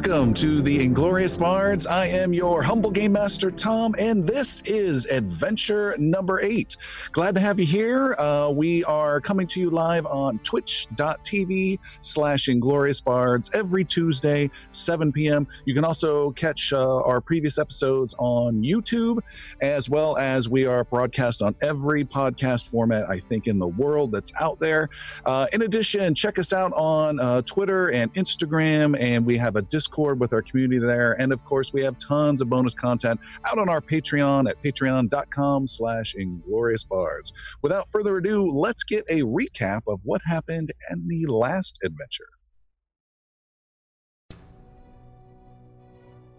[0.00, 1.86] Welcome to the Inglorious Bards.
[1.86, 6.78] I am your humble game master, Tom, and this is adventure number eight.
[7.12, 8.14] Glad to have you here.
[8.14, 15.12] Uh, we are coming to you live on twitch.tv slash Inglorious Bards every Tuesday, 7
[15.12, 15.46] p.m.
[15.66, 19.18] You can also catch uh, our previous episodes on YouTube,
[19.60, 24.12] as well as we are broadcast on every podcast format, I think, in the world
[24.12, 24.88] that's out there.
[25.26, 29.62] Uh, in addition, check us out on uh, Twitter and Instagram, and we have a
[29.62, 31.12] Discord with our community there.
[31.20, 35.66] And of course, we have tons of bonus content out on our Patreon at patreon.com
[35.66, 37.32] slash inglorious bards.
[37.62, 42.28] Without further ado, let's get a recap of what happened in the last adventure.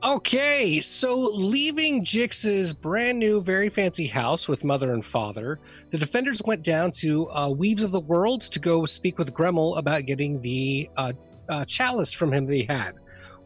[0.04, 5.60] Okay, so leaving Jix's brand new, very fancy house with mother and father,
[5.92, 9.78] the defenders went down to uh, Weaves of the World to go speak with Gremmel
[9.78, 11.14] about getting the uh,
[11.50, 12.94] uh, chalice from him that he had.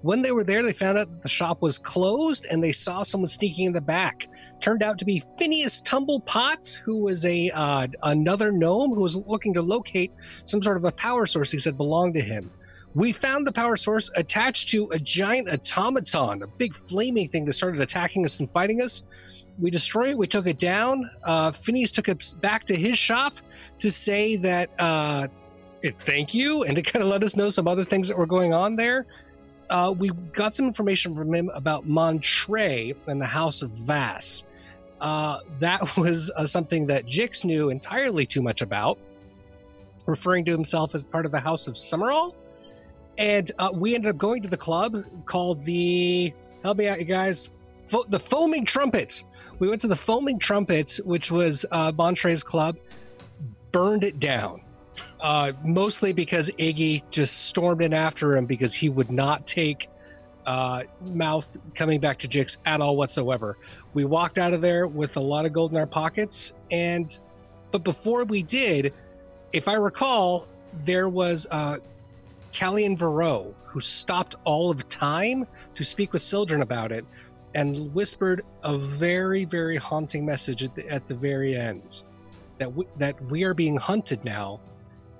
[0.05, 3.27] When they were there, they found out the shop was closed and they saw someone
[3.27, 4.27] sneaking in the back.
[4.61, 9.51] Turned out to be Phineas Tumblepot, who was a uh, another gnome who was looking
[9.55, 10.11] to locate
[10.45, 12.51] some sort of a power source he said belonged to him.
[12.93, 17.53] We found the power source attached to a giant automaton, a big flaming thing that
[17.53, 19.05] started attacking us and fighting us.
[19.57, 20.19] We destroyed it.
[20.19, 21.09] We took it down.
[21.23, 23.33] Uh, Phineas took it back to his shop
[23.79, 25.29] to say that uh,
[26.01, 28.53] thank you and to kind of let us know some other things that were going
[28.53, 29.07] on there.
[29.69, 34.43] Uh, we got some information from him about Montre and the House of Vass.
[35.01, 38.97] Uh, that was uh, something that Jix knew entirely too much about,
[40.05, 42.35] referring to himself as part of the House of Summerall.
[43.17, 47.05] And uh, we ended up going to the club called the help me out you
[47.05, 47.51] guys
[47.87, 49.23] Fo- the foaming trumpets
[49.59, 52.75] we went to the foaming trumpets which was uh, montre's club
[53.71, 54.61] burned it down
[55.21, 59.89] uh, mostly because iggy just stormed in after him because he would not take
[60.45, 63.57] uh, mouth coming back to jix at all whatsoever.
[63.93, 67.17] We walked out of there with a lot of gold in our pockets and
[67.71, 68.93] but before we did
[69.51, 70.47] if i recall
[70.83, 71.77] there was uh,
[72.55, 75.45] Callian Varro, who stopped all of time
[75.75, 77.05] to speak with Sildren about it
[77.53, 82.03] and whispered a very, very haunting message at the, at the very end
[82.57, 84.59] that we, that we are being hunted now,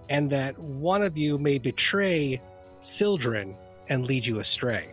[0.09, 2.41] and that one of you may betray
[2.85, 3.55] Sildren
[3.89, 4.89] and lead you astray.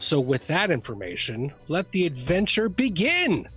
[0.00, 3.48] So, with that information, let the adventure begin.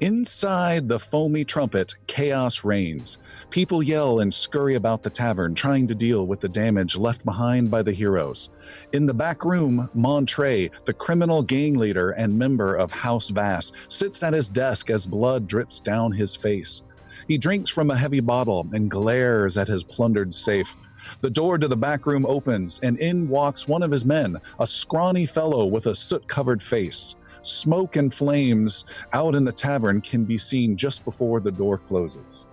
[0.00, 3.18] Inside the foamy trumpet, chaos reigns.
[3.50, 7.70] People yell and scurry about the tavern, trying to deal with the damage left behind
[7.70, 8.48] by the heroes.
[8.92, 14.22] In the back room, Montre, the criminal gang leader and member of House Vass, sits
[14.22, 16.82] at his desk as blood drips down his face.
[17.28, 20.74] He drinks from a heavy bottle and glares at his plundered safe.
[21.20, 24.66] The door to the back room opens, and in walks one of his men, a
[24.66, 27.16] scrawny fellow with a soot covered face.
[27.42, 32.46] Smoke and flames out in the tavern can be seen just before the door closes.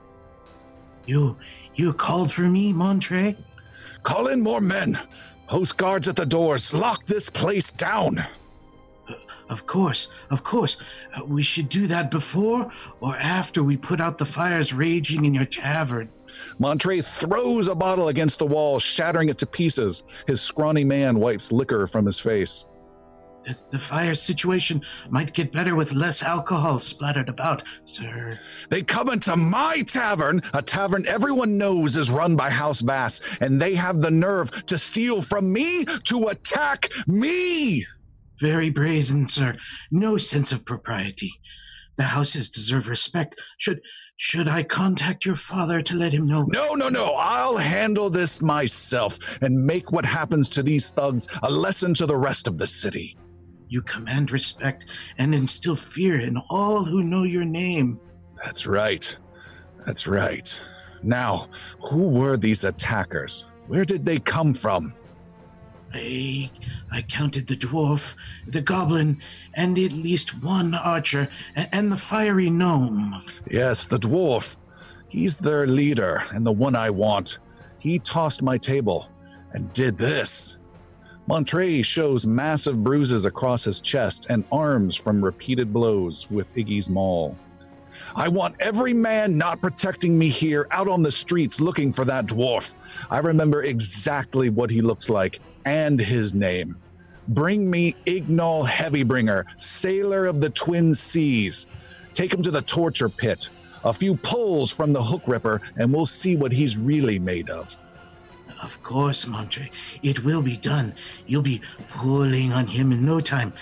[1.08, 1.38] You
[1.75, 3.35] you called for me, Montre?
[4.03, 5.00] Call in more men.
[5.47, 6.74] Post guards at the doors.
[6.74, 8.24] Lock this place down.
[9.50, 10.78] Of course, of course.
[11.16, 15.33] Uh, we should do that before or after we put out the fires raging in
[15.33, 16.09] your tavern.
[16.57, 20.03] Montre throws a bottle against the wall, shattering it to pieces.
[20.28, 22.66] His scrawny man wipes liquor from his face.
[23.44, 28.39] The, the fire situation might get better with less alcohol splattered about, sir.
[28.69, 33.61] They come into my tavern, a tavern everyone knows is run by House Vass, and
[33.61, 37.85] they have the nerve to steal from me to attack me.
[38.40, 39.56] Very brazen, sir.
[39.91, 41.31] No sense of propriety.
[41.97, 43.40] The houses deserve respect.
[43.57, 43.81] Should
[44.18, 46.44] should I contact your father to let him know?
[46.44, 47.16] No, no, no.
[47.16, 52.16] I'll handle this myself and make what happens to these thugs a lesson to the
[52.16, 53.18] rest of the city.
[53.67, 54.85] You command respect
[55.17, 57.99] and instill fear in all who know your name.
[58.43, 59.17] That's right.
[59.85, 60.66] That's right.
[61.03, 61.49] Now,
[61.82, 63.46] who were these attackers?
[63.67, 64.93] Where did they come from?
[65.96, 66.52] I
[66.92, 68.16] I counted the dwarf,
[68.47, 69.22] the goblin,
[69.53, 73.22] and at least one archer, and the fiery gnome.
[73.50, 74.58] Yes, the dwarf.
[75.08, 77.40] He's their leader and the one I want.
[77.80, 79.08] He tossed my table
[79.53, 80.58] and did this.
[81.28, 87.38] Montre shows massive bruises across his chest and arms from repeated blows with Iggy's maul.
[88.16, 92.26] I want every man not protecting me here out on the streets looking for that
[92.26, 92.76] dwarf.
[93.09, 96.78] I remember exactly what he looks like and his name.
[97.28, 101.66] Bring me Ignal Heavybringer, sailor of the Twin Seas.
[102.14, 103.50] Take him to the torture pit.
[103.84, 107.76] A few pulls from the hook ripper, and we'll see what he's really made of.
[108.64, 109.70] Of course, Montre.
[110.02, 110.94] It will be done.
[111.28, 113.53] You'll be pulling on him in no time.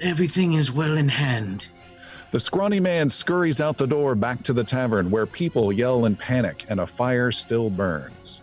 [0.00, 1.68] Everything is well in hand.
[2.30, 6.14] The scrawny man scurries out the door back to the tavern where people yell in
[6.14, 8.42] panic and a fire still burns.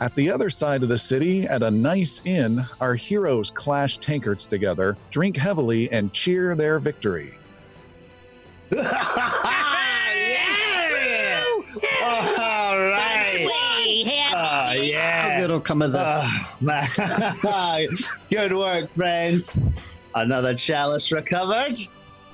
[0.00, 4.46] At the other side of the city, at a nice inn, our heroes clash tankards
[4.46, 7.34] together, drink heavily, and cheer their victory.
[8.70, 8.84] yeah!
[12.38, 13.48] All right.
[14.40, 15.42] Oh, yeah.
[15.42, 16.00] It'll come of this.
[16.00, 17.88] Oh, ah, man.
[18.30, 19.60] Good work, friends.
[20.14, 21.76] Another chalice recovered.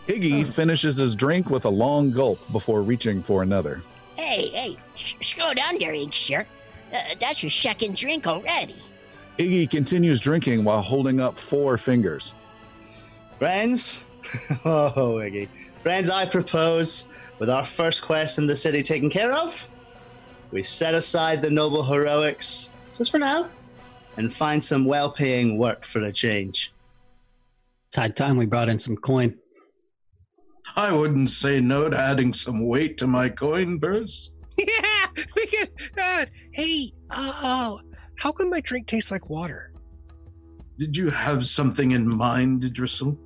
[0.06, 0.50] Iggy ah.
[0.50, 3.82] finishes his drink with a long gulp before reaching for another.
[4.16, 6.46] Hey, hey, sh- slow down there, Inkster.
[6.94, 8.76] Uh, that's your second drink already.
[9.38, 12.34] Iggy continues drinking while holding up four fingers.
[13.36, 14.04] Friends,
[14.64, 15.48] oh, Iggy.
[15.82, 17.06] Friends, I propose,
[17.40, 19.68] with our first quest in the city taken care of,
[20.52, 23.48] we set aside the noble heroics, just for now,
[24.16, 26.72] and find some well paying work for a change.
[27.88, 29.36] It's high time we brought in some coin.
[30.76, 34.30] I wouldn't say no to adding some weight to my coin purse.
[34.58, 35.68] Yeah, we can.
[36.00, 37.80] Uh, hey, oh,
[38.16, 39.72] how come my drink tastes like water?
[40.78, 43.16] Did you have something in mind, Idrisil?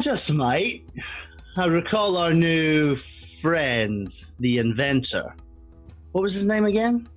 [0.00, 0.88] Just might.
[1.56, 4.08] I recall our new friend,
[4.38, 5.34] the inventor.
[6.12, 7.08] What was his name again?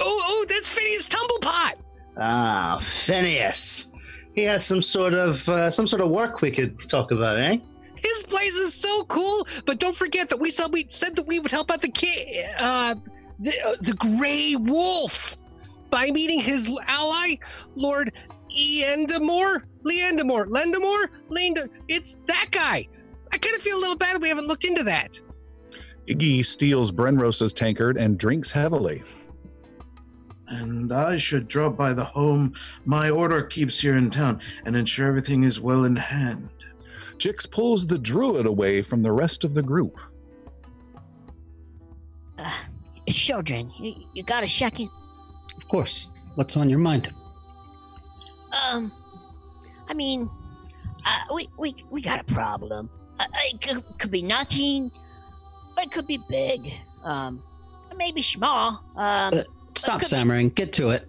[0.00, 1.74] Oh, oh, that's Phineas Tumblepot.
[2.16, 3.90] Ah, Phineas.
[4.34, 7.58] He had some sort of uh, some sort of work we could talk about, eh?
[8.02, 11.40] His place is so cool, but don't forget that we said we said that we
[11.40, 12.94] would help out the kid, uh,
[13.38, 15.36] the uh, the Gray Wolf,
[15.90, 17.36] by meeting his ally,
[17.74, 18.12] Lord
[18.56, 21.68] Eandamore, Leandamore, Lendamore, Lenda.
[21.88, 22.88] It's that guy.
[23.32, 25.20] I kind of feel a little bad we haven't looked into that.
[26.06, 29.02] Iggy steals Brenrosa's tankard and drinks heavily.
[30.48, 32.54] And I should drop by the home
[32.86, 36.48] my order keeps here in town and ensure everything is well in hand.
[37.18, 39.96] Jix pulls the druid away from the rest of the group.
[42.38, 42.50] Uh,
[43.10, 44.88] Sildren, you, you got a second?
[45.56, 46.06] Of course.
[46.36, 47.12] What's on your mind?
[48.70, 48.92] Um,
[49.88, 50.30] I mean,
[51.04, 52.88] uh, we, we, we got a problem.
[53.18, 54.92] Uh, it could, could be nothing,
[55.74, 56.72] but it could be big.
[57.02, 57.42] Um,
[57.96, 58.84] maybe small.
[58.96, 59.42] Um, Uh,
[59.74, 60.50] Stop could be- stammering.
[60.50, 61.08] Get to it.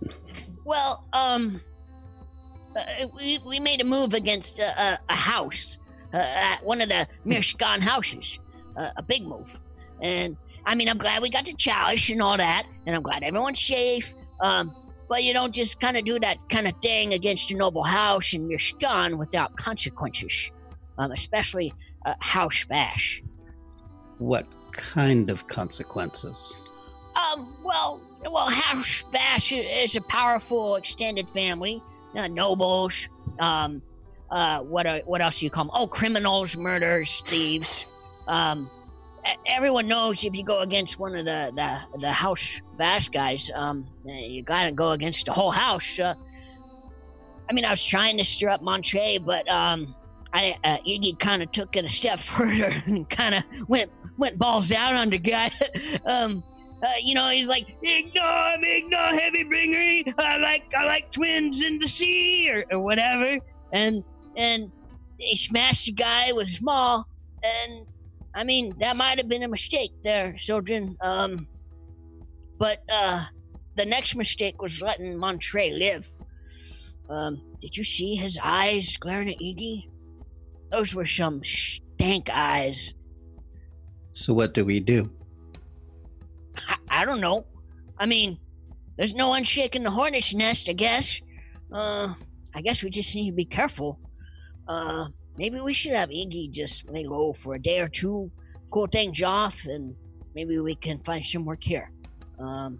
[0.66, 1.62] Well, um,
[2.76, 6.90] uh, we, we made a move against uh, a, a house, uh, at one of
[6.90, 8.40] the Mishkan houses,
[8.76, 9.60] uh, a big move.
[10.02, 13.24] And I mean, I'm glad we got the challenge and all that, and I'm glad
[13.24, 14.14] everyone's safe.
[14.42, 14.76] Um,
[15.08, 18.34] but you don't just kind of do that kind of thing against a noble house
[18.34, 20.52] in Mishkan without consequences,
[20.98, 21.74] um, especially
[22.06, 23.24] uh, House Bash.
[24.20, 26.64] What kind of consequences?
[27.16, 31.82] Um, well, well, House Vash is a powerful extended family.
[32.16, 33.08] Uh, nobles,
[33.40, 33.82] um,
[34.32, 35.72] uh, what are, what else do you call them?
[35.74, 37.86] Oh, criminals, murderers, thieves.
[38.28, 38.70] Um,
[39.46, 43.88] everyone knows if you go against one of the the, the House bash guys, um,
[44.08, 46.00] uh, you gotta go against the whole house.
[46.00, 46.14] Uh,
[47.50, 49.96] I mean, I was trying to stir up Montre, but um,
[50.34, 54.38] I uh, Iggy kind of took it a step further and kind of went went
[54.38, 55.52] balls out on the guy.
[56.06, 56.44] um,
[56.82, 60.14] uh, you know, he's like, ignore, ignore heavy bringer.
[60.18, 63.38] I like, I like twins in the sea or, or whatever.
[63.74, 64.02] And,
[64.40, 64.72] and
[65.18, 67.06] he smashed the guy with small.
[67.44, 67.86] And
[68.34, 70.98] I mean, that might have been a mistake there, Sildren.
[71.02, 71.48] Um,
[72.58, 73.26] but, uh,
[73.76, 76.12] the next mistake was letting Montre live.
[77.10, 79.90] Um, did you see his eyes glaring at Iggy?
[80.72, 82.94] Those were some stank eyes.
[84.12, 85.10] So what do we do?
[86.68, 87.46] I, I don't know.
[87.98, 88.38] I mean,
[88.98, 91.22] there's no one shaking the hornet's nest, I guess.
[91.72, 92.14] Uh,
[92.54, 94.00] I guess we just need to be careful.
[94.70, 98.32] Uh, maybe we should have Iggy just lay low for a day or two,
[98.70, 99.96] cool things off, and
[100.36, 101.92] maybe we can find some work here.
[102.38, 102.80] Um,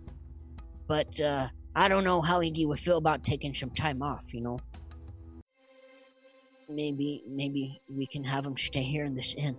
[0.88, 4.34] but uh, I don't know how Iggy would feel about taking some time off.
[4.34, 4.60] You know,
[6.70, 9.58] maybe maybe we can have him stay here in this inn.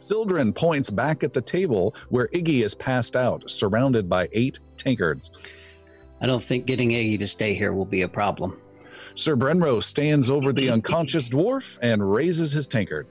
[0.00, 5.30] Sildren points back at the table where Iggy is passed out, surrounded by eight tankards.
[6.20, 8.60] I don't think getting Iggy to stay here will be a problem.
[9.14, 13.06] Sir Brenro stands over the unconscious dwarf and raises his tankard.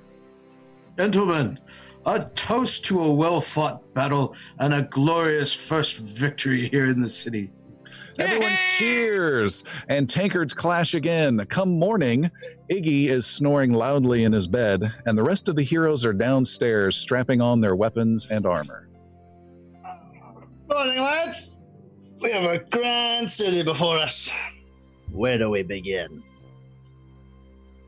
[0.98, 1.60] Gentlemen,
[2.05, 7.10] a toast to a well fought battle and a glorious first victory here in the
[7.10, 7.51] city.
[8.20, 11.43] Everyone cheers, and tankards clash again.
[11.50, 12.29] Come morning,
[12.70, 16.98] Iggy is snoring loudly in his bed, and the rest of the heroes are downstairs
[16.98, 18.89] strapping on their weapons and armor.
[20.70, 21.58] Morning, lads.
[22.20, 24.31] We have a grand city before us.
[25.12, 26.24] Where do we begin?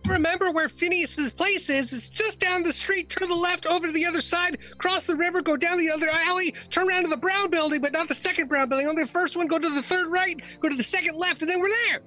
[0.05, 1.93] Remember where Phineas's place is?
[1.93, 3.09] It's just down the street.
[3.09, 5.89] Turn to the left, over to the other side, cross the river, go down the
[5.89, 8.87] other alley, turn around to the brown building, but not the second brown building.
[8.87, 9.47] Only the first one.
[9.47, 12.01] Go to the third right, go to the second left, and then we're there.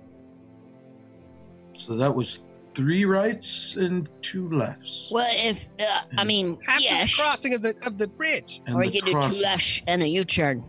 [1.78, 2.44] So that was
[2.74, 5.10] three rights and two lefts.
[5.10, 8.60] Well, if uh, I mean, After yes, the crossing of the of the bridge.
[8.66, 10.62] And or the you can do two lefts and a U-turn.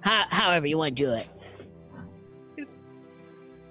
[0.00, 1.26] How, however you want to do it.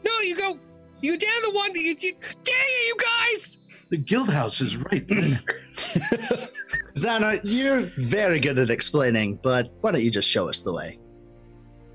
[0.06, 0.58] No, you go.
[1.02, 1.76] You down the one.
[1.76, 2.16] You, you, dang
[2.48, 3.58] it, you guys!
[3.90, 5.40] The guild house is right there.
[6.96, 10.98] Xander, you're very good at explaining, but why don't you just show us the way?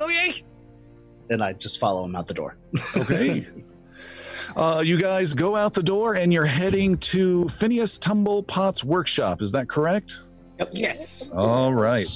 [0.00, 0.44] Okay.
[1.30, 2.56] And I just follow him out the door.
[2.96, 3.46] Okay.
[4.56, 9.42] Uh, you guys go out the door and you're heading to Phineas Tumblepot's workshop.
[9.42, 10.20] Is that correct?
[10.72, 11.28] Yes.
[11.34, 12.06] All right.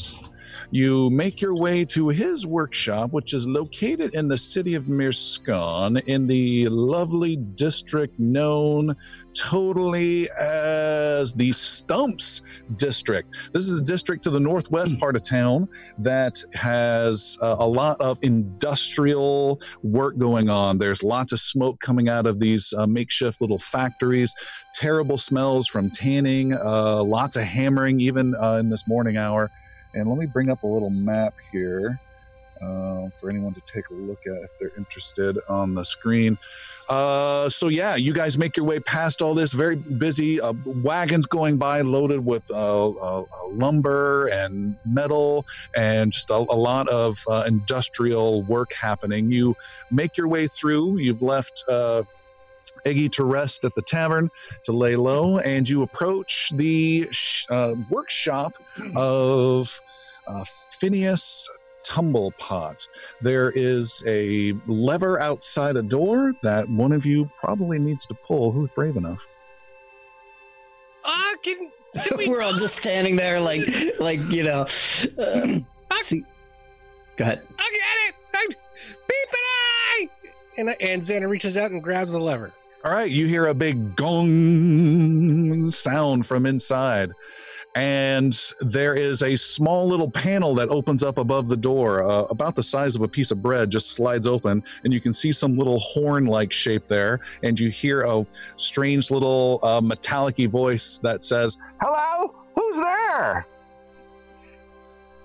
[0.72, 6.02] You make your way to his workshop, which is located in the city of Mirskan
[6.06, 8.96] in the lovely district known
[9.34, 12.40] totally as the Stumps
[12.76, 13.28] District.
[13.52, 18.00] This is a district to the northwest part of town that has uh, a lot
[18.00, 20.78] of industrial work going on.
[20.78, 24.34] There's lots of smoke coming out of these uh, makeshift little factories,
[24.72, 29.50] terrible smells from tanning, uh, lots of hammering, even uh, in this morning hour.
[29.94, 32.00] And let me bring up a little map here
[32.62, 36.38] uh, for anyone to take a look at if they're interested on the screen.
[36.88, 41.26] Uh, so, yeah, you guys make your way past all this very busy uh, wagons
[41.26, 45.44] going by loaded with uh, uh, lumber and metal
[45.74, 49.30] and just a, a lot of uh, industrial work happening.
[49.30, 49.56] You
[49.90, 51.64] make your way through, you've left.
[52.84, 54.30] Iggy to rest at the tavern
[54.64, 58.52] to lay low, and you approach the sh- uh, workshop
[58.96, 59.80] of
[60.26, 60.44] uh,
[60.78, 61.48] Phineas
[61.84, 62.86] Tumblepot.
[63.20, 68.50] There is a lever outside a door that one of you probably needs to pull.
[68.52, 69.28] Who's brave enough?
[71.04, 71.70] Uh, can,
[72.16, 73.62] we We're all just standing there, like,
[73.98, 74.66] like you know.
[75.92, 76.24] Uh, see-
[77.16, 77.42] Go ahead.
[77.58, 78.14] I get it.
[78.32, 79.71] I, beep and I.
[80.58, 82.52] And and Xander reaches out and grabs the lever.
[82.84, 87.12] All right, you hear a big gong sound from inside.
[87.76, 92.56] And there is a small little panel that opens up above the door, uh, about
[92.56, 94.64] the size of a piece of bread, just slides open.
[94.84, 97.20] And you can see some little horn like shape there.
[97.44, 103.46] And you hear a strange little uh, metallic voice that says, Hello, who's there?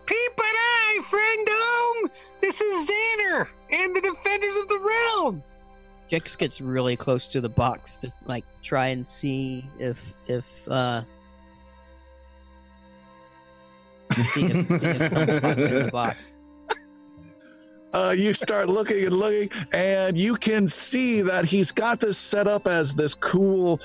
[0.05, 2.11] Peep and I, friendom.
[2.39, 5.43] This is Xander and the Defenders of the Realm.
[6.11, 11.03] Jix gets really close to the box to like try and see if if uh
[14.13, 15.01] see if, see if
[15.69, 16.33] in the box.
[17.93, 22.47] uh, you start looking and looking, and you can see that he's got this set
[22.47, 23.79] up as this cool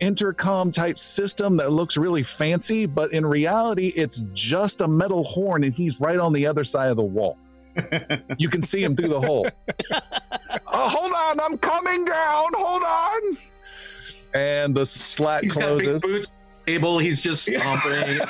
[0.00, 5.64] intercom type system that looks really fancy, but in reality, it's just a metal horn,
[5.64, 7.36] and he's right on the other side of the wall.
[8.38, 9.48] You can see him through the hole.
[9.92, 12.46] oh, hold on, I'm coming down.
[12.54, 13.36] Hold on.
[14.34, 16.02] And the slat He's got big closes.
[16.02, 16.28] boots.
[16.66, 16.98] Table.
[16.98, 18.20] He's just stomping.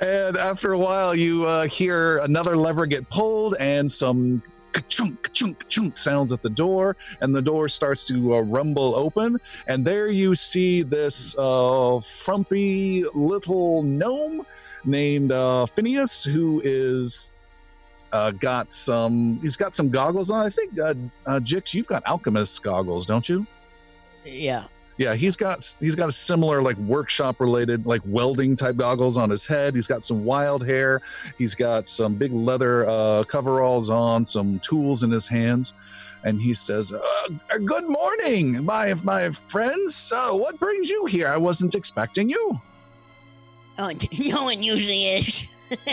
[0.00, 4.42] and after a while, you uh, hear another lever get pulled and some
[4.72, 9.38] ka-chunk, ka-chunk, ka-chunk sounds at the door, and the door starts to uh, rumble open.
[9.66, 14.46] And there you see this uh, frumpy little gnome
[14.84, 17.32] named uh, Phineas, who is.
[18.12, 19.38] Uh, got some.
[19.40, 20.44] He's got some goggles on.
[20.44, 20.92] I think, uh,
[21.24, 23.46] uh, Jix, you've got alchemist goggles, don't you?
[24.22, 24.66] Yeah.
[24.98, 29.30] Yeah, he's got he's got a similar like workshop related like welding type goggles on
[29.30, 29.74] his head.
[29.74, 31.00] He's got some wild hair.
[31.38, 35.72] He's got some big leather uh, coveralls on, some tools in his hands,
[36.24, 37.28] and he says, uh,
[37.64, 40.12] "Good morning, my my friends.
[40.14, 41.28] Uh, what brings you here?
[41.28, 42.60] I wasn't expecting you."
[43.78, 45.42] Oh, no one usually is.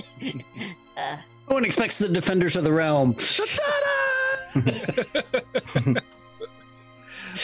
[0.98, 1.18] uh,
[1.50, 3.16] No one expects the defenders of the realm.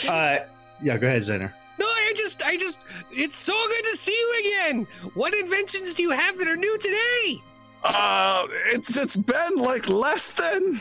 [0.09, 0.37] Uh,
[0.85, 1.51] yeah, go ahead, Zener.
[1.79, 2.77] No, I just, I just,
[3.11, 4.87] it's so good to see you again.
[5.15, 7.41] What inventions do you have that are new today?
[7.83, 10.79] Uh, it's it's been like less than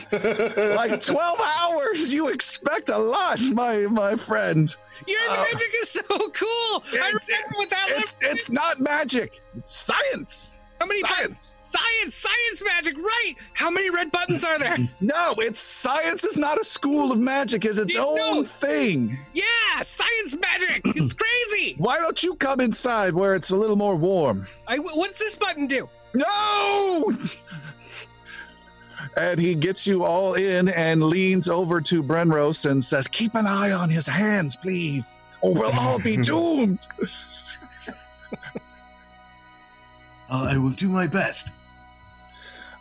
[0.75, 2.11] like twelve hours.
[2.11, 4.73] You expect a lot, my my friend.
[5.07, 6.83] Your Uh, magic is so cool.
[6.93, 9.41] I it's- remember what that It's lever it's not magic.
[9.55, 10.57] It's science.
[10.79, 11.55] How many science?
[11.59, 13.33] Science, science magic, right?
[13.53, 14.77] How many red buttons are there?
[15.01, 17.63] No, it's science is not a school of magic.
[17.65, 19.17] It's its You own know- thing.
[19.33, 20.81] yeah, science magic.
[20.95, 21.13] It's
[21.51, 21.75] crazy.
[21.77, 24.45] Why don't you come inside where it's a little more warm?
[24.67, 25.87] I, what's this button do?
[26.13, 27.13] No!
[29.17, 33.45] And he gets you all in and leans over to Brenros and says, Keep an
[33.47, 36.87] eye on his hands, please, or we'll all be doomed.
[40.35, 41.53] Uh, I will do my best.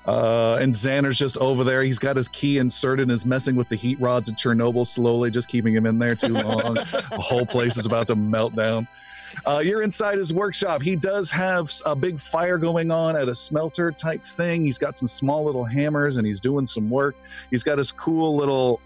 [0.07, 1.83] Uh, and Xander's just over there.
[1.83, 5.31] He's got his key inserted and is messing with the heat rods at Chernobyl slowly,
[5.31, 6.75] just keeping him in there too long.
[6.75, 8.89] the whole place is about to melt down.
[9.47, 10.83] Uh, you're inside his workshop.
[10.83, 14.65] He does have a big fire going on at a smelter type thing.
[14.65, 17.17] He's got some small little hammers and he's doing some work.
[17.51, 18.81] He's got his cool little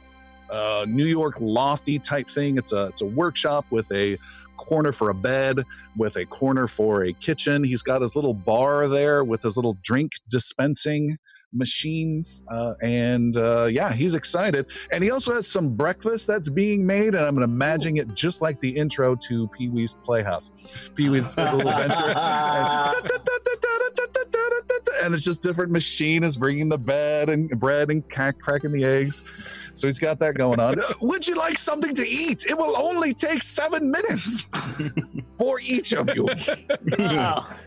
[0.50, 2.58] uh, New York lofty type thing.
[2.58, 4.18] It's a it's a workshop with a
[4.58, 5.64] corner for a bed,
[5.96, 7.64] with a corner for a kitchen.
[7.64, 11.16] He's got his little bar there with his little drink dispensing
[11.52, 14.66] machines uh, and uh, yeah he's excited.
[14.92, 18.60] And he also has some breakfast that's being made and i'm imagining it just like
[18.60, 20.50] the intro to pee-wee's playhouse
[20.94, 22.10] pee-wee's little adventure.
[22.10, 22.94] And,
[25.02, 28.84] and it's just different machine is bringing the bed and bread and ca- cracking the
[28.84, 29.22] eggs.
[29.72, 30.76] So he's got that going on.
[31.00, 32.44] Would you like something to eat?
[32.46, 34.46] It will only take seven minutes
[35.38, 36.28] for each of you.
[36.98, 37.58] Oh.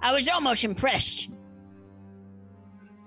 [0.00, 1.28] I was almost impressed.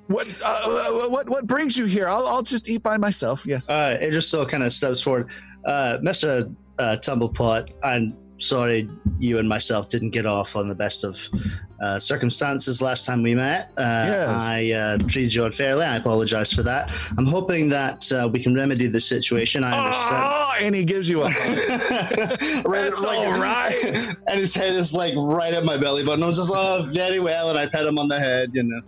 [0.08, 3.70] What uh, uh, what what brings you here i'll, I'll just eat by myself yes
[3.70, 5.30] Uh, it just so kind of steps forward.
[5.66, 6.54] Uh, Mr.
[6.78, 11.18] Uh, Tumblepot, I'm sorry you and myself didn't get off on the best of
[11.82, 13.72] uh, circumstances last time we met.
[13.78, 14.42] Uh, Yes.
[14.44, 15.86] I uh, treated you unfairly.
[15.86, 16.94] I apologize for that.
[17.18, 19.64] I'm hoping that uh, we can remedy the situation.
[19.64, 20.24] I understand.
[20.24, 21.30] Oh, and he gives you a
[22.66, 24.16] That's all right.
[24.28, 26.24] And his head is like right at my belly button.
[26.24, 27.50] I was just, oh, very well.
[27.50, 28.82] And I pet him on the head, you know.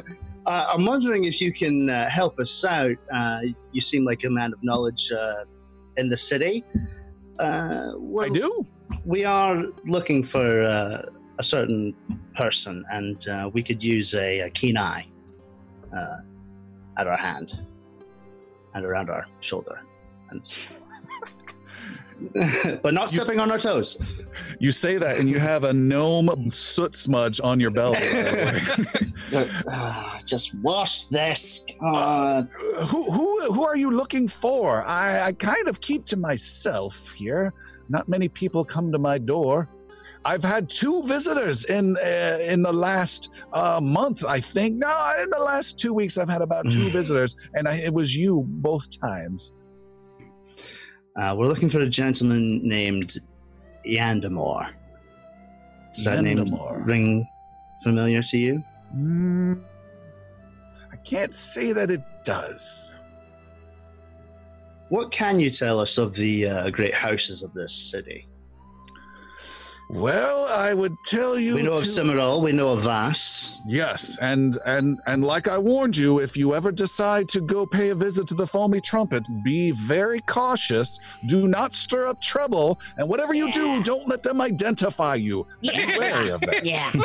[0.46, 2.96] uh, I'm wondering if you can uh, help us out.
[3.12, 3.40] Uh,
[3.72, 5.44] you seem like a man of knowledge uh,
[5.96, 6.64] in the city.
[7.38, 8.64] Uh, I do.
[9.04, 11.02] We are looking for uh,
[11.38, 11.94] a certain
[12.36, 15.06] person, and uh, we could use a, a keen eye
[15.96, 16.16] uh,
[16.98, 17.58] at our hand
[18.74, 19.80] and around our shoulder.
[20.30, 20.42] And
[22.82, 24.00] but not You- stepping on our toes.
[24.58, 27.98] You say that, and you have a gnome soot smudge on your belly.
[29.70, 31.64] Ah, just wash this.
[31.80, 32.48] God.
[32.88, 34.84] who who who are you looking for?
[34.84, 37.54] I, I kind of keep to myself here.
[37.88, 39.68] Not many people come to my door.
[40.24, 44.74] I've had two visitors in uh, in the last uh, month, I think.
[44.76, 48.14] No, in the last two weeks, I've had about two visitors, and I, it was
[48.14, 49.52] you both times.
[51.16, 53.18] Uh, we're looking for a gentleman named
[53.86, 54.70] Yandamore.
[55.94, 57.28] Does that name ring
[57.82, 58.64] familiar to you?
[58.96, 59.62] Mm,
[60.90, 62.94] I can't say that it does.
[64.88, 68.28] What can you tell us of the uh, great houses of this city?
[69.88, 71.54] Well, I would tell you.
[71.56, 73.60] We know of to- Summerall, we know of Vass.
[73.66, 77.90] Yes, and and and like I warned you, if you ever decide to go pay
[77.90, 80.98] a visit to the Foamy Trumpet, be very cautious.
[81.26, 83.82] Do not stir up trouble, and whatever you do, Yeah.
[83.84, 85.46] don't let them identify you.
[85.60, 85.98] Be Yeah.
[85.98, 86.64] wary of that.
[86.64, 86.90] Yeah.
[86.94, 87.00] we,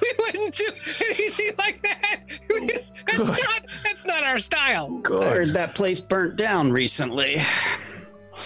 [0.00, 0.70] we wouldn't do
[1.10, 2.20] anything like that.
[2.66, 3.26] That's Good.
[3.26, 4.86] not that's not our style.
[5.06, 5.54] I heard Good.
[5.54, 7.42] that place burnt down recently.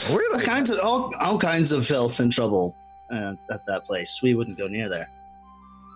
[0.09, 0.43] All Really?
[0.45, 2.75] kinds of all, all kinds of filth and trouble
[3.13, 4.21] uh, at that place.
[4.23, 5.09] We wouldn't go near there.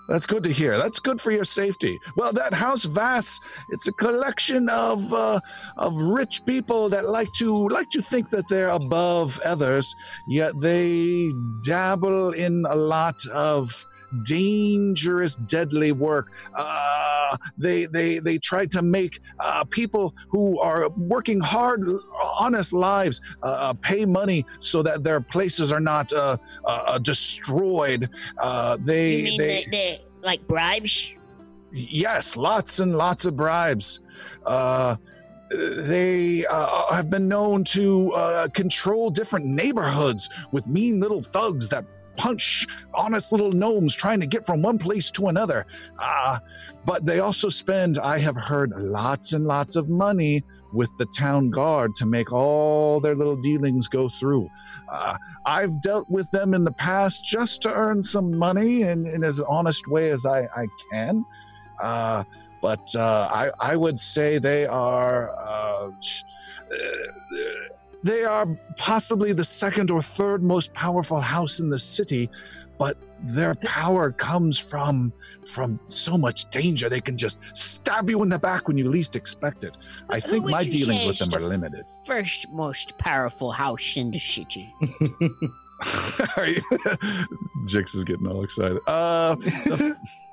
[0.09, 0.79] That's good to hear.
[0.79, 1.98] That's good for your safety.
[2.16, 5.40] Well, that House Vass, it's a collection of uh,
[5.76, 9.92] of rich people that like to like to think that they're above others,
[10.29, 11.33] yet they
[11.64, 13.85] dabble in a lot of
[14.24, 16.33] dangerous, deadly work.
[16.55, 21.87] Uh, they they they try to make uh, people who are working hard,
[22.38, 28.09] honest lives uh, uh, pay money so that their places are not uh, uh, destroyed.
[28.38, 31.14] Uh, they You mean they, the, the like bribes?
[31.72, 34.00] Yes, lots and lots of bribes.
[34.44, 34.96] Uh,
[35.50, 41.85] they uh, have been known to uh, control different neighborhoods with mean little thugs that
[42.16, 45.66] punch honest little gnomes trying to get from one place to another.
[45.98, 46.38] Uh,
[46.85, 51.50] but they also spend, I have heard, lots and lots of money with the town
[51.50, 54.48] guard to make all their little dealings go through.
[54.88, 59.24] Uh, I've dealt with them in the past just to earn some money in, in
[59.24, 61.24] as honest way as I, I can.
[61.83, 62.24] Uh,
[62.62, 65.90] but uh, I, I would say they are uh,
[68.03, 72.29] they are possibly the second or third most powerful house in the city.
[72.79, 75.11] but their power comes from
[75.47, 76.91] from so much danger.
[76.91, 79.75] They can just stab you in the back when you least expect it.
[80.11, 81.85] I Who think my dealings with them are the limited.
[82.05, 84.75] First most powerful house in the city.
[87.67, 88.79] Jix is getting all excited.
[88.87, 90.07] Uh, the- uh,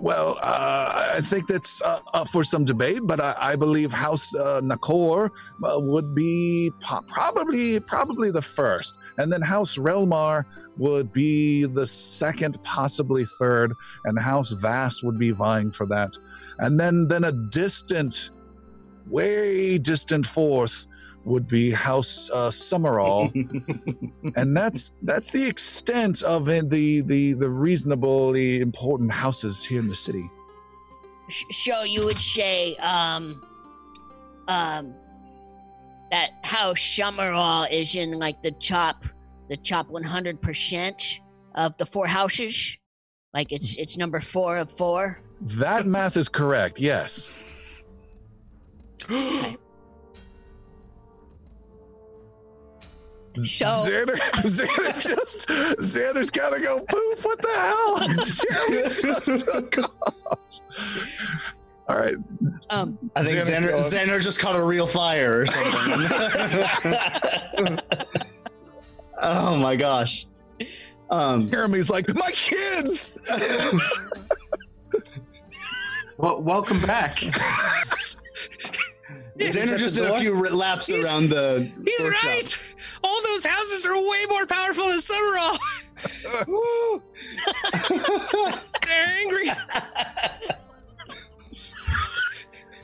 [0.00, 4.34] well, uh, I think that's uh, up for some debate, but I, I believe House
[4.34, 5.30] uh, Nakor
[5.62, 10.44] uh, would be po- probably probably the first, and then House Relmar
[10.76, 16.16] would be the second, possibly third, and House Vass would be vying for that,
[16.58, 18.30] and then then a distant,
[19.06, 20.86] way distant fourth
[21.28, 23.30] would be House uh, Summerall
[24.36, 29.88] and that's that's the extent of it, the the the reasonably important houses here in
[29.88, 30.28] the city.
[31.28, 33.42] Sh- so you would say um
[34.48, 34.94] um
[36.10, 39.04] that house Summerall is in like the top
[39.48, 41.20] the top 100%
[41.54, 42.76] of the four houses
[43.34, 46.80] like it's it's number 4 of 4 That math is correct.
[46.80, 47.36] Yes.
[53.36, 57.24] So- Xander, Xander just Xander's gotta go poof.
[57.24, 57.98] What the hell?
[58.08, 60.38] Jeremy just took off.
[61.88, 62.16] All right.
[62.70, 64.06] um I think Xander, Xander.
[64.06, 65.72] Xander just caught a real fire or something.
[69.22, 70.26] oh my gosh.
[71.10, 73.12] Um, Jeremy's like, my kids.
[76.18, 77.22] Well, welcome back.
[79.38, 81.70] Xander just did a few laps He's- around the.
[81.84, 82.24] He's workshop.
[82.24, 82.58] right.
[83.04, 85.56] All those houses are way more powerful than Summerall.
[86.48, 87.02] Woo,
[88.86, 89.50] they're angry.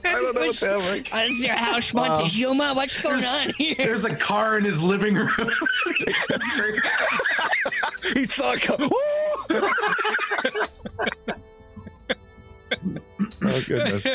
[0.06, 1.06] I don't know what's happening.
[1.12, 2.08] uh, is there a house Wow.
[2.08, 2.74] Montezuma?
[2.74, 3.74] What's going There's- on here?
[3.78, 5.50] There's a car in his living room.
[8.12, 8.90] he saw it come.
[13.46, 14.06] Oh goodness.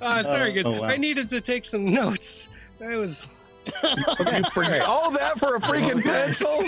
[0.00, 0.66] Uh, sorry, Oh, guys.
[0.66, 0.88] oh, wow.
[0.88, 2.48] I needed to take some notes.
[2.80, 3.26] I was
[3.66, 3.72] You
[4.54, 6.64] forget all that for a freaking pencil?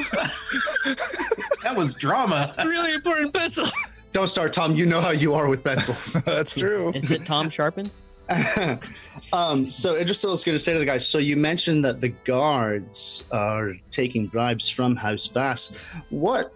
[1.62, 2.54] that was drama.
[2.64, 3.66] really important pencil.
[4.12, 4.74] Don't start, Tom.
[4.76, 6.12] You know how you are with pencils.
[6.26, 6.90] That's true.
[6.94, 7.90] Is it Tom Sharpen?
[9.32, 11.06] um, so Idrisil was going to say to the guys.
[11.06, 15.94] So you mentioned that the guards are taking bribes from House Vass.
[16.10, 16.52] What,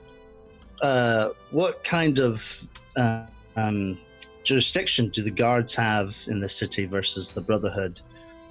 [0.83, 3.99] uh, what kind of uh, um,
[4.45, 8.01] jurisdiction do the guards have in the city versus the Brotherhood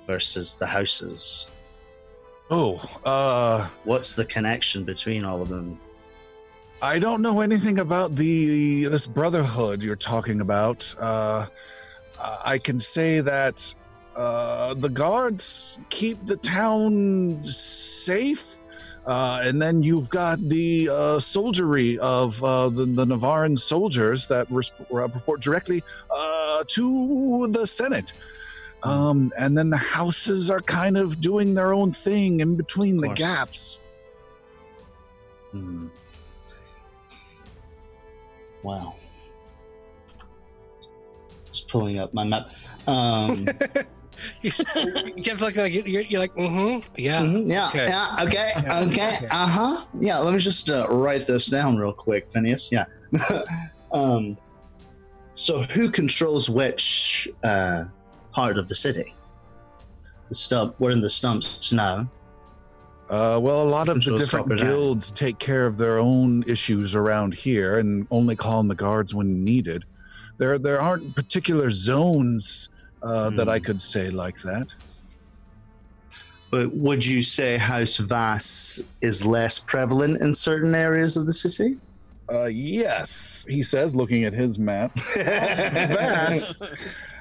[0.07, 1.49] versus the houses?
[2.51, 5.79] Oh, uh, What's the connection between all of them?
[6.81, 10.93] I don't know anything about the this brotherhood you're talking about.
[10.99, 11.45] Uh,
[12.19, 13.73] I can say that
[14.17, 18.59] uh, the guards keep the town safe,
[19.05, 24.49] uh, and then you've got the uh, soldiery of uh, the, the Navaran soldiers that
[24.49, 28.13] res- report directly uh, to the Senate.
[28.83, 33.09] Um, and then the houses are kind of doing their own thing in between the
[33.09, 33.79] gaps.
[35.51, 35.87] Hmm.
[38.61, 38.95] Wow.
[41.51, 42.49] Just pulling up my map.
[42.87, 43.47] Um,
[44.41, 44.51] you
[45.23, 46.87] kept looking like you're, you're like, mm-hmm.
[46.97, 47.21] Yeah.
[47.21, 47.85] mhm, yeah, Okay.
[47.87, 49.27] yeah, okay, Yeah, okay, okay.
[49.27, 49.85] uh huh.
[49.99, 52.71] Yeah, let me just uh, write this down real quick, Phineas.
[52.71, 52.85] Yeah.
[53.91, 54.37] um,
[55.33, 57.85] so, who controls which uh,
[58.31, 59.15] part of the city?
[60.29, 60.75] The stump.
[60.79, 62.09] We're in the stumps now.
[63.09, 66.95] Uh, well, a lot of the different proper guilds take care of their own issues
[66.95, 69.85] around here and only call in the guards when needed.
[70.37, 72.69] There, there aren't particular zones
[73.03, 73.63] uh, that I Hmm.
[73.65, 74.67] could say like that.
[76.51, 81.77] But would you say House Vass is less prevalent in certain areas of the city?
[82.31, 84.91] Uh, yes, he says, looking at his map.
[85.15, 86.55] Vass,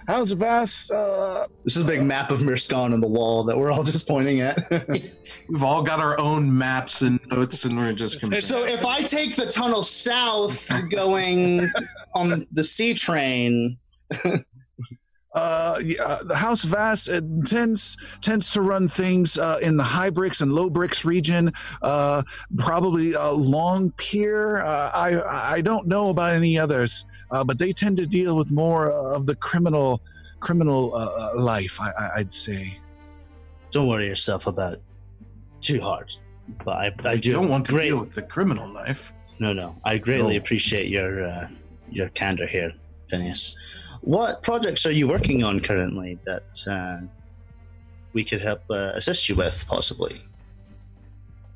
[0.06, 3.72] House Vass, uh, This is a big map of Mirskan on the wall that we're
[3.72, 4.58] all just pointing at.
[5.48, 8.40] We've all got our own maps and notes, and we're just comparing.
[8.42, 11.70] so if I take the tunnel south going
[12.14, 13.78] on the C train,
[15.34, 20.10] Uh, yeah, the House Vass uh, tends tends to run things uh, in the high
[20.10, 21.50] bricks and low bricks region.
[21.80, 22.22] Uh,
[22.58, 24.58] probably uh, Long Pier.
[24.58, 28.50] Uh, I I don't know about any others, uh, but they tend to deal with
[28.50, 30.02] more of the criminal
[30.40, 30.98] criminal uh,
[31.34, 31.80] uh, life.
[31.80, 32.78] I, I, I'd say.
[33.70, 34.82] don't worry yourself about it
[35.62, 36.14] too hard.
[36.64, 37.88] But I, I I do don't want to great.
[37.88, 39.14] deal with the criminal life.
[39.38, 40.40] No, no, I greatly No.
[40.42, 41.48] appreciate your uh,
[41.90, 42.72] your candor here,
[43.08, 43.56] Phineas.
[44.02, 47.06] What projects are you working on currently that uh,
[48.12, 50.24] we could help uh, assist you with, possibly?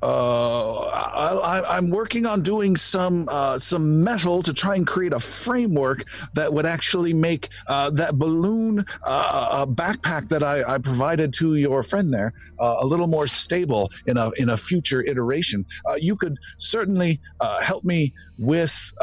[0.01, 5.19] Uh, I, I'm working on doing some uh, some metal to try and create a
[5.19, 6.05] framework
[6.35, 11.55] that would actually make uh, that balloon uh, uh, backpack that I, I provided to
[11.55, 15.65] your friend there uh, a little more stable in a in a future iteration.
[15.97, 17.19] You could certainly
[17.61, 18.93] help me with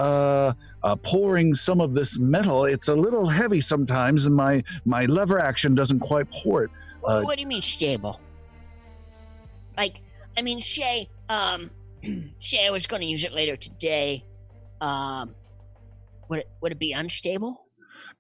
[0.85, 2.67] uh, pouring some of this metal.
[2.67, 6.71] It's a little heavy sometimes, and my my lever action doesn't quite pour it.
[7.03, 8.21] Uh, what do you mean stable?
[9.77, 10.03] Like,
[10.37, 11.71] I mean, Shay, um,
[12.39, 14.25] Shay, I was going to use it later today.
[14.81, 15.35] Um,
[16.29, 17.63] would it, would it be unstable?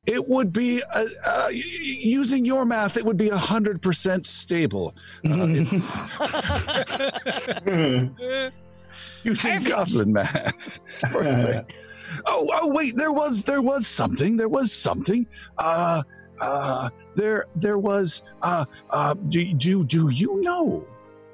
[0.06, 2.96] It would be uh, uh, y- y- using your math.
[2.96, 4.94] It would be hundred percent stable.
[5.26, 5.72] Uh, it's
[9.22, 10.80] using goblin math.
[12.26, 12.96] Oh, oh, wait.
[12.96, 14.36] There was there was something.
[14.36, 15.26] There was something.
[15.58, 16.02] Uh,
[16.40, 18.22] uh, there there was.
[18.42, 20.86] Uh, uh, do do do you know?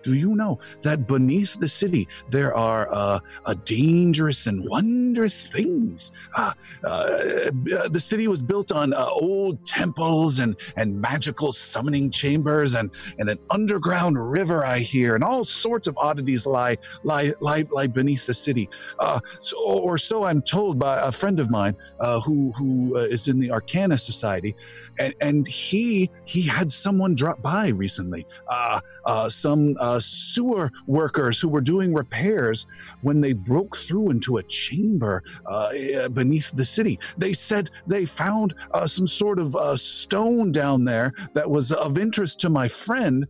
[0.02, 6.12] Do you know that beneath the city there are uh, uh, dangerous and wondrous things?
[6.34, 6.52] Uh,
[6.84, 7.50] uh,
[7.88, 13.28] the city was built on uh, old temples and, and magical summoning chambers and, and
[13.28, 18.26] an underground river, I hear, and all sorts of oddities lie lie lie, lie beneath
[18.26, 18.68] the city.
[18.98, 23.28] Uh, so, or so I'm told by a friend of mine uh, who who is
[23.28, 24.56] in the Arcana Society,
[24.98, 28.26] and, and he he had someone drop by recently.
[28.48, 28.80] Uh,
[29.28, 32.66] some uh, sewer workers who were doing repairs
[33.02, 36.98] when they broke through into a chamber uh, eh, beneath the city.
[37.18, 41.98] They said they found uh, some sort of uh, stone down there that was of
[41.98, 43.26] interest to my friend.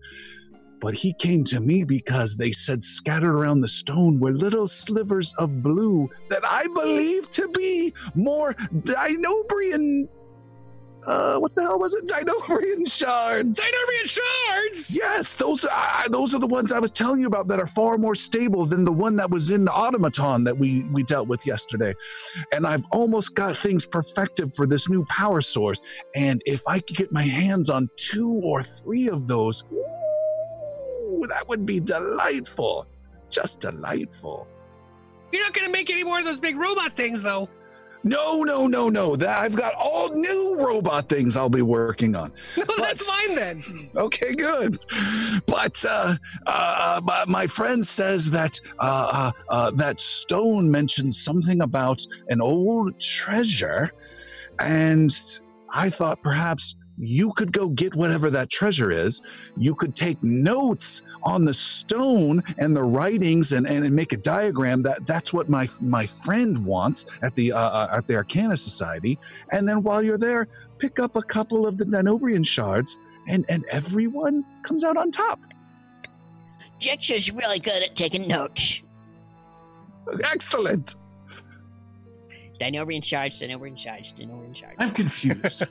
[0.80, 5.34] But he came to me because they said scattered around the stone were little slivers
[5.38, 10.08] of blue that I believe to be more Dinobrian.
[11.06, 12.06] Uh, what the hell was it?
[12.06, 13.58] Dinobrian shards.
[13.58, 14.94] Dinobrian shards.
[14.94, 17.96] Yes, those uh, those are the ones I was telling you about that are far
[17.96, 21.46] more stable than the one that was in the automaton that we we dealt with
[21.46, 21.94] yesterday.
[22.52, 25.80] And I've almost got things perfected for this new power source.
[26.14, 31.48] And if I could get my hands on two or three of those, ooh, that
[31.48, 32.86] would be delightful.
[33.30, 34.46] Just delightful.
[35.32, 37.48] You're not gonna make any more of those big robot things, though.
[38.02, 39.14] No, no, no, no.
[39.14, 42.32] That I've got all new robot things I'll be working on.
[42.56, 43.62] No, that's But- fine then.
[43.96, 44.84] Okay, good.
[45.46, 48.82] But uh, uh, my, my friend says that uh,
[49.12, 53.90] uh, uh, that stone mentions something about an old treasure,
[54.58, 55.10] and
[55.72, 59.22] I thought perhaps you could go get whatever that treasure is.
[59.56, 64.16] You could take notes on the stone and the writings and, and, and make a
[64.16, 64.82] diagram.
[64.82, 69.18] That that's what my my friend wants at the uh, uh, at the Arcana Society.
[69.52, 73.64] And then while you're there, pick up a couple of the Dinobrian shards and and
[73.70, 75.40] everyone comes out on top.
[76.80, 78.82] Jix is really good at taking notes.
[80.32, 80.96] Excellent.
[82.58, 84.76] Dinobrian shards, Dinobrian shards, Dinobrian shards.
[84.78, 85.62] I'm confused.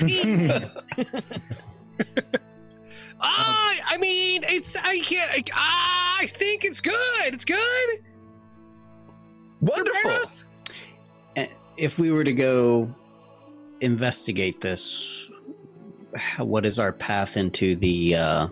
[3.22, 5.50] Ah, I mean, it's I can't.
[5.54, 6.94] I, I think it's good.
[7.26, 8.04] It's good.
[9.60, 10.46] Wonderful.
[11.76, 12.94] If we were to go
[13.80, 15.30] investigate this,
[16.38, 18.16] what is our path into the?
[18.16, 18.48] Uh,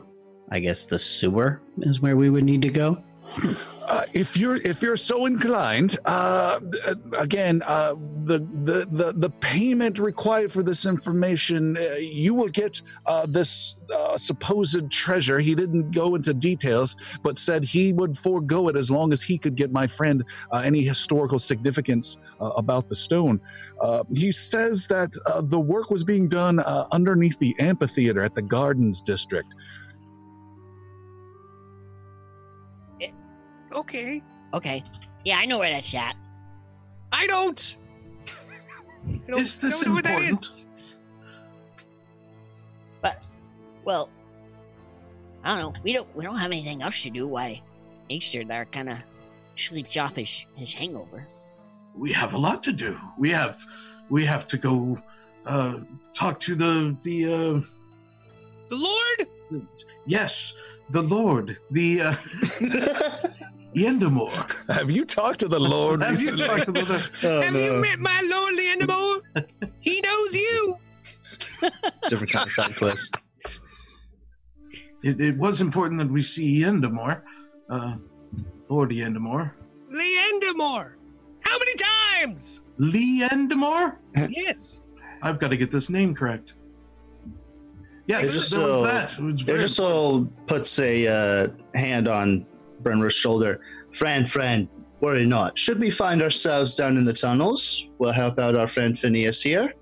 [0.50, 3.02] I guess the sewer is where we would need to go.
[3.88, 9.30] Uh, if you're if you're so inclined, uh, uh, again, uh, the, the the the
[9.40, 12.82] payment required for this information, uh, you will get
[13.28, 13.76] this
[14.16, 15.38] supposed treasure.
[15.38, 19.38] He didn't go into details, but said he would forego it as long as he
[19.38, 20.22] could get my friend
[20.52, 23.40] any historical significance about the stone.
[24.14, 25.12] He says that
[25.44, 26.60] the work was being done
[26.92, 29.54] underneath the amphitheater at the Gardens District.
[33.72, 34.22] Okay.
[34.54, 34.82] Okay.
[35.24, 36.16] Yeah, I know where that's at.
[37.12, 37.76] I don't.
[39.08, 40.42] I don't Is this know what that important?
[40.42, 40.64] is.
[43.84, 44.10] Well,
[45.44, 45.80] I don't know.
[45.82, 47.26] We don't we don't have anything else to do.
[47.26, 47.62] Why
[48.10, 48.98] Easter there kind of
[49.56, 51.26] sleeps off his his hangover.
[51.96, 52.98] we have a lot to do.
[53.18, 53.56] We have
[54.10, 55.00] we have to go
[55.46, 55.78] uh,
[56.12, 57.60] talk to the the uh,
[58.68, 59.28] The Lord.
[60.06, 60.52] yes
[60.90, 62.14] the Lord the uh,
[63.78, 64.74] Yendamore.
[64.74, 67.10] Have you talked to the Lord Have you talked to the Lord?
[67.22, 69.20] Oh, Have you met my Lord Leandamore?
[69.80, 70.78] he knows you.
[72.08, 73.16] Different kind of side quest.
[75.02, 77.22] It, it was important that we see Yendamore,
[77.70, 77.96] uh,
[78.68, 79.52] Lord Yendamore.
[79.92, 80.92] Leandamore.
[81.40, 82.62] How many times?
[82.78, 83.96] Lee Endamore?
[84.28, 84.80] yes.
[85.22, 86.54] I've got to get this name correct.
[88.06, 89.12] Yes, Is there it was so- that.
[89.18, 92.46] It was very Idrisil puts a uh, hand on
[92.82, 93.60] Brenra's shoulder.
[93.92, 94.68] Friend, friend,
[95.00, 95.58] worry not.
[95.58, 99.74] Should we find ourselves down in the tunnels, we'll help out our friend Phineas here.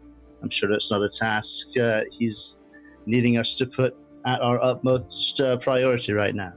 [0.42, 2.58] I'm sure it's not a task uh, he's
[3.06, 6.52] needing us to put at our utmost uh, priority right now.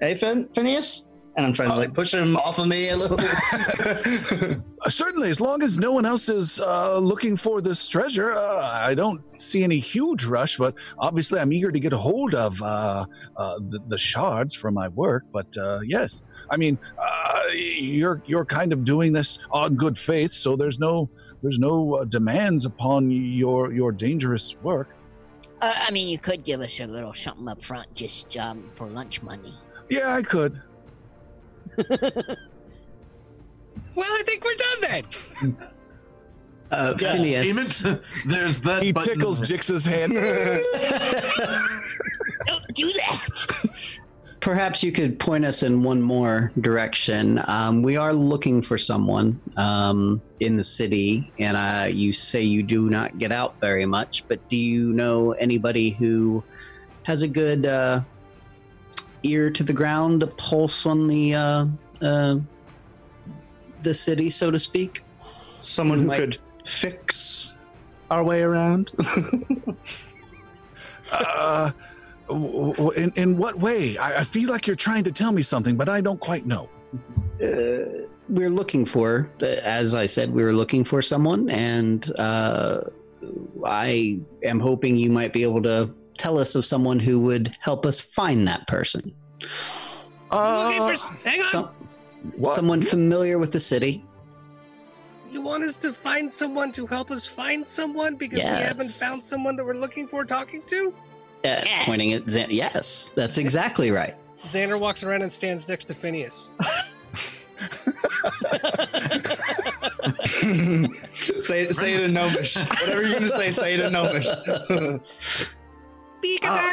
[0.00, 1.06] Hey, Phin- Phineas?
[1.36, 4.60] And I'm trying to like push him off of me a little bit.
[4.82, 8.70] Uh, certainly, as long as no one else is uh, looking for this treasure, uh,
[8.82, 10.56] I don't see any huge rush.
[10.56, 13.04] But obviously, I'm eager to get a hold of uh,
[13.36, 15.24] uh, the, the shards for my work.
[15.32, 20.32] But uh, yes, I mean, uh, you're you're kind of doing this on good faith,
[20.32, 21.10] so there's no
[21.42, 24.88] there's no uh, demands upon your your dangerous work.
[25.60, 28.86] Uh, I mean, you could give us a little something up front just um, for
[28.86, 29.52] lunch money.
[29.88, 30.60] Yeah, I could.
[33.96, 34.80] Well, I think we're done
[35.42, 35.56] then.
[36.70, 38.02] Uh, Yes, Phineas, Payment.
[38.26, 38.82] There's that.
[38.82, 39.14] He button.
[39.14, 40.14] tickles Jix's hand.
[42.46, 43.26] Don't do that.
[44.40, 47.42] perhaps you could point us in one more direction.
[47.48, 52.62] Um, we are looking for someone um, in the city, and uh, you say you
[52.62, 54.24] do not get out very much.
[54.28, 56.44] But do you know anybody who
[57.02, 58.02] has a good uh,
[59.22, 61.66] ear to the ground, a pulse on the uh,
[62.02, 62.36] uh,
[63.82, 65.02] the city, so to speak?
[65.58, 67.54] Someone who Might- could fix
[68.10, 68.92] our way around.
[71.12, 71.70] uh,
[72.30, 73.96] in, in what way?
[73.98, 76.68] I, I feel like you're trying to tell me something, but I don't quite know.
[77.42, 82.80] uh, we're looking for, as I said, we were looking for someone, and uh,
[83.64, 87.86] I am hoping you might be able to tell us of someone who would help
[87.86, 89.12] us find that person.
[90.30, 91.48] Uh, for, hang on.
[91.48, 91.70] Some,
[92.36, 92.54] what?
[92.54, 94.04] someone familiar with the city.
[95.30, 99.24] You want us to find someone to help us find someone because we haven't found
[99.24, 100.92] someone that we're looking for talking to?
[101.44, 102.50] Uh, pointing at Zan.
[102.50, 104.14] Yes, that's exactly right.
[104.44, 106.50] Xander walks around and stands next to Phineas.
[111.40, 112.56] say say it in Gnomish.
[112.56, 114.26] Whatever you're gonna say, say it in Gnomish.
[116.22, 116.70] We're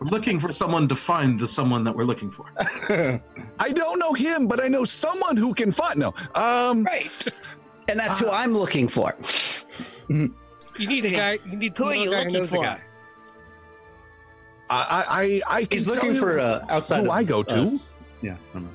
[0.10, 2.46] looking for someone to find the someone that we're looking for.
[3.58, 5.98] I don't know him, but I know someone who can find.
[5.98, 7.28] No, um, Right.
[7.88, 9.12] And that's who I'm looking for.
[10.08, 10.30] You
[10.78, 11.38] need a guy.
[11.44, 12.62] You need Who to are know a you guy looking knows a for?
[12.62, 12.80] guy.
[14.70, 17.00] I, I, I can He's tell looking you for uh, outside.
[17.00, 17.62] who of I go to.
[17.62, 17.94] us.
[18.22, 18.36] Yeah.
[18.50, 18.70] I don't know.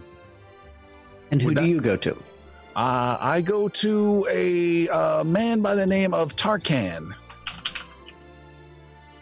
[1.32, 2.22] And who Would do that- you go to?
[2.78, 7.16] Uh, I go to a uh, man by the name of Tarkan.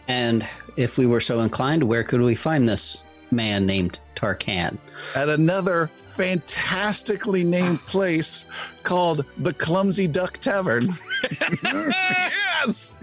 [0.08, 4.76] And if we were so inclined, where could we find this man named Tarkan?
[5.14, 8.44] at another fantastically named place
[8.82, 10.94] called the Clumsy Duck Tavern.
[11.62, 12.96] yes.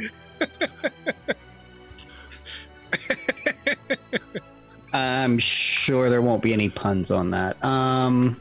[4.93, 7.63] I'm sure there won't be any puns on that.
[7.65, 8.39] Um,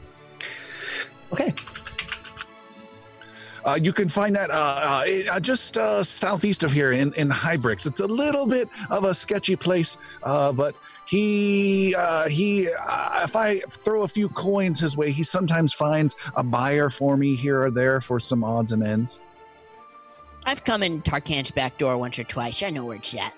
[1.31, 1.53] okay.
[3.65, 7.29] Uh, you can find that uh, uh, uh, just uh, southeast of here in, in
[7.29, 7.85] Hybrix.
[7.85, 10.75] It's a little bit of a sketchy place, uh, but
[11.07, 16.15] he uh, he uh, if I throw a few coins his way, he sometimes finds
[16.35, 19.19] a buyer for me here or there for some odds and ends.
[20.45, 22.61] I've come in Tarkan's back door once or twice.
[22.63, 23.33] I know where it's at.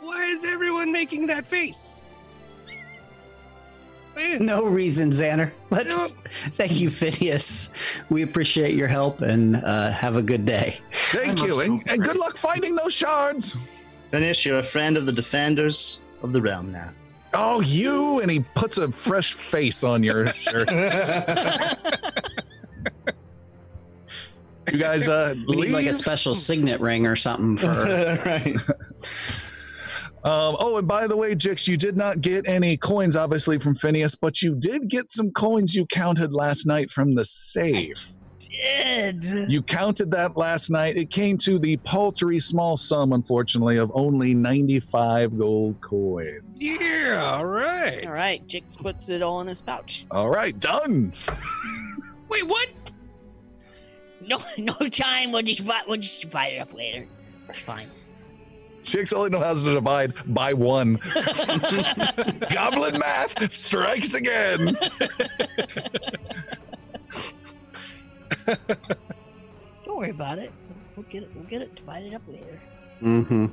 [0.00, 2.00] Why is everyone making that face?
[4.16, 5.50] Eh, No reason, Xander.
[5.70, 6.12] Let's
[6.56, 7.70] thank you, Phineas.
[8.10, 10.80] We appreciate your help and uh, have a good day.
[10.92, 13.56] Thank I you, and, and good luck finding those shards.
[14.10, 16.90] Phineas, You're a friend of the defenders of the realm now.
[17.36, 18.20] Oh, you!
[18.20, 20.68] And he puts a fresh face on your shirt.
[24.72, 27.68] You guys, uh, We need like a special signet ring or something for.
[28.26, 28.56] right.
[30.24, 33.74] Um, oh, and by the way, Jix, you did not get any coins, obviously, from
[33.74, 38.06] Phineas, but you did get some coins you counted last night from the save.
[38.38, 39.22] Did.
[39.50, 40.96] You counted that last night.
[40.96, 46.42] It came to the paltry small sum, unfortunately, of only 95 gold coins.
[46.56, 48.06] Yeah, all right.
[48.06, 50.06] All right, Jix puts it all in his pouch.
[50.10, 51.12] All right, done.
[52.30, 52.68] Wait, what?
[54.26, 55.32] No, no time.
[55.32, 57.06] We'll just vi- we'll just divide it up later.
[57.50, 57.90] It's fine.
[58.84, 60.96] Jix only knows how to divide by one.
[62.50, 64.76] Goblin math strikes again.
[68.46, 70.52] Don't worry about it.
[70.96, 71.30] We'll get it.
[71.34, 72.60] We'll get it divided up later.
[73.02, 73.46] Mm-hmm.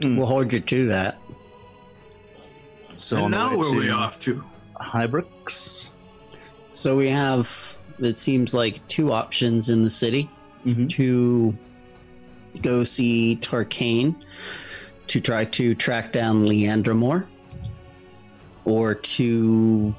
[0.00, 0.16] Mm.
[0.18, 1.18] We'll hold you to that.
[2.96, 4.44] So and now way where are we off to?
[4.80, 5.90] Hybrix.
[6.70, 10.30] So we have it seems like two options in the city
[10.66, 10.86] Mm-hmm.
[10.88, 11.58] to
[12.62, 14.14] go see Tarkan
[15.06, 17.26] to try to track down Leandramore
[18.64, 19.94] or to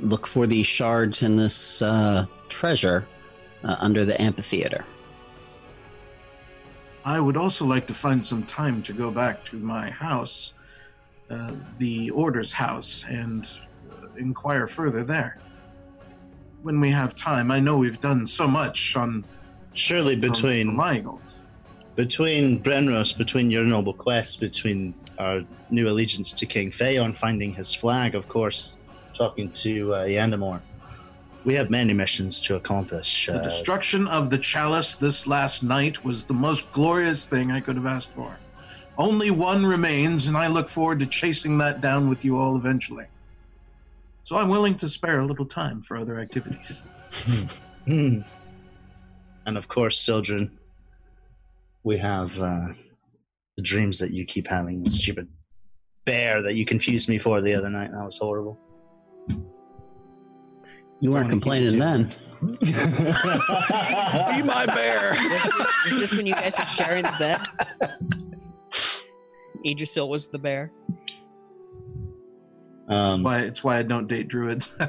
[0.00, 3.06] look for the shards in this uh, treasure
[3.64, 4.84] uh, under the amphitheater.
[7.04, 10.54] I would also like to find some time to go back to my house,
[11.28, 13.46] uh, the Order's house, and
[13.90, 15.38] uh, inquire further there.
[16.62, 19.22] When we have time, I know we've done so much on
[19.74, 21.34] Surely from- between from Igold.
[21.96, 27.74] between Brenros, between your noble quest, between our new allegiance to King Phaon, finding his
[27.74, 28.78] flag, of course,
[29.12, 30.60] talking to uh, Yandamore,
[31.44, 33.26] we have many missions to accomplish.
[33.26, 37.60] The Uh, destruction of the chalice this last night was the most glorious thing I
[37.60, 38.38] could have asked for.
[38.96, 43.06] Only one remains, and I look forward to chasing that down with you all eventually.
[44.22, 46.84] So I'm willing to spare a little time for other activities.
[49.46, 50.50] And of course, Sildren,
[51.82, 52.68] we have uh,
[53.56, 54.82] the dreams that you keep having.
[54.82, 55.28] The stupid
[56.04, 57.90] bear that you confused me for the other night.
[57.92, 58.58] That was horrible.
[61.00, 62.10] You weren't Wanna keep it complaining then.
[62.60, 65.14] Be my bear.
[65.98, 67.40] Just when you guys were sharing the bed.
[69.64, 70.70] Idrisil was the bear.
[72.88, 74.76] Um, Why it's why I don't date druids.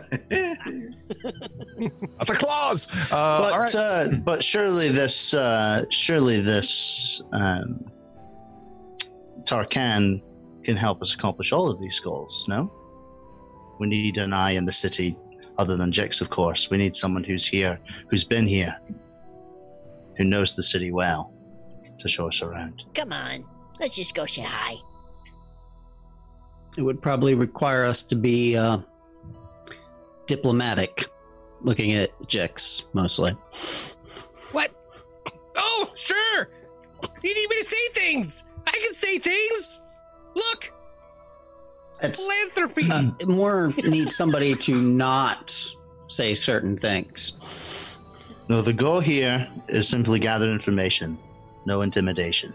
[1.77, 2.87] The claws.
[3.11, 3.75] Uh, but right.
[3.75, 7.85] uh, but surely this uh, surely this um,
[9.43, 10.21] Tarkan
[10.63, 12.45] can help us accomplish all of these goals.
[12.47, 12.71] No,
[13.79, 15.15] we need an eye in the city,
[15.57, 16.69] other than Jix, of course.
[16.69, 17.79] We need someone who's here,
[18.09, 18.75] who's been here,
[20.17, 21.31] who knows the city well,
[21.99, 22.83] to show us around.
[22.95, 23.45] Come on,
[23.79, 24.77] let's just go say hi.
[26.77, 28.79] It would probably require us to be uh,
[30.27, 31.05] diplomatic,
[31.61, 33.31] looking at Jix mostly.
[34.51, 34.71] What?
[35.55, 36.49] Oh, sure.
[37.23, 38.43] You need me to say things.
[38.67, 39.79] I can say things.
[40.35, 40.71] Look,
[42.01, 42.89] It's philanthropy.
[42.91, 45.57] uh, more need somebody to not
[46.07, 47.33] say certain things.
[48.49, 51.17] No, the goal here is simply gather information,
[51.65, 52.53] no intimidation.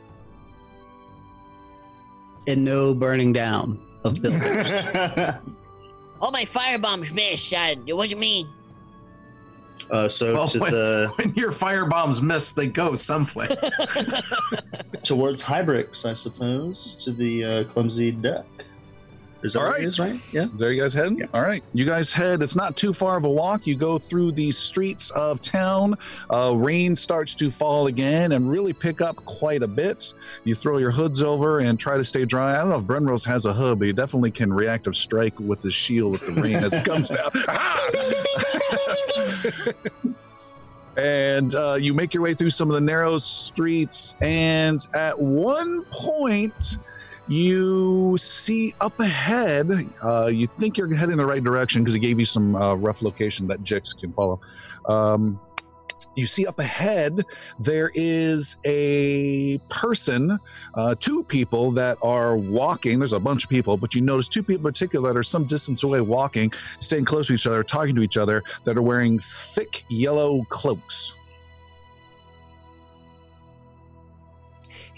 [2.46, 4.70] and no burning down of buildings.
[6.20, 7.53] All my firebombs missed.
[7.55, 8.46] Uh, it wasn't me.
[9.90, 13.57] uh, so Well, to when- the when your fire bombs miss, they go someplace.
[15.03, 18.46] towards Hybrix, I suppose, to the uh, clumsy duck.
[19.43, 19.80] Is that All right.
[19.80, 20.20] is, right?
[20.32, 20.47] Yeah.
[20.55, 21.26] There you guys heading?
[21.32, 21.64] All right.
[21.72, 22.43] You guys head.
[22.43, 23.66] It's not too far of a walk.
[23.66, 25.97] You go through the streets of town.
[26.30, 30.12] Uh, rain starts to fall again and really pick up quite a bit.
[30.45, 32.55] You throw your hoods over and try to stay dry.
[32.55, 35.62] I don't know if Brenros has a hood, but he definitely can reactive strike with
[35.62, 37.30] his shield with the rain as it comes down.
[40.97, 44.14] and uh, you make your way through some of the narrow streets.
[44.20, 46.78] And at one point,
[47.31, 52.18] you see up ahead, uh, you think you're heading the right direction because he gave
[52.18, 54.41] you some uh, rough location that Jix can follow.
[54.87, 55.39] Um,
[56.16, 57.24] you see up ahead,
[57.61, 60.41] there is a person,
[60.74, 62.99] uh, two people that are walking.
[62.99, 65.45] There's a bunch of people, but you notice two people in particular that are some
[65.45, 69.20] distance away walking, staying close to each other, talking to each other, that are wearing
[69.20, 71.14] thick yellow cloaks.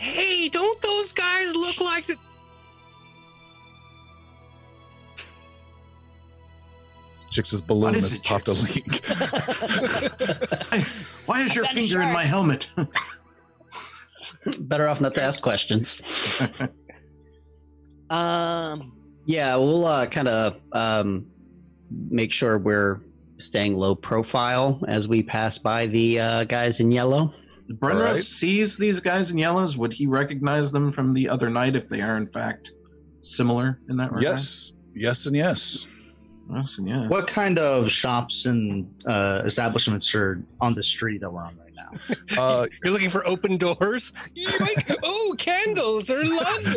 [0.03, 2.17] Hey, don't those guys look like the?
[7.31, 9.05] Jix's balloon has it, popped a leak.
[9.07, 10.81] Hey,
[11.27, 12.71] Why is your Got a finger in my helmet?
[14.59, 16.01] Better off not to ask questions.
[18.11, 18.93] Um,
[19.25, 21.27] Yeah, we'll uh, kind of um,
[22.11, 23.01] make sure we're
[23.39, 27.33] staying low profile as we pass by the uh, guys in yellow.
[27.71, 28.21] Brenros All right.
[28.21, 29.79] sees these guys in yellows.
[29.79, 32.73] Would he recognize them from the other night if they are in fact
[33.21, 34.23] similar in that regard?
[34.25, 35.87] yes, yes, and yes.
[36.53, 37.09] Yes, and yes.
[37.09, 41.72] What kind of shops and uh, establishments are on the street that we're on right
[41.83, 41.99] now?
[42.43, 44.13] Uh, You're looking for open doors.
[44.35, 44.97] Yoink.
[45.03, 46.77] oh, candles are lovely.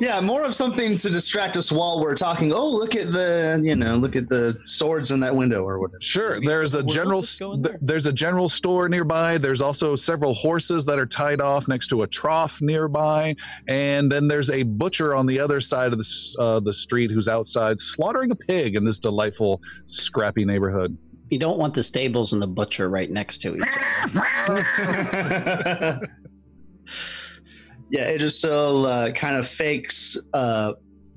[0.00, 2.52] yeah, more of something to distract us while we're talking.
[2.52, 6.00] Oh, look at the you know, look at the swords in that window or whatever.
[6.00, 6.34] Sure.
[6.34, 7.78] Maybe There's a general werewolves go in th- there?
[7.80, 9.38] there's a general store nearby.
[9.38, 13.36] There's also several horses that are tied off next to a trough nearby,
[13.68, 17.28] and then there's a butcher on the other side of the uh, the street who's
[17.28, 20.96] outside slaughtering a pig in this delightful scrappy neighborhood.
[21.30, 23.62] You don't want the stables and the butcher right next to each
[24.02, 24.20] other.
[27.90, 30.72] yeah, it just still uh, kind of fakes uh,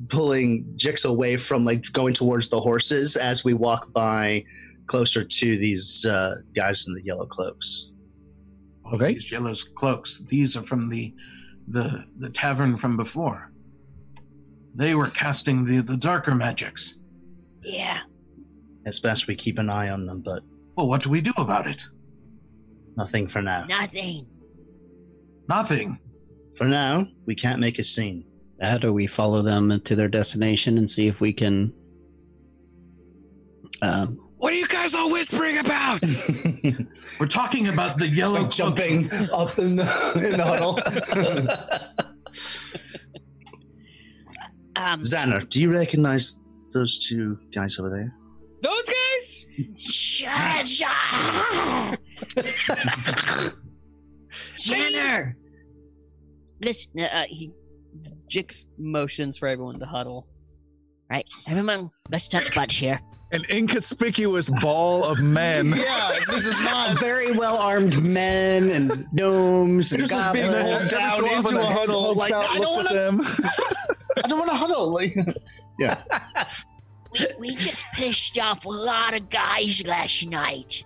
[0.09, 4.45] pulling Jix away from like going towards the horses as we walk by
[4.85, 7.89] closer to these uh, guys in the yellow cloaks.
[8.93, 9.13] Okay.
[9.13, 10.23] These yellow cloaks.
[10.27, 11.13] These are from the
[11.67, 13.51] the the tavern from before.
[14.75, 16.99] They were casting the the darker magics.
[17.63, 18.01] Yeah.
[18.85, 20.43] It's best we keep an eye on them, but
[20.75, 21.83] Well, what do we do about it?
[22.95, 23.65] nothing for now.
[23.67, 24.27] Nothing.
[25.49, 25.97] Nothing.
[26.55, 28.23] For now, we can't make a scene.
[28.61, 31.73] How do we follow them to their destination and see if we can.
[33.81, 36.01] Um, What are you guys all whispering about?
[37.19, 39.83] We're talking about the yellow like jumping up in the,
[40.23, 40.79] in the huddle.
[44.75, 46.39] Um, Xander, do you recognize
[46.73, 48.11] those two guys over there?
[48.63, 49.45] Those guys?
[49.77, 51.99] shut, shut.
[54.55, 55.35] Jenner.
[56.61, 57.51] Listen, uh, he,
[58.31, 60.27] Jix motions for everyone to huddle.
[61.11, 62.99] right, everyone, let's touch butts here.
[63.33, 65.73] An inconspicuous ball of men.
[65.75, 66.99] Yeah, this is not.
[66.99, 70.79] very well armed men and gnomes and This is being goblins.
[70.79, 72.13] pulled down so into a a huddle.
[72.15, 73.21] Like, out, I don't want them.
[74.23, 74.93] I don't want to huddle.
[74.93, 75.15] Like,
[77.13, 80.83] We, we just pissed off a lot of guys last night.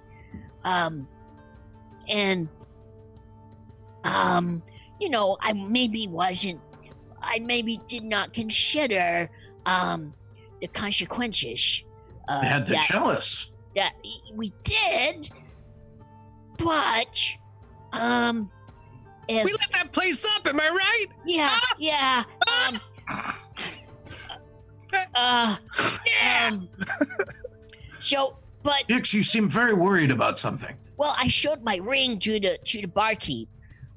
[0.63, 1.07] Um,
[2.07, 2.47] and,
[4.03, 4.61] um,
[4.99, 6.59] you know, I maybe wasn't,
[7.21, 9.30] I maybe did not consider,
[9.65, 10.13] um,
[10.61, 11.84] the consequences.
[12.28, 13.51] Uh, They had the that- chalice.
[13.75, 13.93] that
[14.34, 15.30] we did,
[16.57, 17.21] but
[17.93, 18.49] um,
[19.28, 21.05] if We lit that place up, am I right?
[21.25, 22.23] yeah, yeah,
[22.67, 22.80] um,
[25.15, 25.57] uh,
[26.05, 26.47] Yeah.
[26.51, 26.69] um,
[27.99, 30.75] so, but Jix, you seem very worried about something.
[30.97, 33.47] well, I showed my ring to the to the barkeep.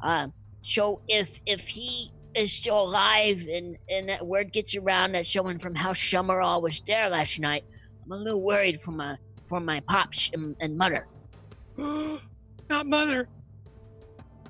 [0.02, 0.32] Um,
[0.62, 5.58] so if if he is still alive and and that word gets around that someone
[5.58, 7.64] from House Summerall was there last night,
[8.04, 9.16] I'm a little worried for my
[9.48, 11.06] for my pops and, and mother.
[11.76, 13.28] Not mother.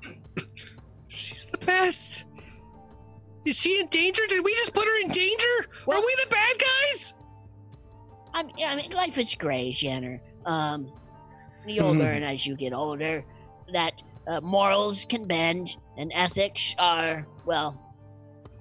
[1.07, 2.25] She's the best.
[3.45, 4.21] Is she in danger?
[4.27, 5.65] Did we just put her in danger?
[5.87, 7.13] Well- Are we the bad guys?
[8.33, 10.21] I mean, I mean, life is gray, Shanner.
[10.45, 10.91] Um,
[11.67, 13.25] you'll learn as you get older
[13.73, 17.77] that uh, morals can bend and ethics are, well,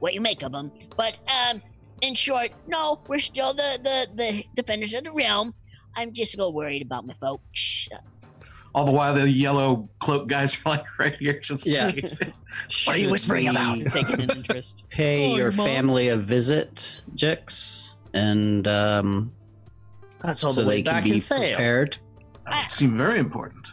[0.01, 0.73] what you make of them.
[0.97, 1.63] But um,
[2.01, 5.55] in short, no, we're still the, the, the defenders of the realm.
[5.97, 7.89] I'm just a little worried about my folks.
[8.75, 11.87] All the while, the yellow cloak guys are like right here, just Yeah.
[11.87, 12.05] like,
[12.87, 13.79] What are you whispering about?
[13.91, 14.85] Taking an interest.
[14.91, 15.67] Pay Oh, your your mom.
[15.67, 19.33] family a visit, Jix, and um,
[20.23, 21.99] that's all so the way they can back be in prepared.
[22.47, 23.69] that would seem very important.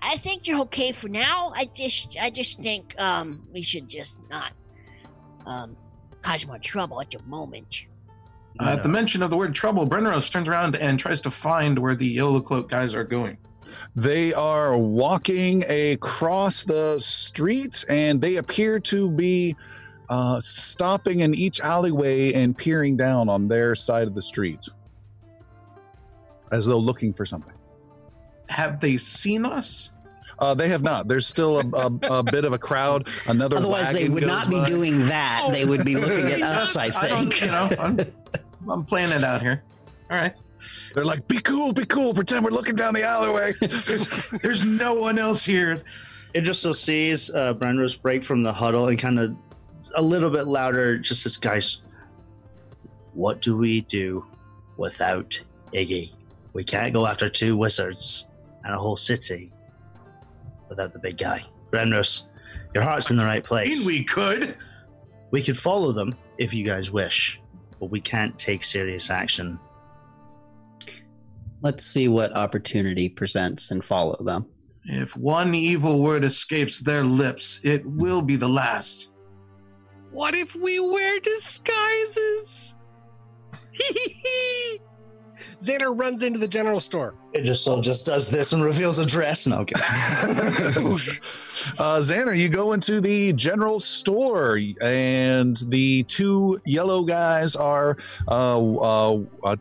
[0.00, 1.52] I think you're okay for now.
[1.56, 4.52] I just, I just think um, we should just not
[5.46, 5.74] um,
[6.20, 7.86] cause more trouble at the moment.
[8.60, 11.78] Uh, at the mention of the word trouble, Brenros turns around and tries to find
[11.78, 13.38] where the yellow cloak guys are going.
[13.96, 19.56] They are walking across the street and they appear to be
[20.08, 24.68] uh, stopping in each alleyway and peering down on their side of the street
[26.52, 27.54] as though looking for something.
[28.48, 29.90] Have they seen us?
[30.38, 31.08] Uh, they have not.
[31.08, 33.08] There's still a, a, a bit of a crowd.
[33.26, 35.48] Another Otherwise, they would goes not be doing that.
[35.52, 37.40] They would be looking at us, I I think.
[37.40, 38.00] you know, I'm,
[38.68, 39.62] I'm playing it out here.
[40.10, 40.34] All right.
[40.94, 42.14] They're like, "Be cool, be cool.
[42.14, 44.06] Pretend we're looking down the alleyway." There's,
[44.42, 45.82] there's no one else here.
[46.34, 49.36] It just still sees uh, Brenros break from the huddle and kind of
[49.94, 50.98] a little bit louder.
[50.98, 51.82] Just says, "Guys,
[53.12, 54.24] what do we do
[54.76, 55.40] without
[55.72, 56.12] Iggy?
[56.52, 58.26] We can't go after two wizards
[58.64, 59.52] and a whole city
[60.68, 62.24] without the big guy." Brenros,
[62.72, 63.78] your heart's in the right I place.
[63.78, 64.56] mean, we could.
[65.32, 67.40] We could follow them if you guys wish,
[67.80, 69.58] but we can't take serious action.
[71.64, 74.44] Let's see what opportunity presents and follow them.
[74.84, 79.14] If one evil word escapes their lips, it will be the last.
[80.10, 82.74] What if we wear disguises?
[85.58, 87.14] Xander runs into the general store.
[87.34, 89.46] It just so just does this and reveals a dress.
[89.46, 89.74] No, okay.
[91.78, 97.96] Uh, Xander, you go into the general store, and the two yellow guys are
[98.28, 99.56] uh, uh, uh,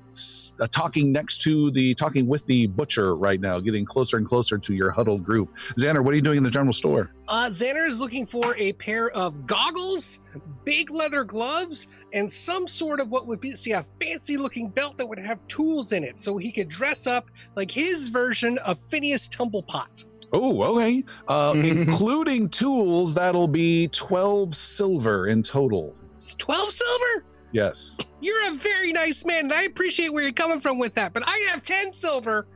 [0.60, 4.58] uh, talking next to the talking with the butcher right now, getting closer and closer
[4.58, 5.54] to your huddled group.
[5.80, 7.12] Xander, what are you doing in the general store?
[7.28, 10.20] Uh, Xander is looking for a pair of goggles,
[10.66, 14.98] big leather gloves, and some sort of what would be see a fancy looking belt
[14.98, 18.80] that would have tools in it, so he could dress up like his version of
[18.80, 20.06] Phineas Tumblepot.
[20.32, 21.04] Oh, okay.
[21.28, 25.96] Uh, including tools, that'll be twelve silver in total.
[26.16, 27.26] It's twelve silver.
[27.54, 27.98] Yes.
[28.20, 31.14] You're a very nice man, and I appreciate where you're coming from with that.
[31.14, 32.48] But I have 10 silver,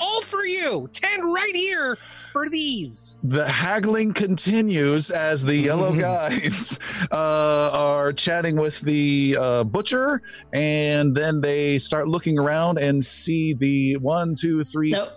[0.00, 0.88] all for you.
[0.92, 1.98] 10 right here
[2.36, 3.16] for these.
[3.24, 6.78] The haggling continues as the yellow guys
[7.10, 10.20] uh, are chatting with the uh, butcher,
[10.52, 15.08] and then they start looking around and see the one, two, three, No,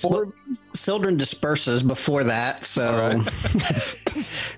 [0.00, 0.32] four.
[0.72, 3.32] Sildren disperses before that, so All right.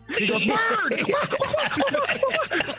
[0.18, 1.00] He goes, bird!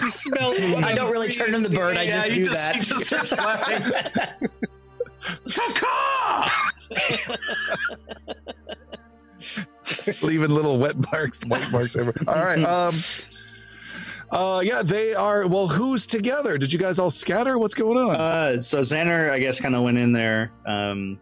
[0.00, 0.54] You smell.
[0.84, 1.98] I don't really turn in the bird.
[1.98, 4.38] I Yeah, just he do just- that.
[5.22, 6.48] He just starts flapping.
[6.48, 7.36] Caw-caw!
[10.22, 12.36] leaving little wet marks, white marks everywhere.
[12.36, 12.58] All right.
[12.72, 12.94] Um,
[14.30, 15.46] uh, yeah, they are.
[15.46, 16.56] Well, who's together?
[16.56, 17.58] Did you guys all scatter?
[17.58, 18.16] What's going on?
[18.16, 21.20] Uh, so Xander, I guess, kind of went in there, um,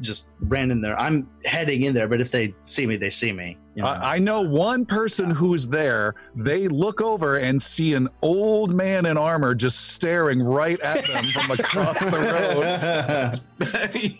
[0.00, 0.98] just ran in there.
[1.00, 3.56] I'm heading in there, but if they see me, they see me.
[3.78, 3.90] You know?
[3.90, 6.16] I, I know one person who's there.
[6.34, 11.24] They look over and see an old man in armor just staring right at them
[11.26, 14.18] from across the road.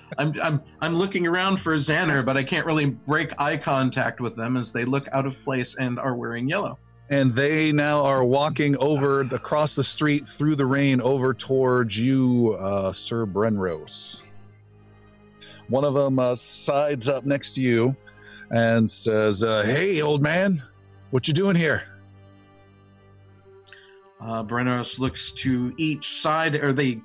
[0.18, 4.34] I'm, I'm I'm looking around for Xander, but I can't really break eye contact with
[4.34, 6.78] them as they look out of place and are wearing yellow.
[7.10, 12.56] And they now are walking over across the street through the rain over towards you,
[12.58, 14.22] uh, Sir Brenros.
[15.68, 17.96] One of them uh, sides up next to you
[18.50, 20.62] and says, uh, "Hey, old man,
[21.10, 21.84] what you doing here?"
[24.20, 26.56] Uh, Brenros looks to each side.
[26.56, 27.00] Are they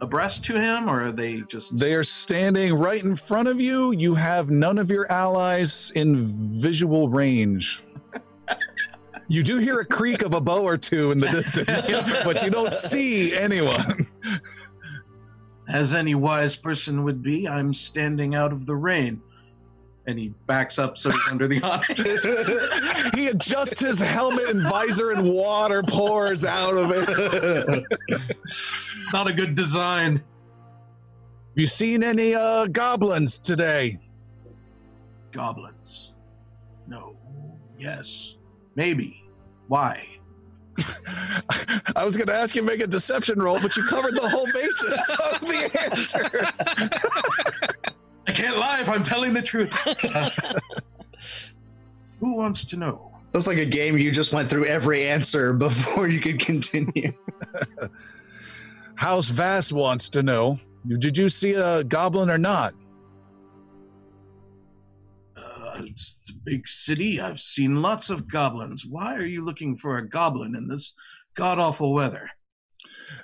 [0.00, 1.78] abreast to him, or are they just?
[1.78, 3.92] They are standing right in front of you.
[3.92, 7.82] You have none of your allies in visual range.
[9.30, 11.86] You do hear a creak of a bow or two in the distance,
[12.24, 14.04] but you don't see anyone.
[15.70, 19.22] As any wise person would be, I'm standing out of the rain.
[20.06, 23.12] And he backs up so he's under the awning.
[23.20, 27.84] He adjusts his helmet and visor, and water pours out of it.
[28.08, 30.22] It's not a good design.
[31.54, 33.98] You seen any uh, goblins today?
[35.32, 36.14] Goblins.
[36.88, 37.16] No.
[37.78, 38.36] Yes.
[38.74, 39.22] Maybe.
[39.68, 40.06] Why?
[41.96, 44.28] I was going to ask you to make a deception roll, but you covered the
[44.28, 46.90] whole basis of the answers.
[48.26, 49.72] I can't lie if I'm telling the truth.
[52.20, 53.10] Who wants to know?
[53.32, 57.12] That's like a game you just went through every answer before you could continue.
[58.94, 62.74] House Vass wants to know Did you see a goblin or not?
[65.90, 67.20] It's big city.
[67.20, 68.86] I've seen lots of goblins.
[68.86, 70.94] Why are you looking for a goblin in this
[71.34, 72.30] god awful weather?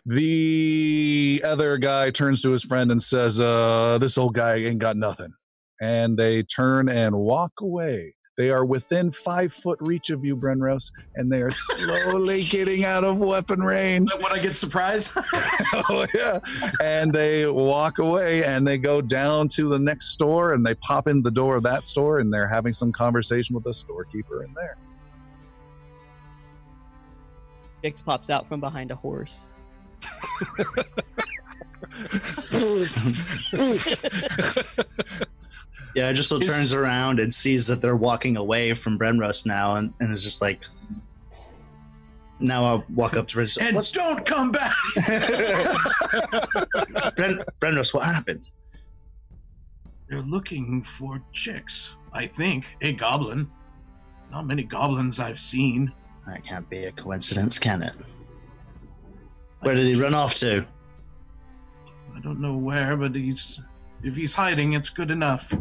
[0.05, 4.97] The other guy turns to his friend and says, uh, This old guy ain't got
[4.97, 5.33] nothing.
[5.81, 8.16] And they turn and walk away.
[8.37, 13.03] They are within five foot reach of you, Brenros, and they are slowly getting out
[13.03, 14.13] of weapon range.
[14.13, 15.13] When I get surprised,
[15.89, 16.41] oh, yeah.
[16.83, 21.09] And they walk away and they go down to the next store and they pop
[21.09, 24.53] in the door of that store and they're having some conversation with the storekeeper in
[24.53, 24.77] there.
[27.83, 29.53] Jix pops out from behind a horse.
[35.97, 39.95] Yeah, just so turns around and sees that they're walking away from Brenros now, and,
[39.99, 40.61] and is just like,
[42.39, 43.57] now I'll walk up to Brenros.
[43.59, 44.77] and What's don't come back.
[47.17, 47.95] Bren, Brenros?
[47.95, 48.51] What happened?
[50.11, 51.97] They're looking for chicks.
[52.13, 53.51] I think a goblin.
[54.31, 55.91] Not many goblins I've seen.
[56.27, 57.97] That can't be a coincidence, can it?
[59.61, 60.67] Where did he run off to?
[62.15, 63.63] I don't know where, but he's
[64.03, 65.55] if he's hiding, it's good enough.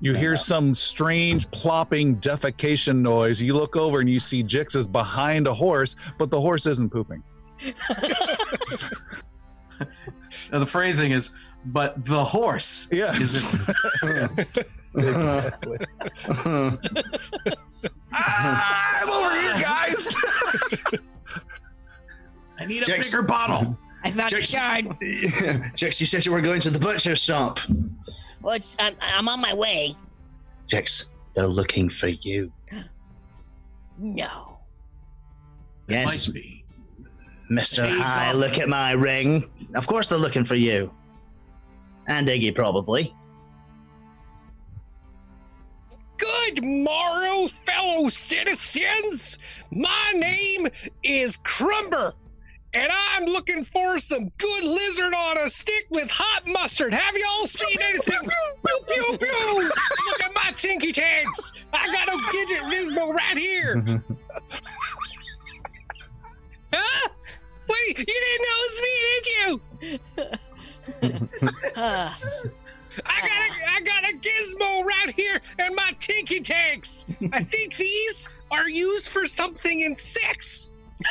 [0.00, 3.40] You hear some strange plopping defecation noise.
[3.40, 6.90] You look over and you see Jix is behind a horse, but the horse isn't
[6.90, 7.22] pooping.
[10.52, 11.30] Now, the phrasing is,
[11.66, 13.20] but the horse Yes.
[13.20, 13.76] isn't.
[14.02, 14.58] yes.
[14.96, 15.76] Exactly.
[18.12, 20.16] ah, I'm over here, guys.
[22.58, 23.76] I need a Jax- bigger bottle.
[24.04, 24.86] I thought a Jax- shard.
[25.74, 27.60] Jix, you said you were going to the butcher shop.
[28.46, 29.96] Well, it's, I'm, I'm on my way.
[30.68, 32.52] Jix, they're looking for you.
[33.98, 34.58] No.
[35.88, 36.64] Yes, Might be.
[37.50, 37.86] Mr.
[37.88, 38.40] Hey, High, Goblin.
[38.50, 39.48] look at my ring.
[39.74, 40.92] Of course they're looking for you.
[42.06, 43.14] And Iggy, probably.
[46.18, 49.38] Good morrow, fellow citizens.
[49.70, 50.68] My name
[51.02, 52.12] is Crumber,
[52.76, 56.92] and I'm looking for some good lizard on a stick with hot mustard.
[56.92, 58.20] Have y'all seen anything?
[58.20, 59.62] pew, pew, pew.
[59.62, 61.52] Look at my tinky tanks.
[61.72, 63.82] I got a Gidget Rizmo right here.
[66.72, 67.08] huh?
[67.66, 69.60] Wait, you didn't know it was me, did you?
[71.76, 72.12] Uh,
[73.04, 77.04] I got a, I got a gizmo right here and my tinky tanks.
[77.32, 80.70] I think these are used for something in sex.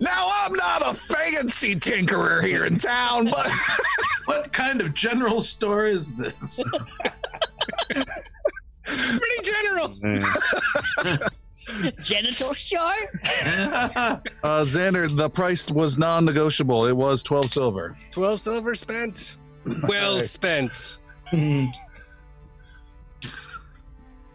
[0.00, 3.50] Now, I'm not a fancy tinkerer here in town, but
[4.26, 6.62] What kind of general store is this?
[8.84, 9.96] Pretty general.
[12.00, 12.98] genital shark?
[13.24, 14.18] uh,
[14.64, 16.86] Xander, the price was non negotiable.
[16.86, 17.96] It was 12 silver.
[18.12, 19.36] 12 silver spent.
[19.88, 20.22] Well Right.
[20.24, 20.98] spent.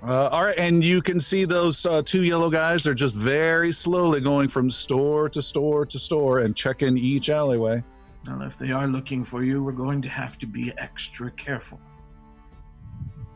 [0.06, 2.84] Uh, all right, and you can see those uh, two yellow guys.
[2.84, 7.84] They're just very slowly going from store to store to store and checking each alleyway.
[8.28, 11.80] Now, if they are looking for you, we're going to have to be extra careful.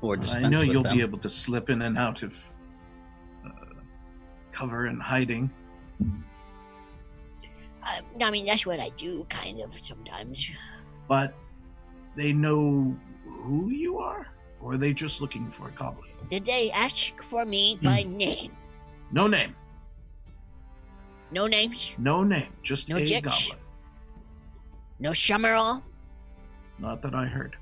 [0.02, 0.96] Or I know with you'll them.
[0.96, 2.54] be able to slip in and out of
[3.44, 3.50] uh,
[4.52, 5.50] cover and hiding.
[7.84, 10.52] Uh, I mean, that's what I do, kind of, sometimes.
[11.08, 11.34] but
[12.16, 12.96] they know
[13.26, 14.28] who you are,
[14.62, 16.09] or are they just looking for a goblin?
[16.30, 18.52] Did they ask for me by name?
[19.12, 19.56] No name,
[21.32, 21.96] No names?
[21.98, 23.24] no name, just No a Jix?
[23.24, 23.60] goblin.
[25.00, 25.84] No Summerall?
[26.78, 27.56] Not that I heard.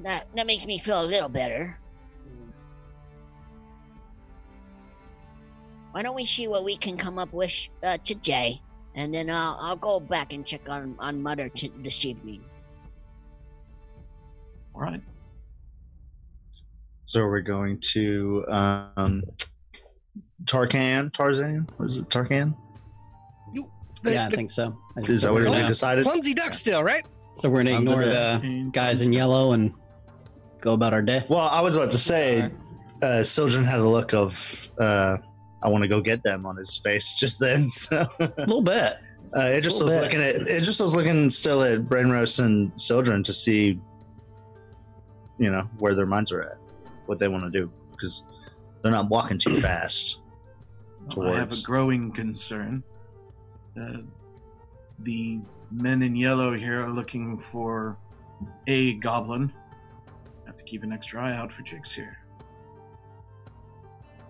[0.00, 1.78] That, that makes me feel a little better.
[2.26, 2.50] Hmm.
[5.92, 7.52] Why don't we see what we can come up with
[7.82, 8.60] uh, today,
[8.94, 12.44] and then I'll, I'll go back and check on, on Mother t- this evening.
[14.74, 15.00] All right.
[17.06, 19.22] So we're going to um,
[20.44, 21.68] Tarkan, Tarzan.
[21.78, 22.56] Was it Tarkan?
[24.02, 24.76] The- yeah, I the think so.
[24.96, 26.04] I think Is that what we're decided?
[26.04, 27.04] clumsy duck still, right?
[27.36, 29.72] So we're gonna ignore the guys in yellow and
[30.60, 31.24] go about our day.
[31.28, 32.50] Well, I was about to say,
[33.02, 35.16] uh, Sildren had a look of, uh,
[35.62, 37.70] I want to go get them on his face just then.
[37.70, 38.94] So A little bit.
[39.36, 42.78] uh, it just was Little looking at, it just was looking still at Brenros and
[42.78, 43.78] Sildren to see,
[45.38, 46.58] you know, where their minds are at,
[47.06, 48.26] what they want to do, because
[48.82, 50.20] they're not walking too fast.
[51.16, 52.82] Well, I have a growing concern.
[53.80, 53.98] Uh,
[55.00, 55.40] the
[55.70, 57.98] men in yellow here are looking for
[58.66, 59.52] a goblin.
[60.44, 62.16] I have to keep an extra eye out for chicks here.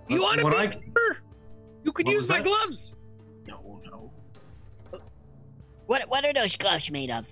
[0.09, 1.23] You want to What be I- better?
[1.85, 2.45] You could What use my that?
[2.47, 2.95] gloves.
[3.47, 4.11] No, no.
[5.87, 7.29] What, what are those gloves made of?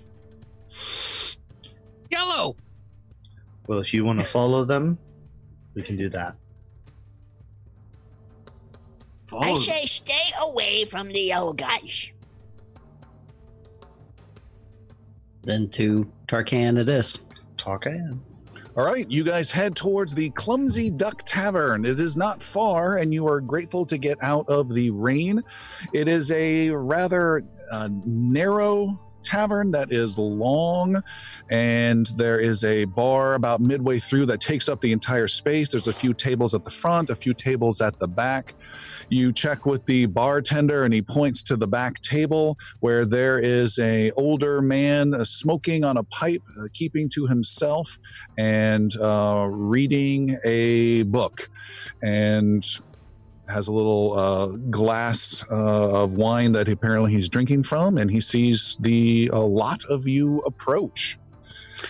[2.11, 2.55] Yellow.
[3.67, 4.97] Well, if you want to follow them,
[5.75, 6.35] we can do that.
[9.27, 12.11] Follow I say stay away from the yellow guys.
[15.43, 17.19] Then to Tarkan it is.
[17.57, 18.19] Tarkan.
[18.75, 21.85] All right, you guys head towards the Clumsy Duck Tavern.
[21.85, 25.43] It is not far, and you are grateful to get out of the rain.
[25.93, 31.01] It is a rather uh, narrow tavern that is long,
[31.49, 35.69] and there is a bar about midway through that takes up the entire space.
[35.69, 38.55] There's a few tables at the front, a few tables at the back.
[39.09, 43.79] You check with the bartender, and he points to the back table where there is
[43.79, 47.97] a older man uh, smoking on a pipe, uh, keeping to himself
[48.37, 51.49] and uh, reading a book
[52.01, 52.63] and
[53.47, 58.19] has a little uh, glass uh, of wine that apparently he's drinking from and he
[58.19, 61.17] sees the a lot of you approach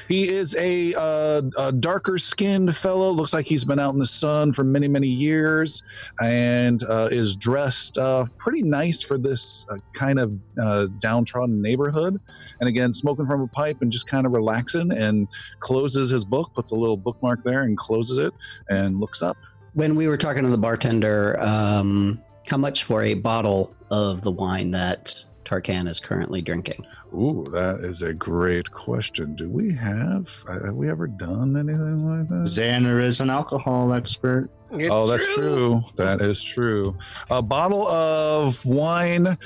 [0.07, 4.07] he is a, uh, a darker skinned fellow looks like he's been out in the
[4.07, 5.83] sun for many many years
[6.21, 12.19] and uh, is dressed uh, pretty nice for this uh, kind of uh, downtrodden neighborhood
[12.59, 15.27] and again smoking from a pipe and just kind of relaxing and
[15.59, 18.33] closes his book, puts a little bookmark there, and closes it,
[18.69, 19.37] and looks up.
[19.73, 24.31] When we were talking to the bartender, um, how much for a bottle of the
[24.31, 25.15] wine that
[25.45, 26.85] Tarkan is currently drinking?
[27.13, 29.35] Ooh, that is a great question.
[29.35, 32.45] Do we have uh, have we ever done anything like that?
[32.45, 34.49] Xander is an alcohol expert.
[34.71, 35.81] It's oh, that's true.
[35.97, 36.97] That is true.
[37.29, 39.37] A bottle of wine.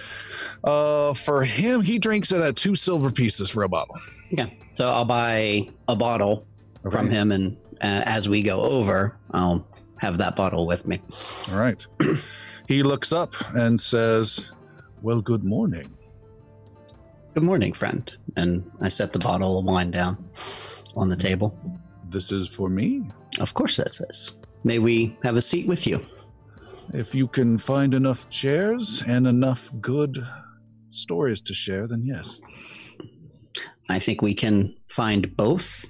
[0.63, 3.97] Uh, for him, he drinks it at two silver pieces for a bottle.
[4.30, 4.47] Yeah.
[4.75, 6.45] So I'll buy a bottle
[6.89, 9.67] from him, and uh, as we go over, I'll
[9.99, 11.01] have that bottle with me.
[11.51, 11.85] All right.
[12.67, 14.51] he looks up and says,
[15.01, 15.91] "Well, good morning."
[17.33, 18.11] Good morning, friend.
[18.35, 20.17] And I set the bottle of wine down
[20.95, 21.55] on the table.
[22.09, 23.03] This is for me.
[23.39, 24.37] Of course, that says.
[24.63, 26.03] May we have a seat with you?
[26.95, 30.25] If you can find enough chairs and enough good
[30.89, 32.41] stories to share, then yes.
[33.89, 35.85] I think we can find both.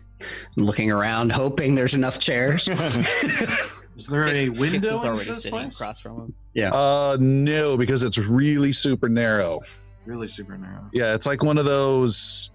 [0.58, 2.68] I'm looking around, hoping there's enough chairs.
[3.98, 5.74] Is there a Jix window is already this sitting place?
[5.76, 6.34] across from him.
[6.54, 6.70] yeah.
[6.74, 9.60] Uh, no, because it's really super narrow.
[10.06, 10.90] Really super narrow.
[10.94, 12.52] Yeah, it's like one of those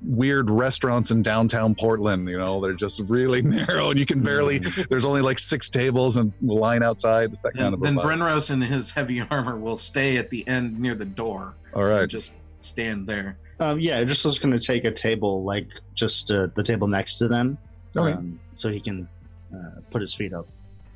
[0.00, 2.28] weird restaurants in downtown Portland.
[2.28, 4.58] You know, they're just really narrow, and you can barely.
[4.58, 7.32] There's only like six tables and the line outside.
[7.32, 7.80] It's that kind of.
[7.80, 8.04] then vibe.
[8.04, 11.54] Brenros in his heavy armor will stay at the end near the door.
[11.74, 12.02] All right.
[12.02, 12.10] and.
[12.10, 13.36] Just stand there.
[13.60, 17.16] Um, yeah, just was going to take a table, like just uh, the table next
[17.16, 17.58] to them,
[17.96, 18.12] Okay.
[18.12, 19.08] um, so he can
[19.52, 20.46] uh, put his feet up.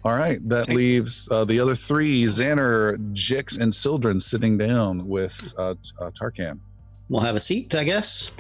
[0.04, 0.46] All right.
[0.48, 6.10] That leaves uh, the other three: Xander, Jix, and Sildren sitting down with uh, uh,
[6.10, 6.58] Tarkan.
[7.08, 8.30] We'll have a seat, I guess.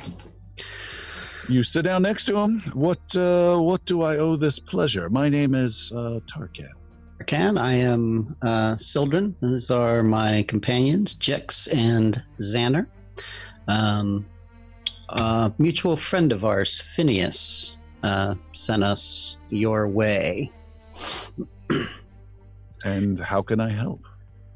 [1.48, 2.60] You sit down next to him.
[2.72, 3.16] What?
[3.16, 5.08] Uh, what do I owe this pleasure?
[5.08, 6.70] My name is uh, Tarkan.
[7.26, 9.36] Can I am uh, Sildren.
[9.40, 12.86] These are my companions, Jix and Xander.
[13.68, 14.26] Um,
[15.10, 20.50] a mutual friend of ours, Phineas, uh, sent us your way.
[22.84, 24.04] And how can I help?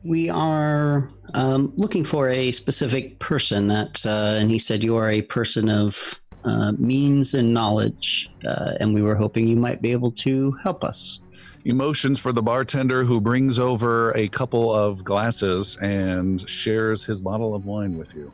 [0.04, 5.10] We are um, looking for a specific person that, uh, and he said you are
[5.10, 9.90] a person of uh, means and knowledge, uh, and we were hoping you might be
[9.90, 11.18] able to help us.
[11.64, 17.56] Emotions for the bartender who brings over a couple of glasses and shares his bottle
[17.56, 18.32] of wine with you.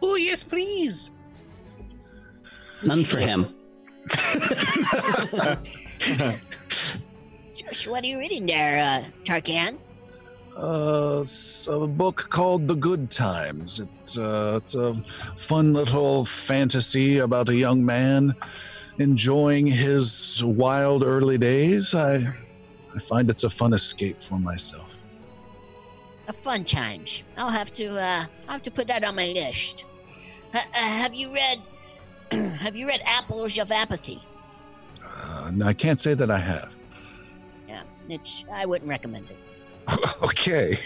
[0.00, 1.10] Oh yes, please.
[2.84, 3.52] None for him.
[7.72, 9.78] What are you reading there, uh, Tarkan?
[10.54, 11.24] Uh,
[11.70, 13.80] a book called The Good Times.
[13.80, 15.02] It, uh, it's a
[15.36, 18.34] fun little fantasy about a young man
[18.98, 21.94] enjoying his wild early days.
[21.94, 22.30] I,
[22.94, 25.00] I find it's a fun escape for myself.
[26.28, 27.22] A fun times.
[27.38, 27.88] I'll have to.
[27.98, 29.86] Uh, I'll have to put that on my list.
[30.52, 31.62] Ha- uh, have you read?
[32.32, 34.20] have you read Apples of Apathy?
[35.02, 36.76] Uh, no, I can't say that I have.
[38.08, 38.44] Yeah, it's.
[38.52, 39.38] I wouldn't recommend it.
[40.22, 40.78] okay.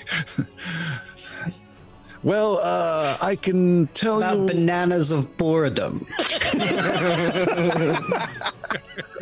[2.22, 4.46] well, uh, I can tell you About you.
[4.46, 6.06] bananas of boredom.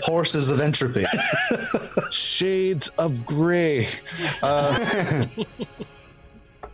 [0.02, 1.04] Horses of entropy.
[2.10, 3.88] Shades of Gray.
[4.42, 5.26] Uh,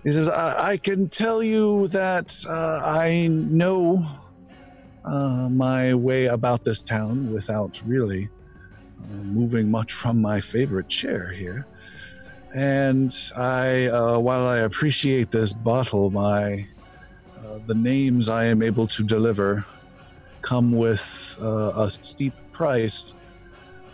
[0.04, 4.04] he says, I, I can tell you that uh, I know
[5.04, 8.39] uh, my way about this town without really uh,
[9.11, 11.66] moving much from my favorite chair here.
[12.54, 16.66] And I, uh, while I appreciate this bottle, my
[17.38, 19.64] uh, the names I am able to deliver
[20.42, 23.14] come with uh, a steep price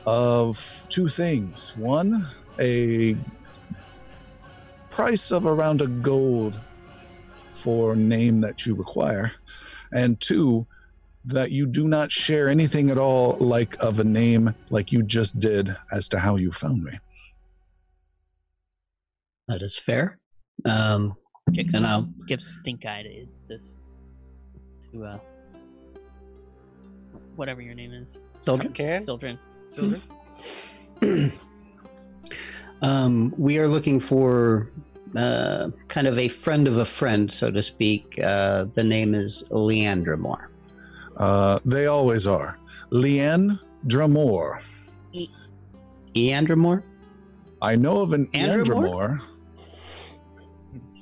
[0.07, 1.75] of two things.
[1.77, 3.17] One, a
[4.91, 6.61] price of around a gold
[7.53, 9.33] for name that you require,
[9.93, 10.67] and two,
[11.27, 15.39] that you do not share anything at all like of a name like you just
[15.41, 16.93] did as to how you found me.
[19.49, 20.19] That is fair.
[20.65, 21.15] Um,
[21.51, 23.77] Jix And I'll- give stink eye to this
[24.93, 25.19] to uh
[27.37, 28.25] whatever your name is.
[28.37, 28.73] Sildren?
[28.73, 29.01] Tarkan.
[29.01, 29.39] Sildren.
[29.69, 30.03] Sildren.
[32.83, 34.71] um, we are looking for
[35.15, 38.19] uh, kind of a friend of a friend, so to speak.
[38.23, 40.51] Uh, the name is Leandra Moore.
[41.17, 42.59] Uh, they always are.
[42.91, 44.61] Leanne Dramore.
[46.15, 46.83] Leandra Moore?
[47.61, 49.21] I know of an Andrew Andramore.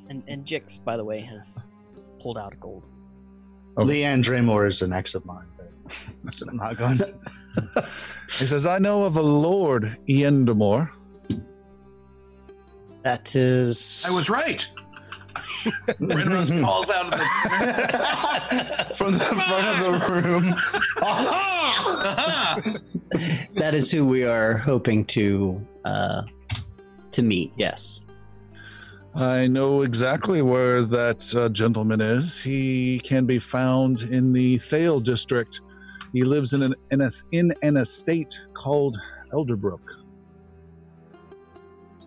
[0.09, 1.61] And and Jix, by the way, has
[2.21, 2.85] pulled out gold.
[3.77, 4.03] Okay.
[4.03, 5.73] Leanne Draymore is an ex of mine, but
[6.25, 7.15] it's not going to.
[8.27, 10.91] He says, I know of a Lord Iendamore.
[13.05, 14.05] That is.
[14.09, 14.67] I was right.
[15.65, 18.95] Brenros calls out of the.
[18.95, 20.55] From the front of the room.
[21.03, 22.62] Aha!
[23.55, 26.23] that is who we are hoping to uh,
[27.12, 27.53] to meet.
[27.57, 28.01] Yes.
[29.15, 32.43] I know exactly where that uh, gentleman is.
[32.43, 35.61] He can be found in the Thale district.
[36.12, 38.99] He lives in an in, a, in an estate called
[39.33, 39.81] Elderbrook.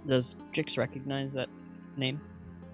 [0.08, 1.50] Does Jix recognize that
[1.98, 2.22] name?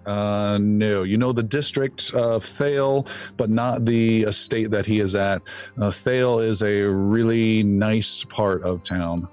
[0.05, 5.15] Uh, no, you know the district of Thale, but not the estate that he is
[5.15, 5.41] at.
[5.79, 9.27] Uh, Thale is a really nice part of town.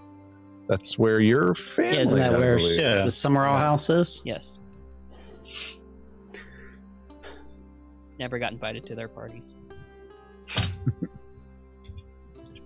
[0.69, 1.97] That's where your family.
[1.97, 2.81] Yeah, isn't that I where believe.
[2.81, 3.05] Yeah.
[3.05, 4.23] the Summerall House is?
[4.25, 4.59] Yes.
[8.21, 9.55] Never got invited to their parties.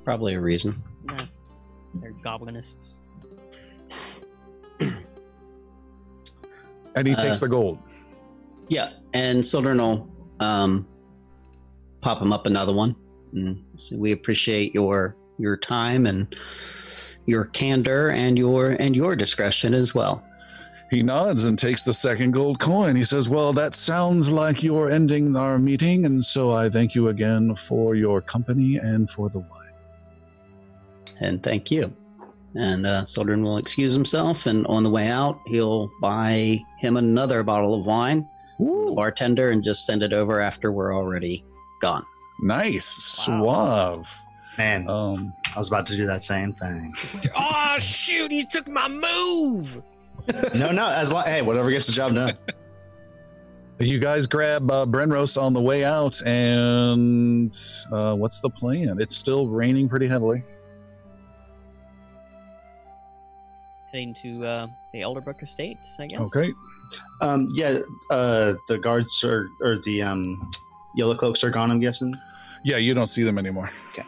[0.05, 0.83] Probably a reason.
[1.05, 1.17] Nah,
[1.95, 2.99] they're goblinists.
[6.97, 7.79] And he takes Uh, the gold.
[8.69, 10.09] Yeah, and Sildren will
[10.41, 10.87] um,
[12.01, 12.95] pop him up another one.
[13.33, 16.35] And so we appreciate your your time and
[17.27, 20.25] your candor and your and your discretion as well.
[20.91, 22.95] He nods and takes the second gold coin.
[22.95, 27.09] He says, Well, that sounds like you're ending our meeting, and so I thank you
[27.09, 29.51] again for your company and for the wine.
[31.21, 31.93] And thank you.
[32.57, 37.43] And uh, Sildren will excuse himself, and on the way out, he'll buy him another
[37.43, 38.29] bottle of wine,
[38.61, 41.45] the bartender, and just send it over after we're already
[41.81, 42.05] gone.
[42.41, 44.09] Nice, suave.
[44.57, 46.95] Man, Um, I was about to do that same thing.
[47.37, 48.31] oh shoot!
[48.31, 49.83] He took my move.
[50.55, 50.87] No, no.
[50.89, 52.39] As long, hey, whatever gets the job done.
[53.79, 57.53] you guys grab uh, Brenros on the way out, and
[57.93, 58.97] uh, what's the plan?
[59.01, 60.43] It's still raining pretty heavily.
[63.95, 66.19] Heading to uh, the Elderbrook Estates, I guess.
[66.19, 66.53] Okay.
[67.21, 67.79] Um, yeah.
[68.11, 70.51] Uh, the guards are, or the um,
[70.97, 71.71] yellow cloaks are gone.
[71.71, 72.13] I'm guessing.
[72.65, 73.71] Yeah, you don't see them anymore.
[73.93, 74.03] Okay.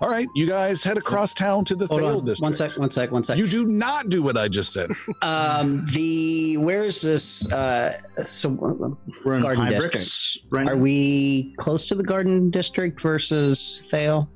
[0.00, 2.42] All right, you guys head across town to the Hold Thale on, district.
[2.42, 3.38] one sec, one sec, one sec.
[3.38, 4.90] You do not do what I just said.
[5.22, 7.50] Um, the where is this?
[7.52, 8.88] Uh, so uh,
[9.24, 10.46] We're in Garden Hybrix District.
[10.50, 14.28] right are we close to the Garden District versus Thale?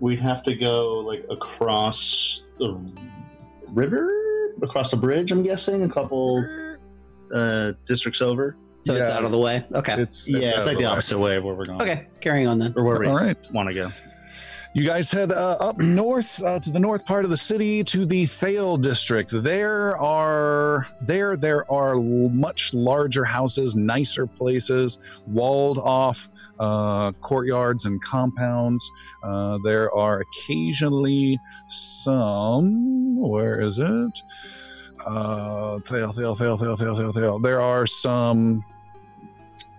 [0.00, 2.78] We'd have to go like across the
[3.68, 4.17] river,
[4.62, 5.32] across the bridge.
[5.32, 6.44] I'm guessing a couple
[7.34, 8.56] uh, districts over.
[8.80, 9.66] So it's out of the way.
[9.74, 10.00] Okay.
[10.00, 10.90] It's, yeah, out it's like the way.
[10.90, 11.82] opposite way of where we're going.
[11.82, 12.06] Okay.
[12.20, 12.72] Carrying on then.
[12.76, 13.36] or where we All right.
[13.52, 13.88] want to go.
[14.74, 18.06] You guys head uh, up north uh, to the north part of the city to
[18.06, 19.30] the Thale district.
[19.32, 26.28] There are there there are much larger houses, nicer places, walled off
[26.58, 28.90] uh, courtyards and compounds.
[29.22, 33.20] Uh, there are occasionally some.
[33.20, 34.22] Where is it?
[35.06, 37.38] Uh, Thale, Thale, Thale, Thale, Thale, Thale, Thale.
[37.38, 38.64] There are some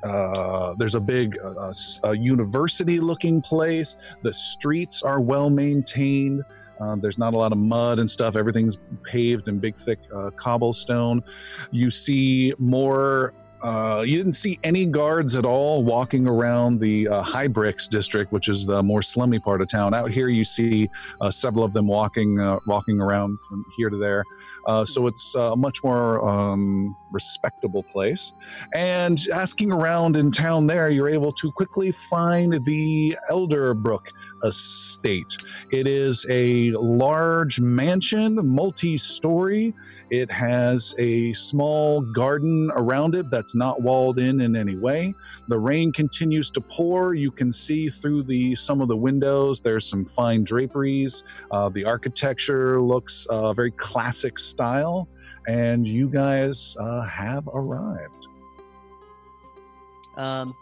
[0.03, 1.73] uh, there's a big uh,
[2.03, 6.41] uh, university looking place the streets are well maintained
[6.79, 10.29] um, there's not a lot of mud and stuff everything's paved in big thick uh,
[10.37, 11.21] cobblestone
[11.71, 17.21] you see more uh, you didn't see any guards at all walking around the uh,
[17.21, 19.93] High Bricks district, which is the more slummy part of town.
[19.93, 20.89] Out here, you see
[21.21, 24.23] uh, several of them walking uh, walking around from here to there.
[24.67, 28.33] Uh, so it's a much more um, respectable place.
[28.73, 34.07] And asking around in town there, you're able to quickly find the Elderbrook
[34.43, 35.37] estate.
[35.71, 39.73] It is a large mansion, multi story.
[40.11, 45.13] It has a small garden around it that's not walled in in any way.
[45.47, 47.13] The rain continues to pour.
[47.13, 49.59] You can see through the some of the windows.
[49.59, 51.23] There's some fine draperies.
[51.51, 55.07] Uh, the architecture looks uh, very classic style,
[55.47, 58.27] and you guys uh, have arrived.
[60.17, 60.55] Um,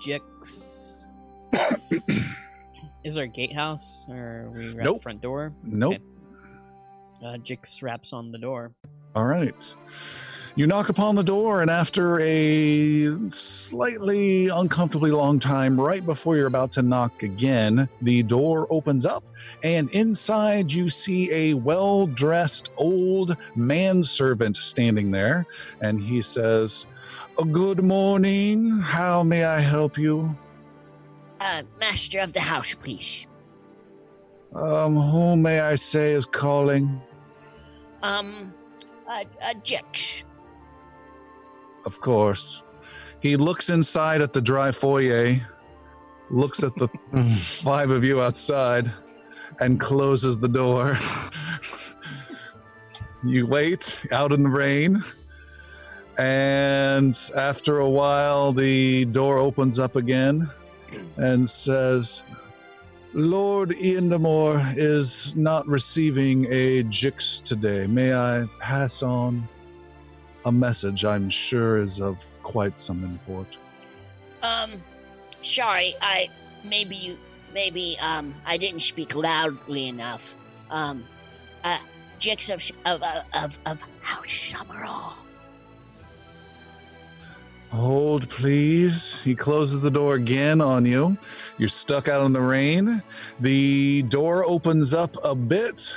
[0.00, 1.06] Jix.
[3.04, 4.96] Is there a gatehouse or are we at Nope.
[4.98, 5.52] the front door?
[5.64, 5.94] Nope.
[5.94, 6.02] Okay.
[7.24, 8.72] Uh, Jix raps on the door.
[9.14, 9.76] All right.
[10.56, 16.48] You knock upon the door, and after a slightly uncomfortably long time, right before you're
[16.48, 19.22] about to knock again, the door opens up,
[19.62, 25.46] and inside you see a well dressed old manservant standing there.
[25.80, 26.86] And he says,
[27.52, 28.80] Good morning.
[28.80, 30.36] How may I help you?
[31.40, 33.26] Uh, master of the house, please.
[34.54, 37.00] Um, who may I say is calling?
[38.02, 38.54] Um,
[39.08, 40.24] a, uh, Jix.
[41.84, 42.62] Of course.
[43.20, 45.46] He looks inside at the dry foyer,
[46.30, 46.88] looks at the
[47.44, 48.90] five of you outside,
[49.60, 50.96] and closes the door.
[53.24, 55.02] you wait out in the rain,
[56.18, 60.50] and after a while, the door opens up again
[61.16, 62.24] and says,
[63.12, 67.86] Lord Iandamore is not receiving a Jix today.
[67.86, 69.48] May I pass on
[70.44, 73.58] a message I'm sure is of quite some import.
[74.42, 74.82] Um,
[75.42, 76.28] sorry, I
[76.64, 77.16] maybe you
[77.52, 80.36] maybe um I didn't speak loudly enough.
[80.70, 81.04] Um,
[81.64, 81.78] uh,
[82.20, 83.02] Jix of of
[83.34, 85.14] of of, House Summerall.
[87.70, 89.22] Hold, please.
[89.22, 91.16] He closes the door again on you.
[91.56, 93.00] You're stuck out in the rain.
[93.38, 95.96] The door opens up a bit,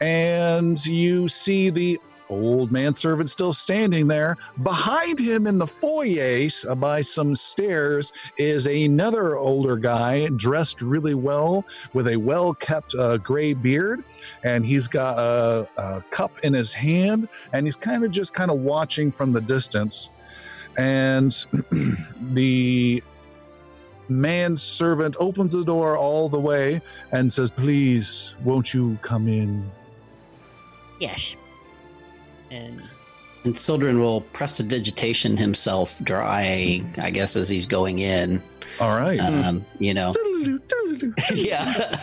[0.00, 4.36] and you see the old manservant still standing there.
[4.62, 11.14] Behind him in the foyer, uh, by some stairs, is another older guy dressed really
[11.14, 14.04] well with a well kept uh, gray beard.
[14.42, 18.50] And he's got a, a cup in his hand and he's kind of just kind
[18.50, 20.10] of watching from the distance.
[20.78, 21.32] And
[22.32, 23.02] the
[24.08, 26.80] manservant opens the door all the way
[27.12, 29.70] and says, Please, won't you come in?
[31.00, 31.34] Yes.
[32.50, 32.82] And
[33.44, 38.42] And Sildren will prestidigitation himself dry, I guess, as he's going in.
[38.80, 39.20] All right.
[39.20, 40.12] Um, you know.
[41.34, 41.98] yeah.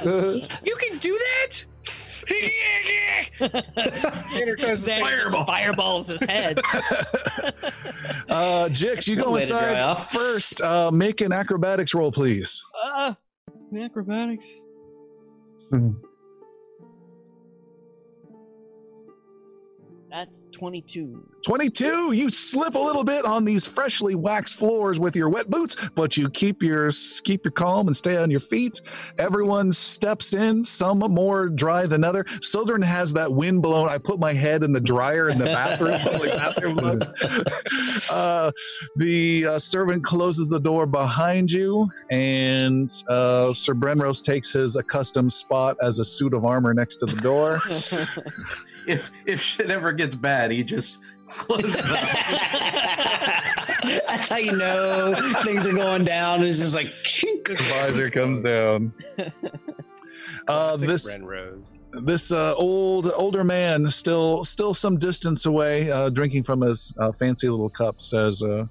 [0.64, 1.66] You can do that?
[3.40, 5.46] Xander tries to Fireball.
[5.46, 6.60] fireballs his head.
[8.30, 10.62] uh, Jix, you One go way to dry inside first.
[10.62, 12.64] Uh, make an acrobatics roll, please.
[12.84, 13.14] uh,
[13.78, 14.64] acrobatics.
[20.16, 21.28] That's 22.
[21.46, 25.76] 22 you slip a little bit on these freshly waxed floors with your wet boots
[25.94, 26.90] but you keep your
[27.26, 28.80] keep your calm and stay on your feet.
[29.18, 32.26] Everyone steps in some more dry than other.
[32.40, 33.90] Sildren has that wind blown.
[33.90, 37.02] I put my head in the dryer in the bathroom bathroom
[38.10, 38.52] uh,
[38.96, 45.34] the uh, servant closes the door behind you and uh, sir Brenros takes his accustomed
[45.34, 47.60] spot as a suit of armor next to the door
[48.88, 52.00] If if shit ever gets bad, he just closes up.
[54.08, 55.14] That's how you know
[55.44, 56.44] things are going down.
[56.44, 57.48] It's just like chink.
[57.70, 58.94] visor comes down
[60.48, 61.80] uh, this Ren Rose.
[62.04, 67.12] this uh, old older man still still some distance away uh, drinking from his uh,
[67.12, 68.66] fancy little cup says uh,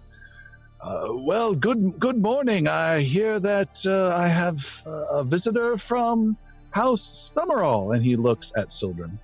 [0.80, 6.36] uh, well good good morning i hear that uh, i have uh, a visitor from
[6.70, 9.18] house summerall and he looks at sildren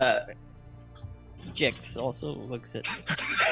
[0.00, 0.20] Uh,
[1.52, 2.84] Jix also looks at.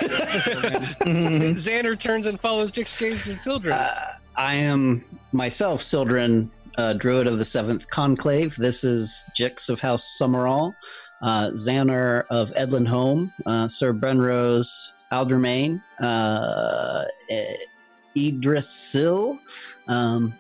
[1.55, 3.75] Xander turns and follows Jix Gaze to Sildren.
[3.75, 8.57] uh, I am myself, Sildren, uh, Druid of the Seventh Conclave.
[8.57, 10.75] This is Jix of House Summerall,
[11.23, 14.67] uh, Xaner of Edlin Home, uh, Sir Brenros
[15.13, 17.05] Aldermain, uh,
[18.17, 19.39] Idrisil
[19.89, 20.35] um,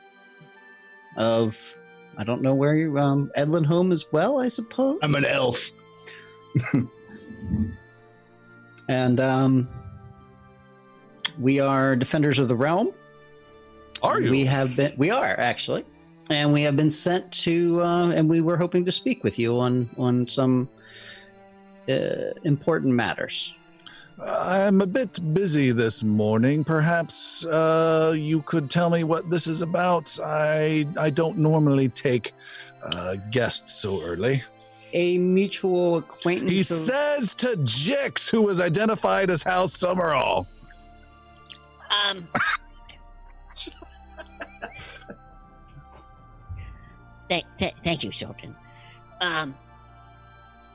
[1.16, 1.76] of
[2.16, 4.38] I don't know where you um, Edlin Home as well.
[4.38, 5.70] I suppose I'm an elf.
[8.88, 9.68] and um,
[11.38, 12.92] we are defenders of the realm.
[14.02, 14.92] are you We have been.
[14.96, 15.84] We are actually,
[16.30, 17.82] and we have been sent to.
[17.82, 20.68] Uh, and we were hoping to speak with you on on some
[21.88, 23.52] uh, important matters.
[24.22, 29.60] i'm a bit busy this morning perhaps uh, you could tell me what this is
[29.60, 32.32] about i i don't normally take
[32.84, 34.40] uh, guests so early
[34.94, 36.50] A mutual acquaintance.
[36.50, 40.46] He of- says to Jix, who was identified as House Summerall.
[42.08, 42.28] Um.
[47.28, 48.54] thank, th- thank you, Sultan.
[49.20, 49.56] Um.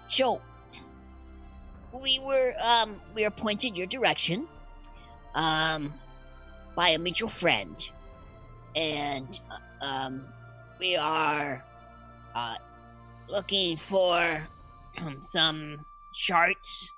[0.09, 0.41] So,
[1.93, 4.47] we were um we were pointed your direction,
[5.35, 5.93] um,
[6.75, 7.75] by a mutual friend,
[8.75, 10.25] and uh, um
[10.79, 11.63] we are
[12.35, 12.55] uh
[13.29, 14.47] looking for
[14.99, 15.85] um, some
[16.17, 16.89] charts,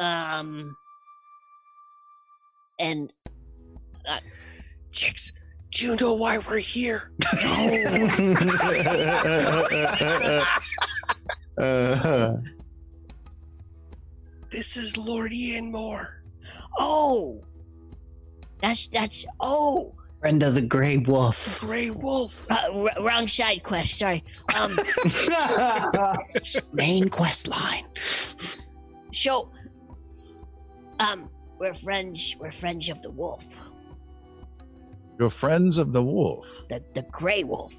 [0.00, 0.76] um,
[2.78, 3.12] and
[4.92, 5.32] Jix,
[5.72, 7.10] do you know why we're here?
[11.58, 12.36] Uh,
[14.52, 16.22] This is Lord Ian Moore.
[16.78, 17.42] Oh,
[18.60, 21.60] that's that's oh, friend of the Grey Wolf.
[21.60, 22.50] Grey Wolf.
[22.50, 23.98] uh, r- wrong side quest.
[23.98, 24.22] Sorry.
[24.58, 24.78] Um,
[26.72, 27.84] Main quest line.
[29.12, 29.50] so,
[31.00, 32.34] um, we're friends.
[32.38, 33.44] We're friends of the wolf,
[35.18, 36.64] You're friends of the wolf.
[36.68, 37.74] the the gray wolf.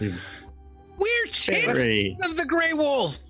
[0.00, 3.20] We're champions of the Grey Wolf.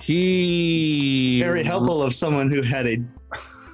[0.00, 2.98] He very helpful of someone who had a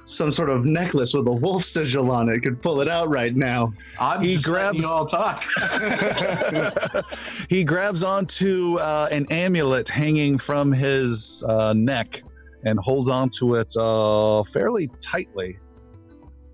[0.09, 3.35] some sort of necklace with a wolf sigil on it could pull it out right
[3.35, 3.73] now.
[3.99, 5.43] I'm He just grabs- you all talk.
[7.49, 12.23] he grabs onto uh, an amulet hanging from his uh, neck
[12.63, 15.59] and holds onto it uh, fairly tightly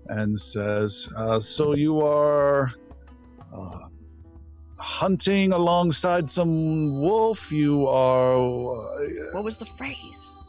[0.08, 2.72] and says, uh, So you are
[3.56, 3.78] uh,
[4.78, 7.52] hunting alongside some wolf?
[7.52, 8.36] You are.
[8.36, 10.40] uh, What was the phrase?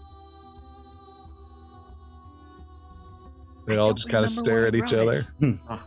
[3.65, 5.23] They I all just kind of stare at each wrote other.
[5.41, 5.57] it.
[5.69, 5.79] I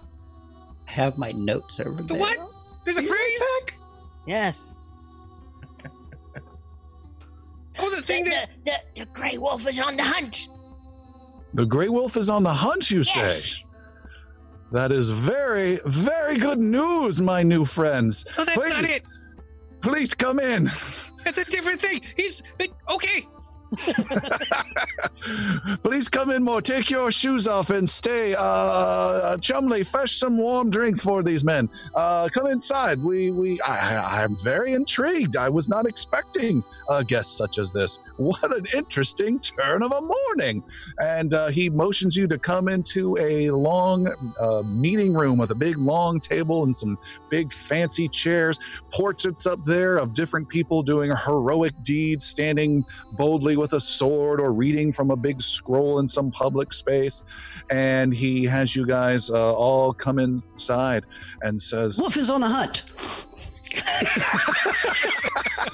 [0.86, 2.18] have my notes over The there.
[2.20, 2.38] what?
[2.84, 3.42] There's a phrase?
[4.26, 4.76] Yes.
[7.78, 10.48] Oh, the thing the, that the, the, the gray wolf is on the hunt.
[11.54, 13.20] The Grey Wolf is on the hunt, you say?
[13.20, 13.58] Yes.
[14.70, 18.26] That is very, very good news, my new friends.
[18.36, 19.02] Oh, that's not it.
[19.80, 20.70] Please come in.
[21.24, 22.02] That's a different thing.
[22.16, 22.42] He's
[22.90, 23.26] okay.
[25.82, 26.62] Please come in more.
[26.62, 28.34] Take your shoes off and stay.
[28.34, 31.68] Uh, uh, Chumley, fetch some warm drinks for these men.
[31.94, 33.02] Uh, come inside.
[33.02, 35.36] We, we, I, I'm very intrigued.
[35.36, 37.98] I was not expecting a guest such as this.
[38.16, 40.62] What an interesting turn of a morning.
[40.98, 44.08] And uh, he motions you to come into a long
[44.40, 46.98] uh, meeting room with a big long table and some
[47.30, 48.58] big fancy chairs.
[48.92, 54.52] Portraits up there of different people doing heroic deeds, standing boldly with a sword or
[54.52, 57.22] reading from a big scroll in some public space.
[57.70, 61.04] And he has you guys uh, all come inside
[61.42, 62.82] and says, Wolf is on the hunt.
[63.86, 65.72] I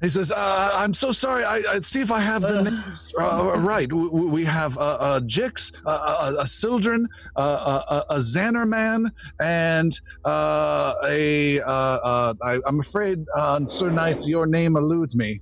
[0.03, 1.45] He says, uh, "I'm so sorry.
[1.45, 3.91] I, I see if I have the names uh, right.
[3.93, 7.07] We, we have uh, uh, Jix, uh, uh, a Sildren,
[7.37, 9.11] uh, a, a Xanarman,
[9.41, 9.93] and
[10.25, 11.61] uh, a.
[11.61, 15.41] Uh, uh, I, I'm afraid, uh, Sir Knight, your name eludes me.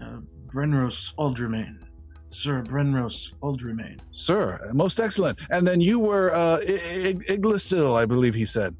[0.00, 1.81] Uh, Brenros Aldremain.
[2.32, 3.98] Sir Brenros Aldremain.
[4.10, 5.38] Sir, most excellent.
[5.50, 8.74] And then you were uh, I- I- Iglasil, I believe he said.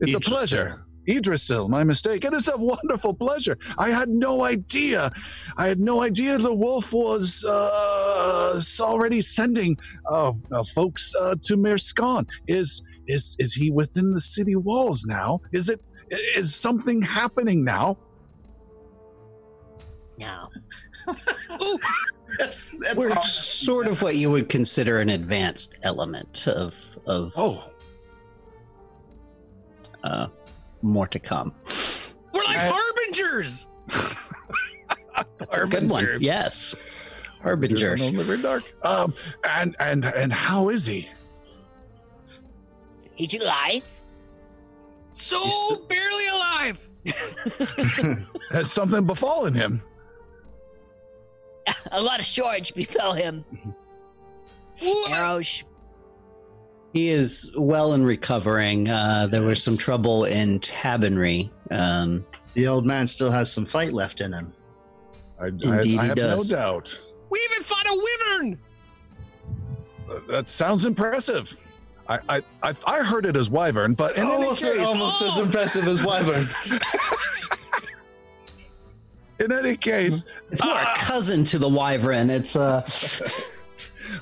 [0.00, 0.84] It's a pleasure.
[1.08, 2.24] Idrisil, my mistake.
[2.24, 3.56] It is a wonderful pleasure.
[3.78, 5.10] I had no idea.
[5.56, 9.76] I had no idea the wolf was uh, already sending
[10.10, 12.26] uh, uh, folks uh, to Mirskan.
[12.46, 15.40] Is is is he within the city walls now?
[15.52, 15.80] Is it
[16.36, 17.96] is something happening now?
[20.20, 20.50] No.
[22.38, 27.32] That's, that's We're all- sort of what you would consider an advanced element of of
[27.36, 27.68] Oh,
[30.04, 30.28] uh,
[30.82, 31.52] more to come.
[32.32, 33.66] We're like Uh, harbingers.
[35.38, 36.18] That's a good one.
[36.20, 36.74] Yes,
[37.42, 38.00] harbingers.
[38.02, 38.62] Son of dark.
[38.84, 39.14] Um,
[39.48, 41.08] and and and how is he?
[43.16, 43.82] He's alive.
[45.10, 46.88] So barely alive.
[48.52, 49.82] Has something befallen him?
[51.92, 53.44] A lot of storage befell him.
[55.10, 55.64] Arrows.
[56.92, 58.88] He is well and recovering.
[58.88, 61.50] Uh, there was some trouble in Tabernary.
[61.70, 62.24] Um,
[62.54, 64.52] The old man still has some fight left in him.
[65.40, 66.50] I, Indeed I, I he have does.
[66.50, 67.00] no doubt.
[67.30, 68.58] We even fought a wyvern.
[70.10, 71.54] Uh, That sounds impressive.
[72.08, 75.38] I, I, I, I heard it as wyvern, but in almost, any case, almost as
[75.38, 75.42] Oh.
[75.44, 76.48] impressive as Wyvern.
[79.40, 80.94] in any case, it's more Ah.
[80.94, 82.30] a cousin to the wyvern.
[82.30, 82.82] It's uh,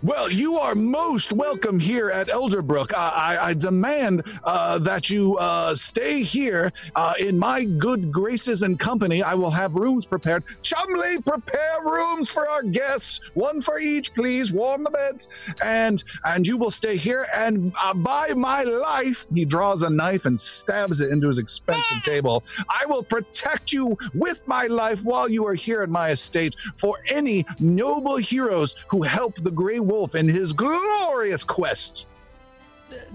[0.03, 2.95] well, you are most welcome here at Elderbrook.
[2.95, 8.63] I, I, I demand uh, that you uh, stay here uh, in my good graces
[8.63, 9.23] and company.
[9.23, 10.45] I will have rooms prepared.
[10.63, 14.53] Chumley, prepare rooms for our guests, one for each, please.
[14.53, 15.29] Warm the beds,
[15.63, 17.27] and and you will stay here.
[17.35, 22.01] And uh, by my life, he draws a knife and stabs it into his expensive
[22.03, 22.45] table.
[22.69, 26.99] I will protect you with my life while you are here at my estate for
[27.09, 32.07] any noble heroes who help the Grey Wolf in his glorious quest.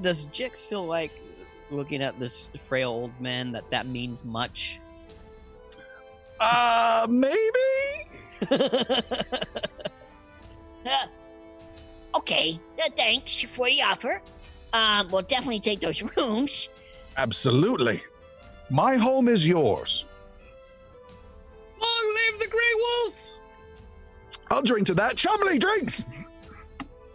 [0.02, 1.12] Does Jix feel like
[1.70, 4.80] looking at this frail old man that that means much?
[6.40, 7.38] Uh, maybe?
[8.50, 9.02] Uh,
[12.16, 12.60] okay.
[12.84, 14.22] Uh, thanks for the offer.
[14.74, 16.70] Um, we'll definitely take those rooms.
[17.18, 18.02] Absolutely.
[18.70, 20.06] My home is yours.
[21.80, 23.16] Long live the Grey Wolf.
[24.50, 25.16] I'll drink to that.
[25.18, 26.06] Chumley drinks.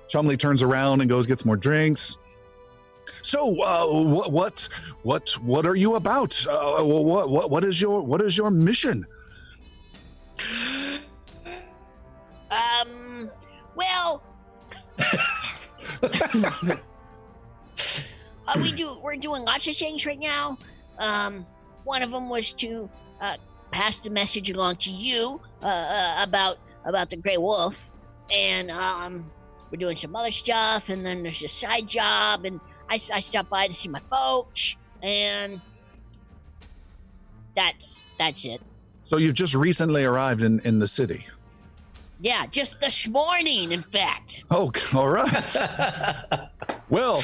[0.08, 2.18] Chumley turns around and goes gets more drinks.
[3.22, 4.68] So, uh, what, what,
[5.02, 6.46] what, what are you about?
[6.46, 9.06] Uh, what, what, what is your, what is your mission?
[12.50, 13.30] Um,
[13.74, 14.22] well,
[16.02, 16.76] uh,
[18.56, 18.96] we do.
[19.02, 20.56] We're doing lots of things right now.
[20.98, 21.46] Um,
[21.84, 22.88] one of them was to
[23.20, 23.36] uh,
[23.70, 27.90] pass the message along to you uh, uh, about about the Grey Wolf,
[28.30, 29.30] and um,
[29.70, 30.88] we're doing some other stuff.
[30.88, 34.76] And then there's a side job, and I, I stopped by to see my folks,
[35.02, 35.60] and
[37.54, 38.60] that's that's it.
[39.02, 41.26] So you've just recently arrived in, in the city.
[42.20, 44.44] Yeah, just this morning, in fact.
[44.50, 45.56] Oh, all right.
[46.88, 47.20] Well,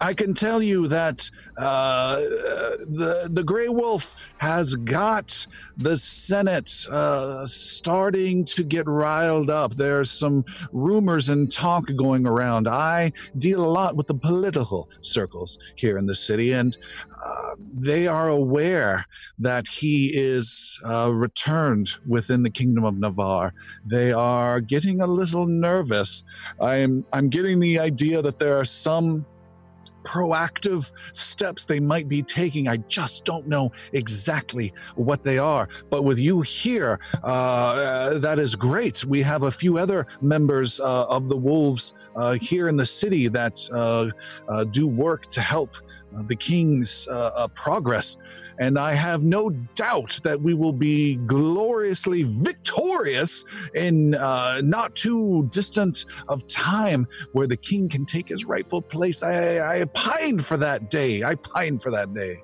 [0.00, 5.46] I can tell you that uh, the the Grey Wolf has got
[5.76, 9.74] the Senate uh, starting to get riled up.
[9.74, 12.66] There's some rumors and talk going around.
[12.66, 16.76] I deal a lot with the political circles here in the city, and
[17.24, 19.06] uh, they are aware
[19.38, 23.52] that he is uh, returned within the Kingdom of Navarre.
[23.84, 26.24] They are getting a little nervous.
[26.58, 29.24] I'm I'm getting the idea that there are some
[30.02, 32.66] proactive steps they might be taking.
[32.66, 35.68] I just don't know exactly what they are.
[35.90, 39.04] But with you here, uh, that is great.
[39.04, 43.28] We have a few other members uh, of the Wolves uh, here in the city
[43.28, 44.08] that uh,
[44.48, 45.76] uh, do work to help
[46.16, 48.16] uh, the king's uh, uh, progress.
[48.58, 55.48] And I have no doubt that we will be gloriously victorious in uh, not too
[55.50, 59.22] distant of time where the king can take his rightful place.
[59.22, 61.22] I, I pine for that day.
[61.22, 62.42] I pine for that day.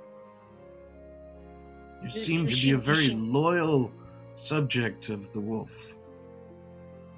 [2.03, 3.93] You seem to be a very loyal
[4.35, 5.95] subject of the wolf.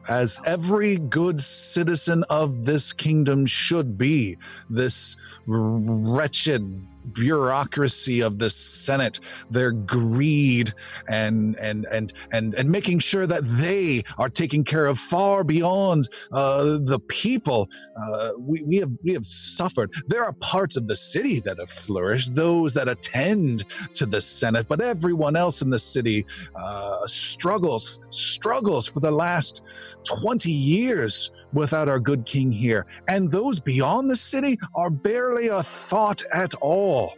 [0.08, 4.36] as every good citizen of this kingdom should be.
[4.70, 9.20] This wretched bureaucracy of the Senate,
[9.50, 10.72] their greed
[11.08, 16.08] and and and and and making sure that they are taken care of far beyond
[16.32, 17.68] uh, the people.
[18.00, 19.92] Uh, we, we have we have suffered.
[20.08, 23.64] There are parts of the city that have flourished, those that attend
[23.94, 29.62] to the Senate, but everyone else in the city uh, struggles struggles for the last
[30.04, 32.86] 20 years without our good king here.
[33.08, 37.16] And those beyond the city are barely a thought at all.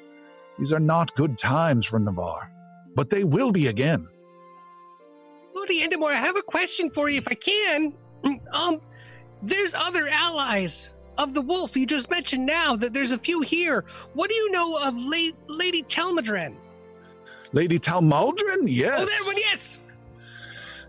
[0.59, 2.51] These are not good times for Navarre,
[2.95, 4.09] but they will be again.
[5.55, 7.95] Lady Endemore, I have a question for you if I can.
[8.53, 8.81] Um,
[9.43, 11.77] there's other allies of the wolf.
[11.77, 13.85] You just mentioned now that there's a few here.
[14.15, 16.57] What do you know of La- Lady Telmadren?
[17.53, 18.65] Lady Talmaldrin?
[18.67, 19.01] Yes.
[19.01, 19.79] Oh, that one, yes.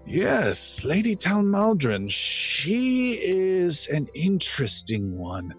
[0.05, 2.09] Yes, Lady Talmaldrin.
[2.09, 5.53] She is an interesting one.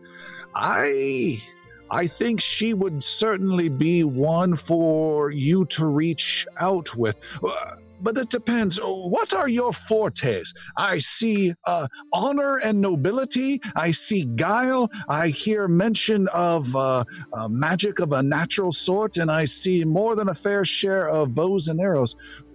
[0.55, 1.43] I
[1.91, 7.17] I think she would certainly be one for you to reach out with.
[7.43, 8.79] Uh, But it depends.
[8.83, 10.53] What are your fortes?
[10.77, 13.61] I see uh, honor and nobility.
[13.77, 14.91] I see guile.
[15.09, 20.15] I hear mention of uh, uh, magic of a natural sort, and I see more
[20.17, 22.15] than a fair share of bows and arrows.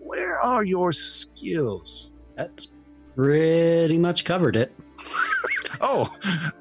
[0.09, 2.13] Where are your skills?
[2.35, 2.69] That's
[3.15, 4.73] pretty much covered it.
[5.81, 6.13] Oh,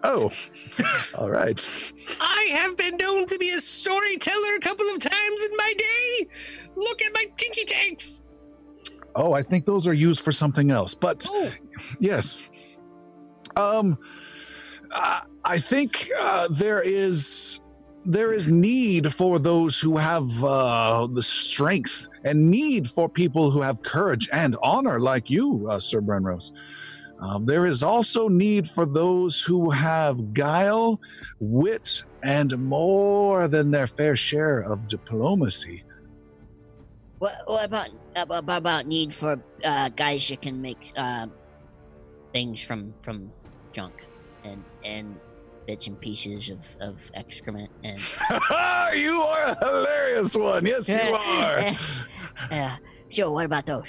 [0.04, 0.30] oh,
[1.16, 1.92] all right.
[2.20, 6.28] I have been known to be a storyteller a couple of times in my day.
[6.76, 8.22] Look at my tinky tanks.
[9.16, 10.94] Oh, I think those are used for something else.
[10.94, 11.50] But Oh,
[11.98, 12.48] yes,
[13.56, 13.98] um,
[14.92, 17.58] uh, I think uh, there is
[18.04, 23.60] there is need for those who have uh, the strength, and need for people who
[23.62, 26.52] have courage and honor, like you, uh, Sir Brenros.
[27.20, 31.00] Um, there is also need for those who have guile,
[31.40, 35.84] wit, and more than their fair share of diplomacy.
[37.18, 41.26] What, what about about, about need for uh, guys that can make uh,
[42.32, 43.32] things from from
[43.72, 43.94] junk
[44.44, 45.16] and and
[45.68, 47.98] bits and pieces of, of excrement and
[48.96, 50.64] you are a hilarious one.
[50.64, 51.76] Yes, you are.
[52.50, 52.76] uh,
[53.10, 53.86] so what about those?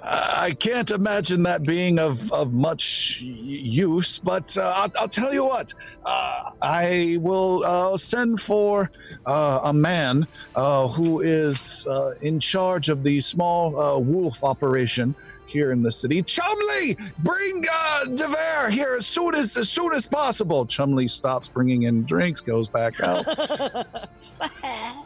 [0.00, 5.44] I can't imagine that being of, of much use, but uh, I'll, I'll tell you
[5.44, 5.74] what.
[6.04, 8.92] Uh, I will uh, send for
[9.26, 15.16] uh, a man uh, who is uh, in charge of the small uh, wolf operation
[15.46, 16.22] here in the city.
[16.22, 20.66] Chumley, bring uh, Dever here as soon as as soon as possible.
[20.66, 23.26] Chumley stops bringing in drinks, goes back out.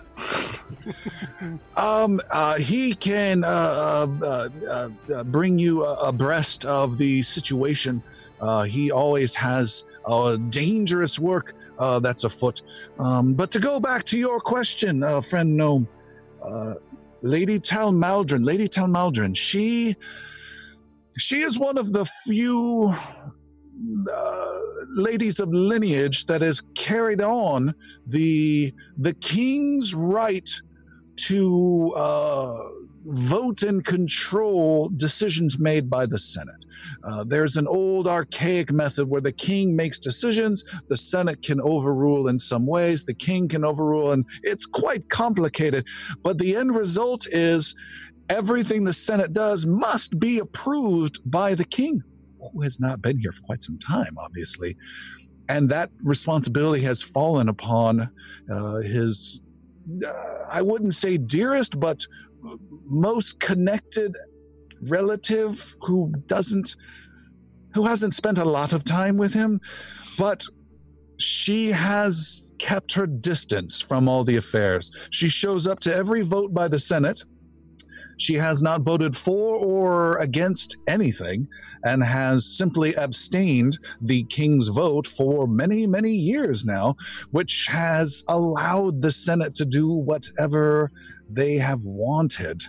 [1.77, 3.47] Um, uh, he can uh,
[4.21, 8.03] uh, uh, uh, bring you abreast of the situation.
[8.41, 9.85] Uh, he always has
[10.51, 12.63] dangerous work uh, that's afoot.
[12.99, 15.89] Um, but to go back to your question, uh, friend Gnome,
[16.43, 16.75] uh,
[17.23, 19.97] Lady Tal Maldron, Lady Tal Maldron, she
[21.19, 22.93] she is one of the few
[24.13, 24.59] uh,
[24.95, 27.75] ladies of lineage that has carried on
[28.07, 30.51] the the king's right
[31.17, 32.57] to uh,
[33.05, 36.55] vote and control decisions made by the Senate.
[37.03, 42.29] Uh, there's an old archaic method where the king makes decisions, the Senate can overrule
[42.29, 45.85] in some ways, the king can overrule, and it's quite complicated.
[46.23, 47.75] But the end result is
[48.29, 52.03] everything the Senate does must be approved by the king.
[52.53, 54.77] who has not been here for quite some time, obviously.
[55.49, 58.09] And that responsibility has fallen upon
[58.53, 59.41] uh, his,
[60.07, 62.05] uh, I wouldn't say dearest, but
[62.85, 64.15] most connected
[64.83, 66.77] relative who doesn't,
[67.75, 69.59] who hasn't spent a lot of time with him,
[70.19, 70.45] but
[71.17, 74.93] she has kept her distance from all the affairs.
[75.11, 77.25] She shows up to every vote by the Senate.
[78.19, 81.49] She has not voted for or against anything
[81.85, 86.97] and has simply abstained the king's vote for many, many years now,
[87.31, 90.91] which has allowed the Senate to do whatever
[91.31, 92.65] they have wanted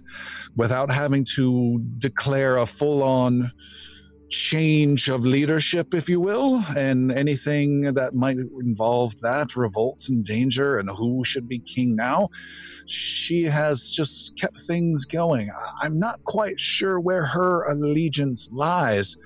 [0.55, 3.51] without having to declare a full on
[4.30, 10.77] change of leadership, if you will, and anything that might involve that, revolts and danger,
[10.80, 12.30] and who should be king now.
[12.85, 15.49] She has just kept things going.
[15.81, 19.18] I'm not quite sure where her allegiance lies,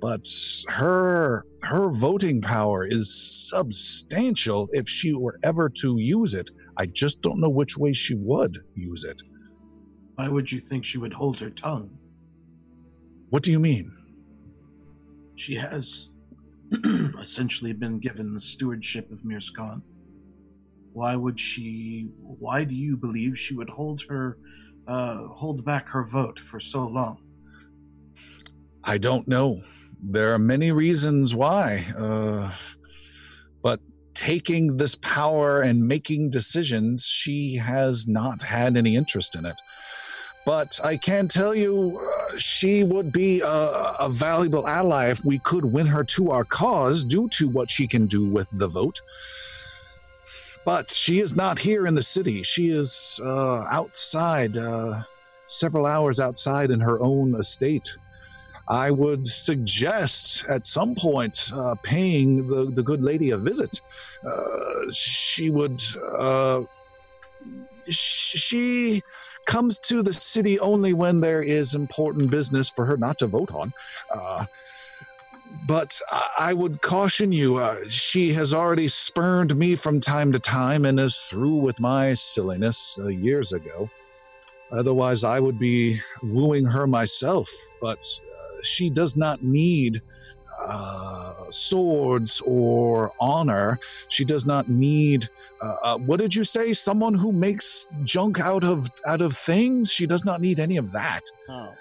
[0.00, 0.28] but
[0.68, 6.50] her her voting power is substantial if she were ever to use it.
[6.76, 9.22] I just don't know which way she would use it.
[10.16, 11.90] Why would you think she would hold her tongue?
[13.30, 13.90] What do you mean?
[15.36, 16.10] She has
[17.20, 19.82] essentially been given the stewardship of Mirskan.
[20.92, 22.08] Why would she?
[22.20, 24.38] Why do you believe she would hold her,
[24.86, 27.18] uh, hold back her vote for so long?
[28.84, 29.62] I don't know.
[30.00, 32.52] There are many reasons why, uh,
[33.62, 33.80] but
[34.14, 39.60] taking this power and making decisions, she has not had any interest in it.
[40.44, 45.38] But I can tell you, uh, she would be a, a valuable ally if we
[45.38, 49.00] could win her to our cause due to what she can do with the vote.
[50.64, 52.42] But she is not here in the city.
[52.42, 55.02] She is uh, outside, uh,
[55.46, 57.96] several hours outside in her own estate.
[58.68, 63.80] I would suggest at some point uh, paying the, the good lady a visit.
[64.26, 65.82] Uh, she would.
[67.88, 69.02] Sh- she
[69.46, 73.52] comes to the city only when there is important business for her not to vote
[73.52, 73.72] on.
[74.10, 74.46] Uh,
[75.66, 80.38] but I- I would caution you, uh, she has already spurned me from time to
[80.38, 83.88] time and is through with my silliness uh, years ago.
[84.72, 87.48] Otherwise, I would be wooing her myself,
[87.80, 90.02] but uh, she does not need
[90.66, 93.78] uh, swords or honor.
[94.08, 95.28] She does not need.
[95.64, 96.74] Uh, uh, what did you say?
[96.74, 99.90] Someone who makes junk out of out of things.
[99.90, 101.22] She does not need any of that.
[101.48, 101.72] Oh.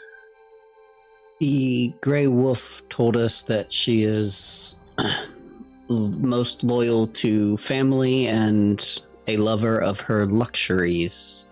[1.39, 4.75] The Grey Wolf told us that she is
[5.89, 11.47] most loyal to family and a lover of her luxuries.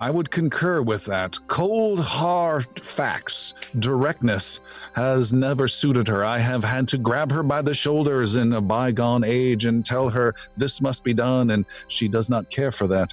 [0.00, 1.38] I would concur with that.
[1.46, 4.60] Cold, hard facts, directness
[4.94, 6.24] has never suited her.
[6.24, 10.08] I have had to grab her by the shoulders in a bygone age and tell
[10.08, 13.12] her this must be done, and she does not care for that.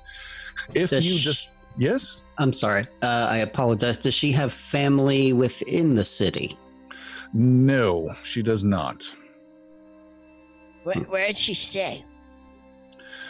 [0.73, 1.49] If Does you sh- just.
[1.77, 2.23] Yes?
[2.37, 2.87] I'm sorry.
[3.01, 3.97] Uh, I apologize.
[3.97, 6.57] Does she have family within the city?
[7.33, 9.13] No, she does not.
[10.83, 12.05] Where, where'd she stay?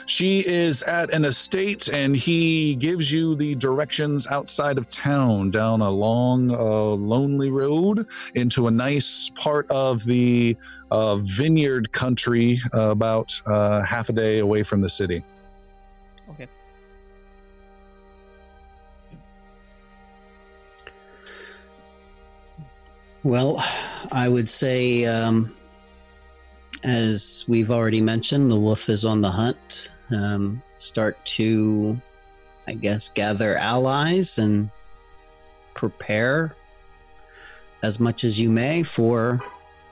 [0.07, 5.81] She is at an estate, and he gives you the directions outside of town down
[5.81, 10.55] a long, uh, lonely road into a nice part of the
[10.91, 15.25] uh, vineyard country, uh, about uh, half a day away from the city.
[16.29, 16.47] Okay.
[23.23, 23.61] Well,
[24.13, 25.53] I would say, um,
[26.84, 29.89] as we've already mentioned, the wolf is on the hunt.
[30.11, 32.01] Um, start to,
[32.67, 34.69] I guess, gather allies and
[35.73, 36.55] prepare
[37.84, 39.41] as much as you may for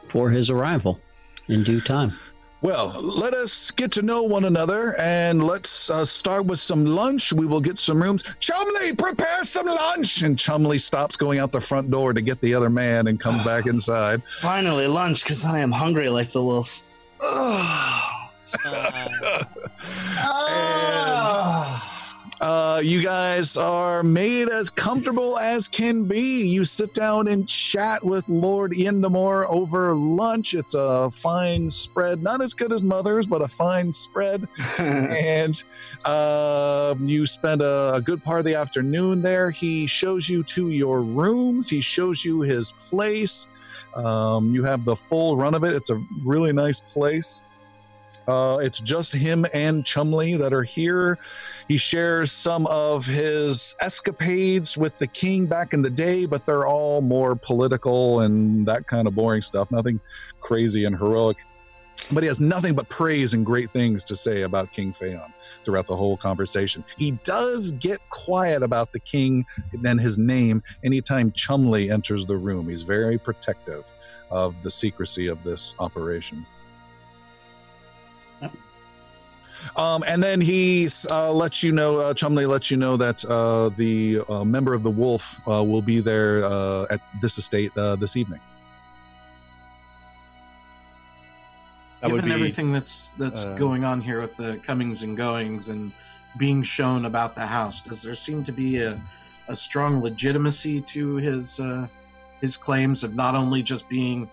[0.09, 0.99] for his arrival
[1.47, 2.13] in due time.
[2.61, 7.31] Well, let us get to know one another and let's uh, start with some lunch.
[7.31, 8.23] We will get some rooms.
[8.39, 10.23] Chumley, prepare some lunch.
[10.23, 13.43] And Chumley stops going out the front door to get the other man and comes
[13.43, 14.23] back inside.
[14.39, 16.83] Finally, lunch, because I am hungry like the wolf.
[17.21, 18.14] Ugh.
[20.17, 21.95] Ah.
[22.41, 26.45] Uh, you guys are made as comfortable as can be.
[26.45, 30.53] You sit down and chat with Lord Yendamore over lunch.
[30.53, 34.47] It's a fine spread, not as good as Mother's, but a fine spread.
[34.77, 35.63] and
[36.03, 39.49] uh, you spend a, a good part of the afternoon there.
[39.49, 41.69] He shows you to your rooms.
[41.69, 43.47] He shows you his place.
[43.95, 45.73] Um, you have the full run of it.
[45.73, 47.39] It's a really nice place.
[48.27, 51.19] Uh, it's just him and Chumley that are here.
[51.67, 56.67] He shares some of his escapades with the king back in the day, but they're
[56.67, 59.71] all more political and that kind of boring stuff.
[59.71, 59.99] Nothing
[60.41, 61.37] crazy and heroic.
[62.11, 65.31] But he has nothing but praise and great things to say about King Phaon
[65.63, 66.83] throughout the whole conversation.
[66.97, 69.45] He does get quiet about the king
[69.83, 72.69] and his name anytime Chumley enters the room.
[72.69, 73.91] He's very protective
[74.29, 76.45] of the secrecy of this operation.
[79.75, 83.69] Um, and then he uh, lets you know, uh, Chumley lets you know that uh,
[83.69, 87.95] the uh, member of the Wolf uh, will be there uh, at this estate uh,
[87.95, 88.39] this evening.
[92.05, 95.17] That would Given be everything that's that's uh, going on here with the comings and
[95.17, 95.91] goings and
[96.37, 99.01] being shown about the house, does there seem to be a,
[99.47, 101.87] a strong legitimacy to his uh,
[102.41, 104.29] his claims of not only just being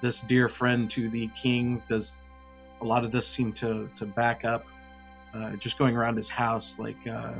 [0.00, 1.82] this dear friend to the king?
[1.86, 2.18] Does
[2.82, 4.66] a lot of this seem to to back up?
[5.34, 7.32] Uh, just going around his house, like uh,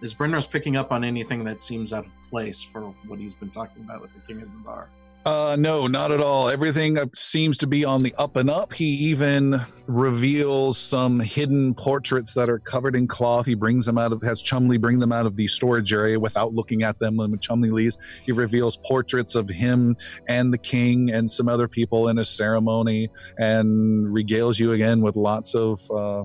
[0.00, 3.50] is Brenros picking up on anything that seems out of place for what he's been
[3.50, 4.88] talking about with the king of the bar?
[5.28, 6.48] Uh, no, not at all.
[6.48, 8.72] Everything seems to be on the up and up.
[8.72, 13.44] He even reveals some hidden portraits that are covered in cloth.
[13.44, 16.54] He brings them out of, has Chumley bring them out of the storage area without
[16.54, 17.18] looking at them.
[17.18, 19.98] When Chumley leaves, he reveals portraits of him
[20.28, 25.14] and the king and some other people in a ceremony and regales you again with
[25.14, 26.24] lots of uh,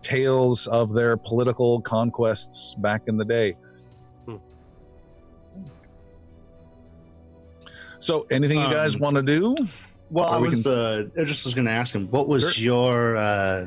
[0.00, 3.56] tales of their political conquests back in the day.
[8.00, 9.56] So, anything you guys Um, want to do?
[10.10, 12.64] Well, I we was uh, I just was going to ask him, what was Sure.
[12.64, 13.66] your uh,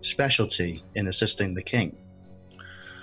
[0.00, 1.94] specialty in assisting the king?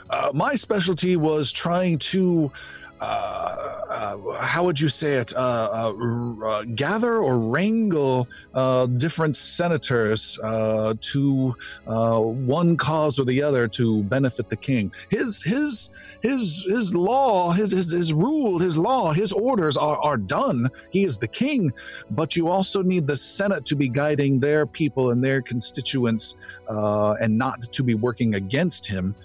[0.09, 2.51] Uh, my specialty was trying to,
[2.99, 9.35] uh, uh, how would you say it, uh, uh, uh, gather or wrangle uh, different
[9.35, 11.53] senators uh, to
[11.85, 14.91] one cause or the other to benefit the king.
[15.09, 15.89] His his
[16.21, 20.69] his his law, his his, his rule, his law, his orders are, are done.
[20.91, 21.73] He is the king,
[22.11, 26.35] but you also need the Senate to be guiding their people and their constituents,
[26.69, 29.15] and not to be working against him.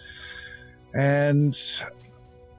[0.95, 1.55] And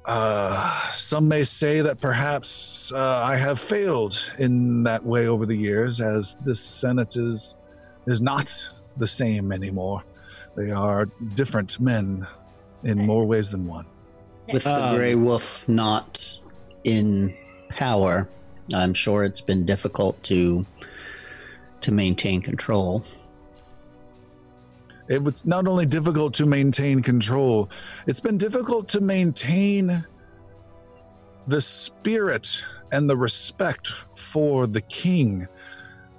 [0.07, 5.55] uh, some may say that perhaps uh, I have failed in that way over the
[5.55, 7.55] years, as this Senate is
[8.07, 10.03] is not the same anymore.
[10.55, 11.05] They are
[11.35, 12.25] different men
[12.83, 13.85] in more ways than one.
[14.51, 16.39] With the Um, Grey Wolf not
[16.85, 17.35] in
[17.69, 18.29] power,
[18.73, 20.65] I'm sure it's been difficult to
[21.81, 23.03] to maintain control.
[25.07, 27.69] It was not only difficult to maintain control,
[28.07, 30.05] it's been difficult to maintain
[31.47, 35.47] the spirit and the respect for the king.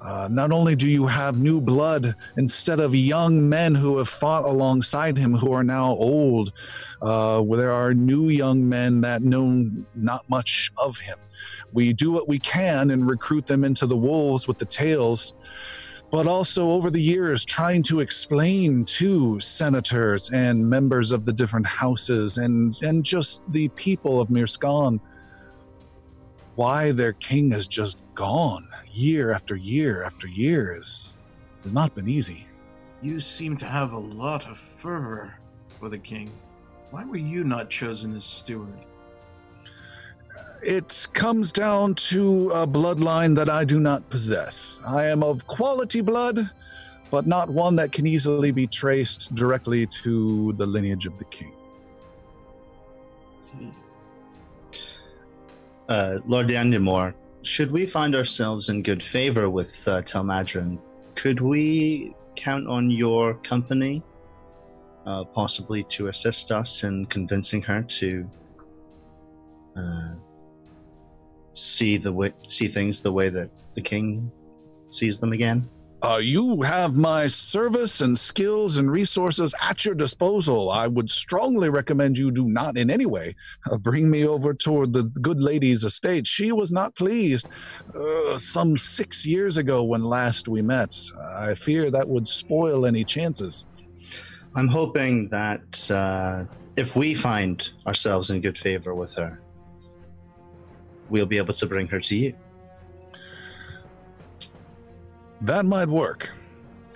[0.01, 4.45] Uh, not only do you have new blood instead of young men who have fought
[4.45, 6.53] alongside him who are now old,
[7.03, 11.19] uh, where there are new young men that know not much of him.
[11.73, 15.35] We do what we can and recruit them into the wolves with the tails
[16.11, 21.67] but also over the years trying to explain to senators and members of the different
[21.67, 25.01] houses and and just the people of Mirskan
[26.55, 31.23] why their king has just gone year after year after year is
[31.63, 32.47] has not been easy.
[33.03, 35.39] You seem to have a lot of fervor
[35.79, 36.31] for the king.
[36.91, 38.87] Why were you not chosen as steward?
[40.63, 44.83] It comes down to a bloodline that I do not possess.
[44.85, 46.51] I am of quality blood,
[47.11, 51.53] but not one that can easily be traced directly to the lineage of the king.
[55.89, 60.79] Uh, Lord Yandamore, should we find ourselves in good favor with uh, Telmadrin,
[61.15, 64.03] could we count on your company,
[65.07, 68.31] uh, possibly to assist us in convincing her to
[69.77, 70.13] uh,
[71.59, 74.31] see the way, see things the way that the king
[74.91, 75.69] sees them again?
[76.01, 80.71] Uh, you have my service and skills and resources at your disposal.
[80.71, 83.35] I would strongly recommend you do not in any way
[83.69, 86.25] uh, bring me over toward the good lady's estate.
[86.25, 87.49] She was not pleased
[87.97, 90.95] uh, some six years ago when last we met.
[91.21, 93.67] I fear that would spoil any chances.
[94.55, 96.45] I'm hoping that uh,
[96.77, 99.41] if we find ourselves in good favor with her,
[101.09, 102.35] we'll be able to bring her to you.
[105.43, 106.31] That might work.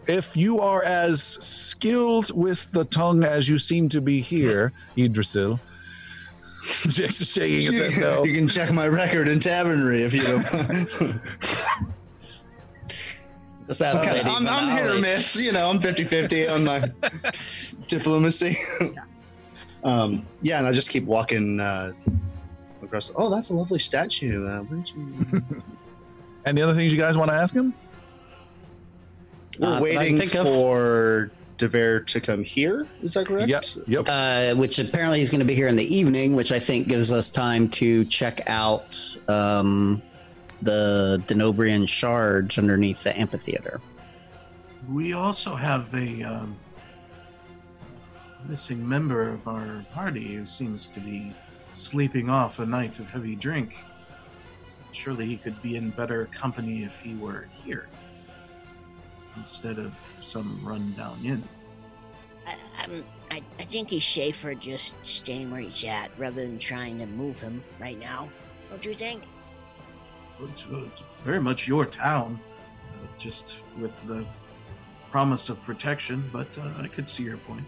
[0.09, 5.61] If you are as skilled with the tongue as you seem to be here, Idrisil.
[6.89, 8.25] Jake's shaking his head no.
[8.27, 10.45] You can check my record in tavernry if you don't.
[13.69, 15.03] Assassinating I'm, the I'm hit or knowledge.
[15.03, 15.37] miss.
[15.37, 16.91] You know, I'm 50 50 on my
[17.89, 18.59] diplomacy.
[19.85, 21.93] um, yeah, and I just keep walking uh,
[22.83, 23.13] across.
[23.17, 24.47] Oh, that's a lovely statue.
[24.47, 25.43] Uh, where did you...
[26.45, 27.73] And the other things you guys want to ask him?
[29.61, 32.89] We're Uh, waiting think of- for Devere to come here.
[33.01, 33.49] Is that correct?
[33.49, 33.65] Yep.
[33.87, 34.05] Yep.
[34.09, 37.13] Uh, which apparently he's going to be here in the evening, which I think gives
[37.13, 38.99] us time to check out
[39.29, 40.03] um,
[40.63, 43.81] the Dinobrian shards underneath the amphitheater.
[44.89, 46.57] We also have a um,
[48.49, 51.33] missing member of our party who seems to be
[51.73, 53.77] sleeping off a night of heavy drink.
[54.93, 57.89] Surely he could be in better company if he were here
[59.37, 61.43] instead of some rundown inn.
[62.47, 66.99] I, I'm, I, I think he's safer just staying where he's at rather than trying
[66.99, 68.29] to move him right now.
[68.69, 69.23] Don't you think?
[70.41, 72.39] It's, it's very much your town,
[72.95, 74.27] uh, just with the
[75.11, 77.65] promise of protection, but uh, I could see your point.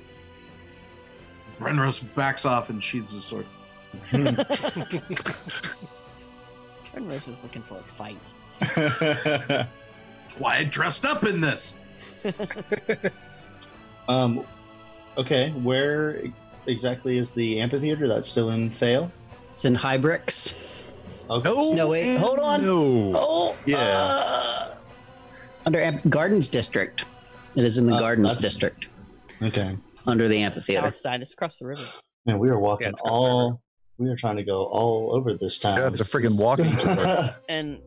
[1.58, 3.46] Brenros backs off and sheathes his sword.
[6.94, 8.34] Renrose is looking for a fight.
[8.76, 9.68] That's
[10.38, 11.76] why I dressed up in this.
[14.08, 14.44] um,
[15.16, 16.22] okay, where
[16.66, 18.08] exactly is the amphitheater?
[18.08, 19.10] That's still in Thale?
[19.52, 20.54] It's in Hybrix.
[21.30, 21.48] Okay.
[21.48, 21.72] No.
[21.72, 22.62] No, wait, hold on.
[22.64, 23.12] No.
[23.14, 23.78] Oh, Yeah.
[23.80, 24.74] uh,
[25.66, 27.04] under Amp- Gardens District.
[27.56, 28.86] It is in the Uh, Gardens District
[29.42, 29.76] Okay.
[30.06, 30.82] under the amphitheater.
[30.90, 31.84] South side is across the river.
[32.26, 33.62] Man, we are walking Yeah, it's across all.
[33.98, 35.78] We are trying to go all over this town.
[35.78, 37.34] Yeah, it's a freaking walking tour.
[37.48, 37.80] And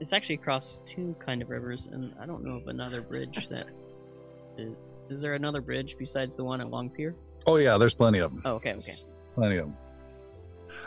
[0.00, 3.66] it's actually across two kind of rivers, and I don't know of another bridge that.
[4.56, 4.74] Is,
[5.10, 7.14] is there another bridge besides the one at Long Pier?
[7.46, 8.42] Oh yeah, there's plenty of them.
[8.44, 8.94] Oh, okay, okay.
[9.34, 9.76] Plenty of them.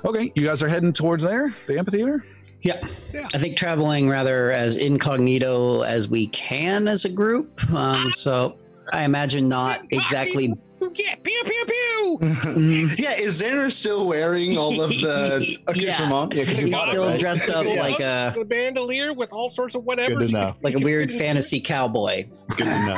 [0.05, 2.25] Okay, you guys are heading towards there, the amphitheater.
[2.61, 2.81] Yeah.
[3.13, 3.27] Yeah.
[3.33, 7.63] I think traveling rather as incognito as we can as a group.
[7.71, 8.57] Um, so
[8.93, 10.53] I imagine not exactly.
[10.79, 12.17] Yeah, pew pew pew.
[12.21, 15.43] Mm, yeah, is Xander still wearing all of the
[15.75, 15.91] Yeah.
[15.97, 16.33] accoutrement?
[16.33, 17.19] Yeah, because you He's bought it, still right?
[17.19, 17.81] dressed up Yeah.
[17.81, 20.15] like a the bandolier with all sorts of whatever.
[20.15, 20.57] Good enough.
[20.63, 22.97] like a weird fantasy cowboy Good to know.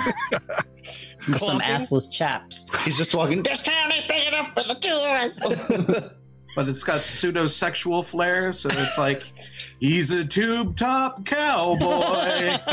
[1.28, 1.68] with some Clumping.
[1.70, 2.66] assless chaps.
[2.84, 3.44] He's just walking.
[3.44, 6.12] This town ain't big enough for the two of us.
[6.60, 9.24] But it's got pseudo sexual flair, so it's like
[9.80, 12.58] he's a tube top cowboy.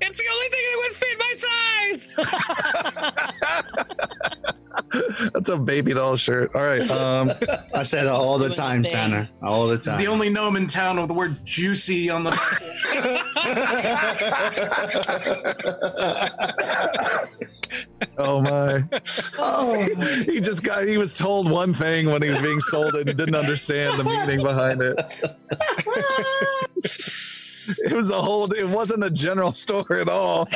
[0.00, 1.34] It's the only thing that would fit my
[4.42, 4.56] size.
[5.32, 6.50] That's a baby doll shirt.
[6.54, 6.88] All right.
[6.90, 7.32] Um,
[7.74, 8.84] I say that all the time.
[8.84, 9.28] Santa.
[9.42, 9.98] All the It's time.
[9.98, 12.30] the only gnome in town with the word juicy on the
[18.18, 18.82] oh my.
[19.38, 20.86] oh, He just got.
[20.86, 24.04] He was told one thing when he was being sold it and didn't understand the
[24.04, 24.96] meaning behind it.
[27.68, 28.50] It was a whole.
[28.52, 30.40] It wasn't a general store at all.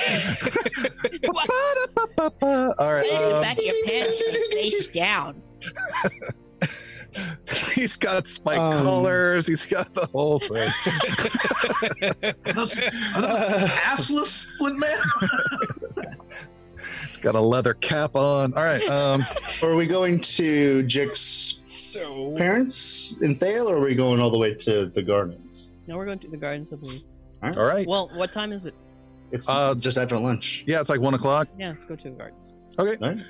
[2.42, 3.06] all right.
[3.06, 4.22] Place the um, back of your pants
[4.52, 5.42] face down.
[7.74, 9.46] he's got spike Um, collars.
[9.46, 10.70] He's got the whole thing.
[12.46, 14.98] Are those, are those assless splint man?
[17.06, 18.54] He's got a leather cap on.
[18.54, 18.86] All right.
[18.88, 19.26] Um,
[19.62, 24.38] are we going to Jix's so parents in Thale, or are we going all the
[24.38, 25.68] way to the gardens?
[25.90, 27.02] No, we're going to the gardens, I believe.
[27.42, 27.84] all right.
[27.84, 28.74] Well, what time is it?
[29.32, 30.62] It's Uh, just after lunch.
[30.68, 31.48] yeah, it's like one o'clock.
[31.58, 32.52] Yeah, let's go to the gardens.
[32.78, 32.96] Okay.
[33.04, 33.24] All right.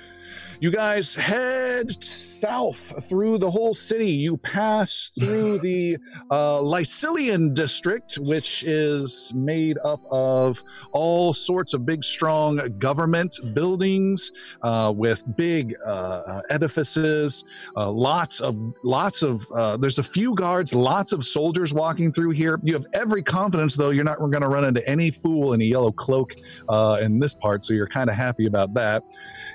[0.61, 4.11] You guys head south through the whole city.
[4.11, 5.97] You pass through the
[6.29, 14.31] uh, Lycilian district, which is made up of all sorts of big, strong government buildings
[14.61, 17.43] uh, with big uh, edifices.
[17.75, 19.43] Uh, lots of lots of.
[19.55, 22.59] Uh, there's a few guards, lots of soldiers walking through here.
[22.61, 25.65] You have every confidence, though, you're not going to run into any fool in a
[25.65, 26.33] yellow cloak
[26.69, 29.01] uh, in this part, so you're kind of happy about that.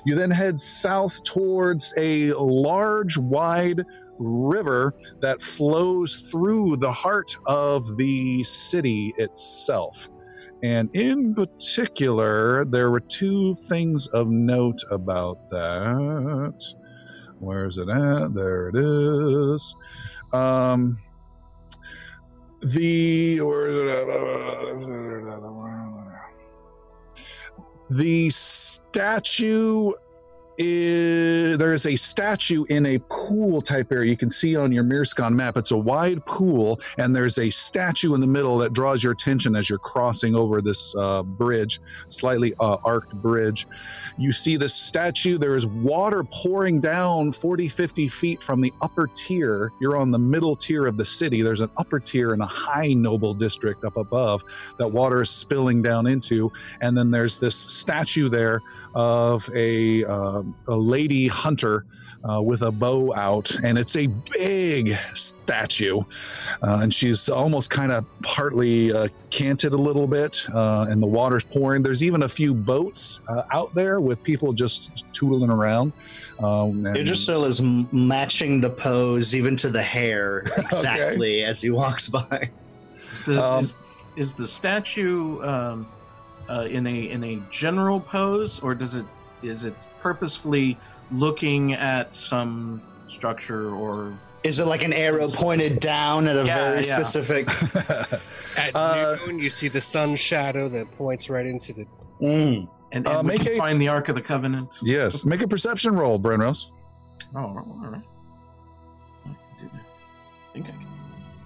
[0.04, 3.82] You then head south towards a large, wide
[4.18, 10.08] river that flows through the heart of the city itself.
[10.62, 16.54] And in particular, there were two things of note about that.
[17.38, 18.34] Where is it at?
[18.34, 19.74] There it is.
[20.32, 20.96] Um,
[22.62, 23.40] the
[27.90, 29.92] the statue
[30.58, 34.10] is there is a statue in a pool type area.
[34.10, 35.56] You can see on your Mirskan map.
[35.56, 39.56] It's a wide pool, and there's a statue in the middle that draws your attention
[39.56, 43.66] as you're crossing over this uh, bridge, slightly uh, arced bridge.
[44.18, 45.38] You see this statue.
[45.38, 49.72] There is water pouring down 40, 50 feet from the upper tier.
[49.80, 51.42] You're on the middle tier of the city.
[51.42, 54.44] There's an upper tier and a high noble district up above
[54.78, 58.60] that water is spilling down into, and then there's this statue there
[58.94, 61.86] of a uh, a lady hunter
[62.28, 66.00] uh, with a bow out, and it's a big statue,
[66.62, 71.06] uh, and she's almost kind of partly uh, canted a little bit, uh, and the
[71.06, 71.82] water's pouring.
[71.82, 75.92] There's even a few boats uh, out there with people just tootling around.
[76.40, 81.70] Um, and- Idrisil is m- matching the pose even to the hair exactly as he
[81.70, 82.50] walks by.
[83.12, 83.76] Is the, Um, is,
[84.16, 85.86] is the statue um,
[86.48, 89.06] uh, in a in a general pose, or does it
[89.42, 90.78] is it purposefully
[91.10, 96.54] looking at some structure or Is it like an arrow pointed down at a Yeah,
[96.70, 97.02] very yeah.
[97.02, 97.48] specific?
[98.56, 101.86] At Uh, noon, you see the sun shadow that points right into the.
[102.22, 102.68] Mm.
[102.92, 104.74] and, and Uh, we make can a- find the Ark of the Covenant?
[104.82, 106.66] yes, make a perception roll, Brenros.
[107.34, 108.02] Oh, all right.
[109.24, 109.80] I can do that.
[109.80, 110.86] I think I can.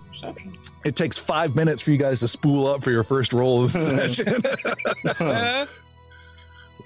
[0.08, 0.58] Perception.
[0.84, 3.72] It takes five minutes for you guys to spool up for your first roll of
[3.72, 4.42] the session.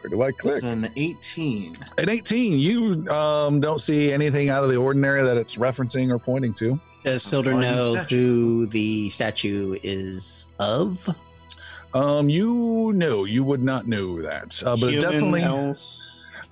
[0.04, 0.56] Where do I click?
[0.56, 1.72] It's an 18.
[1.96, 6.18] At 18, you um, don't see anything out of the ordinary that it's referencing or
[6.18, 6.78] pointing to.
[7.04, 8.16] Does Silder fine know statue.
[8.16, 11.08] who the statue is of?
[11.94, 15.96] Um, you know, you would not know that, uh, but Human definitely, elf.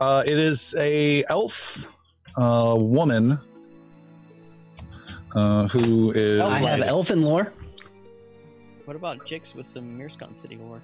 [0.01, 1.93] uh, it is a elf
[2.39, 3.39] uh, woman
[5.35, 6.41] uh, who is.
[6.41, 6.89] I have Nice.
[6.89, 7.53] elfin lore.
[8.87, 10.81] What about Jix with some Mirskan City lore?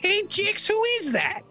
[0.00, 1.42] Hey, Jix, who is that?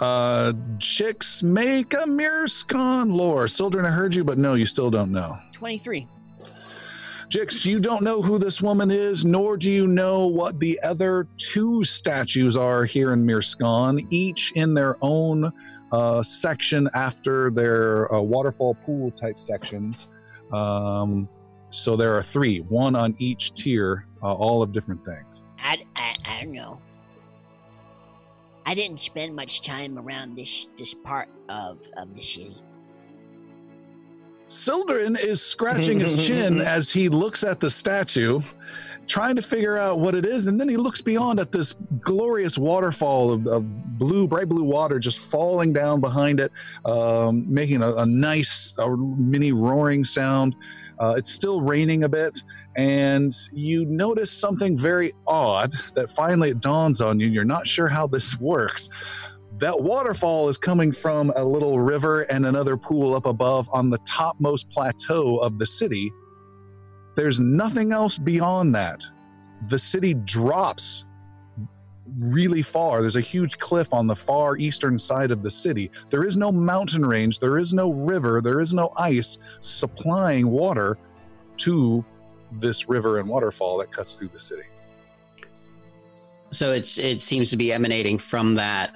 [0.00, 3.48] Uh, Jix make a Mirskan lore.
[3.48, 5.38] Sildren, I heard you, but no, you still don't know.
[5.52, 6.06] 23.
[7.30, 11.26] Jix, you don't know who this woman is, nor do you know what the other
[11.38, 15.50] two statues are here in Mirskan, each in their own
[15.90, 20.08] uh, section after their uh, waterfall pool type sections.
[20.52, 21.28] Um,
[21.70, 25.44] so there are three, one on each tier, uh, all of different things.
[25.58, 26.80] I, I, I don't know.
[28.68, 32.62] I didn't spend much time around this this part of, of the city.
[34.48, 38.42] Sildren is scratching his chin as he looks at the statue,
[39.06, 40.44] trying to figure out what it is.
[40.44, 44.98] And then he looks beyond at this glorious waterfall of, of blue, bright blue water
[44.98, 46.52] just falling down behind it,
[46.84, 50.54] um, making a, a nice a mini roaring sound.
[50.98, 52.42] Uh, it's still raining a bit,
[52.78, 57.26] and you notice something very odd that finally it dawns on you.
[57.26, 58.88] You're not sure how this works
[59.58, 63.98] that waterfall is coming from a little river and another pool up above on the
[63.98, 66.12] topmost plateau of the city.
[67.16, 69.02] There's nothing else beyond that.
[69.66, 71.06] The city drops
[72.18, 73.00] really far.
[73.00, 75.90] There's a huge cliff on the far eastern side of the city.
[76.10, 80.98] There is no mountain range, there is no river, there is no ice supplying water
[81.58, 82.04] to
[82.52, 84.62] this river and waterfall that cuts through the city.
[86.50, 88.94] So it's it seems to be emanating from that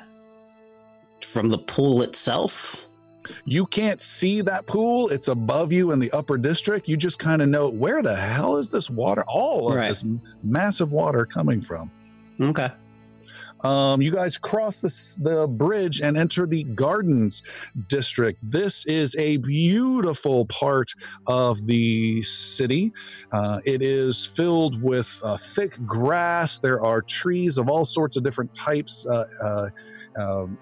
[1.22, 2.86] from the pool itself.
[3.44, 5.08] You can't see that pool.
[5.10, 6.88] It's above you in the upper district.
[6.88, 9.88] You just kind of know where the hell is this water, all of Right.
[9.88, 10.04] this
[10.42, 11.90] massive water coming from.
[12.40, 12.68] Okay.
[13.62, 17.43] Um, you guys cross the, the bridge and enter the Gardens
[17.89, 18.39] District.
[18.43, 20.93] This is a beautiful part
[21.26, 22.93] of the city.
[23.32, 26.59] Uh, it is filled with uh, thick grass.
[26.59, 29.06] There are trees of all sorts of different types.
[29.06, 30.59] Uh, uh, um,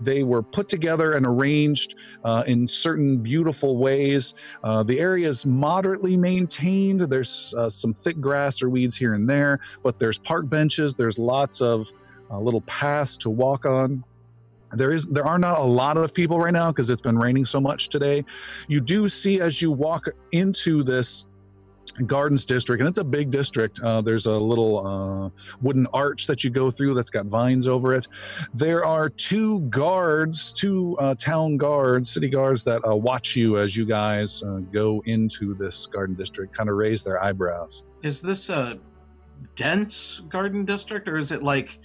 [0.00, 4.34] they were put together and arranged uh, in certain beautiful ways.
[4.64, 7.00] Uh, the area is moderately maintained.
[7.02, 10.94] There's uh, some thick grass or weeds here and there, but there's park benches.
[10.94, 11.88] There's lots of
[12.30, 14.04] uh, little paths to walk on.
[14.74, 17.44] There is there are not a lot of people right now because it's been raining
[17.44, 18.24] so much today.
[18.68, 21.26] You do see as you walk into this
[22.06, 25.28] gardens district and it's a big district uh, there's a little uh,
[25.60, 28.06] wooden arch that you go through that's got vines over it
[28.54, 33.76] there are two guards two uh, town guards city guards that uh, watch you as
[33.76, 38.48] you guys uh, go into this garden district kind of raise their eyebrows Is this
[38.48, 38.78] a
[39.54, 41.78] dense garden district, or is it like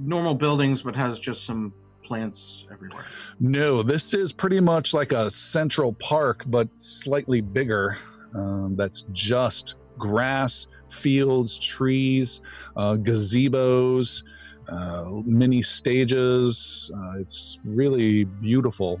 [0.00, 1.72] normal buildings but has just some
[2.04, 3.04] plants everywhere?
[3.38, 7.96] No, this is pretty much like a central park, but slightly bigger.
[8.34, 12.40] Um, that's just grass, fields, trees,
[12.76, 14.24] uh, gazebos,
[14.68, 16.90] uh, mini stages.
[16.96, 19.00] Uh, it's really beautiful.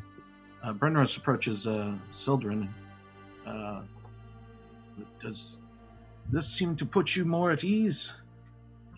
[0.62, 2.72] Uh, Brenros approaches uh, Sildren.
[3.46, 3.82] Uh,
[5.20, 5.62] does
[6.30, 8.14] this seem to put you more at ease?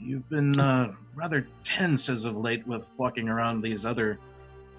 [0.04, 4.18] You've been uh, rather tense as of late with walking around these other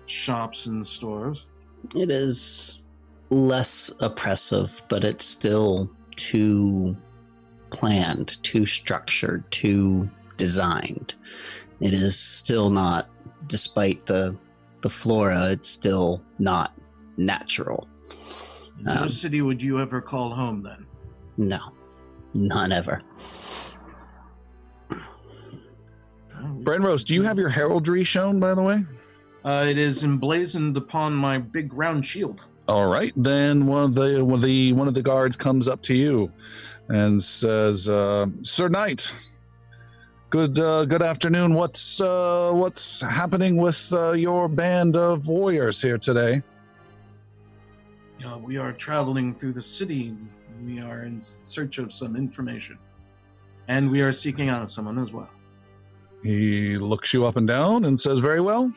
[0.05, 1.47] shops and stores.
[1.95, 2.81] It is
[3.29, 6.95] less oppressive, but it's still too
[7.69, 11.15] planned, too structured, too designed.
[11.79, 13.09] It is still not,
[13.47, 14.37] despite the
[14.81, 16.73] the flora, it's still not
[17.15, 17.87] natural.
[18.81, 20.85] No Um, city would you ever call home then?
[21.37, 21.71] No,
[22.33, 23.01] none ever.
[26.43, 28.83] Brenros, do you have your heraldry shown, by the way?
[29.43, 32.41] Uh, it is emblazoned upon my big round shield.
[32.67, 35.81] All right, then one of the one of the one of the guards comes up
[35.83, 36.31] to you
[36.87, 39.13] and says, uh, "Sir Knight,
[40.29, 41.55] good uh, good afternoon.
[41.55, 46.41] What's uh, what's happening with uh, your band of warriors here today?"
[48.25, 50.15] Uh, we are traveling through the city.
[50.65, 52.77] We are in search of some information.
[53.67, 55.29] And we are seeking out someone as well.
[56.23, 58.71] He looks you up and down and says, "Very well."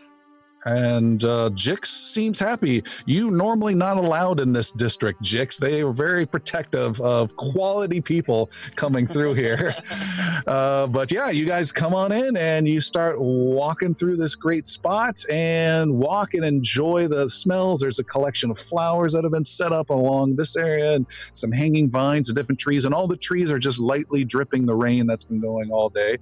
[0.66, 2.82] And uh, Jix seems happy.
[3.06, 5.58] You normally not allowed in this district, Jix.
[5.58, 9.76] They are very protective of quality people coming through here.
[10.48, 14.66] uh, but yeah, you guys come on in and you start walking through this great
[14.66, 17.80] spot and walk and enjoy the smells.
[17.80, 21.52] There's a collection of flowers that have been set up along this area and some
[21.52, 22.86] hanging vines and different trees.
[22.86, 26.18] And all the trees are just lightly dripping the rain that's been going all day.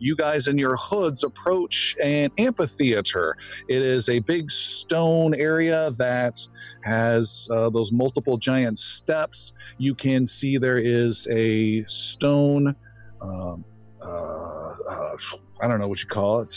[0.00, 3.36] You guys in your hoods approach an amphitheater.
[3.68, 6.40] It is a big stone area that
[6.82, 9.52] has uh, those multiple giant steps.
[9.78, 12.74] You can see there is a stone.
[13.20, 13.64] Um,
[14.02, 15.16] uh, uh,
[15.60, 16.52] I don't know what you call it.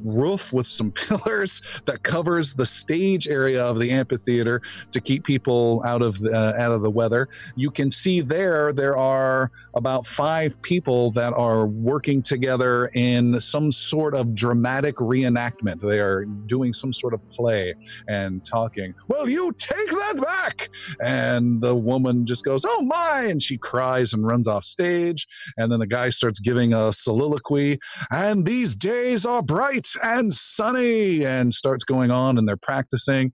[0.00, 5.82] Roof with some pillars that covers the stage area of the amphitheater to keep people
[5.84, 7.28] out of the, uh, out of the weather.
[7.56, 13.72] You can see there there are about five people that are working together in some
[13.72, 15.80] sort of dramatic reenactment.
[15.80, 17.74] They are doing some sort of play
[18.08, 18.94] and talking.
[19.08, 20.68] Well, you take that back.
[21.02, 23.24] And the woman just goes, Oh my.
[23.24, 25.26] And she cries and runs off stage.
[25.56, 27.78] And then the guy starts giving a soliloquy.
[28.10, 33.32] And these days are bright and sunny and starts going on and they're practicing.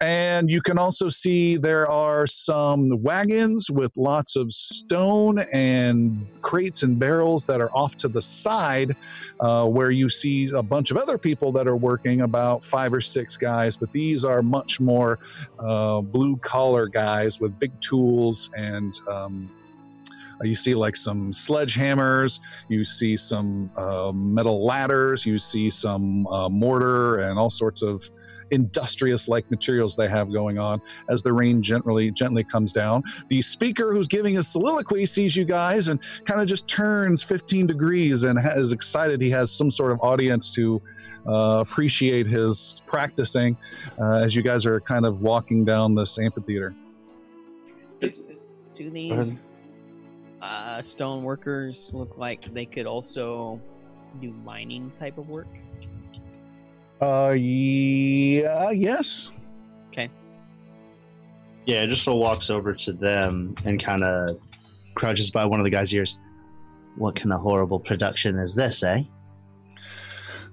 [0.00, 6.82] And you can also see there are some wagons with lots of stone and crates
[6.82, 8.96] and barrels that are off to the side,
[9.40, 13.00] uh, where you see a bunch of other people that are working, about five or
[13.00, 13.76] six guys.
[13.76, 15.18] But these are much more
[15.58, 18.98] uh, blue collar guys with big tools and.
[19.08, 19.50] Um,
[20.42, 26.48] you see like some sledgehammers, you see some uh, metal ladders, you see some uh,
[26.48, 28.08] mortar and all sorts of
[28.52, 33.02] industrious like materials they have going on as the rain gently gently comes down.
[33.28, 37.66] The speaker who's giving his soliloquy sees you guys and kind of just turns 15
[37.66, 40.80] degrees and ha- is excited he has some sort of audience to
[41.26, 43.56] uh, appreciate his practicing
[43.98, 46.74] uh, as you guys are kind of walking down this amphitheater.
[48.74, 49.36] Do these
[50.42, 53.60] uh, stone workers look like they could also
[54.20, 55.46] do mining type of work?
[57.00, 59.30] Uh, yeah, yes.
[59.88, 60.10] Okay.
[61.66, 64.38] Yeah, just so walks over to them and kind of
[64.94, 66.18] crouches by one of the guy's ears.
[66.96, 69.02] What kind of horrible production is this, eh?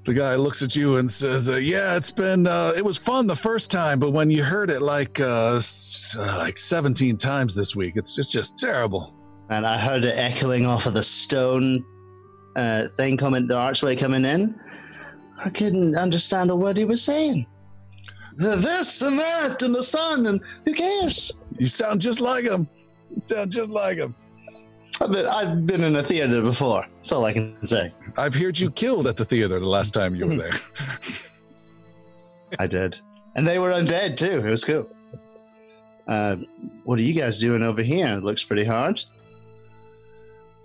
[0.06, 3.28] The guy looks at you and says, uh, "Yeah, it's been uh, it was fun
[3.28, 7.54] the first time, but when you heard it like uh, s- uh, like 17 times
[7.54, 9.14] this week, it's it's just terrible."
[9.50, 11.84] And I heard it echoing off of the stone
[12.56, 14.60] uh, thing coming, the archway coming in.
[15.44, 17.48] I couldn't understand a word he was saying.
[18.36, 21.32] The this and that and the sun and who cares?
[21.58, 22.70] You sound just like him.
[23.10, 24.16] You sound just like him.
[25.02, 26.86] I've been, I've been in a theater before.
[26.98, 27.92] That's all I can say.
[28.18, 30.52] I've heard you killed at the theater the last time you were there.
[32.60, 33.00] I did.
[33.36, 34.40] And they were undead too.
[34.46, 34.88] It was cool.
[36.08, 36.38] Uh,
[36.84, 38.08] what are you guys doing over here?
[38.08, 39.04] It looks pretty hard.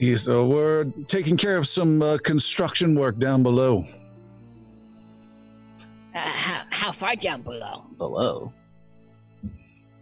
[0.04, 3.86] He's uh, we're taking care of some uh, construction work down below.
[6.14, 7.86] Uh, how, how far down below?
[7.96, 8.52] Below.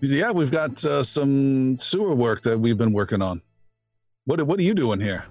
[0.00, 3.40] Yeah, we've got uh, some sewer work that we've been working on.
[4.24, 5.24] What what are you doing here?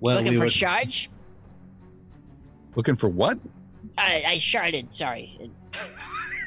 [0.00, 1.10] Well, Looking we for were- shards?
[2.74, 3.38] Looking for what?
[3.98, 5.50] I, I sharded, sorry.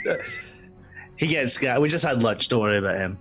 [1.18, 1.62] he gets.
[1.80, 2.48] We just had lunch.
[2.48, 3.20] Don't worry about him.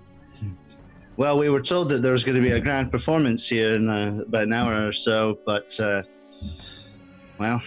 [1.18, 3.88] Well, we were told that there was going to be a grand performance here in
[3.88, 6.04] uh, about an hour or so, but uh,
[7.40, 7.60] well,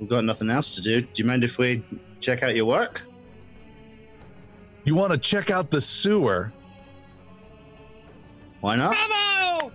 [0.00, 1.02] we've got nothing else to do.
[1.02, 1.84] Do you mind if we
[2.18, 3.02] check out your work?
[4.82, 6.52] You want to check out the sewer?
[8.62, 8.96] Why not?
[9.06, 9.72] Bravo!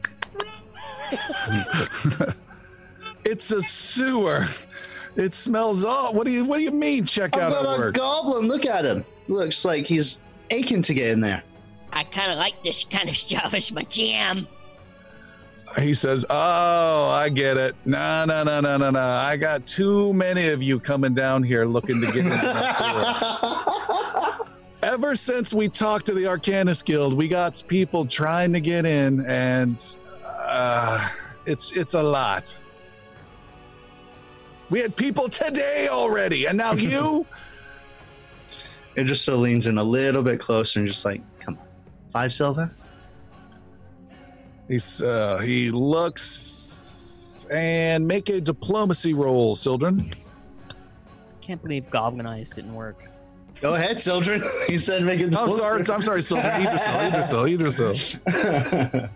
[3.23, 4.47] it's a sewer.
[5.15, 6.13] It smells all.
[6.13, 7.05] What do you What do you mean?
[7.05, 7.95] Check I've out got a work.
[7.95, 8.49] goblin.
[8.49, 9.05] Look at him.
[9.29, 11.41] Looks like he's aching to get in there.
[11.93, 13.53] I kind of like this kind of stuff.
[13.53, 14.47] It's my jam.
[15.79, 17.75] He says, "Oh, I get it.
[17.85, 18.99] No, no, no, no, no, no.
[18.99, 24.45] I got too many of you coming down here looking to get into that sewer.
[24.83, 29.25] Ever since we talked to the Arcanist Guild, we got people trying to get in,
[29.25, 29.83] and
[30.23, 31.09] uh,
[31.47, 32.55] it's it's a lot.
[34.69, 37.25] We had people today already, and now you."
[38.95, 41.32] It just so leans in a little bit closer and just like, come on,
[42.13, 42.71] five silver.
[44.67, 50.11] He's uh, he looks and make a diplomacy roll, Sildren.
[51.41, 53.03] Can't believe Goblin Eyes didn't work.
[53.59, 54.43] Go ahead, Sildren.
[54.67, 55.35] He said, make it.
[55.35, 56.51] I'm sorry, I'm sorry, Sildren.
[56.61, 59.09] Idrisil, Idrisil, Idrisil.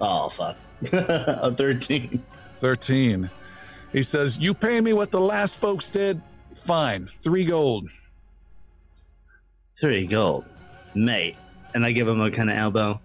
[0.00, 0.56] Oh fuck!
[0.92, 2.22] A thirteen.
[2.56, 3.30] 13.
[3.92, 6.20] He says, You pay me what the last folks did?
[6.66, 7.08] Fine.
[7.22, 7.88] Three gold.
[9.78, 10.46] Three gold,
[10.96, 11.36] mate.
[11.74, 13.00] And I give him a kind of elbow.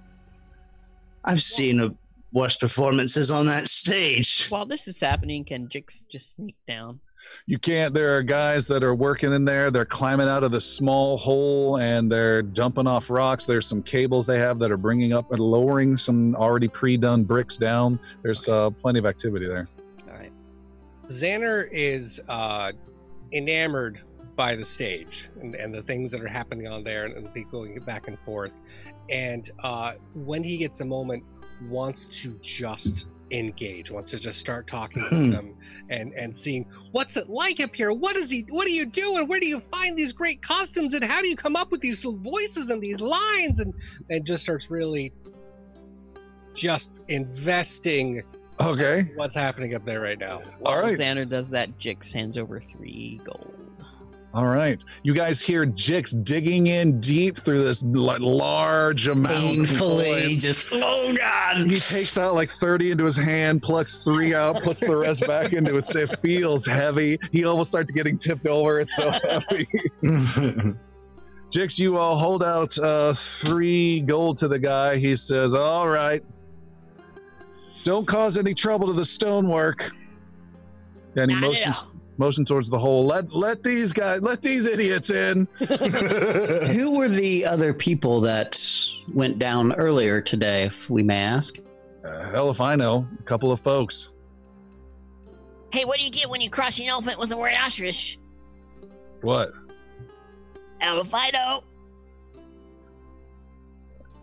[1.23, 1.93] I've seen a
[2.33, 4.47] worse performances on that stage.
[4.49, 6.99] While this is happening, can Jix just sneak down?
[7.45, 7.93] You can't.
[7.93, 9.69] There are guys that are working in there.
[9.69, 13.45] They're climbing out of the small hole and they're dumping off rocks.
[13.45, 17.23] There's some cables they have that are bringing up and lowering some already pre done
[17.23, 17.99] bricks down.
[18.23, 19.67] There's uh, plenty of activity there.
[20.09, 20.31] All right.
[21.09, 22.71] Xander is uh,
[23.33, 24.01] enamored
[24.35, 27.63] by the stage and, and the things that are happening on there and, and people
[27.63, 28.51] going back and forth.
[29.09, 31.23] And uh, when he gets a moment,
[31.69, 35.15] wants to just engage, wants to just start talking Hmm.
[35.15, 35.55] with them
[35.89, 37.93] and and seeing what's it like up here.
[37.93, 38.45] What is he?
[38.49, 39.27] What are you doing?
[39.27, 40.93] Where do you find these great costumes?
[40.93, 43.59] And how do you come up with these voices and these lines?
[43.59, 43.73] And
[44.09, 45.13] and just starts really
[46.53, 48.23] just investing
[48.67, 49.11] Okay.
[49.15, 50.38] what's happening up there right now.
[50.38, 50.97] All While right.
[50.97, 53.55] Xander does that, Jix hands over three gold.
[54.33, 54.81] All right.
[55.03, 59.33] You guys hear Jix digging in deep through this l- large amount.
[59.35, 60.41] of Painfully, coins.
[60.41, 61.69] just oh god.
[61.69, 65.51] He takes out like 30 into his hand, plucks three out, puts the rest back
[65.51, 65.85] into it.
[65.95, 67.19] It feels heavy.
[67.33, 68.79] He almost starts getting tipped over.
[68.79, 69.67] It's so heavy.
[71.53, 74.95] Jix, you all hold out uh, three gold to the guy.
[74.95, 76.21] He says, All right.
[77.83, 79.91] Don't cause any trouble to the stonework.
[81.15, 81.83] And he Not motions,
[82.17, 83.05] motion towards the hole.
[83.05, 85.47] Let let these guys, let these idiots in.
[85.59, 88.59] Who were the other people that
[89.13, 91.57] went down earlier today, if we may ask?
[92.05, 93.07] Uh, hell if I know.
[93.19, 94.09] A couple of folks.
[95.71, 98.19] Hey, what do you get when you cross an elephant with a ostrich?
[99.21, 99.53] What?
[100.81, 101.63] Elephino.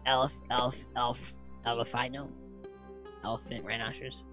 [0.06, 1.34] Elf, elf, elf,
[1.66, 2.28] elephino.
[3.28, 4.24] Elephant, rhinoceros.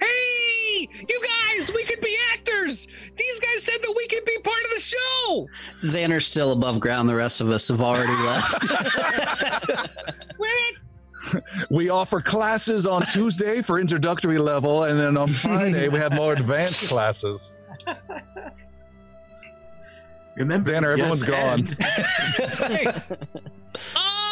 [0.00, 1.22] Hey, you
[1.56, 2.88] guys, we could be actors.
[3.16, 5.46] These guys said that we could be part of the show.
[5.84, 7.08] Xander's still above ground.
[7.08, 8.66] The rest of us have already left.
[10.40, 11.38] We're
[11.70, 16.32] We offer classes on Tuesday for introductory level, and then on Friday we have more
[16.32, 17.54] advanced classes.
[20.34, 21.64] Remember, Xander, everyone's yes, gone.
[22.70, 22.86] hey,
[23.94, 24.27] uh,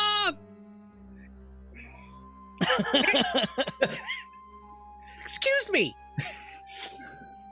[5.22, 5.94] excuse me.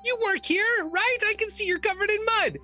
[0.04, 1.18] You work here, right?
[1.26, 2.58] I can see you're covered in mud.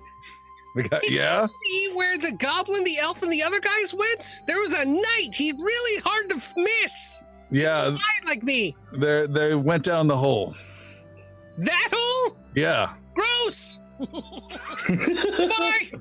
[0.89, 1.41] Guy- Did yeah.
[1.41, 4.41] you see where the goblin, the elf, and the other guys went?
[4.47, 5.33] There was a knight.
[5.33, 7.21] He's really hard to miss.
[7.49, 8.77] Yeah, Knight like me.
[8.93, 10.55] they they went down the hole.
[11.57, 12.37] That hole?
[12.55, 12.93] Yeah.
[13.13, 13.79] Gross.
[13.99, 15.91] Bye.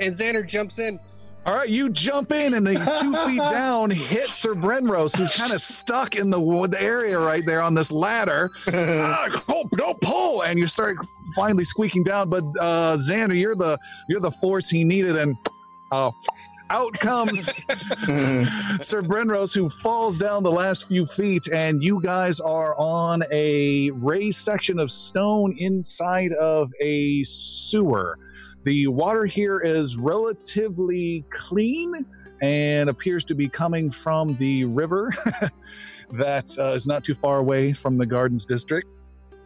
[0.00, 0.98] And Xander jumps in.
[1.44, 5.52] All right, you jump in and the two feet down hit Sir Brenros, who's kind
[5.52, 8.52] of stuck in the, wo- the area right there on this ladder.
[8.72, 10.98] ah, oh, don't pull, and you start
[11.34, 12.28] finally squeaking down.
[12.28, 13.76] But uh, Xander, you're the
[14.08, 15.36] you're the force he needed, and
[15.90, 16.12] uh,
[16.72, 17.44] out comes
[18.80, 23.90] Sir Brenros, who falls down the last few feet, and you guys are on a
[23.90, 28.18] raised section of stone inside of a sewer.
[28.64, 32.06] The water here is relatively clean
[32.40, 35.12] and appears to be coming from the river
[36.12, 38.88] that uh, is not too far away from the Gardens District.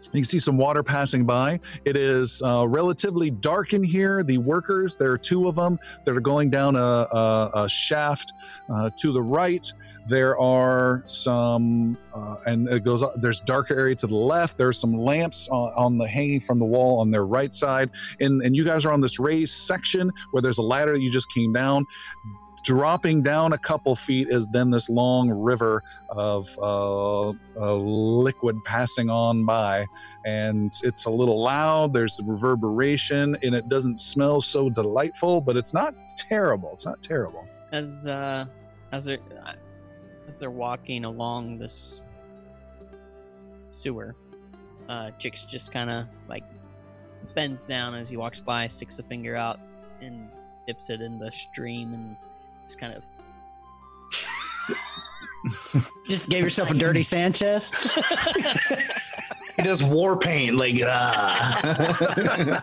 [0.04, 1.60] You can see some water passing by.
[1.84, 4.22] It is uh, relatively dark in here.
[4.22, 8.32] The workers, there are two of them that are going down a, a, a shaft
[8.72, 9.66] uh, to the right.
[10.08, 13.02] There are some, uh, and it goes.
[13.16, 14.56] There's darker area to the left.
[14.56, 17.90] There's some lamps on, on the hanging from the wall on their right side,
[18.20, 21.10] and and you guys are on this raised section where there's a ladder that you
[21.10, 21.84] just came down.
[22.66, 27.28] Dropping down a couple feet is then this long river of uh,
[27.76, 29.86] liquid passing on by,
[30.24, 31.92] and it's a little loud.
[31.92, 36.70] There's reverberation, and it doesn't smell so delightful, but it's not terrible.
[36.72, 37.46] It's not terrible.
[37.70, 38.46] As uh,
[38.90, 39.52] as they're uh,
[40.26, 42.00] as they're walking along this
[43.70, 44.16] sewer,
[44.88, 46.42] uh, Jix just kind of like
[47.32, 49.60] bends down as he walks by, sticks a finger out,
[50.00, 50.28] and
[50.66, 52.16] dips it in the stream, and
[52.66, 53.02] just kind of
[56.06, 57.72] Just gave yourself a dirty Sanchez.
[59.56, 62.60] He does war paint, like ah.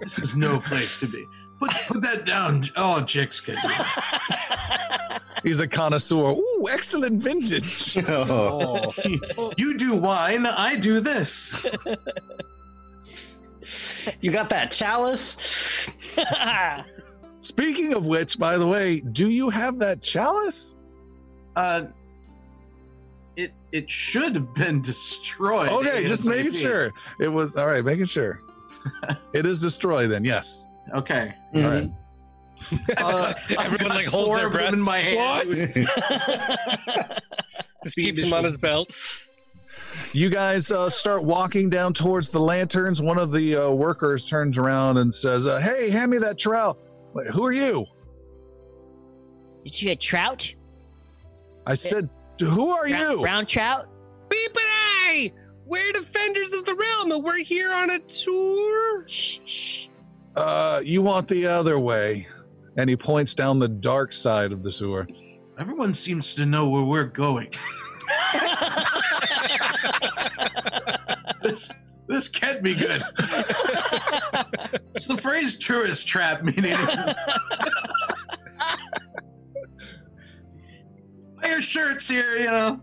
[0.00, 1.24] This is no place to be.
[1.58, 2.64] Put put that down.
[2.76, 3.56] Oh, Jix kid.
[5.42, 6.32] He's a connoisseur.
[6.32, 7.96] Ooh, excellent vintage.
[8.06, 8.92] oh.
[9.56, 11.64] You do wine, I do this.
[14.20, 15.90] you got that chalice?
[17.44, 20.74] Speaking of which, by the way, do you have that chalice?
[21.54, 21.84] Uh,
[23.36, 25.68] it it should have been destroyed.
[25.70, 26.90] Okay, just making sure.
[27.20, 28.40] It was all right, making sure.
[29.34, 30.64] it is destroyed then, yes.
[30.94, 31.34] Okay.
[31.54, 31.90] All right.
[32.96, 34.72] Uh, I've Everyone, got like, holds four their of them breath.
[34.72, 35.50] in my hand.
[37.82, 38.96] Just keeps him on his belt.
[40.14, 43.02] You guys uh, start walking down towards the lanterns.
[43.02, 46.78] One of the uh, workers turns around and says, uh, "Hey, hand me that trowel."
[47.14, 47.86] Wait, who are you?
[49.64, 50.52] Did you get trout?
[51.66, 52.10] I said,
[52.40, 53.88] "Who are Brown, you?" brown trout?
[54.28, 55.32] Beep and I!
[55.64, 59.04] We're defenders of the realm, and we're here on a tour.
[59.06, 59.86] Shh, shh.
[60.36, 62.26] Uh, you want the other way?
[62.76, 65.06] And he points down the dark side of the sewer.
[65.58, 67.50] Everyone seems to know where we're going.
[71.42, 71.74] This
[72.08, 73.02] this can't be good.
[74.94, 76.76] it's the phrase tourist trap, meaning
[81.40, 82.80] buy your shirts here, you know.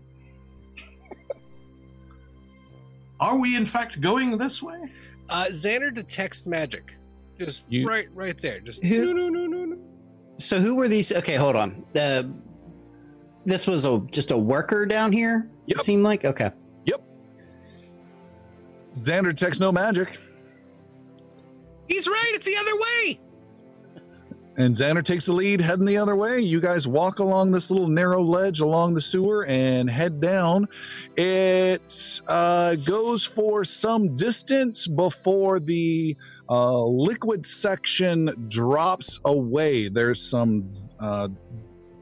[3.20, 4.78] Are we in fact going this way?
[5.28, 6.92] Uh, Xander detects magic.
[7.38, 8.60] Just You- right, right there.
[8.60, 9.78] Just His- no, no, no, no, no.
[10.38, 11.12] So who were these?
[11.12, 11.84] Okay, hold on.
[11.94, 12.24] Uh,
[13.44, 15.48] this was a just a worker down here.
[15.66, 15.78] Yep.
[15.78, 16.50] It seemed like okay.
[18.98, 20.18] Xander detects no magic,
[21.88, 22.32] He's right.
[22.34, 23.20] It's the other way.
[24.56, 26.40] and Xander takes the lead, heading the other way.
[26.40, 30.68] You guys walk along this little narrow ledge along the sewer and head down.
[31.16, 36.16] It uh, goes for some distance before the
[36.48, 39.88] uh, liquid section drops away.
[39.88, 40.70] There's some
[41.00, 41.28] uh,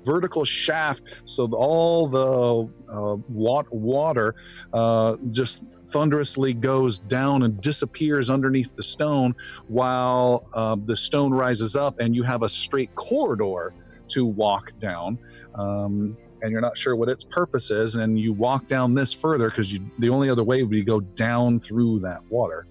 [0.05, 4.35] vertical shaft, so all the uh, water
[4.73, 9.35] uh, just thunderously goes down and disappears underneath the stone,
[9.69, 13.73] while uh, the stone rises up, and you have a straight corridor
[14.09, 15.19] to walk down.
[15.55, 19.51] Um, and you're not sure what its purpose is, and you walk down this further
[19.51, 22.67] because the only other way would be to go down through that water.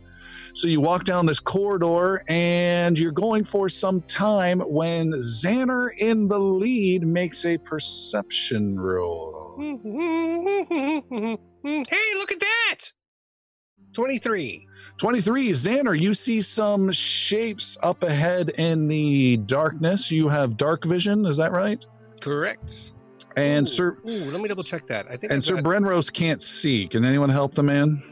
[0.54, 6.28] So you walk down this corridor and you're going for some time when Xander in
[6.28, 9.56] the lead makes a perception roll.
[9.60, 11.38] hey,
[12.16, 12.92] look at that!
[13.94, 14.66] Twenty-three.
[14.98, 20.12] 23, Xander, you see some shapes up ahead in the darkness.
[20.12, 21.86] You have dark vision, is that right?
[22.20, 22.92] Correct.
[23.38, 25.06] And Ooh, Sir Ooh, let me double check that.
[25.10, 25.32] I think.
[25.32, 26.86] and Sir Brenros can't see.
[26.88, 28.04] Can anyone help the man?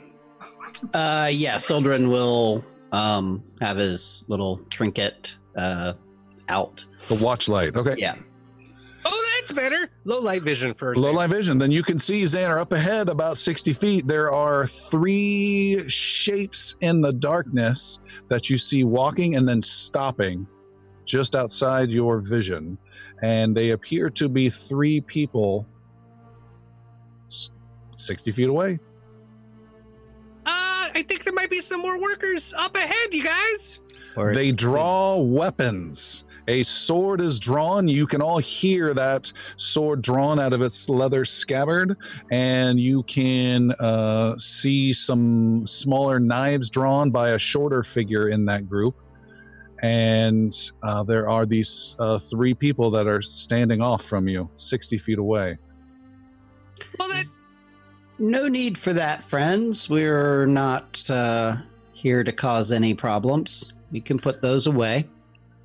[0.93, 5.93] Uh, yeah, Sildren will um have his little trinket uh
[6.49, 6.85] out.
[7.09, 7.75] The watch light.
[7.75, 7.95] Okay.
[7.97, 8.15] Yeah.
[9.05, 9.89] Oh, that's better.
[10.03, 11.57] Low light vision for Low light vision.
[11.57, 14.07] Then you can see Xander up ahead about 60 feet.
[14.07, 17.99] There are three shapes in the darkness
[18.29, 20.45] that you see walking and then stopping
[21.05, 22.77] just outside your vision.
[23.21, 25.65] And they appear to be three people
[27.95, 28.79] 60 feet away.
[30.97, 33.79] I think there might be some more workers up ahead, you guys.
[34.15, 36.23] Or They draw weapons.
[36.47, 37.87] A sword is drawn.
[37.87, 41.95] You can all hear that sword drawn out of its leather scabbard,
[42.31, 48.67] and you can uh, see some smaller knives drawn by a shorter figure in that
[48.67, 48.95] group.
[49.83, 50.51] And
[50.81, 55.19] uh, there are these uh, three people that are standing off from you, 60 feet
[55.19, 55.59] away.
[56.97, 57.25] Well, that
[58.19, 59.89] No need for that, friends.
[59.89, 61.57] We're not uh,
[61.93, 63.73] here to cause any problems.
[63.91, 65.07] We can put those away.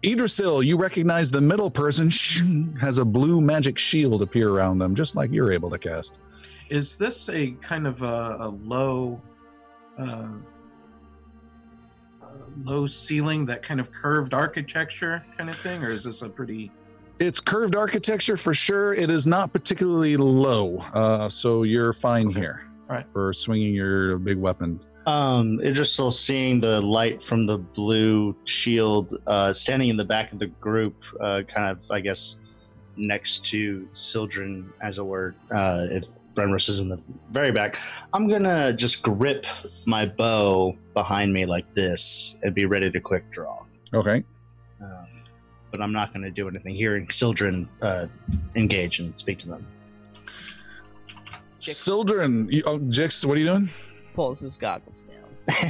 [0.03, 5.17] Idrisil, you recognize the middle person has a blue magic shield appear around them, just
[5.17, 6.19] like you're able to cast.
[6.69, 9.21] Is this a kind of a, a low,
[9.99, 10.29] uh,
[12.23, 12.27] uh,
[12.65, 16.71] low ceiling, that kind of curved architecture kind of thing, or is this a pretty?
[17.23, 18.95] It's curved architecture for sure.
[18.95, 22.41] It is not particularly low, uh, so you're fine Okay.
[22.41, 22.63] here.
[22.91, 23.09] All right.
[23.13, 24.81] For swinging your big weapon.
[25.07, 30.05] Um, it's just still seeing the light from the blue shield, uh, standing in the
[30.05, 32.41] back of the group, uh, kind of, I guess,
[32.97, 35.37] next to Sildren, as it were.
[35.53, 36.05] Uh, if
[36.35, 37.01] Brenros is in the
[37.31, 37.77] very back,
[38.13, 39.47] I'm gonna just grip
[39.87, 43.65] my bow behind me like this and be ready to quick draw.
[43.95, 44.25] Okay.
[44.83, 45.07] Um,
[45.73, 46.75] but I'm not gonna do anything.
[46.75, 48.07] Hearing Sildren uh,
[48.55, 49.67] engage and speak to them.
[51.59, 53.69] Sildren, you, oh, Jix, what are you doing?
[54.15, 55.19] Pulls his goggles down.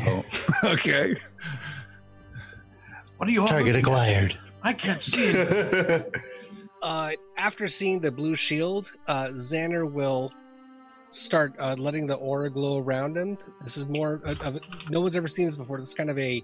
[0.09, 0.25] Oh,
[0.73, 1.15] okay.
[3.17, 3.83] What are you all Target looking at?
[3.83, 4.39] acquired.
[4.63, 6.13] I can't see it.
[6.83, 10.33] Uh, after seeing the blue shield, uh, Xander will
[11.13, 13.39] start uh, letting the aura glow around him.
[13.61, 14.61] This is more of,
[14.91, 15.79] no one's ever seen this before.
[15.79, 16.43] This is kind of a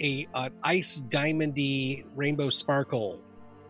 [0.00, 3.20] a uh, ice diamondy rainbow sparkle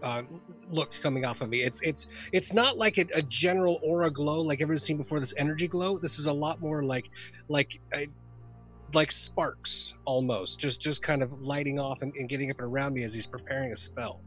[0.03, 0.23] uh,
[0.71, 1.63] look coming off of me.
[1.63, 5.21] It's it's it's not like a, a general aura glow like everyone's seen before.
[5.21, 5.99] This energy glow.
[5.99, 7.11] This is a lot more like
[7.49, 7.81] like.
[7.95, 8.09] A,
[8.93, 12.93] like sparks almost just just kind of lighting off and, and getting up and around
[12.93, 14.21] me as he's preparing a spell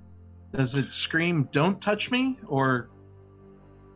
[0.55, 2.39] Does it scream "Don't touch me"?
[2.47, 2.89] Or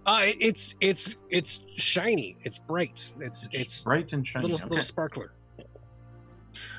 [0.07, 2.37] Uh, it- it's it's it's shiny.
[2.43, 3.09] It's bright.
[3.19, 4.43] It's it's bright and shiny?
[4.47, 4.69] little Okay.
[4.69, 5.33] little sparkler.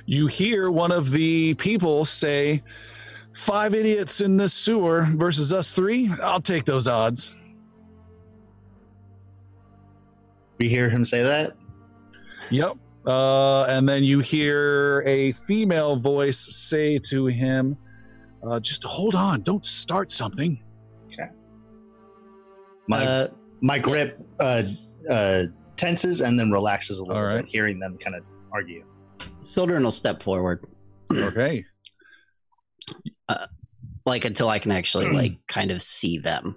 [0.06, 2.62] You hear one of the people say,
[3.34, 6.10] Five idiots in this sewer versus us three?
[6.24, 7.36] I'll take those odds.
[10.58, 11.52] we hear him say that.
[12.50, 12.72] Yep.
[13.06, 17.76] Uh, and then you hear a female voice say to him,
[18.42, 20.60] uh, just hold on, don't start something.
[22.88, 23.28] My Uh,
[23.60, 24.62] my grip uh,
[25.10, 25.44] uh,
[25.76, 27.42] tenses and then relaxes a little All right.
[27.44, 28.84] bit, hearing them kind of argue.
[29.42, 30.64] Sildren will step forward,
[31.12, 31.64] Okay.
[34.06, 36.56] like until I can actually like kind of see them.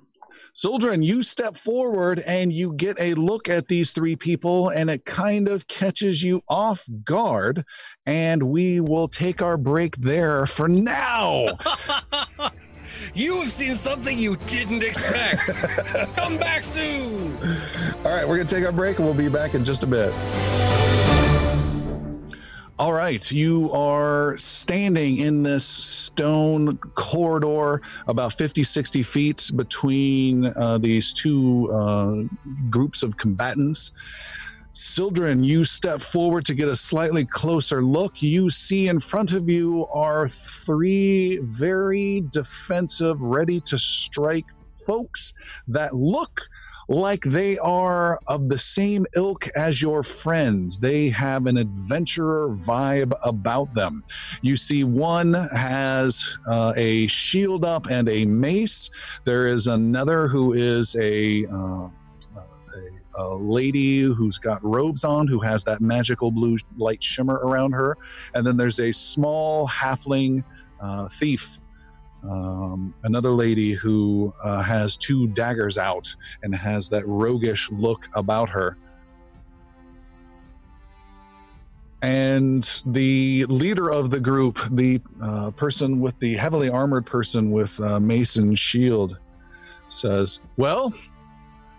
[0.54, 5.06] Sildren, you step forward and you get a look at these three people, and it
[5.06, 7.64] kind of catches you off guard.
[8.06, 11.58] And we will take our break there for now.
[13.14, 15.50] you have seen something you didn't expect.
[16.16, 17.38] Come back soon.
[18.04, 19.88] All right, we're going to take our break and we'll be back in just a
[19.88, 20.14] bit.
[22.82, 30.80] All right, you are standing in this stone corridor about 50, 60 feet between uh,
[30.80, 32.24] these two uh,
[32.72, 33.92] groups of combatants.
[34.74, 38.22] Sildren, you step forward to get a slightly closer look.
[38.22, 44.46] You see in front of you are three very defensive, ready to strike
[44.86, 45.34] folks
[45.68, 46.42] that look
[46.88, 50.78] like they are of the same ilk as your friends.
[50.78, 54.06] They have an adventurer vibe about them.
[54.42, 58.90] You see, one has uh, a shield up and a mace.
[59.26, 61.46] There is another who is a.
[61.48, 61.90] Uh,
[63.16, 67.98] a, lady who's got robes on, who has that magical blue light shimmer around her,
[68.34, 70.44] and then there's a small halfling
[70.80, 71.60] uh, thief
[72.24, 76.14] um, another lady who uh, has two daggers out
[76.44, 78.78] and has that roguish look about her.
[82.04, 87.80] And the leader of the group, the uh, person with the heavily armored person with
[87.80, 89.18] uh, Mason shield,
[89.88, 90.94] says, Well,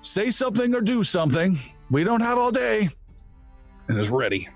[0.03, 1.59] say something or do something.
[1.91, 2.91] We don't have all day.
[3.89, 4.49] And is ready.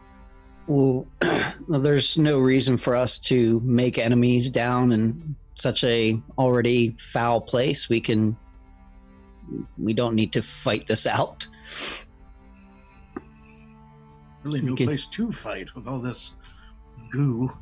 [0.66, 1.06] Well,
[1.68, 7.40] well, there's no reason for us to make enemies down in such a already foul
[7.40, 7.88] place.
[7.88, 8.36] We can.
[9.78, 11.46] We don't need to fight this out.
[14.42, 14.84] Really, no Okay.
[14.84, 16.34] place to fight with all this
[17.10, 17.56] goo.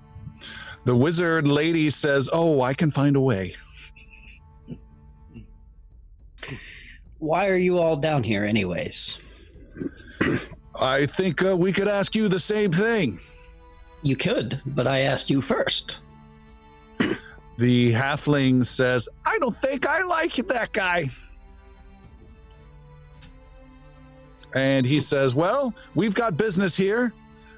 [0.84, 3.54] The wizard lady says, Oh, I can find a way.
[7.24, 9.18] Why are you all down here, anyways?
[10.78, 13.18] I think uh, we could ask you the same thing.
[14.02, 16.00] You could, but I asked you first.
[17.56, 21.08] The halfling says, I don't think I like that guy.
[24.54, 27.14] And he says, Well, we've got business here,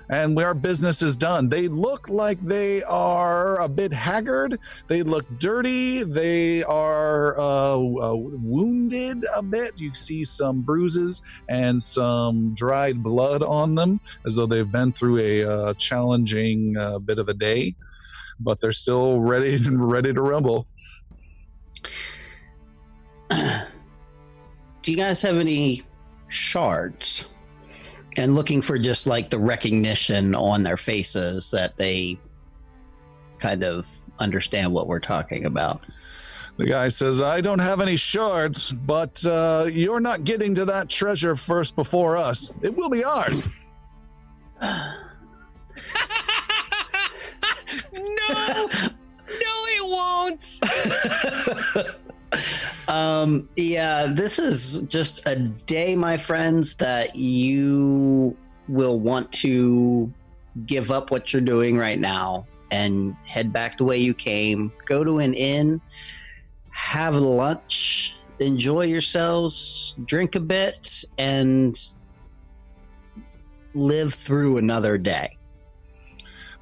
[0.09, 1.49] and our business is done.
[1.49, 4.59] They look like they are a bit haggard.
[4.87, 6.05] They look dirty.
[6.05, 9.81] They are uh, uh, wounded a bit.
[9.81, 15.19] You see some bruises and some dried blood on them, as though they've been through
[15.19, 17.75] a uh, challenging uh, bit of a day.
[18.39, 20.67] But they're still ready and ready to rumble.
[23.31, 25.83] Do you guys have any
[26.29, 27.25] shards?
[28.17, 32.19] And looking for just like the recognition on their faces that they
[33.39, 33.87] kind of
[34.19, 35.83] understand what we're talking about.
[36.57, 40.89] The guy says, I don't have any shards, but uh, you're not getting to that
[40.89, 42.55] treasure first before us.
[42.63, 43.49] It will be ours.
[44.63, 44.89] no,
[47.93, 50.61] no, it won't.
[52.89, 58.37] um, yeah, this is just a day, my friends, that you
[58.69, 60.13] will want to
[60.65, 64.73] give up what you're doing right now and head back the way you came.
[64.87, 65.81] Go to an inn,
[66.71, 71.91] have lunch, enjoy yourselves, drink a bit, and
[73.75, 75.37] live through another day.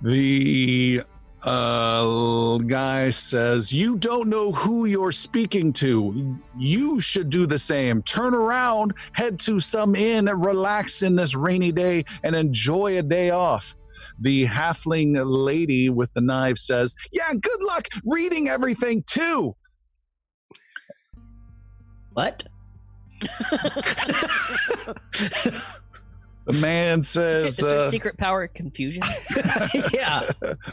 [0.03, 1.03] The
[1.45, 6.39] uh, guy says, You don't know who you're speaking to.
[6.59, 8.03] You should do the same.
[8.03, 13.03] Turn around, head to some inn, and relax in this rainy day and enjoy a
[13.03, 13.77] day off.
[14.21, 19.55] The halfling lady with the knife says, Yeah, good luck reading everything too.
[22.13, 22.45] What?
[26.47, 29.03] The man says, Is there uh, secret power confusion?
[29.93, 30.23] yeah.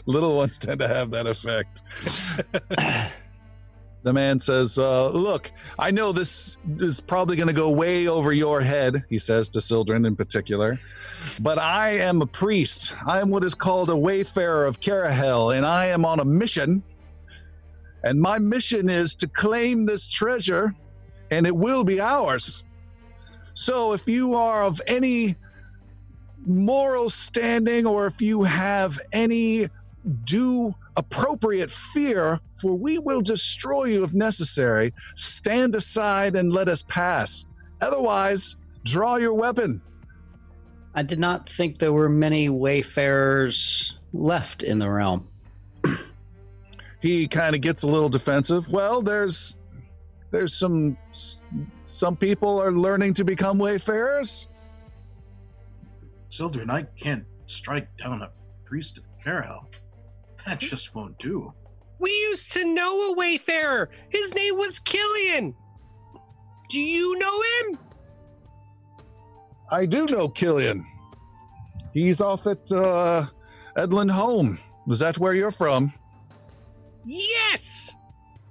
[0.04, 1.82] Little ones tend to have that effect.
[4.02, 8.32] the man says, uh, Look, I know this is probably going to go way over
[8.32, 10.78] your head, he says to Sildren in particular,
[11.40, 12.94] but I am a priest.
[13.06, 16.82] I am what is called a wayfarer of Carahel, and I am on a mission.
[18.04, 20.74] And my mission is to claim this treasure,
[21.30, 22.64] and it will be ours.
[23.54, 25.36] So if you are of any
[26.46, 29.68] moral standing or if you have any
[30.24, 34.92] due appropriate fear, for we will destroy you if necessary.
[35.14, 37.46] Stand aside and let us pass.
[37.80, 39.80] Otherwise, draw your weapon.
[40.94, 45.28] I did not think there were many wayfarers left in the realm.
[47.00, 48.68] He kind of gets a little defensive.
[48.68, 49.56] Well, there's
[50.30, 50.96] there's some
[51.86, 54.46] some people are learning to become wayfarers.
[56.32, 58.30] Sildren, I can't strike down a
[58.64, 59.68] priest of Carahel.
[60.46, 61.52] That just won't do.
[61.98, 63.90] We used to know a wayfarer.
[64.08, 65.54] His name was Killian.
[66.70, 67.78] Do you know him?
[69.70, 70.86] I do know Killian.
[71.92, 73.26] He's off at uh,
[73.76, 74.58] Edlin Home.
[74.88, 75.92] Is that where you're from?
[77.04, 77.94] Yes!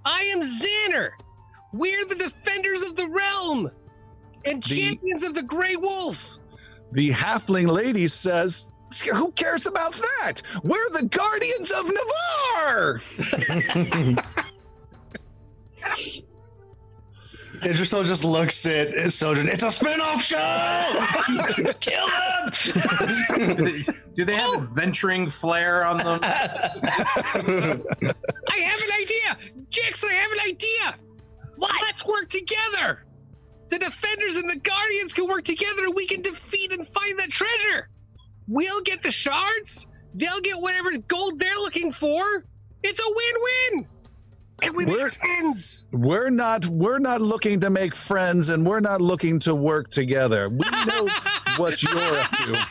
[0.06, 1.10] I am Xander.
[1.74, 3.72] We're the defenders of the realm
[4.46, 6.38] and The- champions of the Grey Wolf.
[6.92, 8.70] The halfling lady says,
[9.14, 10.42] Who cares about that?
[10.64, 13.02] We're the guardians of Navarre!
[17.62, 19.48] Idrisil just looks at Sojourn.
[19.48, 20.38] It's a spin-off show!
[21.80, 22.50] Kill him!
[23.56, 23.84] Do they,
[24.16, 25.30] do they have adventuring oh.
[25.30, 26.20] flair on them?
[26.24, 26.38] I
[27.36, 29.38] have an idea!
[29.70, 30.96] Jix, I have an idea!
[31.58, 31.76] What?
[31.84, 33.06] Let's work together!
[33.72, 37.30] The defenders and the guardians can work together and we can defeat and find that
[37.32, 37.90] treasure!
[38.48, 42.22] We'll get the shards, they'll get whatever gold they're looking for.
[42.84, 43.88] It's a win-win!
[44.64, 45.86] And we We're- make friends!
[45.92, 50.50] We're not we're not looking to make friends and we're not looking to work together.
[50.50, 51.08] We know
[51.58, 52.68] what you're up to.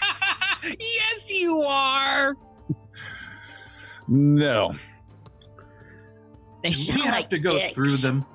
[0.78, 2.36] yes, you are!
[4.06, 4.74] No.
[6.62, 7.72] They Do we have like to go dicks.
[7.72, 8.26] through them?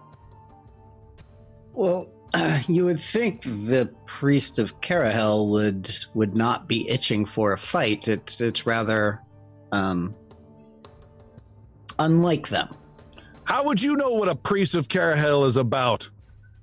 [1.74, 2.10] Well,
[2.68, 8.08] you would think the priest of Carahel would would not be itching for a fight.
[8.08, 9.22] It's it's rather
[9.72, 10.16] um
[12.00, 12.74] unlike them.
[13.46, 16.10] How would you know what a priest of Carahel is about?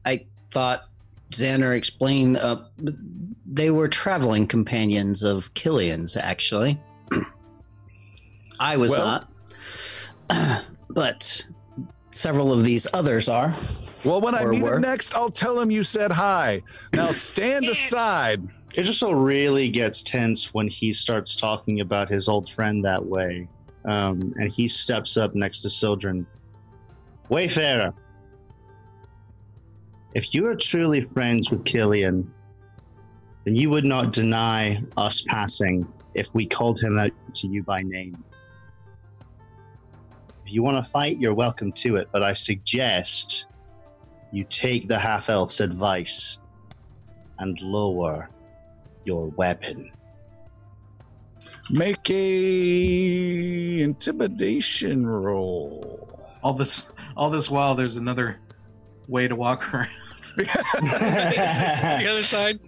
[0.04, 0.84] I thought
[1.30, 2.64] Xander explained uh,
[3.46, 6.80] they were traveling companions of Killian's actually.
[8.60, 9.26] I was Well-
[10.30, 10.64] not.
[10.90, 11.46] but
[12.12, 13.52] several of these others are.
[14.04, 14.76] Well, when I meet were.
[14.76, 16.62] him next, I'll tell him you said hi.
[16.94, 17.86] Now stand Yes.
[17.86, 18.42] aside.
[18.70, 23.48] Idrisil really gets tense when he starts talking about his old friend that way.
[23.84, 26.26] Um, and he steps up next to Sildren.
[27.28, 27.92] Wayfarer,
[30.14, 32.30] if you are truly friends with Killian,
[33.44, 37.82] then you would not deny us passing if we called him out to you by
[37.82, 38.22] name.
[40.52, 43.46] If you want to fight, you're welcome to it, but I suggest
[44.32, 46.40] you take the half elf's advice
[47.38, 48.28] and lower
[49.06, 49.90] your weapon.
[51.70, 56.20] Make a intimidation roll.
[56.42, 58.38] All this, all this while, there's another
[59.08, 59.88] way to walk around.
[60.36, 62.60] the other side.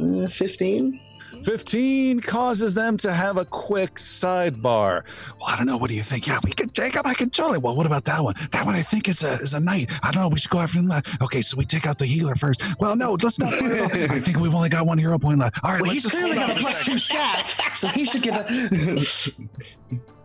[0.00, 0.28] Uh,
[1.44, 2.18] 15?
[2.18, 5.04] 15 causes them to have a quick sidebar.
[5.38, 5.76] Well, I don't know.
[5.76, 6.26] What do you think?
[6.26, 7.02] Yeah, we could take him.
[7.04, 7.58] I can totally.
[7.58, 8.34] Well, what about that one?
[8.52, 9.90] That one I think is a is a knight.
[10.02, 10.28] I don't know.
[10.28, 10.86] We should go after him.
[10.88, 11.20] left.
[11.22, 12.62] Okay, so we take out the healer first.
[12.80, 13.52] Well, no, let's not.
[13.54, 15.58] I think we've only got one hero point left.
[15.62, 18.22] All right, Well, let's he's just clearly got a plus two staff, so he should
[18.22, 19.06] get a.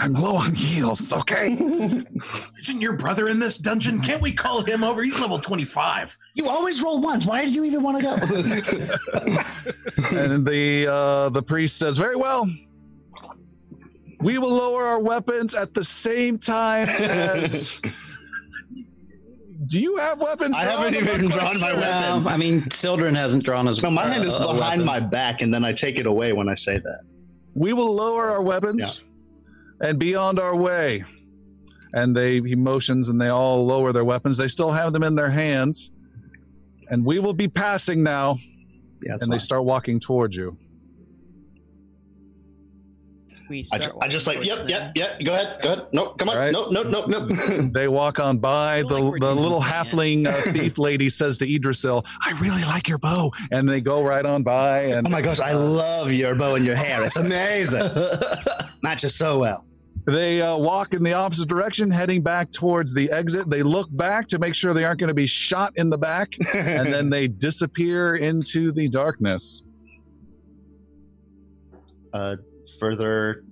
[0.00, 1.12] I'm low on heals.
[1.12, 1.52] Okay.
[2.58, 4.00] Isn't your brother in this dungeon?
[4.00, 5.02] Can't we call him over?
[5.02, 6.16] He's level 25.
[6.32, 7.26] You always roll ones.
[7.26, 8.14] Why did you even want to go?
[10.16, 12.48] and the uh, the priest says, "Very well.
[14.20, 17.78] We will lower our weapons at the same time as."
[19.66, 20.56] Do you have weapons?
[20.56, 22.12] I haven't even quite drawn my weapon.
[22.12, 23.82] Um, I mean, Sildren hasn't drawn his.
[23.82, 26.32] No, my hand is uh, a behind my back, and then I take it away
[26.32, 27.04] when I say that.
[27.54, 29.02] We will lower our weapons
[29.80, 31.04] and be on our way.
[31.92, 34.36] And they he motions and they all lower their weapons.
[34.36, 35.90] They still have them in their hands.
[36.88, 38.38] And we will be passing now.
[39.02, 39.30] Yeah, and fine.
[39.30, 40.56] they start walking towards you.
[43.48, 45.20] We I, start ju- I just like, yep, yep, yep.
[45.24, 45.86] Go ahead, go ahead.
[45.92, 46.36] No, come on.
[46.36, 46.52] All right.
[46.52, 47.26] No, no, no, no.
[47.74, 48.82] They walk on by.
[48.82, 49.88] The, like the little dance.
[49.88, 53.32] halfling uh, thief lady says to Idrisil, I really like your bow.
[53.50, 54.82] And they go right on by.
[54.82, 57.02] And oh my gosh, I love your bow and your hair.
[57.02, 57.82] It's amazing.
[58.82, 59.64] Matches so well.
[60.06, 63.48] They uh, walk in the opposite direction, heading back towards the exit.
[63.50, 66.32] They look back to make sure they aren't going to be shot in the back,
[66.54, 69.62] and then they disappear into the darkness.
[72.12, 72.36] uh,
[72.80, 73.44] further,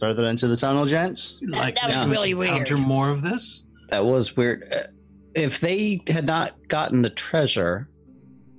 [0.00, 1.38] further into the tunnel, gents.
[1.42, 2.52] Like That was to really weird.
[2.52, 3.64] encounter more of this.
[3.90, 4.66] That was weird.
[4.72, 4.84] Uh,
[5.34, 7.88] If they had not gotten the treasure,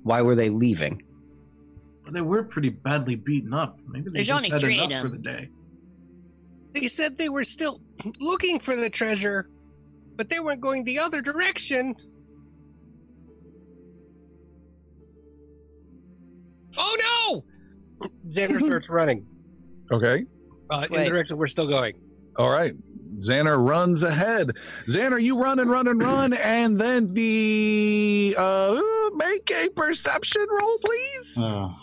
[0.02, 1.02] why were they leaving?
[2.04, 3.78] Well, they were pretty badly beaten up.
[3.88, 5.48] Maybe they There's just only had enough for the day.
[6.74, 7.80] They said they were still
[8.20, 9.48] looking for the treasure,
[10.16, 11.94] but they weren't going the other direction.
[16.76, 17.42] Oh
[18.02, 18.08] no!
[18.28, 19.24] Xander starts running
[19.92, 20.24] Okay.
[20.70, 21.94] uh, in the direction we're still going.
[22.36, 22.74] All right.
[23.18, 24.50] Xander runs ahead.
[24.88, 28.80] Xander, you run and run and run, and then the uh,
[29.14, 31.36] make a perception roll, please.
[31.38, 31.76] Oh.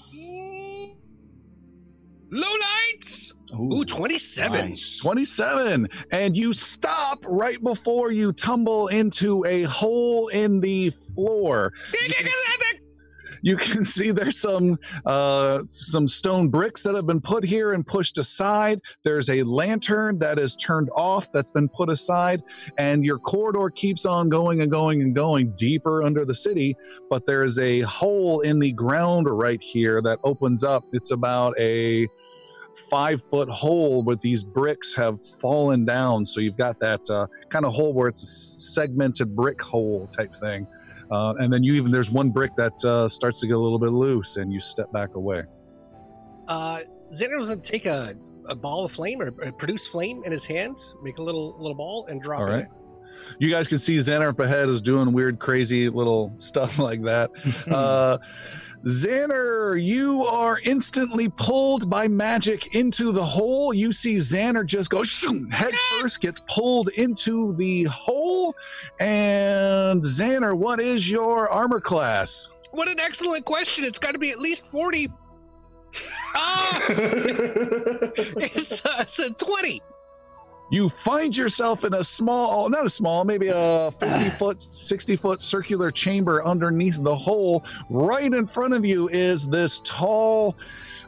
[2.31, 3.33] Low lights!
[3.53, 4.69] Ooh, 27.
[4.69, 4.99] nice.
[4.99, 11.73] 27 and you stop right before you tumble into a hole in the floor
[13.41, 17.85] you can see there's some uh, some stone bricks that have been put here and
[17.85, 22.41] pushed aside there's a lantern that is turned off that's been put aside
[22.77, 26.75] and your corridor keeps on going and going and going deeper under the city
[27.09, 32.07] but there's a hole in the ground right here that opens up it's about a
[32.89, 36.25] five foot hole where these bricks have fallen down.
[36.25, 40.33] So you've got that uh, kind of hole where it's a segmented brick hole type
[40.35, 40.67] thing.
[41.11, 43.79] Uh, and then you even, there's one brick that uh, starts to get a little
[43.79, 45.43] bit loose and you step back away.
[46.47, 46.79] Uh,
[47.11, 48.15] Xander was to take a,
[48.47, 51.75] a ball of flame or uh, produce flame in his hand, make a little little
[51.75, 52.65] ball, and drop All it right.
[52.65, 52.80] in.
[53.39, 57.31] You guys can see Xander up ahead is doing weird, crazy little stuff like that.
[57.71, 58.17] Uh,
[58.85, 63.73] Xander, you are instantly pulled by magic into the hole.
[63.73, 68.55] You see Xander just go shoom, head first, gets pulled into the hole.
[68.99, 72.55] And Xander, what is your armor class?
[72.71, 73.85] What an excellent question.
[73.85, 75.09] It's got to be at least 40.
[76.33, 76.81] Ah!
[76.87, 79.81] it's, uh, it's a 20.
[80.71, 85.41] You find yourself in a small, not a small, maybe a 50 foot, 60 foot
[85.41, 87.65] circular chamber underneath the hole.
[87.89, 90.55] Right in front of you is this tall,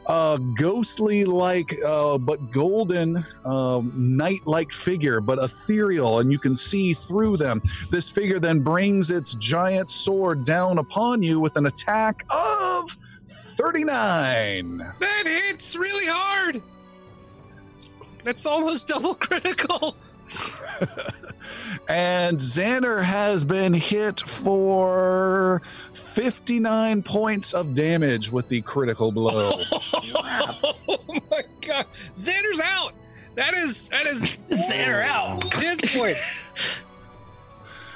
[0.04, 6.54] uh, ghostly like, uh, but golden, um, knight like figure, but ethereal, and you can
[6.54, 7.62] see through them.
[7.90, 12.94] This figure then brings its giant sword down upon you with an attack of
[13.56, 14.92] 39.
[15.00, 16.62] That hits really hard.
[18.24, 19.96] That's almost double critical.
[21.88, 25.60] and Xander has been hit for
[25.92, 29.60] 59 points of damage with the critical blow.
[29.72, 30.74] oh
[31.30, 31.86] my god.
[32.14, 32.94] Xander's out.
[33.34, 35.50] That is that is Xander out.
[35.52, 36.42] 10 points.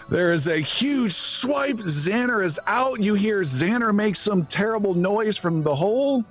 [0.09, 1.77] There is a huge swipe.
[1.77, 3.03] Xander is out.
[3.03, 6.25] You hear Xander make some terrible noise from the hole.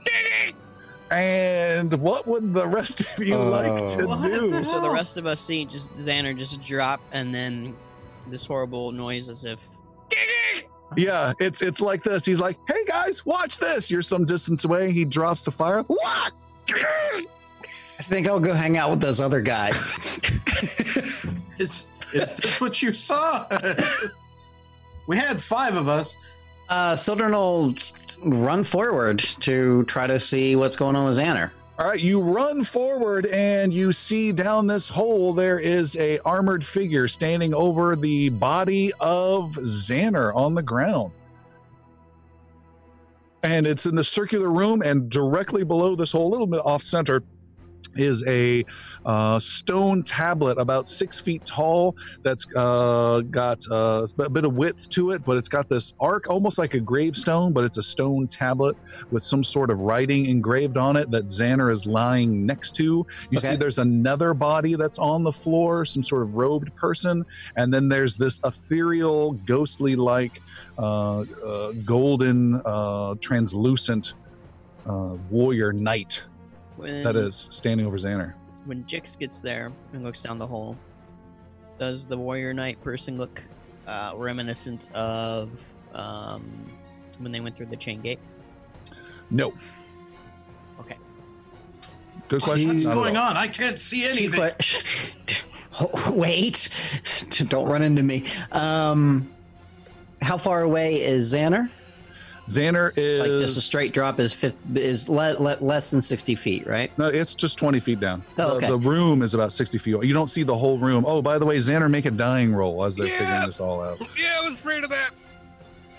[1.11, 4.21] And what would the rest of you like to Oh.
[4.21, 4.63] do?
[4.63, 7.75] So the rest of us see just Xander just drop, and then
[8.27, 9.59] this horrible noise as if
[10.97, 12.25] Yeah, it's it's like this.
[12.25, 14.91] He's like, "Hey guys, watch this." You're some distance away.
[14.91, 15.81] He drops the fire.
[15.83, 16.31] What?
[16.69, 19.91] I think I'll go hang out with those other guys.
[21.57, 23.47] Is is this what you saw?
[25.07, 26.17] We had five of us.
[26.69, 27.73] Uh, Sildren will
[28.23, 31.51] run forward to try to see what's going on with Xander.
[31.79, 36.65] All right, you run forward and you see down this hole there is a armored
[36.65, 41.11] figure standing over the body of Xander on the ground.
[43.43, 46.81] And it's in the circular room, and directly below this hole, a little bit off
[46.81, 47.21] center,
[47.99, 48.65] is a
[49.05, 54.89] uh, stone tablet about six feet tall that's uh, got uh, a bit of width
[54.89, 58.27] to it, but it's got this arc almost like a gravestone, but it's a stone
[58.27, 58.75] tablet
[59.11, 63.05] with some sort of writing engraved on it that Xander is lying next to.
[63.29, 67.25] You see, there's another body that's on the floor, some sort of robed person,
[67.55, 70.41] and then there's this ethereal, ghostly like,
[70.77, 74.13] uh, uh, golden, uh, translucent
[74.85, 76.23] uh, warrior knight
[76.77, 78.33] when that is standing over Xander.
[78.65, 80.77] when Jix gets there and looks down the hole.
[81.79, 83.43] Does the warrior knight person look
[83.85, 85.61] uh, reminiscent of
[85.93, 86.65] um,
[87.19, 88.19] when they went through the chain gate?
[89.29, 89.53] No.
[90.79, 90.97] Okay.
[92.29, 92.69] Good question.
[92.69, 93.37] What's Not going on?
[93.37, 94.51] I can't see anything.
[95.79, 96.69] Oh, Wait,
[97.49, 98.25] don't run into me.
[98.51, 99.31] Um,
[100.23, 101.69] how far away is Xander?
[102.47, 106.33] Xander is Like just a straight drop is fif- is le- le- less than sixty
[106.33, 106.97] feet, right?
[106.97, 108.23] No, it's just 20 feet down.
[108.37, 108.67] Oh, The- okay.
[108.67, 110.01] the, room is about 60 feet.
[110.03, 111.03] You don't see the whole room.
[111.05, 113.19] Oh, by the way, Xander, make a dying roll as they're Yeah.
[113.19, 113.99] figuring this all out.
[114.17, 115.09] Yeah, I was afraid of that.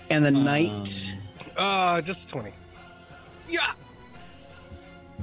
[0.08, 1.14] And the Um, knight.
[1.54, 2.50] Uh, just 20.
[3.46, 3.72] Yeah.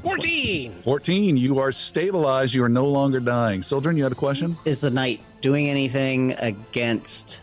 [0.04, 0.76] 14.
[0.84, 2.54] 14, you are stabilized.
[2.54, 3.64] You are no longer dying.
[3.64, 4.56] Sildren, you had a question?
[4.66, 7.40] Is the knight doing anything against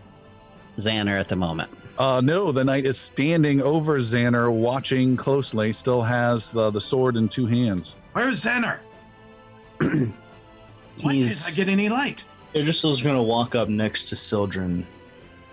[0.79, 1.71] Xander at the moment?
[1.98, 7.16] Uh, no, the knight is standing over Xander, watching closely, still has the, the sword
[7.16, 7.97] in two hands.
[8.14, 8.78] Where's Xander?
[9.81, 10.14] Why can't
[11.06, 12.24] I He's get any light?
[12.55, 14.86] Idrisil's gonna walk up next to Sildren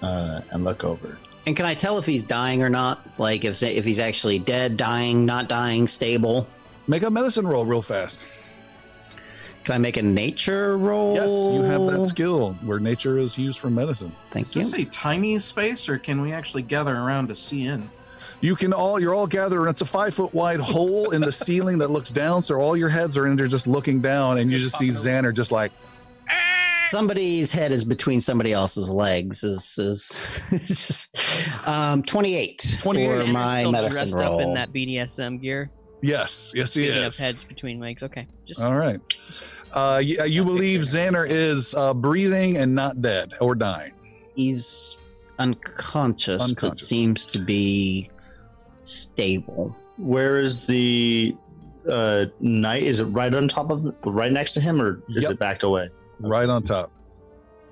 [0.02, 1.18] uh, and look over.
[1.46, 3.08] and can I tell if he's dying or not?
[3.18, 6.48] Like if if he's actually dead, dying, not dying, stable?
[6.88, 8.26] Make a medicine roll real fast.
[9.70, 11.14] Can I make a nature roll?
[11.14, 14.12] Yes, you have that skill where nature is used for medicine.
[14.32, 14.62] Thank Is you.
[14.62, 17.88] Is this a tiny space, or can we actually gather around to see in?
[18.42, 19.68] You can all you're all gathered.
[19.68, 22.90] It's a five foot wide hole in the ceiling that looks down, so all your
[22.90, 25.72] heads are in there just looking down, and you just see Xander just like
[26.88, 29.44] Somebody's head is between somebody else's legs.
[29.44, 31.08] Is is, is
[31.68, 33.08] um twenty eight 28.
[33.08, 34.34] for Xander's my still medicine dressed roll.
[34.34, 35.70] up in that BDSM gear.
[36.02, 37.20] yes, yes he Speaking is.
[37.20, 38.02] of heads between legs.
[38.02, 38.28] Okay.
[38.48, 39.00] Just All right.
[39.74, 43.94] Uh, you, you believe Xander is uh, breathing and not dead or dying.
[44.36, 44.98] He's
[45.38, 48.10] unconscious, but seems to be
[48.84, 49.76] stable.
[49.98, 51.36] Where is the
[51.90, 52.84] uh, knight?
[52.84, 55.32] Is it right on top of, right next to him, or is Yep.
[55.32, 55.90] it backed away?
[56.20, 56.92] Right on top.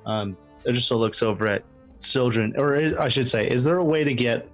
[0.05, 1.63] Um, Idrisil looks over at
[1.99, 4.49] Sildren, or is, I should say, is there a way to get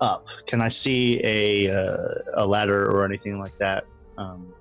[0.00, 0.26] up?
[0.46, 1.96] Can I see a uh,
[2.34, 3.84] a ladder or anything like that
[4.18, 4.52] um,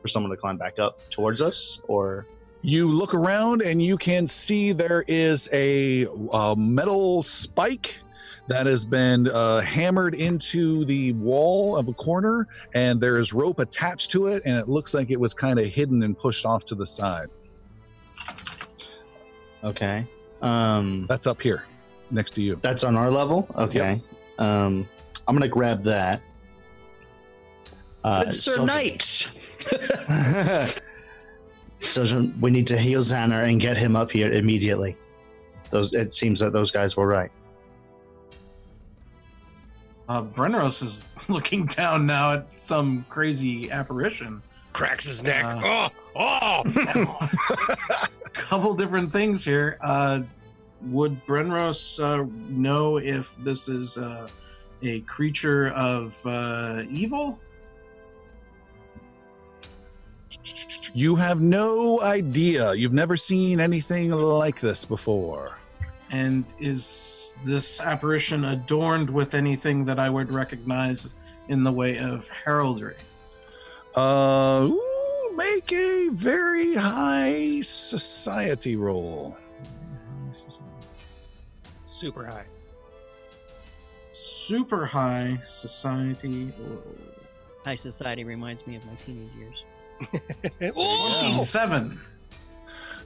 [0.00, 1.80] for someone to climb back up towards us?
[1.88, 2.26] Or
[2.62, 7.98] You look around and you can see there is a, uh metal spike
[8.48, 13.60] that has been uh, hammered into the wall of a corner, and there is rope
[13.60, 16.64] attached to it, and it looks like it was kind of hidden and pushed off
[16.64, 17.28] to the side.
[19.62, 20.04] okay,
[20.42, 21.62] um, That's up here,
[22.10, 22.58] next to you.
[22.62, 23.48] that's on our level.
[23.56, 24.02] Okay,
[24.38, 24.88] um,
[25.28, 26.20] I'm gonna grab that.
[28.04, 30.80] Uh, Good Sir Sildren- Knight.
[31.80, 34.96] So we need to heal Xander and get him up here immediately.
[35.70, 37.30] Those it seems that those guys were right.
[40.08, 44.42] Uh, Brenros is looking down now at some crazy apparition.
[44.72, 45.44] Cracks his neck.
[45.44, 47.18] Uh, oh, oh.
[48.04, 49.78] a couple different things here.
[49.80, 50.20] Uh,
[50.82, 54.28] would Brenros uh, know if this is uh,
[54.82, 57.38] a creature of uh, evil?
[60.92, 62.74] You have no idea.
[62.74, 65.56] You've never seen anything like this before.
[66.10, 71.14] And is this apparition adorned with anything that I would recognize
[71.48, 72.96] in the way of heraldry?
[73.94, 79.36] Uh, ooh, make a very high society roll.
[81.84, 82.46] Super high.
[84.12, 86.52] Super high society.
[87.64, 89.64] High society reminds me of my teenage years.
[90.76, 91.16] Oh!
[91.20, 92.00] 27.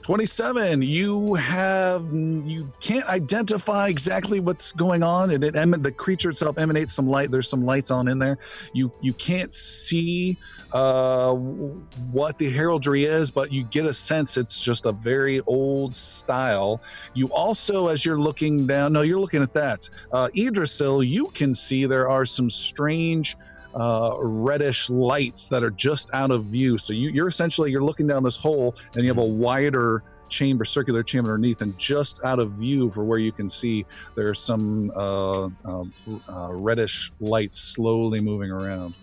[0.05, 6.29] 27 you have you can't identify exactly what's going on and it emin- the creature
[6.29, 7.31] itself emanates some light.
[7.31, 8.37] There's some lights on in there.
[8.75, 10.37] You you can't see
[10.75, 15.95] uh what the heraldry is but you get a sense it's just a very old
[15.95, 16.83] style.
[17.15, 19.89] You also as you're looking down no you're looking at that.
[20.13, 23.39] Uh idrisil you can see there are some strange
[23.75, 26.79] uh, reddish lights that are just out of view.
[26.79, 30.65] So you, you're essentially you're looking down this hole, and you have a wider chamber,
[30.65, 33.85] circular chamber underneath, and just out of view for where you can see
[34.15, 35.85] there's some uh, uh,
[36.29, 38.95] uh, reddish lights slowly moving around.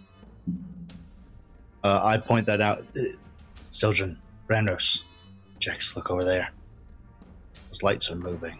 [1.84, 2.80] Uh, I point that out.
[2.98, 3.02] Uh,
[3.72, 4.20] Sildren,
[4.50, 5.04] Brenros,
[5.60, 6.50] Jix, look over there.
[7.70, 8.60] Those lights are moving.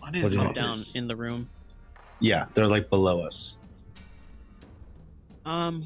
[0.00, 1.48] What is do you all Down in the room.
[2.22, 3.58] Yeah, they're like below us.
[5.44, 5.84] Um,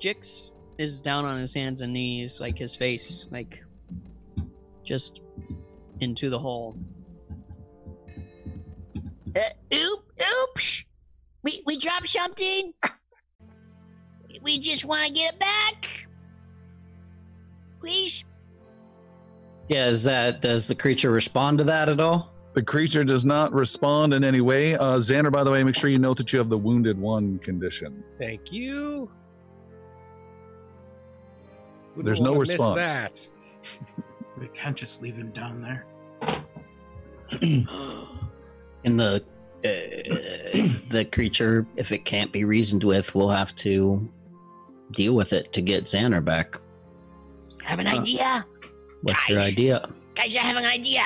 [0.00, 3.62] Jix is down on his hands and knees, like his face, like
[4.84, 5.20] just
[6.00, 6.78] into the hole.
[9.34, 10.04] Uh, oop,
[10.44, 10.84] oops.
[11.42, 12.72] We we dropped something.
[14.42, 16.06] We just want to get it back.
[17.80, 18.24] Please.
[19.68, 22.35] Yeah, is that does the creature respond to that at all?
[22.56, 24.76] The creature does not respond in any way.
[24.76, 27.38] Uh, Xander, by the way, make sure you note that you have the wounded one
[27.40, 28.02] condition.
[28.18, 29.10] Thank you.
[31.90, 32.80] Wouldn't There's no wanna miss response.
[32.80, 33.28] That.
[34.40, 35.86] We can't just leave him down there.
[37.40, 39.22] In the
[39.64, 39.68] uh,
[40.90, 44.06] the creature, if it can't be reasoned with, we'll have to
[44.92, 46.58] deal with it to get Xander back.
[47.64, 47.98] I have an Uh.
[48.00, 48.46] idea.
[49.02, 49.48] What's your Gosh.
[49.52, 49.88] idea?
[50.14, 51.02] Guys, I have an idea.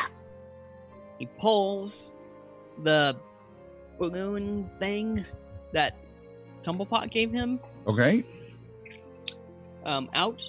[1.21, 2.11] He pulls
[2.83, 3.15] the
[3.99, 5.25] balloon thing
[5.73, 5.97] that
[6.63, 8.25] Tumblepot gave him Okay.
[9.85, 10.49] um, out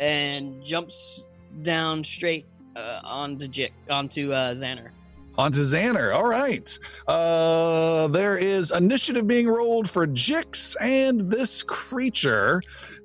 [0.00, 1.26] and jumps
[1.62, 4.90] down straight uh, onto Jix, onto uh, Xander.
[5.36, 6.14] On to Xander.
[6.14, 6.76] All right.
[7.06, 12.60] Uh, there is initiative being rolled for Jix and this creature.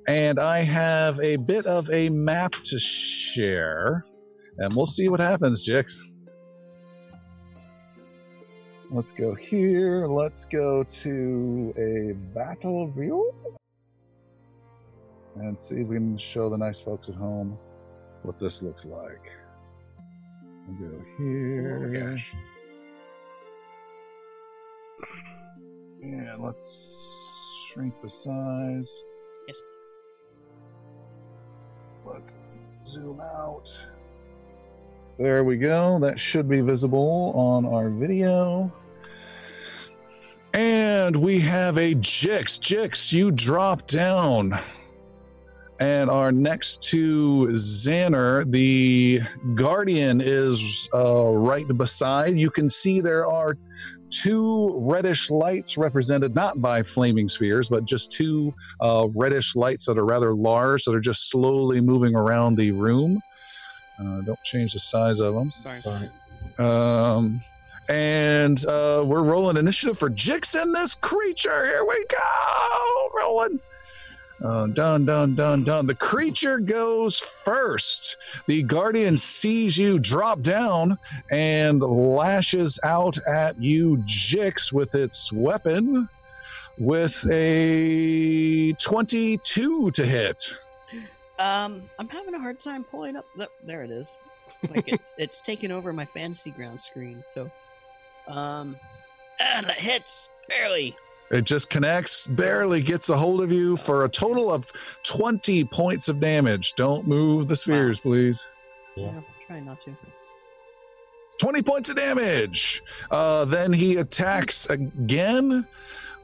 [0.08, 4.04] And I have a bit of a map to share.
[4.58, 5.98] And we'll see what happens, Jix.
[8.90, 10.06] Let's go here.
[10.06, 13.34] Let's go to a battle view.
[15.36, 17.58] And see if we can show the nice folks at home
[18.22, 19.32] what this looks like.
[20.68, 22.16] We'll go here.
[25.02, 25.06] Oh,
[26.02, 29.02] yeah, let's shrink the size.
[29.48, 29.60] Yes.
[32.04, 32.36] Let's
[32.86, 33.68] zoom out.
[35.18, 35.98] There we go.
[35.98, 38.70] That should be visible on our video.
[40.52, 42.58] And we have a Jix.
[42.60, 44.58] Jix, you drop down
[45.80, 48.50] and are next to Xander.
[48.50, 49.22] The
[49.54, 52.38] Guardian is uh, right beside.
[52.38, 53.56] You can see there are
[54.10, 59.96] two reddish lights represented not by flaming spheres, but just two uh, reddish lights that
[59.96, 63.20] are rather large that are just slowly moving around the room.
[63.98, 65.52] Uh, don't change the size of them.
[65.62, 66.10] Sorry.
[66.58, 67.40] Um,
[67.88, 71.66] and uh, we're rolling initiative for Jix and this creature.
[71.66, 73.10] Here we go.
[73.18, 73.60] Rolling.
[74.44, 75.86] Uh, done, done, done, done.
[75.86, 78.18] The creature goes first.
[78.46, 80.98] The guardian sees you drop down
[81.30, 86.08] and lashes out at you, Jix, with its weapon
[86.78, 90.58] with a 22 to hit.
[91.38, 93.26] Um, I'm having a hard time pulling up.
[93.36, 94.16] The, there it is.
[94.70, 97.22] Like it's it's taken over my fantasy ground screen.
[97.32, 97.50] So,
[98.28, 98.76] um,
[99.40, 100.96] ah, that hits barely.
[101.30, 104.70] It just connects, barely gets a hold of you for a total of
[105.02, 106.74] 20 points of damage.
[106.74, 108.44] Don't move the spheres, please.
[108.94, 109.96] Yeah, trying not to.
[111.40, 112.82] 20 points of damage.
[113.10, 115.66] Uh, then he attacks again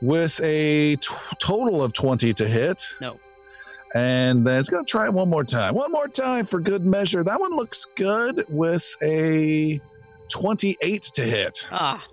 [0.01, 2.87] with a t- total of 20 to hit.
[3.01, 3.19] No.
[3.95, 5.75] And then it's going to try it one more time.
[5.75, 7.23] One more time for good measure.
[7.23, 9.81] That one looks good with a
[10.29, 12.07] 28 to hit Ah,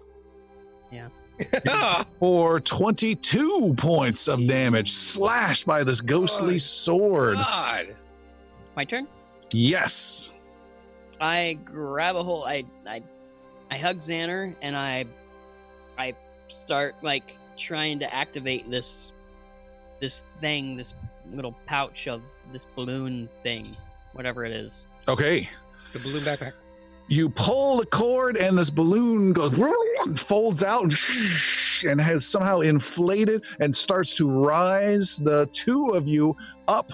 [0.92, 1.08] Yeah.
[2.20, 7.36] for 22 points of damage slashed by this ghostly Good sword.
[7.38, 7.96] God.
[8.76, 9.08] my turn.
[9.52, 10.32] Yes.
[11.22, 12.46] I grab a hold.
[12.46, 13.02] I I
[13.72, 15.06] I hug Xander and I
[15.98, 16.14] I
[16.50, 19.14] start like trying to activate this
[20.02, 20.94] this thing, this
[21.34, 23.76] little pouch of this balloon thing,
[24.14, 24.86] whatever it is.
[25.08, 25.50] Okay.
[25.94, 26.54] The balloon backpack.
[27.08, 29.52] You pull the cord, and this balloon goes
[30.16, 30.84] folds out
[31.84, 35.18] and has somehow inflated and starts to rise.
[35.18, 36.92] The two of you up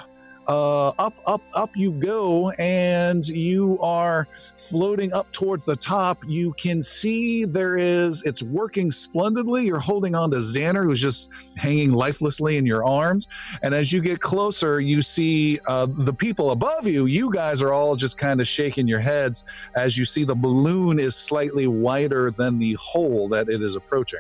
[0.47, 6.23] uh, up, up, up you go, and you are floating up towards the top.
[6.27, 9.65] You can see there is, it's working splendidly.
[9.65, 13.27] You're holding on to Xander, who's just hanging lifelessly in your arms.
[13.63, 17.05] And as you get closer, you see uh, the people above you.
[17.05, 19.43] You guys are all just kind of shaking your heads
[19.75, 24.19] as you see the balloon is slightly wider than the hole that it is approaching.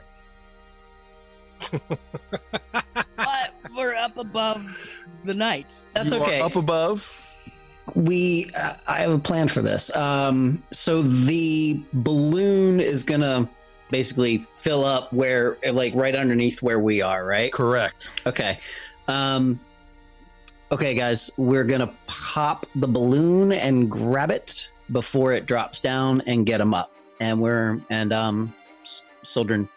[3.17, 4.65] but we're up above
[5.25, 5.87] the knights.
[5.93, 6.41] That's You are okay.
[6.41, 7.21] Up above.
[7.93, 13.47] we uh, i have a plan for this um so the balloon is gonna
[13.91, 18.09] basically fill up where like right underneath where we are right Correct.
[18.25, 18.59] okay
[19.07, 19.59] um
[20.71, 26.43] okay guys we're gonna pop the balloon and grab it before it drops down and
[26.47, 29.69] get them up and we're and um S- Sildren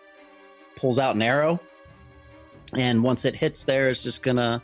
[0.77, 1.61] pulls out an arrow
[2.79, 4.63] and once it hits there it's just gonna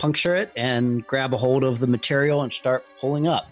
[0.00, 3.46] puncture it and grab a hold of the material and start pulling up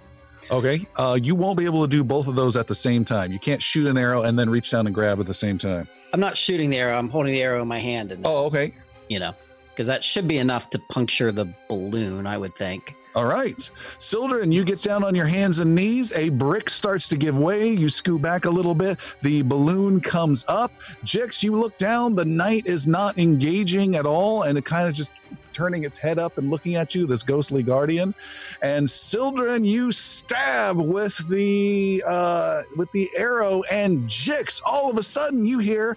[0.52, 0.86] Okay.
[0.96, 3.32] Uh, you won't be able to do both of those at the same time.
[3.32, 5.86] You can't shoot an arrow and then reach down and grab at the same time.
[6.14, 8.72] i'm not shooting the arrow i'm holding the arrow in my hand and Oh, okay.
[9.08, 9.34] you know
[9.70, 13.60] because that should be enough to puncture the balloon i would think All right.
[13.98, 16.12] Sildren, you get down on your hands and knees.
[16.14, 17.68] A brick starts to give way.
[17.82, 18.98] You scoot back a little bit.
[19.22, 20.70] The balloon comes up.
[21.04, 22.14] Jix, you look down.
[22.14, 25.10] The knight is not engaging at all, and it kind of just
[25.58, 28.14] turning its head up and looking at you, this ghostly guardian.
[28.62, 35.02] And Sildren, you stab with the uh, with the arrow, and Jix, all of a
[35.02, 35.96] sudden you hear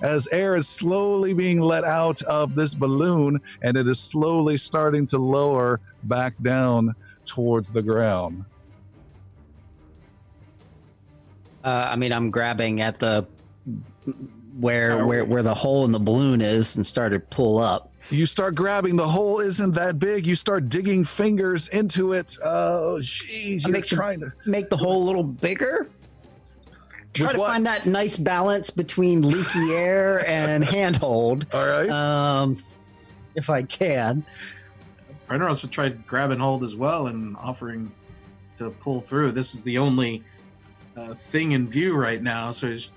[0.00, 5.04] as air is slowly being let out of this balloon and it is slowly starting
[5.04, 6.94] to lower back down
[7.26, 8.44] towards the ground.
[11.64, 13.26] uh, i mean i'm grabbing at the
[14.58, 18.54] where where where the hole in the balloon is and started pull up You start
[18.54, 20.26] grabbing, the hole isn't that big.
[20.26, 22.36] You start digging fingers into it.
[22.44, 24.32] Oh, jeez, you're make the- trying to.
[24.44, 25.88] make the hole a little bigger
[27.14, 27.50] try With to what?
[27.52, 31.88] find that nice balance between leaky air and handhold All right.
[31.90, 32.58] um
[33.34, 34.24] if i can
[35.28, 37.90] Brenros would try grabbing hold as well and offering
[38.58, 39.32] to pull through.
[39.32, 40.22] This is the only
[40.94, 42.90] uh, thing in view right now, so he's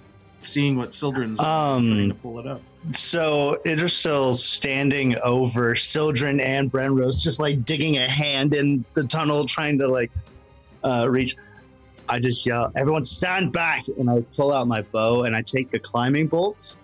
[0.45, 2.61] seeing what Sildren's Um, trying to pull it up.
[2.93, 9.45] So Idrisil's standing over Sildren and Brenros, just like digging a hand in the tunnel,
[9.45, 10.11] trying to like
[10.83, 11.35] uh, reach.
[12.07, 15.71] I just yell, "Everyone, stand back!" And I pull out my bow and I take
[15.71, 16.77] the climbing bolts,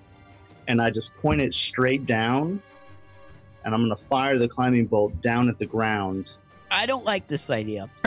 [0.68, 2.62] and I just point it straight down,
[3.64, 6.32] and I'm gonna fire the climbing bolt down at the ground.
[6.74, 7.90] I don't like this idea.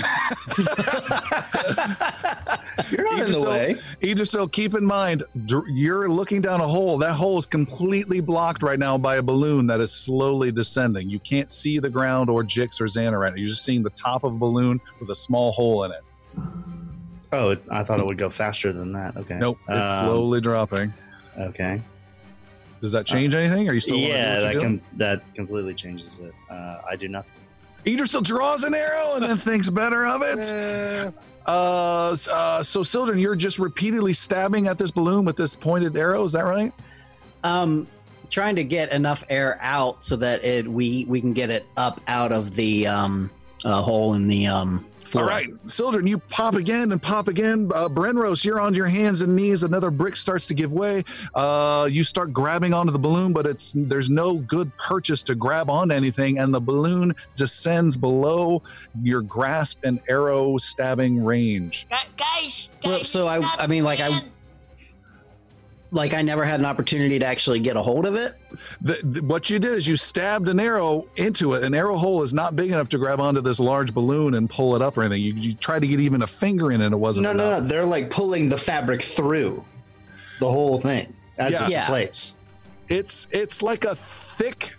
[2.90, 3.76] You're not in the Idrisil, way.
[4.02, 6.98] Idrisil, keep in mind, dr- you're looking down a hole.
[6.98, 11.08] That hole is completely blocked right now by a balloon that is slowly descending.
[11.08, 13.36] You can't see the ground or Jix or Xander right now.
[13.36, 16.02] You're just seeing the top of a balloon with a small hole in it.
[17.32, 19.16] Oh, it's, I thought it would go faster than that.
[19.16, 19.34] Okay.
[19.38, 20.92] Nope, it's Um, slowly dropping.
[21.38, 21.82] Okay.
[22.80, 23.68] Does that change anything?
[23.68, 23.96] Are you still?
[23.96, 26.32] yeah, that com- that completely changes it.
[26.50, 27.30] Uh, I do nothing.
[27.84, 31.12] Idrisil draws an arrow and then thinks better of it.
[31.46, 36.24] Uh, Uh, so Sildren, you're just repeatedly stabbing at this balloon with this pointed arrow.
[36.24, 36.72] Is that right?
[37.42, 37.86] um
[38.30, 42.00] trying to get enough air out so that it we we can get it up
[42.08, 43.30] out of the um
[43.66, 44.90] uh, hole in the um floor.
[45.16, 47.70] All right, Sildren, you pop again and pop again.
[47.74, 49.62] Uh, Brenros, you're on your hands and knees.
[49.62, 51.04] Another brick starts to give way.
[51.34, 55.70] Uh, you start grabbing onto the balloon, but it's there's no good purchase to grab
[55.70, 58.62] onto anything, and the balloon descends below
[59.02, 61.86] your grasp and arrow stabbing range.
[61.90, 64.30] Gu- Guys, Well, guys, so I- I mean, like, I- planned.
[65.94, 68.34] Like I never had an opportunity to actually get a hold of it.
[68.82, 71.62] The, the- what you did is you stabbed an arrow into it.
[71.64, 74.74] An arrow hole is not big enough to grab onto this large balloon and pull
[74.76, 75.22] it up or anything.
[75.22, 77.62] You, you tried to get even a finger in it, it wasn't No, no, enough.
[77.62, 77.68] no.
[77.68, 79.64] They're like pulling the fabric through
[80.40, 81.64] the whole thing as Yeah.
[81.64, 81.80] it Yeah.
[81.82, 82.36] inflates.
[82.88, 84.72] It's it's like a thick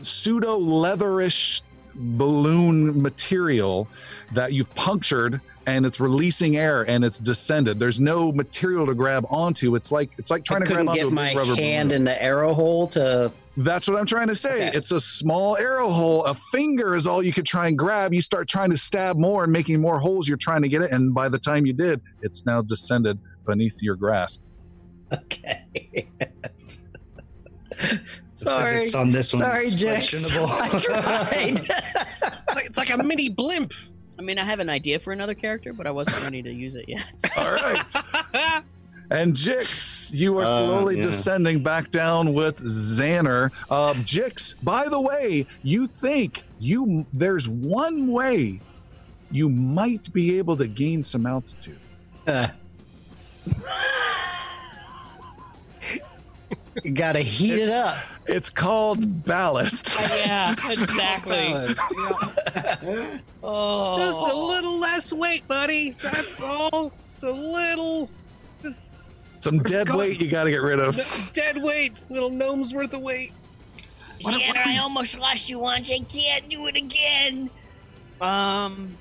[0.00, 1.62] pseudo leatherish
[1.94, 3.86] balloon material
[4.32, 7.78] that you've punctured and it's releasing air and it's descended.
[7.78, 9.74] There's no material to grab onto.
[9.76, 11.88] It's like it's like trying I to grab couldn't onto get big my rubber hand
[11.90, 12.00] balloon.
[12.00, 13.32] in the arrow hole to.
[13.58, 14.68] That's what I'm trying to say.
[14.68, 14.76] Okay.
[14.78, 16.24] It's a small arrow hole.
[16.24, 18.14] A finger is all you could try and grab.
[18.14, 20.26] You start trying to stab more and making more holes.
[20.26, 23.82] You're trying to get it, and by the time you did, it's now descended beneath
[23.82, 24.40] your grasp.
[25.12, 26.08] Okay.
[28.34, 28.72] The Sorry.
[28.78, 29.86] physics on this one Sorry, is Jix.
[30.10, 30.46] questionable.
[30.52, 31.60] I tried.
[31.60, 33.72] it's like- it's like a mini blimp.
[34.22, 36.76] I mean, I have an idea for another character, but I wasn't ready to use
[36.76, 37.08] it yet.
[37.36, 37.92] All right.
[39.10, 41.02] And Jix, you are Uh, slowly yeah.
[41.02, 43.50] descending back down with Xander.
[43.68, 48.58] Uh, Jix, by the way, you think you there's one way
[49.30, 51.78] you might be able to gain some altitude.
[52.26, 52.48] Uh.
[56.82, 57.96] you gotta heat it up.
[58.26, 59.94] It's called ballast.
[60.00, 61.54] yeah, exactly.
[63.42, 65.96] oh, Just a little less weight, buddy.
[66.02, 66.92] That's all.
[67.08, 68.08] It's a little
[68.62, 68.80] Just
[69.40, 70.96] Some dead weight you got to get rid of.
[71.34, 71.94] dead weight.
[72.10, 73.32] Little gnome's worth of weight.
[74.20, 75.90] Xander, I almost lost you once.
[75.90, 77.50] I can't do it again.
[78.20, 78.96] Um,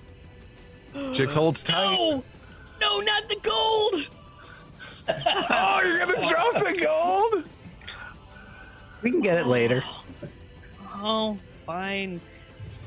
[0.93, 1.95] Jix holds tight.
[1.95, 2.23] No,
[2.81, 4.09] no, not the gold.
[5.49, 7.43] Oh, you're gonna drop the gold?
[9.01, 9.83] We can get it later.
[10.95, 12.19] oh, fine.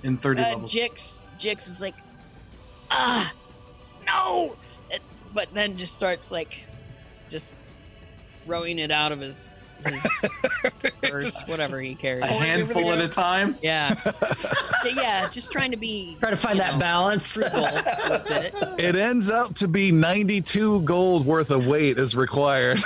[0.03, 0.73] in 30 Uh, levels.
[0.73, 1.95] Jix, Jix is like,
[2.91, 3.33] ah,
[4.07, 4.57] no,
[4.93, 4.99] Uh,
[5.33, 6.59] but then just starts like,
[7.29, 7.55] just
[8.45, 10.07] throwing it out of his, his
[11.03, 12.23] purse, whatever he carries.
[12.25, 13.57] a handful at a time.
[13.63, 13.95] Yeah,
[14.85, 17.37] yeah, yeah, just trying to be Try to find that know, balance.
[17.39, 17.51] with
[18.31, 18.55] it.
[18.79, 22.81] It ends up to be 92 gold worth of weight is required.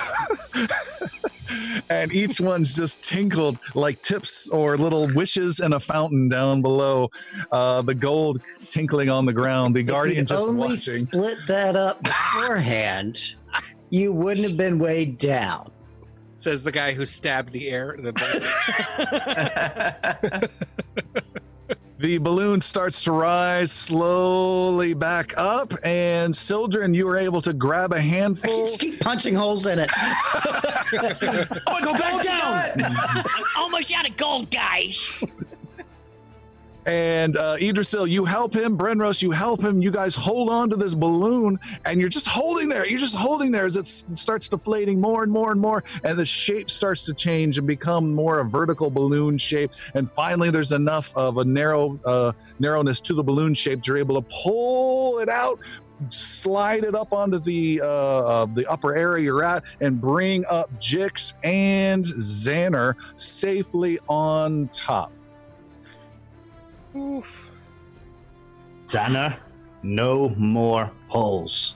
[1.90, 7.08] And each one's just tinkled like tips or little wishes in a fountain down below.
[7.52, 9.74] Uh, the gold tinkling on the ground.
[9.74, 11.06] The If guardian you'd just only watching.
[11.06, 13.34] split that up beforehand,
[13.90, 15.70] you wouldn't have been weighed down.
[16.36, 17.96] Says the guy who stabbed the air.
[17.98, 18.12] The
[22.00, 27.92] The balloon starts to rise slowly back up, and Sildren, you are able to grab
[27.92, 28.56] a handful.
[28.66, 29.90] just keep punching holes in it.
[29.96, 32.84] oh, go back down!
[32.84, 35.24] I'm almost out of gold, guys.
[36.88, 38.78] And uh, Idrisil, you help him.
[38.78, 39.82] Brenros, you help him.
[39.82, 42.86] You guys hold on to this balloon, and you're just holding there.
[42.86, 46.24] You're just holding there as it starts deflating more and more and more, and the
[46.24, 49.72] shape starts to change and become more a vertical balloon shape.
[49.92, 53.86] And finally, there's enough of a narrow uh, narrowness to the balloon shape.
[53.86, 55.58] You're able to pull it out,
[56.08, 60.72] slide it up onto the uh, uh, the upper area you're at, and bring up
[60.80, 65.12] Jix and Xander safely on top.
[66.98, 67.48] Oof.
[68.86, 69.34] Xander,
[69.82, 71.74] no more holes.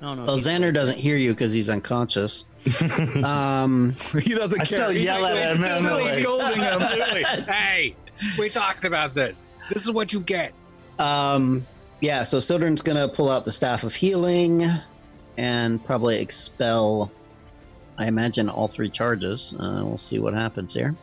[0.00, 0.24] No, no.
[0.24, 2.44] Well, Xander doesn't hear you because he's unconscious.
[3.24, 4.66] Um, He doesn't I care.
[4.66, 6.14] still He's yell at still- him, Still Emily.
[6.22, 7.44] scolding him.
[7.46, 7.96] Hey,
[8.38, 9.52] we talked about this.
[9.70, 10.52] This is what you get.
[10.98, 11.66] um,
[12.02, 14.66] yeah, so Sildren's gonna pull out the staff of healing
[15.36, 17.10] and probably expel.
[17.98, 19.52] I imagine all three charges.
[19.58, 20.94] Uh, we'll see what happens here.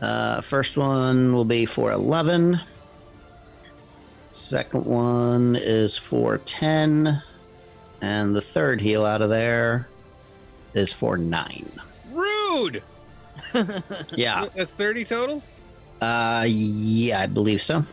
[0.00, 2.60] Uh, first one will be for eleven.
[4.30, 7.22] Second one is for ten,
[8.00, 9.88] and the third heal out of there
[10.74, 11.70] is for nine.
[12.12, 12.82] Rude.
[14.16, 15.42] Yeah, That's 30 total?
[16.02, 17.84] uh, yeah, I believe so.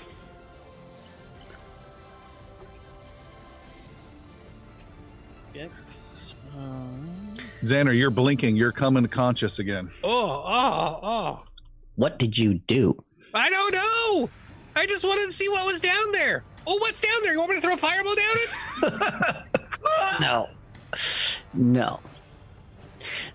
[6.56, 8.56] Um, Xander, you're blinking.
[8.56, 9.90] You're coming conscious again.
[10.03, 10.09] Oh,
[10.45, 11.43] oh, oh.
[11.95, 13.01] What did you do?
[13.33, 14.30] I don't know.
[14.75, 16.43] I just wanted to see what was down there.
[16.67, 17.33] Oh, what's down there?
[17.33, 19.35] You want me to throw a fireball down it?
[20.19, 20.48] No.
[21.53, 21.99] No.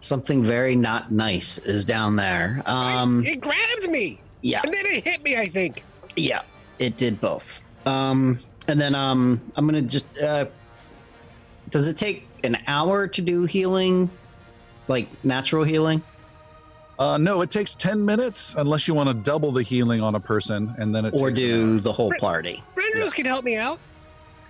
[0.00, 2.62] Something very not nice is down there.
[2.66, 4.20] Um it grabbed me.
[4.42, 5.84] yeah, And then it hit me, I think.
[6.16, 6.42] yeah.
[6.78, 7.60] It did both.
[7.86, 10.46] Um and then um I'm going to just uh
[11.70, 14.10] Does it take an hour to do healing?
[14.88, 16.02] Like natural healing?
[17.00, 20.20] Uh, no, it takes 10 minutes unless you want to double the healing on a
[20.20, 22.62] person, and then it Or takes do the whole party?
[22.76, 23.80] Brenros can help me out.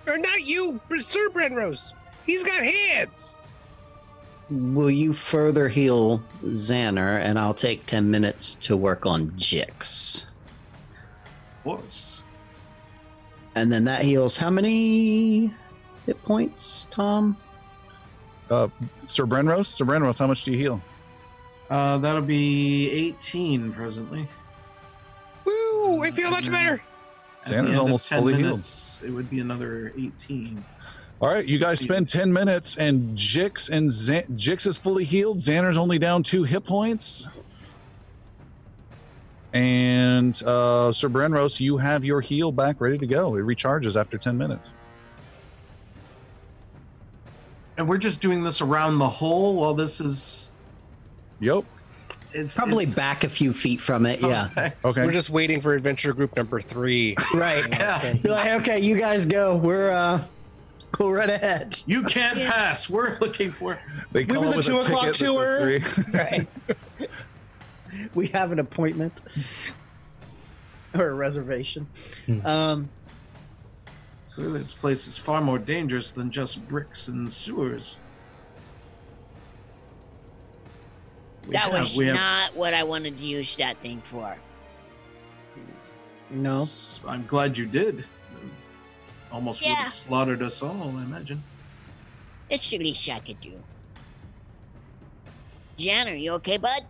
[0.05, 1.93] Or not you, Sir Brenros.
[2.25, 3.35] He's got hands.
[4.49, 10.25] Will you further heal Xander and I'll take 10 minutes to work on Jix.
[10.25, 12.23] Of course.
[13.55, 15.53] And then that heals how many
[16.05, 17.37] hit points, Tom?
[18.49, 18.67] Uh,
[19.03, 19.67] Sir Brenros?
[19.67, 20.81] Sir Brenros, how much do you heal?
[21.71, 24.27] Uh, that'll be 18 presently.
[25.45, 26.03] Woo!
[26.03, 26.73] I feel much better.
[26.73, 28.65] At the Xander's almost 10 fully healed.
[29.05, 30.65] It would be another 18.
[31.21, 35.37] All right, you guys spend 10 minutes, and Jix and Xan- Jix is fully healed.
[35.37, 37.25] Xander's only down two hit points.
[39.53, 43.35] And uh, Sir Brenros, you have your heal back ready to go.
[43.35, 44.73] It recharges after 10 minutes.
[47.77, 50.50] And we're just doing this around the hole while this is.
[51.41, 51.65] Yep.
[52.33, 54.21] It's Probably it's- back a few feet from it.
[54.21, 54.47] Yeah.
[54.51, 54.71] Okay.
[54.85, 55.05] Okay.
[55.05, 57.17] We're just waiting for adventure group number three.
[57.33, 57.67] Right.
[57.71, 58.13] Yeah.
[58.23, 59.57] You're like, okay, you guys go.
[59.57, 60.23] We're uh,
[60.93, 61.77] go right ahead.
[61.87, 62.89] You can't pass.
[62.89, 63.77] We're looking for.
[64.13, 66.13] They We were the two o'clock ticket that says tour.
[66.13, 66.47] Right.
[68.15, 69.21] we have an appointment
[70.93, 71.87] or a reservation.
[72.45, 72.89] Um,
[74.33, 77.99] Clearly, this place is far more dangerous than just bricks and sewers.
[81.47, 84.37] We that have- was we have- not what I wanted to use that thing for.
[86.29, 86.65] no.
[87.07, 88.05] I'm glad you did.
[89.31, 91.43] Almost would have slaughtered us all, I imagine.
[92.49, 93.53] It's the least I could do.
[95.77, 96.83] Jan, are you okay, bud?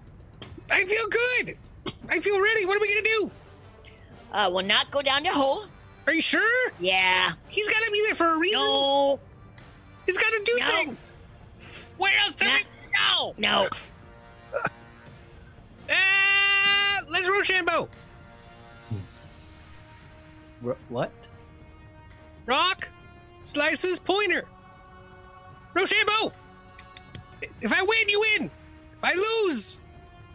[0.70, 1.58] I feel good.
[2.10, 2.66] I feel ready.
[2.66, 3.32] What are we gonna do?
[4.32, 5.66] Uh, we'll not go down the hole.
[6.08, 6.72] Are you sure?
[6.80, 7.34] Yeah.
[7.48, 8.60] He's got to be there for a reason.
[8.60, 9.20] No.
[10.08, 10.68] He's got to do No.
[10.78, 11.14] things.
[11.98, 12.56] Where else do Nah.
[12.56, 12.66] we
[12.98, 13.36] go?
[13.38, 13.70] No.
[15.92, 17.90] Uh, let's Rochambeau.
[20.66, 21.12] R- what?
[22.46, 22.90] Rock,
[23.44, 24.46] slices, pointer.
[25.74, 26.32] Rochambeau.
[27.62, 28.46] If I win, you win.
[28.46, 29.78] If I lose,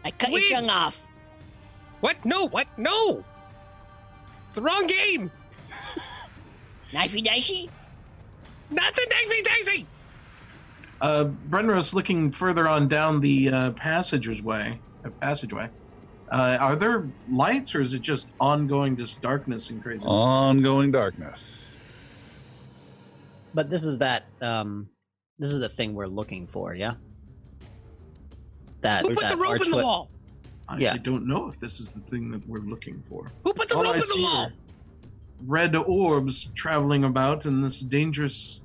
[0.04, 0.50] I cut Wait.
[0.50, 1.02] your tongue off.
[2.00, 2.16] what?
[2.24, 2.66] No, what?
[2.76, 3.24] No.
[4.46, 5.30] It's the wrong game.
[6.92, 7.70] Knifey dicey?
[8.70, 9.86] Not the dicey dicey.
[11.00, 14.80] Uh, Brenros looking further on down the uh, passageway.
[15.10, 15.68] Passageway.
[16.30, 20.10] Uh, are there lights, or is it just ongoing, just darkness and craziness?
[20.10, 21.78] Ongoing darkness.
[23.54, 24.24] But this is that.
[24.40, 24.88] Um,
[25.38, 26.74] this is the thing we're looking for.
[26.74, 26.94] Yeah.
[28.80, 29.02] That.
[29.02, 30.10] Who put that the rope in the wall?
[30.68, 30.94] I, yeah.
[30.94, 33.30] I don't know if this is the thing that we're looking for.
[33.44, 34.50] Who put the All rope I in the wall?
[35.44, 38.60] Red orbs traveling about, and this dangerous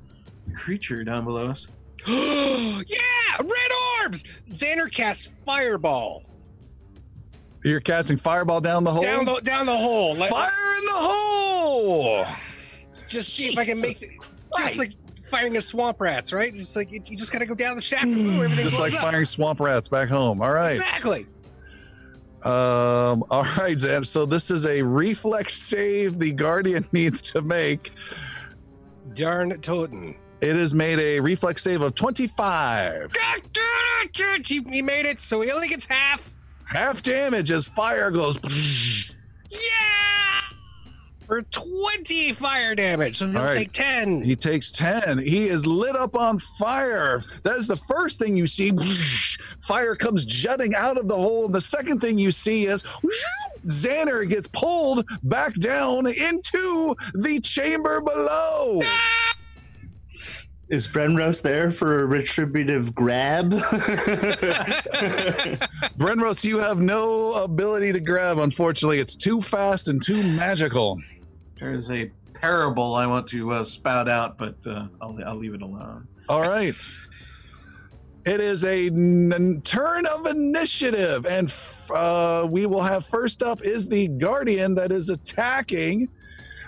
[0.56, 1.68] creature down below us.
[2.08, 3.72] yeah, red
[4.02, 4.24] orbs.
[4.50, 6.24] Xander casts fireball
[7.64, 9.02] You're casting fireball down the hole.
[9.02, 10.16] down the down the hole.
[10.16, 10.50] Like, Fire
[10.80, 12.26] in the hole.
[13.08, 14.10] just see if I can make it.
[14.58, 14.90] Just like
[15.30, 16.56] firing a swamp rats, right?
[16.56, 18.06] Just like you just gotta go down the shaft.
[18.06, 19.02] and everything Just like up.
[19.02, 20.42] firing swamp rats back home.
[20.42, 20.74] All right.
[20.80, 21.26] Exactly.
[22.44, 23.24] Um.
[23.30, 24.04] All right, Zan.
[24.04, 27.92] So this is a reflex save the guardian needs to make.
[29.14, 30.16] Darn Toten.
[30.42, 33.14] It has made a reflex save of 25.
[34.48, 36.34] He he made it, so he only gets half.
[36.72, 38.40] Half damage as fire goes.
[39.50, 39.60] Yeah!
[41.28, 43.18] For 20 fire damage.
[43.18, 43.54] So he'll right.
[43.54, 44.22] take 10.
[44.22, 45.18] He takes 10.
[45.18, 47.22] He is lit up on fire.
[47.44, 48.72] That is the first thing you see.
[49.60, 51.50] Fire comes jutting out of the hole.
[51.50, 52.84] The second thing you see is
[53.66, 58.80] Xander gets pulled back down into the chamber below.
[60.72, 63.52] Is Brenros there for a retributive grab?
[66.00, 69.00] Brenros, you have no ability to grab, unfortunately.
[69.00, 70.98] It's too fast and too magical.
[71.60, 75.54] There is a parable I want to uh, spout out, but uh, I'll, I'll leave
[75.56, 76.08] it alone.
[76.30, 76.82] All right.
[78.26, 83.62] It is a n- turn of initiative, and f- uh, we will have first up
[83.62, 86.08] is the guardian that is attacking.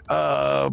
[0.09, 0.71] Uh,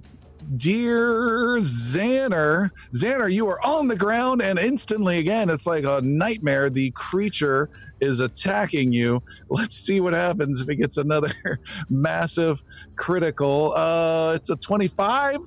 [0.56, 6.70] dear Xander, Xander, you are on the ground, and instantly, again, it's like a nightmare.
[6.70, 7.68] The creature
[8.00, 9.22] is attacking you.
[9.48, 11.32] Let's see what happens if it gets another
[11.90, 12.62] massive
[12.96, 13.72] critical.
[13.74, 15.40] Uh, it's a twenty-five.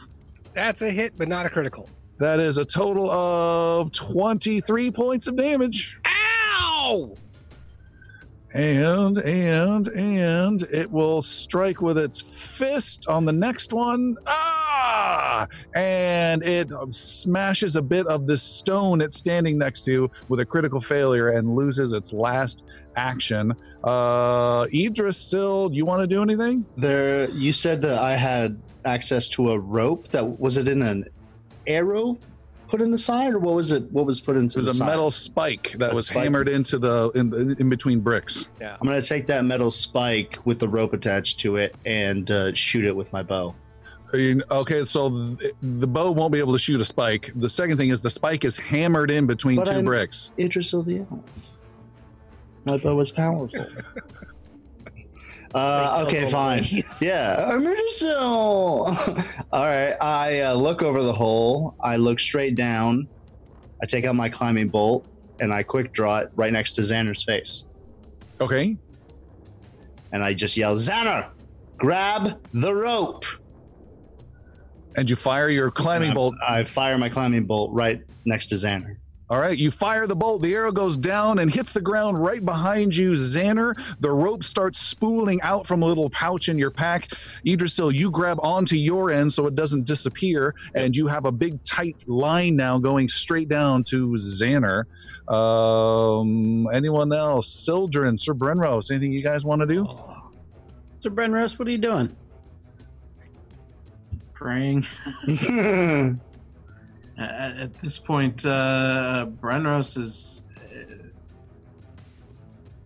[0.53, 1.89] That's a hit, but not a critical.
[2.19, 5.99] That is a total of 23 points of damage.
[6.05, 7.17] Ow!
[8.53, 14.15] And, and, and it will strike with its fist on the next one.
[14.27, 15.47] Ah!
[15.73, 20.79] And it smashes a bit of the stone it's standing next to with a critical
[20.79, 22.63] failure and loses its last
[22.95, 23.53] action.
[23.83, 26.65] Uh, Sil, do you want to do anything?
[26.77, 30.09] there, you said that I had access to a rope.
[30.09, 31.05] That was it in an
[31.65, 32.17] arrow
[32.73, 33.83] put in the side, or what was it?
[33.91, 34.87] What was put into It was the a side?
[34.87, 36.23] metal spike that A was spike.
[36.23, 38.47] hammered into the in, in between bricks.
[38.59, 42.51] Yeah, I'm gonna take that metal spike with the rope attached to it and uh,
[42.55, 43.53] shoot it with my bow.
[44.11, 47.31] Are you- Okay, so th- the bow won't be able to shoot a spike.
[47.35, 50.31] The second thing is the spike is hammered in between But 2 I'm- bricks.
[50.39, 51.19] Idris of the Elf.
[52.65, 53.67] My bow is powerful.
[55.53, 56.63] uh, okay, fine.
[57.01, 58.03] Yeah, I'm Idris.
[58.03, 58.95] All
[59.51, 61.75] right, I uh, look over the hole.
[61.81, 63.07] I look straight down.
[63.81, 65.05] I take out my climbing bolt
[65.39, 67.65] and I quick draw it right next to Xander's face.
[68.39, 68.77] Okay.
[70.11, 71.29] And I just yell, Xander,
[71.77, 73.25] grab the rope.
[74.95, 76.35] And you fire your climbing bolt.
[76.47, 78.97] I fire my climbing bolt right next to Xander.
[79.33, 80.43] All right, you fire the bolt.
[80.43, 83.75] The arrow goes down and hits the ground right behind you, Xander.
[83.99, 87.07] The rope starts spooling out from a little pouch in your pack.
[87.43, 91.63] Idrisil, you grab onto your end so it doesn't disappear, and you have a big
[91.63, 94.83] tight line now going straight down to Xander.
[95.27, 97.47] Um, anyone else?
[97.47, 99.87] Sildren, Sir Brenros, anything you guys want to do?
[100.99, 102.15] Sir Brenros, what are you doing?
[104.35, 104.85] Praying.
[107.17, 110.43] at, at this point, uh, Brenros is.
[110.57, 111.07] Uh,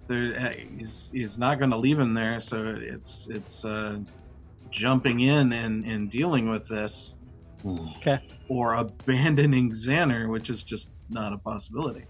[0.07, 3.99] there, uh, he's, he's not going to leave him there, so it's it's uh,
[4.69, 7.17] jumping in and, and dealing with this,
[7.97, 8.19] Okay.
[8.47, 12.05] or abandoning Xander, which is just not a possibility.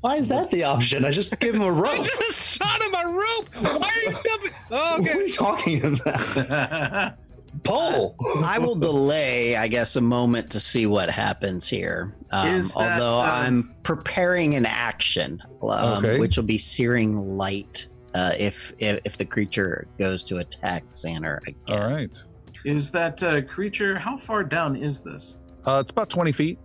[0.00, 1.04] Why is that the option?
[1.04, 2.00] I just gave him a rope.
[2.00, 3.48] I just shot him a rope.
[3.80, 4.50] Why are you jumping?
[4.74, 7.14] Oh, What are you talking about?
[7.64, 8.16] Pull.
[8.42, 12.14] I will delay, I guess, a moment to see what happens here.
[12.30, 16.18] Um, that, although uh, I'm preparing an action, um, Okay.
[16.18, 21.38] which will be searing light uh, if, if if the creature goes to attack Xander
[21.42, 21.54] again.
[21.68, 22.22] All right.
[22.64, 23.98] is that uh, creature?
[23.98, 25.38] How far down is this?
[25.66, 26.58] Uh, it's about 20 feet.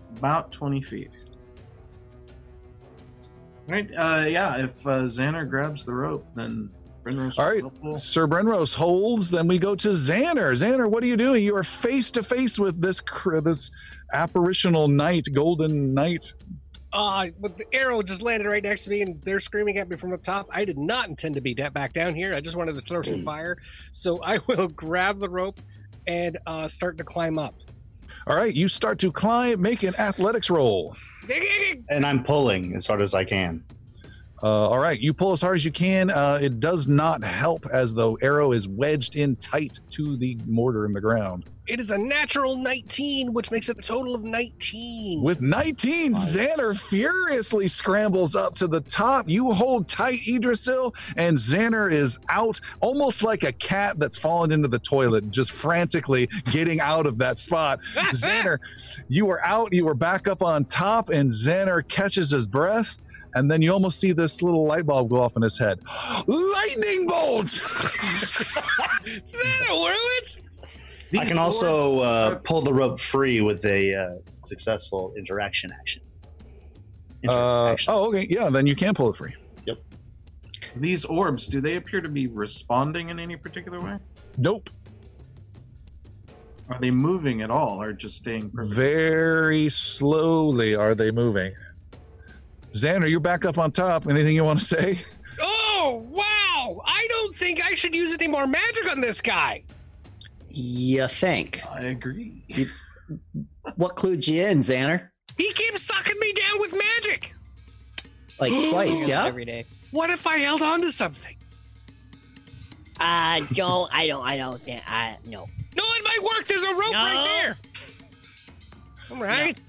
[0.00, 1.16] It's about 20 feet.
[3.68, 3.90] Right.
[3.96, 4.56] Uh, yeah.
[4.58, 6.70] If uh, Xander grabs the rope, then
[7.06, 7.62] Brenros All right.
[7.82, 7.96] will.
[7.96, 9.30] Sir Brenros holds.
[9.30, 10.50] Then we go to Xander.
[10.52, 11.44] Xander, what are you doing?
[11.44, 13.00] You are face to face with this
[13.44, 13.70] this
[14.12, 16.32] apparitional knight, golden knight.
[16.92, 19.96] Uh, but the arrow just landed right next to me, and they're screaming at me
[19.96, 20.48] from up top.
[20.50, 22.34] I did not intend to be da- back down here.
[22.34, 23.58] I just wanted to throw some fire.
[23.92, 25.60] So I will grab the rope
[26.06, 27.54] and uh, start to climb up.
[28.26, 29.60] All right, you start to climb.
[29.60, 30.96] Make an athletics roll.
[31.90, 33.62] And I'm pulling as hard as I can.
[34.42, 36.10] Uh, all right, you pull as hard as you can.
[36.10, 40.84] Uh, it does not help as the arrow is wedged in tight to the mortar
[40.84, 41.48] in the ground.
[41.66, 45.20] It is a natural 19, which makes it a total of 19.
[45.22, 46.36] With 19, Nice.
[46.36, 49.28] Xander furiously scrambles up to the top.
[49.28, 54.68] You hold tight, Idrisil, and Xander is out almost like a cat that's fallen into
[54.68, 57.80] the toilet, just frantically getting out of that spot.
[57.94, 58.58] Xander,
[59.08, 62.98] you were out, you were back up on top, and Xander catches his breath.
[63.36, 65.78] And then you almost see this little light bulb go off in his head.
[66.26, 67.52] Lightning bolt!
[69.04, 70.38] That'll ruin it.
[71.18, 74.08] I can also uh, pull the rope free with a uh,
[74.40, 76.02] successful interaction action.
[77.28, 78.26] Uh, oh, okay.
[78.28, 79.34] Yeah, then you can pull it free.
[79.66, 79.76] Yep.
[80.76, 83.98] These orbs, do they appear to be responding in any particular way?
[84.38, 84.70] Nope.
[86.70, 88.74] Are they moving at all, or just staying perfect?
[88.74, 91.52] Very slowly are they moving.
[92.76, 94.06] Xander, you're back up on top.
[94.06, 94.98] Anything you want to say?
[95.40, 96.82] Oh, wow.
[96.84, 99.62] I don't think I should use any more magic on this guy.
[100.50, 101.62] You think?
[101.70, 102.42] I agree.
[103.76, 105.08] What clued you in, Xander?
[105.36, 107.34] He keeps sucking me down with magic.
[108.40, 109.26] Like twice, yeah?
[109.26, 109.64] Every day.
[109.90, 111.36] What if I held on to something?
[112.98, 113.90] Uh, don't.
[113.92, 114.24] I don't.
[114.26, 114.82] I don't think.
[114.86, 115.46] I no.
[115.76, 116.48] No, it might work.
[116.48, 116.98] There's a rope No.
[116.98, 117.58] right there.
[119.10, 119.60] All right.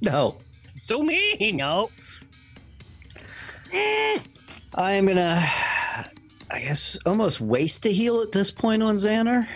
[0.00, 0.36] No.
[0.88, 1.58] So mean.
[1.58, 1.90] No.
[4.74, 5.44] I'm gonna,
[6.50, 9.46] I guess, almost waste a heal at this point on Xander.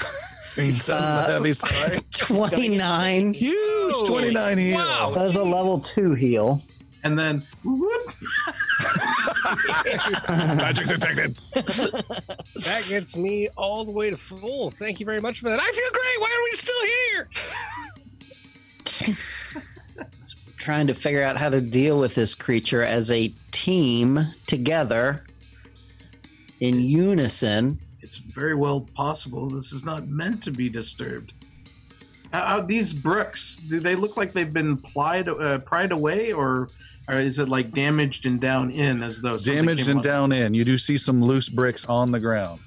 [0.56, 2.02] He's on the Uh, heavy side.
[2.10, 3.34] 29.
[3.34, 4.76] Huge 29 heal.
[4.78, 5.12] wow.
[5.14, 6.58] That's a level two heal.
[7.02, 8.14] And then, whoop,
[10.30, 11.38] Magic detected.
[11.54, 14.70] That gets me all the way to full.
[14.70, 15.60] Thank you very much for that.
[15.60, 16.20] I feel great.
[16.20, 17.28] Why are we still here?
[20.64, 25.22] Trying to figure out how to deal with this creature as a team together
[26.60, 27.78] in unison.
[28.00, 31.34] it's very well possible this is not meant to be disturbed.
[32.32, 36.70] Uh, these bricks, do they look like they've been plied, uh, pried away, or,
[37.08, 40.32] or is it like damaged and down in as though Damaged came and up- down
[40.32, 40.54] in.
[40.54, 42.58] You do see some loose bricks on the ground.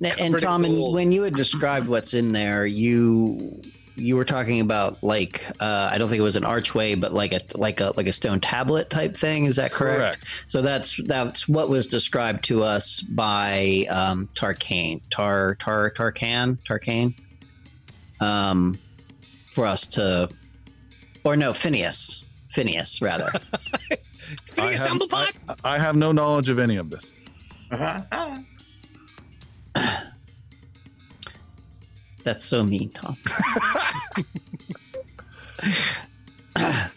[0.00, 3.60] N- And Tom, and when you had described what's in there, you
[3.96, 7.32] you were talking about like uh, I don't think it was an archway, but like
[7.32, 9.46] a like a like a stone tablet type thing.
[9.46, 9.98] Is that correct?
[9.98, 10.42] correct.
[10.46, 17.14] So that's that's what was described to us by um, Tarkane, Tar Tar Tarkan Tarkane,
[18.20, 18.78] um,
[19.46, 20.28] for us to,
[21.24, 23.30] or no, Phineas, Phineas rather.
[24.46, 25.60] Phineas I have- Dumblepot?
[25.64, 27.12] I have no knowledge of any of this.
[27.70, 28.36] Uh-huh.
[32.26, 33.16] That's so mean, Tom.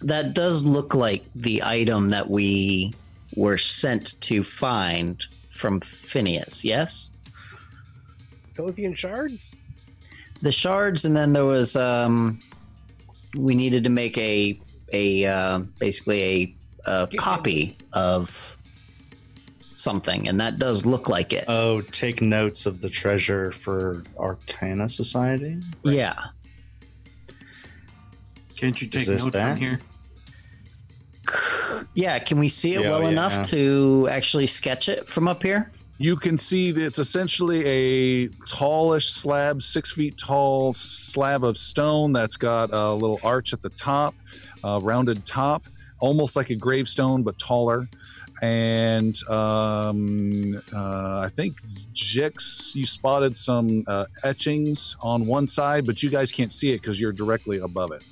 [0.00, 2.94] that does look like the item that we
[3.36, 7.10] were sent to find from Phineas, yes?
[8.56, 9.54] Philithian shards?
[10.44, 12.38] the shards, and then there was um,
[13.36, 14.58] we needed to make a
[14.92, 16.22] a uh, basically
[16.86, 18.53] a, a copy of
[19.76, 21.44] something, and that does look like it.
[21.48, 25.58] Oh, take notes of the treasure for Arcana Society.
[25.82, 26.14] Yeah,
[28.56, 29.54] Can't you take notes this that?
[29.58, 29.78] from here?
[31.94, 32.18] yeah.
[32.18, 33.08] Can we see it Yeah, well yeah.
[33.08, 35.70] enough to actually sketch it from up here?
[35.98, 42.12] You can see that it's essentially a tallish slab, six feet tall slab of stone
[42.12, 44.12] that's got a little arch at the top,
[44.64, 45.66] a rounded top,
[46.00, 47.88] almost like a gravestone but taller.
[48.44, 56.02] And um, uh, I think Jix, you spotted some uh, etchings on one side, but
[56.02, 58.04] you guys can't see it because you're directly above it.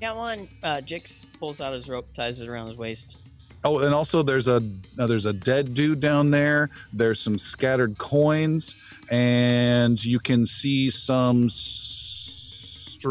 [0.00, 0.48] Got one.
[0.62, 3.16] Uh, Jix pulls out his rope, ties it around his waist.
[3.64, 4.62] Oh, and also there's a
[4.98, 6.70] uh, there's a dead dude down there.
[6.92, 8.76] There's some scattered coins,
[9.10, 13.08] and you can see some strange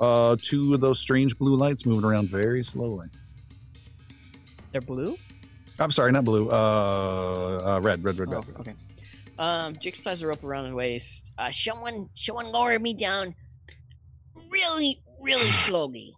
[0.00, 3.06] uh, two of those strange blue lights moving around very slowly.
[4.72, 5.16] They're blue.
[5.78, 6.48] I'm sorry, not blue.
[6.50, 8.44] Uh, uh red, red, red, red.
[8.44, 8.74] Oh, okay.
[9.38, 11.32] Um, Jix ties a rope around his waist.
[11.38, 13.34] Uh, someone, someone lower me down
[14.50, 16.14] really, really slowly.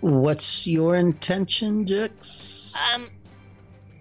[0.00, 2.76] What's your intention, Jix?
[2.94, 3.10] Um,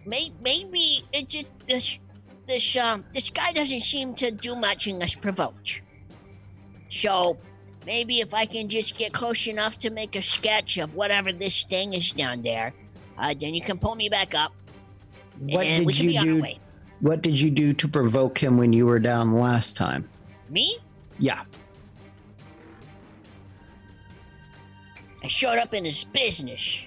[0.05, 1.99] may, maybe it just this
[2.47, 5.81] this um this guy doesn't seem to do much unless provoked.
[6.89, 7.37] So
[7.87, 11.63] maybe if I can just get close enough to make a sketch of whatever this
[11.63, 12.73] thing is down there,
[13.17, 14.53] uh, then you can pull me back up,
[15.39, 16.57] what and we did can you on do?
[16.99, 20.07] What did you do to provoke him when you were down last time?
[20.49, 20.77] Me?
[21.17, 21.43] Yeah.
[25.23, 26.83] I showed up in his business.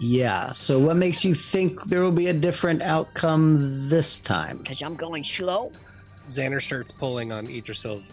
[0.00, 0.52] Yeah.
[0.52, 4.58] So what makes you think there will be a different outcome this time?
[4.58, 5.72] Because I'm going slow.
[6.26, 8.12] Xander starts pulling on Idrisil's,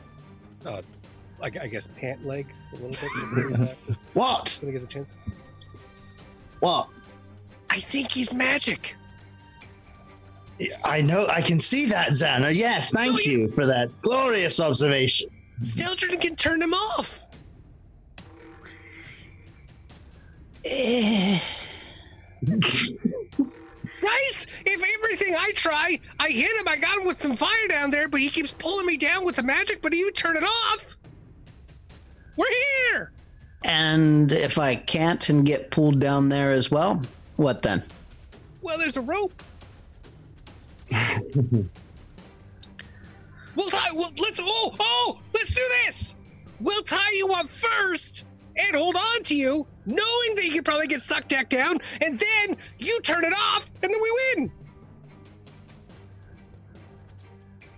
[0.65, 0.82] uh,
[1.41, 2.99] I, I guess, pant leg a little bit.
[2.99, 3.57] to raise
[3.88, 4.57] that What?
[4.61, 5.15] when he gets a chance.
[6.59, 6.88] What?
[7.69, 8.95] I think he's magic.
[10.85, 11.27] I know.
[11.27, 12.55] I can see that, Xana.
[12.55, 15.30] Yes, thank No, you- you for that glorious observation.
[15.59, 17.23] Sildren can turn him off.
[20.65, 21.39] Eh,
[24.01, 27.91] Rice, if everything I try, I hit him, I got him with some fire down
[27.91, 30.43] there, but he keeps pulling me down with the magic, but he would turn it
[30.43, 30.94] off.
[32.35, 32.45] We're
[32.91, 33.11] here.
[33.64, 37.01] And if I can't and get pulled down there as well,
[37.38, 37.83] what then?
[38.61, 39.43] Well, there's a rope.
[40.91, 41.69] we'll
[43.69, 43.89] tie.
[43.93, 44.39] We'll, let's.
[44.39, 46.15] Oh, oh, let's do this.
[46.59, 50.88] We'll tie you up first and hold on to you, knowing that you could probably
[50.88, 54.51] get sucked back down, and then you turn it off, and then we win.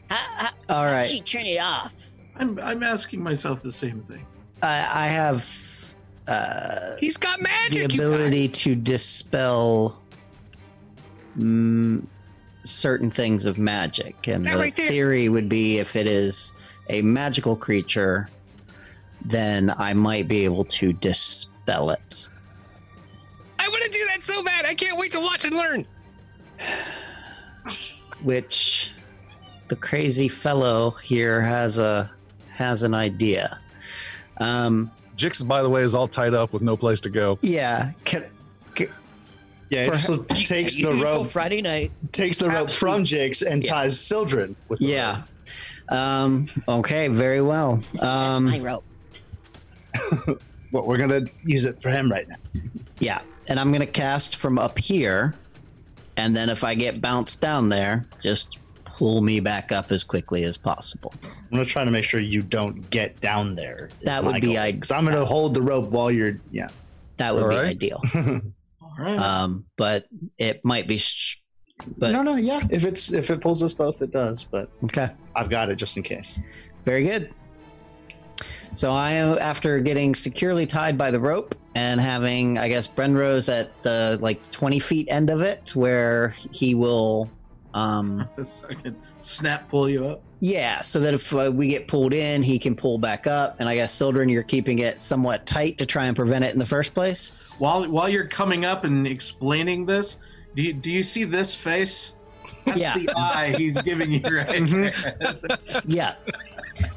[0.09, 1.25] How, how, All how does right.
[1.25, 1.93] turn it off?
[2.35, 4.25] I'm I'm asking myself the same thing.
[4.61, 5.93] I, I have
[6.27, 7.89] uh, He's got magic.
[7.89, 10.01] the ability to dispel
[11.37, 12.05] mm,
[12.63, 14.27] certain things of magic.
[14.27, 16.53] And That the right theory would be if it is
[16.89, 18.29] a magical creature,
[19.25, 22.27] then I might be able to dispel it.
[23.59, 24.65] I want to do that so bad.
[24.65, 25.85] I can't wait to watch and learn.
[28.23, 28.91] which
[29.67, 32.09] the crazy fellow here has a
[32.53, 33.59] has an idea.
[34.39, 37.39] Um, Jix, by the way, is all tied up with no place to go.
[37.41, 38.25] yeah, can,
[39.69, 41.91] Yeah, it just takes the rope, Friday night.
[42.13, 43.71] takes the rope from Jix and Yeah.
[43.73, 45.23] ties Sildren with the yeah.
[45.89, 47.77] Um, okay, very well.
[47.93, 48.83] That's my Um, rope.
[50.27, 50.41] rope.
[50.73, 52.35] Well, we're gonna use it for him right now.
[52.99, 55.33] yeah, and I'm gonna cast from up here,
[56.17, 58.59] and then if I get bounced down there, just
[58.97, 61.13] pull me back up as quickly as possible.
[61.23, 63.89] I'm gonna try to make sure you don't get down there.
[64.01, 66.39] That would be ide- because I'm gonna hold the rope while you're.
[66.51, 66.69] Yeah.
[67.17, 67.67] That would All be right.
[67.67, 68.01] ideal.
[68.15, 69.19] All right.
[69.19, 70.05] Um, but
[70.39, 70.97] it might be.
[70.97, 71.37] Sh-
[71.99, 72.61] but no, no, yeah.
[72.71, 74.43] If it's if it pulls us both, it does.
[74.43, 75.11] But okay.
[75.35, 76.39] I've got it just in case.
[76.83, 77.31] Very good.
[78.73, 83.51] So I am after getting securely tied by the rope and having, I guess, Brenros
[83.51, 87.29] at the like 20 feet end of it, where he will,
[87.77, 90.21] um, This I can snap pull you up.
[90.39, 93.55] yeah, so that if uh, we get pulled in, he can pull back up.
[93.59, 96.59] And I guess Sildren, you're keeping it somewhat tight to try and prevent it in
[96.59, 97.31] the first place.
[97.59, 100.19] While while you're coming up and explaining this,
[100.55, 102.15] do you, do you see this face?
[102.65, 102.95] That's Yeah.
[102.97, 105.57] the eye he's giving you right there.
[105.85, 106.13] Yeah,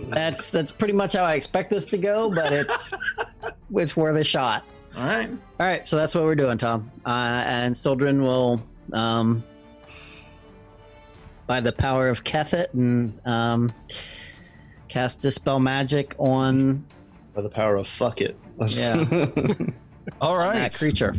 [0.08, 2.92] that's that's pretty much how I expect this to go, but it's
[3.74, 4.64] it's worth a shot.
[4.96, 5.30] All right.
[5.30, 6.90] All right, so that's what we're doing, Tom.
[7.06, 8.60] Uh, and Sildren will,
[8.92, 9.44] um,
[11.50, 13.72] by the power of Kethet and um,
[14.86, 16.86] cast dispel magic on
[17.34, 18.38] By the power of fuck it.
[18.68, 18.98] Yeah.
[20.20, 20.54] All right.
[20.54, 21.16] that creature.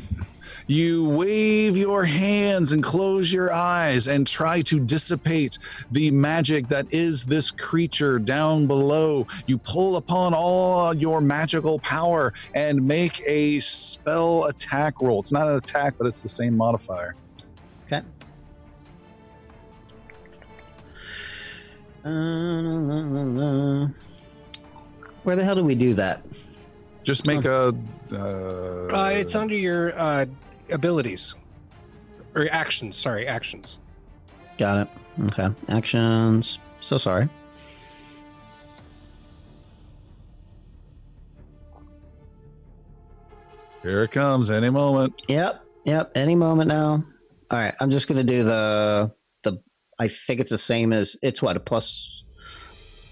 [0.67, 5.57] You wave your hands and close your eyes and try to dissipate
[5.91, 9.27] the magic that is this creature down below.
[9.47, 15.19] You pull upon all your magical power and make a spell attack roll.
[15.19, 17.15] It's not an attack, but it's the same modifier.
[17.87, 18.01] Okay.
[22.03, 23.87] Uh,
[25.23, 26.21] where the hell do we do that?
[27.03, 27.75] Just make a.
[28.11, 28.17] Uh,
[28.93, 30.25] Uh, it's under your uh,
[30.71, 31.35] abilities
[32.35, 32.97] or actions.
[32.97, 33.79] Sorry, actions.
[34.57, 34.87] Got it.
[35.25, 35.49] Okay.
[35.69, 36.59] Actions.
[36.81, 37.29] So sorry.
[43.83, 45.21] Here it comes any moment.
[45.27, 45.63] Yep.
[45.85, 46.11] Yep.
[46.15, 47.03] Any moment now.
[47.49, 47.73] All right.
[47.79, 49.11] I'm just gonna do the the.
[50.01, 52.23] I think it's the same as it's what a plus.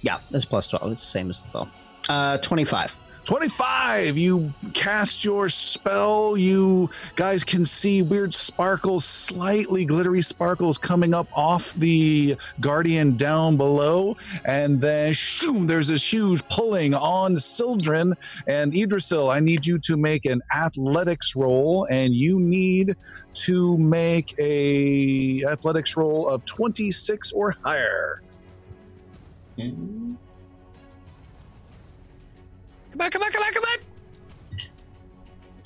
[0.01, 0.91] Yeah, it's plus twelve.
[0.91, 1.69] It's the same as the spell.
[2.09, 2.99] Uh, twenty five.
[3.29, 6.35] 25 you cast your spell.
[6.35, 13.55] You guys can see weird sparkles slightly glittery sparkles coming up off the guardian down
[13.55, 14.17] below.
[14.45, 18.15] And then shoom, there's this huge pulling on sildren.
[18.47, 21.85] And idrisil i need you to make an athletics roll.
[21.91, 22.95] And you need
[23.45, 28.23] to make a athletics roll of 26 or higher
[32.91, 33.77] Come on, come on, come on, come on!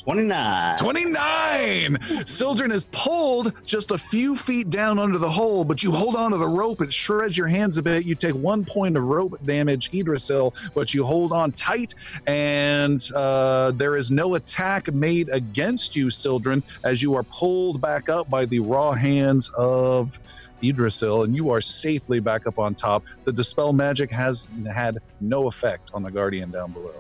[0.04, 0.78] 29.
[0.78, 2.26] 29!
[2.26, 6.32] Sildren is pulled just a few feet down under the hole, but you hold on
[6.32, 6.82] to the rope.
[6.82, 8.06] It shreds your hands a bit.
[8.06, 11.96] You take one point of rope damage, Idrisil, but you hold on tight,
[12.28, 18.10] and uh, there is no attack made against you, Sildren, as you are pulled back
[18.10, 20.20] up by the raw hands of
[20.62, 23.04] Idrisil, and you are safely back up on top.
[23.24, 26.94] The Dispel magic has had no effect on the Guardian down below.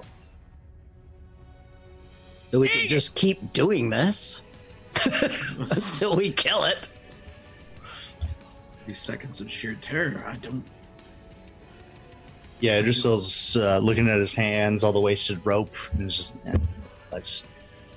[2.53, 4.39] So we can just keep doing this
[5.59, 6.99] until we kill it.
[8.85, 10.23] These seconds of sheer terror.
[10.27, 10.63] I don't.
[12.59, 16.55] Yeah, Idrisil's uh, looking at his hands, all the wasted rope, and it's just, eh,
[17.11, 17.47] let's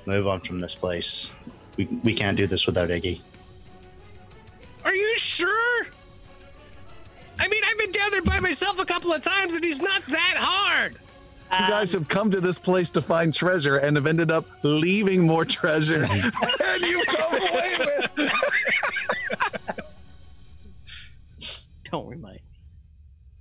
[0.07, 1.35] move on from this place.
[1.76, 3.20] We, we can't do this without Iggy.
[4.86, 5.86] Are you sure?
[7.39, 10.01] I mean, I've been down there by myself a couple of times, and he's not
[10.07, 10.97] that hard.
[11.52, 15.25] You guys have come to this place to find treasure and have ended up leaving
[15.25, 16.02] more treasure.
[16.10, 17.76] and you've come away
[18.16, 18.33] with.
[21.91, 22.42] Don't remind me.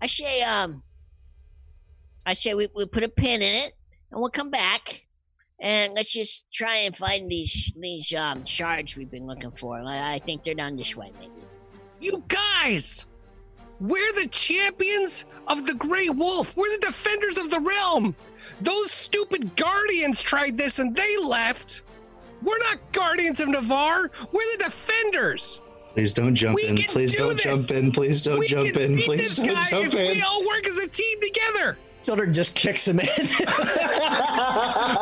[0.01, 0.83] I say, um,
[2.25, 3.73] I say we we put a pin in it,
[4.11, 5.03] and we'll come back,
[5.59, 9.79] and let's just try and find these these um shards we've been looking for.
[9.79, 11.33] I, I think they're down this way, maybe.
[11.99, 13.05] You guys,
[13.79, 16.55] we're the champions of the Grey Wolf.
[16.57, 18.15] We're the defenders of the realm.
[18.61, 21.81] Those stupid guardians tried this and they left.
[22.41, 24.11] We're not guardians of Navarre.
[24.31, 25.61] We're the defenders.
[25.93, 26.75] Please don't jump We in.
[26.77, 27.67] Please do don't this.
[27.67, 27.91] jump in.
[27.91, 28.95] Please don't we jump can in.
[28.97, 30.11] beat Please this don't guy jump if in.
[30.17, 31.77] we all work as a team together.
[31.99, 33.07] Silder just kicks him in.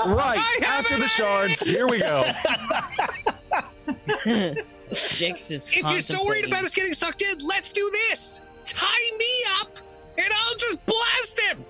[0.06, 2.24] Right after the shards, here we go.
[4.90, 5.68] Jix is.
[5.68, 8.42] If you're so worried about us getting sucked in, let's do this.
[8.66, 9.78] Tie me up,
[10.18, 11.66] and I'll just blast him.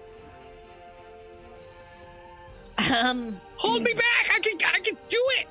[2.97, 4.29] Um, Hold me back.
[4.33, 4.57] I can.
[4.73, 5.47] I can do it.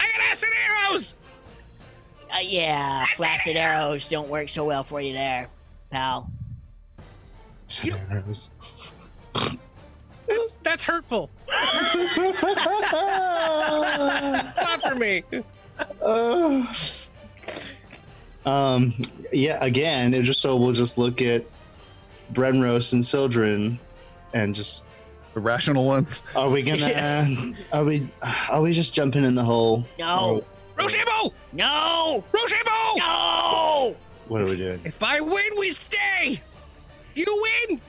[0.00, 1.14] I got acid arrows.
[2.30, 5.48] uh, yeah, flaccid arrows don't work so well for you there,
[5.90, 6.30] pal.
[9.34, 11.30] That's, that's hurtful.
[11.48, 12.32] Not
[14.82, 15.22] for me.
[18.46, 18.94] Um,
[19.32, 21.44] yeah, again, it just so we'll just look at
[22.32, 23.78] Brenros and Sildren
[24.34, 24.84] and just
[25.34, 26.22] The rational ones.
[26.36, 29.84] are we gonna are we are we just jumping in the hole?
[29.98, 30.44] No,
[30.78, 31.32] Roshambo!
[31.52, 32.98] no, Roshambo!
[32.98, 33.96] no.
[34.28, 34.80] What are we doing?
[34.84, 36.40] If I win, we stay.
[37.14, 37.24] You
[37.68, 37.80] win,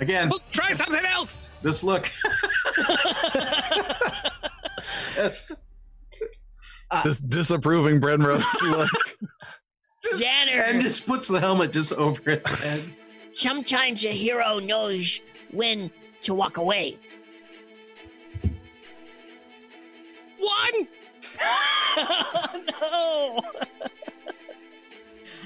[0.00, 1.48] Again, we'll try something else.
[1.62, 2.10] this look.
[5.14, 5.52] Just-
[7.04, 8.88] This disapproving Brenros look.
[10.24, 12.82] And just puts the helmet just over his head.
[13.32, 15.20] sometimes a hero knows
[15.52, 15.90] when
[16.22, 16.96] to walk away.
[20.38, 20.88] One.
[21.98, 23.40] Oh, no.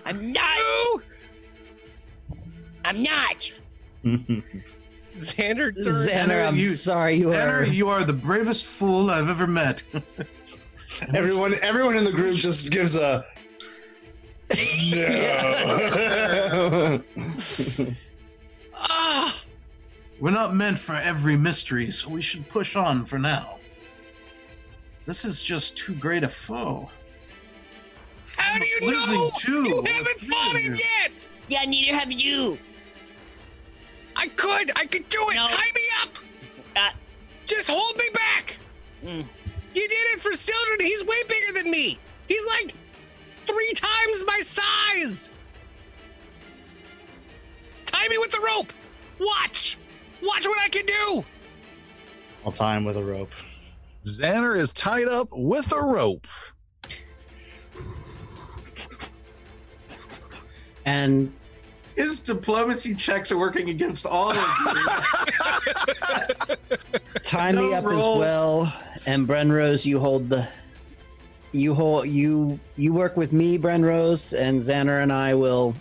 [0.04, 0.42] I'm not.
[0.56, 1.02] Two.
[2.84, 3.50] I'm not.
[4.04, 5.72] Xander.
[5.76, 7.64] Xander, I'm you- sorry you Tanner, are.
[7.64, 9.84] you are the bravest fool I've ever met.
[11.14, 13.24] everyone everyone in the group just gives a
[14.94, 17.02] no.
[18.82, 19.42] Ah,
[20.20, 23.58] We're not meant for every mystery, so we should push on for now.
[25.04, 26.88] This is just too great a foe.
[28.38, 29.30] How do you Losing know?
[29.36, 31.28] two You haven't three fought it yet.
[31.48, 32.58] Yeah, neither have you.
[34.16, 34.72] I could.
[34.76, 35.34] I could do it.
[35.34, 35.46] No.
[35.46, 36.08] Tie me up.
[36.76, 36.90] Uh,
[37.46, 38.56] Just hold me back.
[39.04, 39.26] Mm.
[39.74, 40.80] You did it for Sildren.
[40.80, 41.98] He's way bigger than me.
[42.28, 42.74] He's like
[43.50, 45.30] three times my size.
[47.86, 48.72] Tie me with the rope.
[49.18, 49.78] Watch.
[50.22, 51.24] Watch what I can do.
[52.44, 53.32] I'll tie him with a rope.
[54.04, 56.26] Xander is tied up with a rope.
[60.86, 61.32] And
[61.96, 64.42] His diplomacy checks are working against all of you.
[67.24, 68.72] tie me No up as well.
[69.06, 70.48] And Brenros, you hold the
[71.52, 75.74] you hold you you work with me, Brenros, and Xander and I will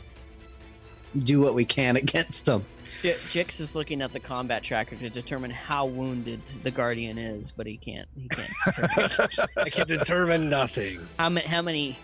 [1.20, 2.66] do what we can against them.
[3.02, 7.52] J- Jix is looking at the combat tracker to determine how wounded the guardian is,
[7.52, 8.08] but he can't.
[8.20, 8.50] He can't.
[9.58, 11.00] I can determine nothing.
[11.18, 11.48] how many?
[11.48, 11.98] How many?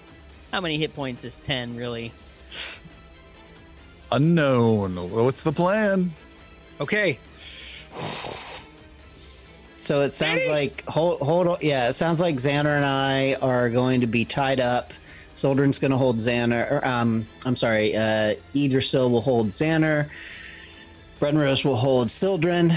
[0.51, 2.11] How many hit points is ten really?
[4.11, 5.09] Unknown.
[5.11, 6.13] What's the plan?
[6.79, 7.19] Okay.
[9.85, 10.49] So it sounds Ready?
[10.51, 11.57] like hold hold on.
[11.61, 14.91] Yeah, it sounds like Xander and I are going to be tied up.
[15.33, 16.71] Sildren's going to hold Xander.
[16.71, 17.95] Or, um, I'm sorry.
[17.95, 20.09] Uh, Idrisil will hold Xander.
[21.19, 22.73] Brenros will hold Sildren,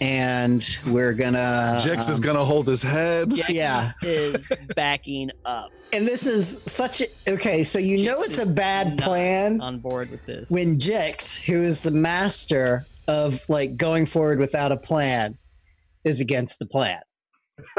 [0.00, 1.76] and we're gonna.
[1.80, 3.30] Jix is um, gonna hold his head.
[3.30, 3.92] Jix Yeah.
[4.02, 7.62] is backing up And this is such a okay.
[7.62, 10.50] So you know it's a bad plan on board with this.
[10.50, 15.36] when Jix, who is the master of like going forward without a plan,
[16.04, 17.00] is against the plan.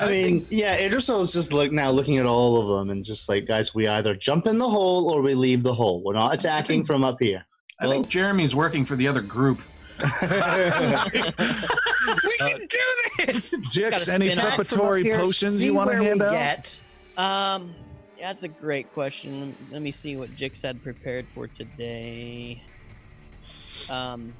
[0.00, 3.28] I mean, yeah, Idrisil is just look now looking at all of them and just
[3.28, 6.02] like, guys, we either jump in the hole or we leave the hole.
[6.04, 7.44] We're not attacking from up here.
[7.80, 9.60] I think Jeremy's working for the other group.
[12.24, 13.54] We can do this.
[13.72, 16.32] Jix, any spin preparatory potions see you want to hand out?
[16.32, 16.82] get.
[17.16, 17.74] Um,
[18.20, 19.54] that's a great question.
[19.70, 22.62] Let me see what Jix had prepared for today.
[23.88, 24.32] Um,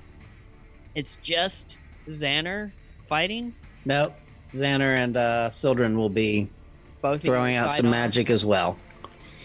[0.95, 2.73] it's just Xander
[3.13, 3.55] fighting.
[3.85, 4.15] Nope.
[4.55, 6.49] Xander and uh, Sildren will be
[7.03, 8.79] Both throwing out some on, magic as well.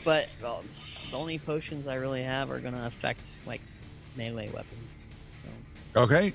[0.06, 0.64] but well,
[1.12, 3.60] the only potions I really have are gonna affect like
[4.16, 5.12] melee weapons.
[5.42, 6.32] So Okay.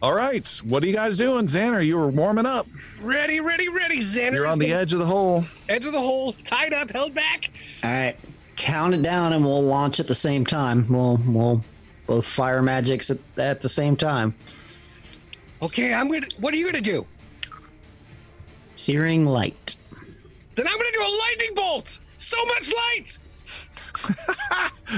[0.00, 0.46] All right.
[0.64, 1.84] What are you guys doing, Xander?
[1.84, 2.68] You were warming up.
[3.02, 3.98] Ready, ready, ready.
[3.98, 5.44] Xander You're on the edge of the hole.
[5.68, 7.50] edge of the hole, tied up, held back.
[7.82, 8.16] All right.
[8.54, 10.86] Count it down and we'll launch at the same time.
[10.88, 11.64] We'll we'll
[12.06, 14.34] both fire magics at, at the same time.
[15.62, 16.26] Okay, I'm gonna.
[16.38, 17.06] What are you gonna do?
[18.74, 19.76] Searing light.
[20.56, 22.00] Then I'm gonna do a lightning bolt.
[22.16, 23.18] So much light.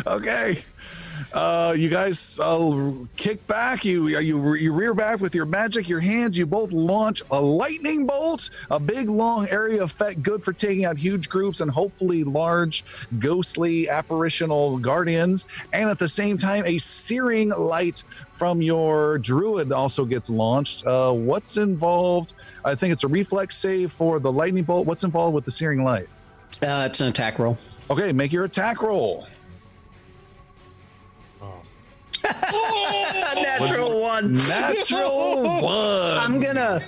[0.06, 0.58] Okay.
[1.32, 3.84] Uh, you guys uh, kick back.
[3.84, 5.88] You you you rear back with your magic.
[5.88, 6.36] Your hands.
[6.38, 10.98] You both launch a lightning bolt, a big long area effect, good for taking out
[10.98, 12.84] huge groups and hopefully large,
[13.18, 15.46] ghostly apparitional guardians.
[15.72, 20.86] And at the same time, a searing light from your druid also gets launched.
[20.86, 22.34] Uh, what's involved?
[22.64, 24.86] I think it's a reflex save for the lightning bolt.
[24.86, 26.08] What's involved with the searing light?
[26.62, 27.58] Uh, it's an attack roll.
[27.90, 29.26] Okay, make your attack roll.
[33.34, 34.34] Natural one.
[34.48, 36.18] Natural one.
[36.18, 36.80] I'm gonna.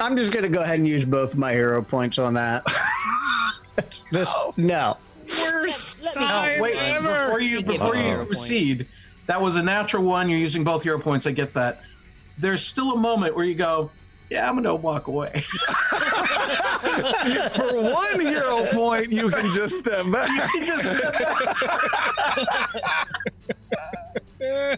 [0.00, 2.64] I'm just gonna go ahead and use both my hero points on that.
[4.12, 4.96] Just- no.
[5.42, 7.24] Worst Let- let time No, wait, ever.
[7.26, 8.28] before you before you hero point.
[8.28, 8.86] proceed,
[9.26, 10.28] that was a natural one.
[10.30, 11.26] You're using both hero points.
[11.26, 11.80] I get that.
[12.38, 13.90] There's still a moment where you go,
[14.30, 15.44] "Yeah, I'm gonna walk away."
[17.54, 20.30] For one hero point, you can just step back.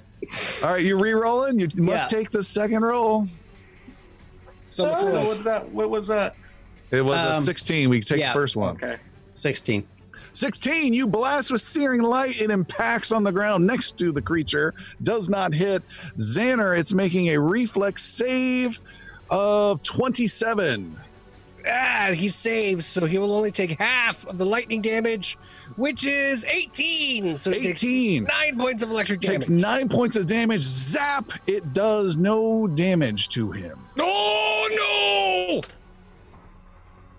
[0.63, 1.59] All right, you re-rolling.
[1.61, 2.19] You must Yeah.
[2.19, 3.27] take the second roll.
[4.67, 5.29] so Oh, close.
[5.29, 6.35] what, that, what was that?
[6.91, 7.89] It was a Um, 16.
[7.89, 8.33] We take yeah.
[8.33, 8.75] the first one.
[8.77, 8.97] Okay.
[9.35, 9.87] Sixteen.
[10.33, 10.93] 16.
[10.93, 12.41] You blast with searing light.
[12.41, 14.75] It impacts on the ground next to the creature.
[15.03, 15.83] Does not hit.
[16.17, 18.81] Xander, it's making a reflex save
[19.31, 20.99] of 27.
[21.71, 25.37] Ah, he saves, so he will only take half of the lightning damage,
[25.77, 27.37] which is 18.
[27.37, 28.25] So he takes 18.
[28.25, 29.37] nine points of electric damage.
[29.37, 30.61] Takes nine points of damage.
[30.63, 31.33] Zap.
[31.47, 33.79] It does no damage to him.
[33.99, 35.61] Oh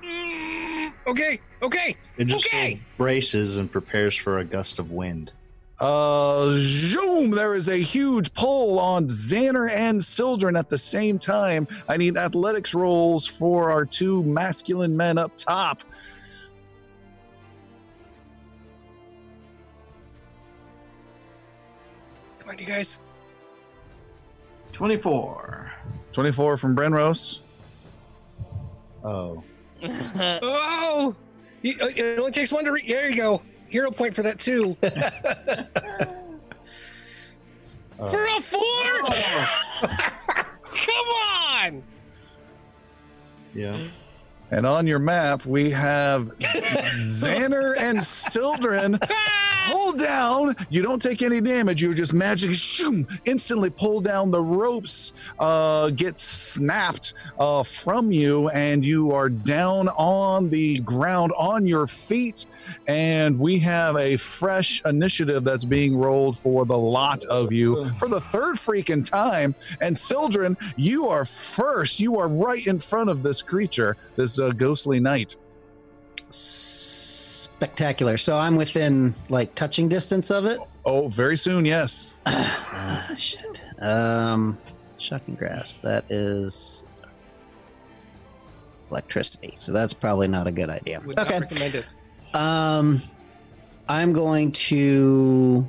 [0.01, 0.07] no!
[0.07, 2.81] Mm, okay, okay, Idrisil okay.
[2.97, 5.31] braces and prepares for a gust of wind.
[5.79, 7.31] Uh, zoom!
[7.31, 11.67] There is a huge pull on Xander and Sildren at the same time.
[11.87, 15.83] I need athletics rolls for our two masculine men up top.
[22.39, 22.99] Come on, you guys.
[24.73, 25.71] 24.
[26.11, 27.39] 24 from Brenros.
[29.03, 29.43] Oh.
[30.41, 32.71] Oh, uh, it only takes one to.
[32.71, 33.41] Re- there you go.
[33.69, 34.75] Hero point for that too.
[37.99, 38.09] Oh.
[38.09, 38.61] For a four.
[40.63, 41.83] Come on.
[43.53, 43.87] Yeah.
[44.51, 48.97] And on your map, we have Xander and Sildren.
[49.09, 50.55] Hold down.
[50.69, 51.83] You don't take any damage.
[51.83, 58.49] You're just magically shoom, instantly pull down the ropes, uh, get snapped uh, from you,
[58.49, 62.47] and you are down on the ground on your feet.
[62.87, 68.07] And we have a fresh initiative that's being rolled for the lot of you for
[68.07, 69.55] the third freaking time.
[69.81, 71.99] And Sildren, you are first.
[71.99, 75.35] You are right in front of this creature, this uh, ghostly knight.
[76.29, 78.17] Spectacular.
[78.17, 80.59] So I'm within like touching distance of it.
[80.85, 82.17] Oh, very soon, yes.
[82.25, 83.61] Ah, shit.
[83.79, 84.57] Um,
[84.97, 85.81] shocking grasp.
[85.81, 86.85] That is
[88.89, 89.53] electricity.
[89.55, 91.01] So that's probably not a good idea.
[91.05, 91.83] Would Okay.
[92.33, 93.05] Not recommend it.
[93.05, 93.11] Um,
[93.87, 95.67] I'm going to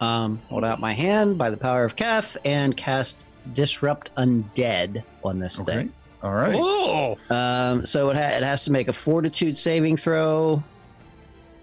[0.00, 5.38] um, hold out my hand by the power of Keth and cast Disrupt Undead on
[5.38, 5.72] this Okay.
[5.72, 5.92] thing.
[6.22, 6.54] All right.
[6.58, 10.62] Oh, Um, so it, ha- it has to make a Fortitude saving throw.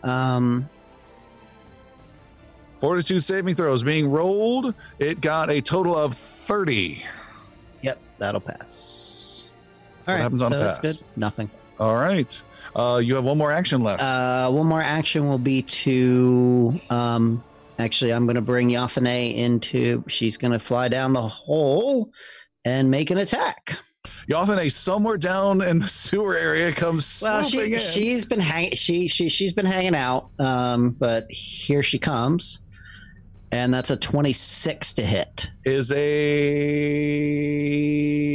[0.03, 0.67] Um,
[2.79, 4.73] Fortitude saving throws being rolled.
[4.99, 7.03] It got a total of 30.
[7.81, 9.47] yep, that'll pass.
[10.05, 10.97] What All right, happens on so that's pass?
[10.97, 11.05] good.
[11.15, 11.51] Nothing.
[11.79, 12.41] All right.
[12.77, 14.01] Uh, you have one more action left.
[14.01, 16.79] Uh, one more action will be to.
[16.91, 17.43] Um,
[17.79, 20.03] actually, I'm going to bring Yathane into.
[20.07, 22.11] She's going to fly down the hole
[22.65, 23.77] and make an attack.
[24.29, 27.79] Yothane, somewhere down in the sewer area, comes Well, she in.
[27.79, 28.71] she's been hanging.
[28.75, 30.29] She she she's been hanging out.
[30.39, 32.59] Um, but here she comes,
[33.51, 35.49] and that's a 26 to hit.
[35.65, 35.97] is a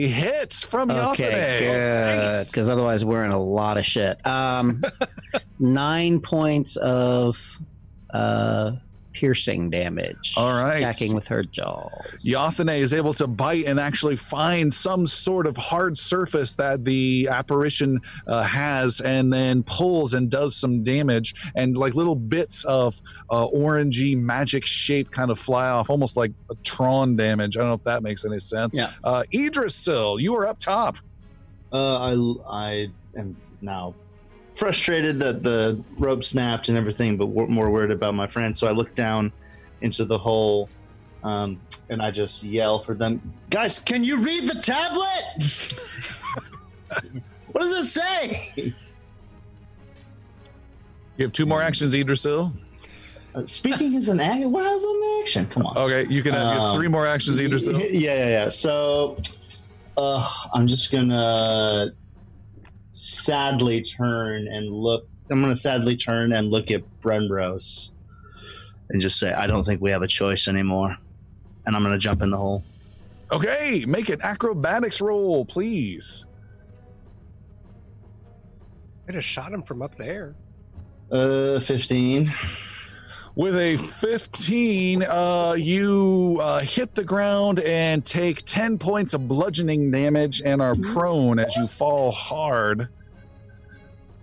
[0.08, 1.58] hit from Okay, Yothane.
[1.58, 2.16] good.
[2.22, 2.48] Nice.
[2.48, 4.24] Because otherwise, we're in a lot of shit.
[4.26, 4.82] Um,
[5.60, 7.58] nine points of
[8.12, 8.72] uh
[9.12, 10.34] piercing damage.
[10.36, 10.78] All right.
[10.78, 12.24] attacking with her jaws.
[12.24, 17.28] Yothane is able to bite and actually find some sort of hard surface that the
[17.30, 21.34] apparition uh, has, and then pulls and does some damage.
[21.54, 23.00] And like little bits of
[23.30, 27.56] uh, orangey magic shape kind of fly off, almost like a Tron damage.
[27.56, 28.76] I don't know if that makes any sense.
[28.76, 28.92] Yeah.
[29.04, 30.96] Uh, Idrisil, you are up top.
[31.72, 33.94] Uh, I I am now
[34.52, 38.56] frustrated that the rope snapped and everything, but more worried about my friend.
[38.56, 39.32] So I look down
[39.80, 40.68] into the hole,
[41.24, 43.78] um, and I just yell for them, guys.
[43.78, 45.54] Can you read the tablet?
[47.52, 48.74] what does it say?
[51.16, 52.52] You have two more actions, Idrisil.
[53.34, 54.52] Uh, speaking is an action.
[54.52, 55.46] What is an action?
[55.46, 55.76] Come on.
[55.78, 57.78] Okay, you can have, you have Um, three more actions, Idrisil.
[57.92, 58.28] yeah, yeah.
[58.28, 58.48] yeah.
[58.48, 59.16] So,
[59.96, 61.92] uh, I'm just gonna
[62.92, 65.08] sadly turn and look.
[65.30, 67.90] I'm gonna sadly turn and look at Brenros
[68.90, 70.96] and just say, I don't think we have a choice anymore.
[71.66, 72.62] And I'm gonna jump in the hole.
[73.32, 76.26] Okay, make an acrobatics roll, please.
[79.08, 80.34] I just shot him from up there.
[81.10, 82.32] Uh, 15.
[83.34, 89.90] With a 15, uh, you uh, hit the ground and take 10 points of bludgeoning
[89.90, 92.88] damage and are prone as you fall hard.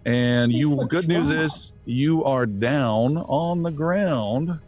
[0.05, 4.59] And you, good news is, you are down on the ground,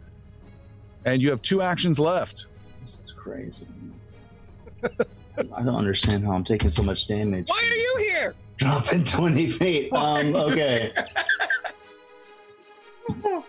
[1.04, 2.46] and you have two actions left.
[2.80, 3.68] This is crazy.
[4.82, 7.46] I don't understand how I'm taking so much damage.
[7.46, 8.34] Why are you here?
[8.56, 9.92] Dropping 20 feet.
[9.92, 10.92] Um, okay.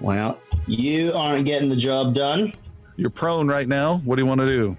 [0.00, 2.52] well, you aren't getting the job done.
[2.96, 3.98] You're prone right now.
[4.04, 4.76] What do you want to do?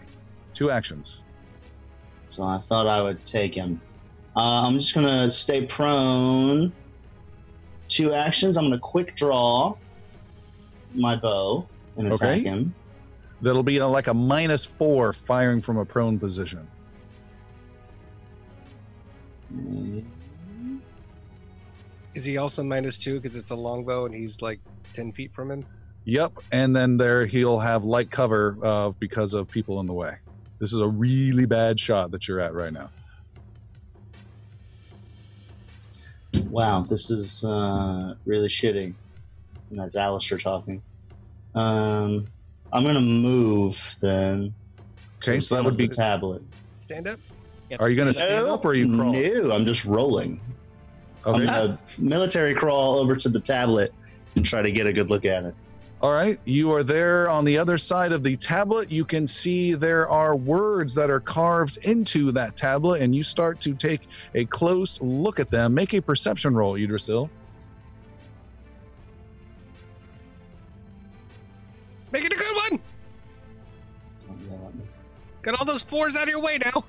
[0.54, 1.24] Two actions.
[2.28, 3.82] So I thought I would take him.
[4.36, 6.72] Uh, I'm just gonna stay prone.
[7.88, 8.58] Two actions.
[8.58, 9.76] I'm gonna quick draw
[10.94, 11.68] my bow
[11.98, 12.40] and attack Okay.
[12.44, 12.74] him.
[13.42, 16.68] That'll be like a minus four firing from a prone position.
[22.14, 24.60] Is he also minus two because it's a longbow and he's like
[24.94, 25.66] ten feet from him?
[26.06, 30.18] Yep, and then there he'll have light cover uh, because of people in the way.
[30.60, 32.92] This is a really bad shot that you're at right now.
[36.34, 38.94] Wow, this is uh, really shitty.
[39.70, 40.82] And that's Alistair talking.
[41.56, 42.28] Um,
[42.74, 44.54] I'm gonna move then.
[45.24, 45.88] Okay, so that would be.
[45.88, 46.42] tablet.
[46.78, 47.20] Stand up.
[47.80, 49.48] Are you going to stand up or are you crawling?
[49.48, 50.42] No, I'm just rolling.
[51.26, 51.46] I'm Okay.
[51.46, 53.94] gonna military crawl over to the tablet
[54.36, 55.56] and try to get a good look at it.
[56.02, 58.90] All right, you are there on the other side of the tablet.
[58.92, 63.62] You can see there are words that are carved into that tablet, and you start
[63.62, 64.02] to take
[64.34, 65.76] a close look at them.
[65.76, 67.30] Make a perception roll, Idrisil.
[72.12, 72.80] Make it a good one.
[75.44, 76.84] Get all those fours out of your way now.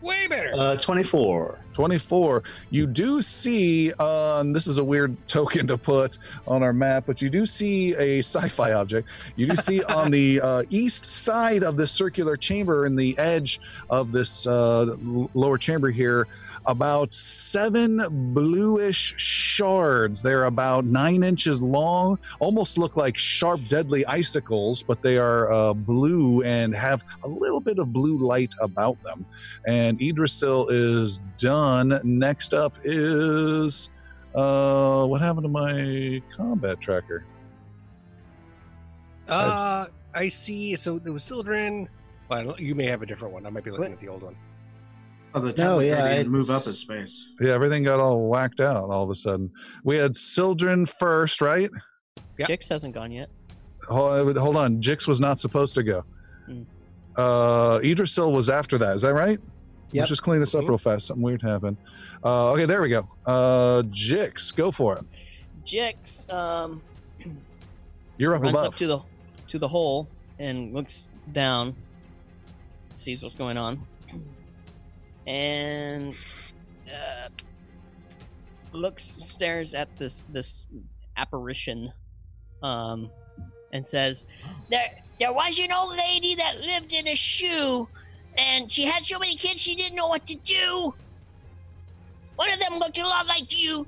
[0.00, 0.52] Way better.
[0.54, 1.58] Uh, 24.
[1.76, 2.42] 24.
[2.70, 6.16] You do see, and this is a weird token to put
[6.48, 9.06] on our map, but you do see a sci fi object.
[9.36, 13.60] You do see on the uh, east side of this circular chamber, in the edge
[13.90, 14.96] of this uh,
[15.34, 16.26] lower chamber here,
[16.64, 20.22] about seven bluish shards.
[20.22, 25.74] They're about nine inches long, almost look like sharp, deadly icicles, but they are uh,
[25.74, 29.26] blue and have a little bit of blue light about them.
[29.66, 31.65] And Idrisil is done.
[32.04, 33.88] Next up is
[34.34, 37.24] uh what happened to my combat tracker?
[39.28, 40.76] Uh, I see.
[40.76, 41.88] So there was Sildren.
[42.28, 43.46] Well, you may have a different one.
[43.46, 43.92] I might be looking What?
[43.92, 44.36] at the old one.
[45.34, 47.32] Oh, the No, tablet yeah, gradient move up a space.
[47.40, 49.50] Yeah, everything got all whacked out all of a sudden.
[49.84, 51.70] We had Sildren first, right?
[52.38, 52.46] Yeah.
[52.46, 53.28] Jix hasn't gone yet.
[53.88, 56.04] Hold, hold on, Jix was not supposed to go.
[56.46, 56.62] Hmm.
[57.16, 58.94] Uh Idrisil was after that.
[58.94, 59.40] Is that right?
[59.92, 60.02] Yep.
[60.02, 60.68] Let's just clean this up Mhm.
[60.70, 61.06] real fast.
[61.06, 61.76] Something weird happened.
[62.24, 63.06] Uh, okay, there we go.
[63.24, 65.04] Uh, Jix, go for it.
[65.64, 66.82] Jix um,
[68.18, 68.66] You're up runs above.
[68.66, 69.00] up to the
[69.48, 70.08] to the hole
[70.38, 71.74] and looks down,
[72.92, 73.80] sees what's going on,
[75.26, 76.14] and
[76.92, 77.28] uh,
[78.72, 80.66] looks stares at this this
[81.16, 81.92] apparition,
[82.62, 83.10] um,
[83.72, 84.24] and says,
[84.70, 84.86] There,
[85.18, 87.88] there was an old lady that lived in a shoe,
[88.38, 90.94] and she had so many kids she didn't know what to do.
[92.36, 93.86] One of them looked a lot like you,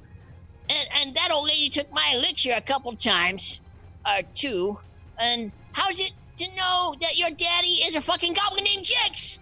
[0.69, 3.61] and and that old lady took my elixir a couple times,
[4.07, 4.79] or two.
[5.19, 9.39] And how's it to know that your daddy is a fucking goblin named Jix?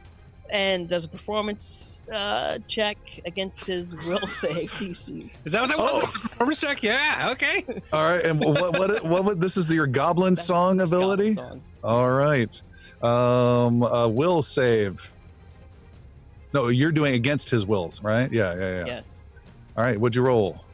[0.51, 5.29] and does a performance uh, check against his will save DC.
[5.45, 5.91] Is that what that was?
[5.93, 5.99] Oh.
[5.99, 6.83] It was a performance check?
[6.85, 7.31] Yeah.
[7.33, 7.65] Okay.
[7.93, 11.35] All right, and what what what, what this is your goblin That's- song ability?
[11.35, 11.63] Goblin Song.
[11.83, 12.63] All right.
[13.07, 15.13] Um, uh, will save.
[16.53, 18.33] No, you're doing against his wills, right?
[18.33, 18.85] Yeah, yeah, yeah.
[18.87, 19.29] Yes,
[19.77, 20.65] All right, what'd you roll?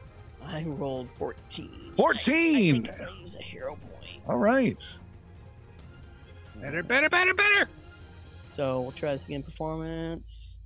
[0.45, 1.91] I rolled fourteen.
[1.95, 2.89] 14.
[2.89, 4.21] I, I use a hero point.
[4.27, 4.97] All right.
[6.59, 7.69] Better, better, better, better.
[8.49, 9.43] So we'll try this again.
[9.43, 10.57] Performance.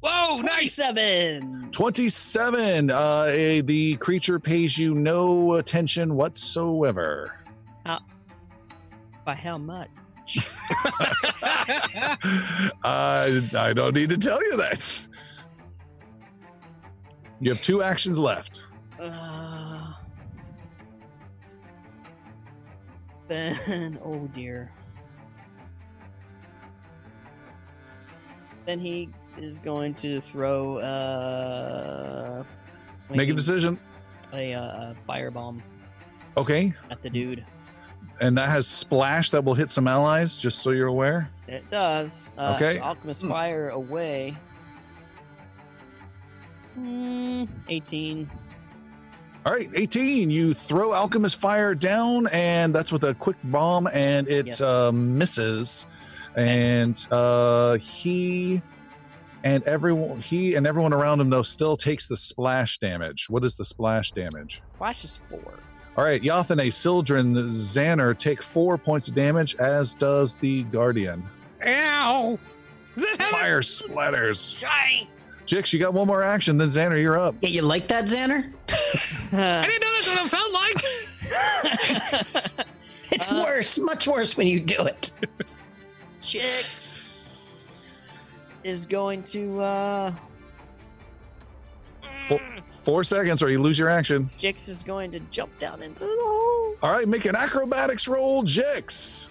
[0.00, 0.76] Whoa, nice.
[0.76, 1.68] Twenty-seven.
[1.72, 2.90] 27.
[2.90, 7.34] Uh, eh, the creature pays you no attention whatsoever.
[9.24, 9.90] By how much?
[12.84, 15.08] I, I don't need to tell you that.
[17.40, 18.66] You have two actions left.
[19.00, 19.92] Uh,
[23.28, 24.70] then, oh dear.
[28.66, 32.44] Then he is going to throw uh,
[33.08, 33.78] Make a decision.
[34.32, 35.60] A uh, firebomb
[36.36, 36.72] Okay.
[36.90, 37.44] at the dude.
[38.20, 41.28] And that has splash that will hit some allies, just so you're aware.
[41.48, 42.32] It does.
[42.36, 42.76] Uh, Okay.
[42.76, 44.36] So Alchemist fire away.
[46.74, 48.30] Hmm, 18.
[49.46, 50.30] All right, 18.
[50.30, 54.60] You throw Alchemist Fire down, and that's with a quick bomb, and it Yes.
[54.60, 55.86] uh, misses.
[56.36, 58.60] And uh, he
[59.42, 63.26] and everyone, he and everyone around him, though, still takes the splash damage.
[63.30, 64.62] What is the splash damage?
[64.68, 65.54] Splash is four.
[66.00, 71.22] All right, Yathane, Sildren, Xander take four points of damage, as does the Guardian.
[71.66, 72.38] Ow.
[72.96, 74.36] Is that how that- Fire splatters.
[74.38, 75.10] Sorry.
[75.44, 77.34] Jix, you got one more action, then Xander, you're up.
[77.42, 78.50] Yeah, you like that, Xander?
[79.30, 80.82] I didn't know that's what it felt like.
[83.12, 85.12] It's Uh, worse, much worse when you do it.
[86.22, 87.74] Jix
[88.64, 90.12] is going to uh
[92.80, 94.26] Four, four seconds, or you lose your action.
[94.38, 96.76] Jix is going to jump down into the hole.
[96.82, 99.28] All right, make an acrobatics roll, Jix.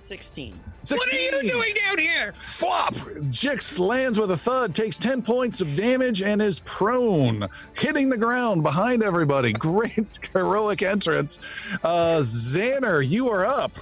[0.00, 0.58] Sixteen.
[0.90, 2.32] What are you doing down here?
[2.32, 2.94] Flop!
[2.94, 8.16] Jix lands with a thud, takes 10 points of damage, and is prone, hitting the
[8.16, 9.52] ground behind everybody.
[9.58, 11.40] Great heroic entrance.
[11.84, 13.72] Uh, Xander, you are up.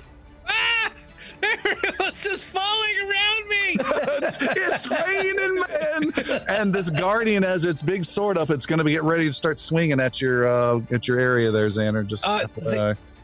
[1.65, 3.76] Everyone's just falling around me.
[4.23, 6.44] it's, it's raining, man.
[6.49, 8.50] And this guardian has its big sword up.
[8.50, 11.50] It's going to be getting ready to start swinging at your uh, at your area
[11.50, 12.07] there, Xander.
[12.07, 12.47] Just Uh.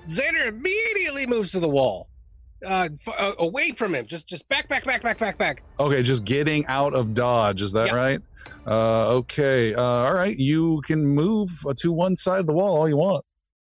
[0.09, 2.09] Xander immediately moves to the wall,
[2.67, 4.05] uh, f- uh, away from him.
[4.05, 5.63] Just, just back, back, back, back, back, back.
[5.79, 7.63] okay, just getting out of dodge.
[7.63, 7.95] Is that Yeah.
[7.95, 8.21] right?
[8.67, 9.75] Uh, okay.
[9.75, 10.37] Uh, all right.
[10.37, 13.25] You can move to one side of the wall all you want.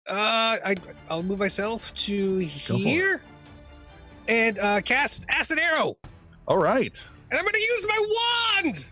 [0.10, 0.76] Uh, I
[1.10, 2.48] I'll move myself to it.
[2.48, 3.22] here,
[4.28, 5.98] and uh, cast acid arrow,
[6.48, 7.08] All right.
[7.30, 8.08] and I'm gonna use my
[8.64, 8.88] wand.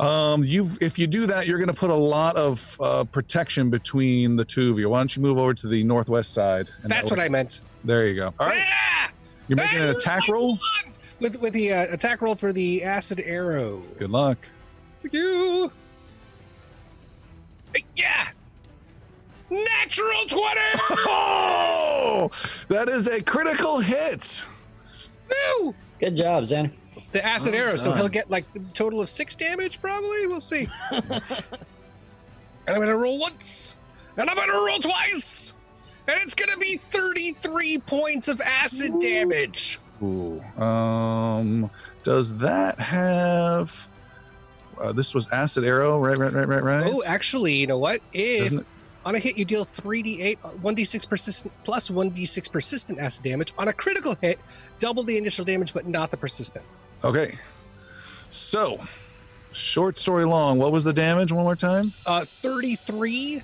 [0.00, 3.70] Um, you've if you do that, you're going to put a lot of uh, protection
[3.70, 4.88] between the two of you.
[4.88, 6.68] Why don't you move over to the northwest side?
[6.82, 7.60] and That's that what I meant.
[7.84, 8.34] There you go.
[8.40, 8.64] All right.
[8.68, 9.10] Ah!
[9.46, 10.58] You're making an attack roll.
[11.20, 13.84] with with the uh, attack roll for the acid arrow.
[13.96, 14.38] Good luck.
[15.02, 15.70] Thank you.
[17.94, 18.28] Yeah.
[19.54, 20.60] Natural twenty.
[21.06, 22.30] Oh,
[22.68, 24.44] that is a critical hit.
[25.60, 25.74] Woo!
[26.00, 26.72] Good job, Xander.
[27.12, 30.26] The acid Well arrow, so he'll get like a total of six damage, probably.
[30.26, 30.68] We'll see.
[30.90, 31.12] and
[32.66, 33.76] I'm gonna roll once,
[34.16, 35.54] and I'm gonna roll twice,
[36.08, 39.78] and it's gonna be 33 points of acid damage.
[40.02, 40.40] Ooh.
[40.60, 41.70] Um,
[42.02, 43.86] does that have?
[44.80, 46.18] Uh, this was acid arrow, right?
[46.18, 46.32] Right?
[46.32, 46.48] Right?
[46.48, 46.62] Right?
[46.64, 46.92] Right?
[46.92, 48.00] Oh, actually, you know what?
[48.12, 48.66] If Doesn't it-
[49.04, 53.52] on a hit you deal 3d8, 1d6 persistent plus 1d6 persistent acid damage.
[53.58, 54.38] On a critical hit,
[54.78, 56.64] double the initial damage, but not the persistent.
[57.02, 57.38] Okay.
[58.28, 58.84] So,
[59.52, 60.58] short story long.
[60.58, 61.32] What was the damage?
[61.32, 61.92] One more time.
[62.06, 63.42] Uh, 33.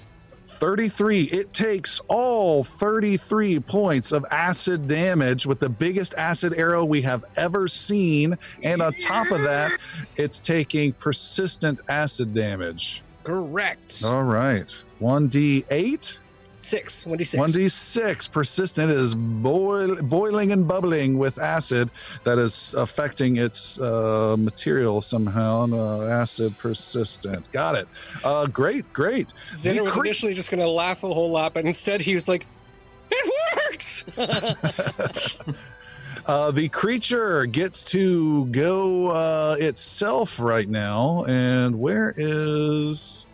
[0.60, 1.22] 33.
[1.24, 7.24] It takes all 33 points of acid damage with the biggest acid arrow we have
[7.36, 8.36] ever seen.
[8.62, 9.72] And on top of that,
[10.18, 13.02] it's taking persistent acid damage.
[13.24, 14.02] Correct.
[14.04, 14.84] All right.
[15.00, 16.20] 1d8,
[16.62, 17.04] Six.
[17.04, 17.38] 1d6.
[17.38, 18.30] 1d6.
[18.32, 21.90] Persistent is boil, boiling and bubbling with acid
[22.24, 25.66] that is affecting its uh, material somehow.
[25.72, 27.50] Uh, acid persistent.
[27.52, 27.88] Got it.
[28.22, 29.32] Uh, great, great.
[29.54, 32.28] Xander was cre- initially just going to laugh a whole lot, but instead he was
[32.28, 32.46] like,
[33.10, 34.04] "It worked!"
[36.26, 41.24] Uh, the creature gets to go uh, itself right now.
[41.24, 43.26] And where is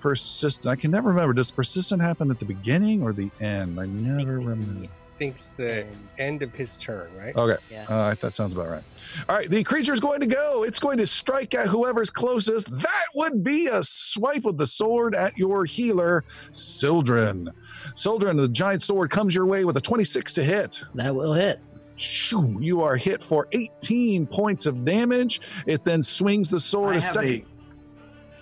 [0.00, 0.70] persistent?
[0.70, 1.32] I can never remember.
[1.32, 3.80] Does persistent happen at the beginning or the end?
[3.80, 4.88] I never remember.
[5.18, 5.86] Thinks the
[6.18, 7.36] end of his turn, right?
[7.36, 7.62] Okay.
[7.70, 7.84] Yeah.
[7.88, 8.82] Uh, that sounds about right.
[9.28, 9.50] All right.
[9.50, 10.62] The creature is going to go.
[10.62, 12.70] It's going to strike at whoever's closest.
[12.70, 17.50] That would be a swipe with the sword at your healer, Sildren.
[17.94, 20.82] Sildren, the giant sword comes your way with a 26 to hit.
[20.94, 21.60] That will hit.
[22.00, 25.40] Shoo, you are hit for 18 points of damage.
[25.66, 27.44] It then swings the sword I a have second.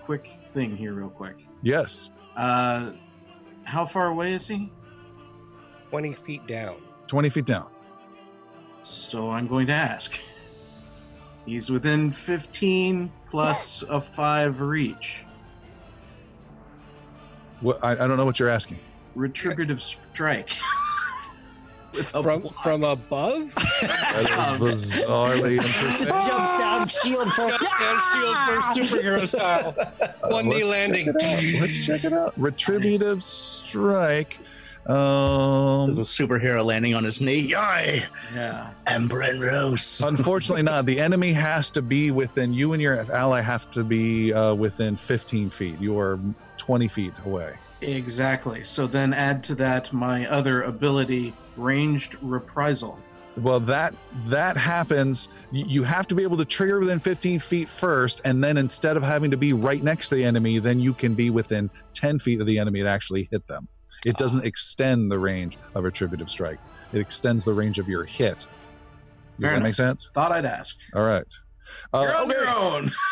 [0.01, 1.37] a quick thing here, real quick.
[1.63, 2.93] Yes, Uh,
[3.65, 4.73] how far away is he?
[5.91, 6.77] 20 feet down.
[7.09, 7.67] 20 feet down.
[8.83, 10.21] So I'm going to ask.
[11.45, 15.25] He's within 15 plus a 5 reach.
[17.61, 18.79] What, I, I don't know what you're asking.
[19.17, 20.53] Retributive strike.
[21.93, 22.55] With a From block.
[22.63, 23.55] from above?
[23.81, 26.07] That is bizarrely interesting.
[26.09, 27.65] Jumps down, shield first.
[27.81, 29.73] and shield first, superhero style.
[30.29, 31.07] One knee Let's landing.
[31.07, 31.61] Check it out.
[31.61, 32.33] Let's check it out.
[32.37, 34.39] Retributive strike.
[34.87, 37.55] Um, There's a superhero landing on his knee.
[37.55, 38.71] I Yeah.
[38.87, 40.07] am Brenros.
[40.07, 40.87] unfortunately, not.
[40.87, 44.97] The enemy has to be within you and your ally have to be uh, within
[44.97, 45.79] 15 feet.
[45.81, 46.19] You are
[46.57, 47.55] 20 feet away.
[47.81, 48.65] Exactly.
[48.65, 52.99] So then add to that my other ability, ranged reprisal.
[53.37, 53.95] Well, that
[54.27, 55.29] that happens.
[55.53, 59.05] You have to be able to trigger within 15 feet first, and then instead of
[59.05, 62.41] having to be right next to the enemy, then you can be within 10 feet
[62.41, 63.69] of the enemy to actually hit them.
[64.05, 66.59] It doesn't extend the range of retributive strike.
[66.93, 68.39] It extends the range of your hit.
[68.39, 69.63] Does Fair that enough.
[69.63, 70.11] make sense?
[70.15, 70.77] Thought I'd ask.
[70.95, 71.33] All right.
[71.93, 72.33] Uh, You're on okay.
[72.33, 72.93] your own.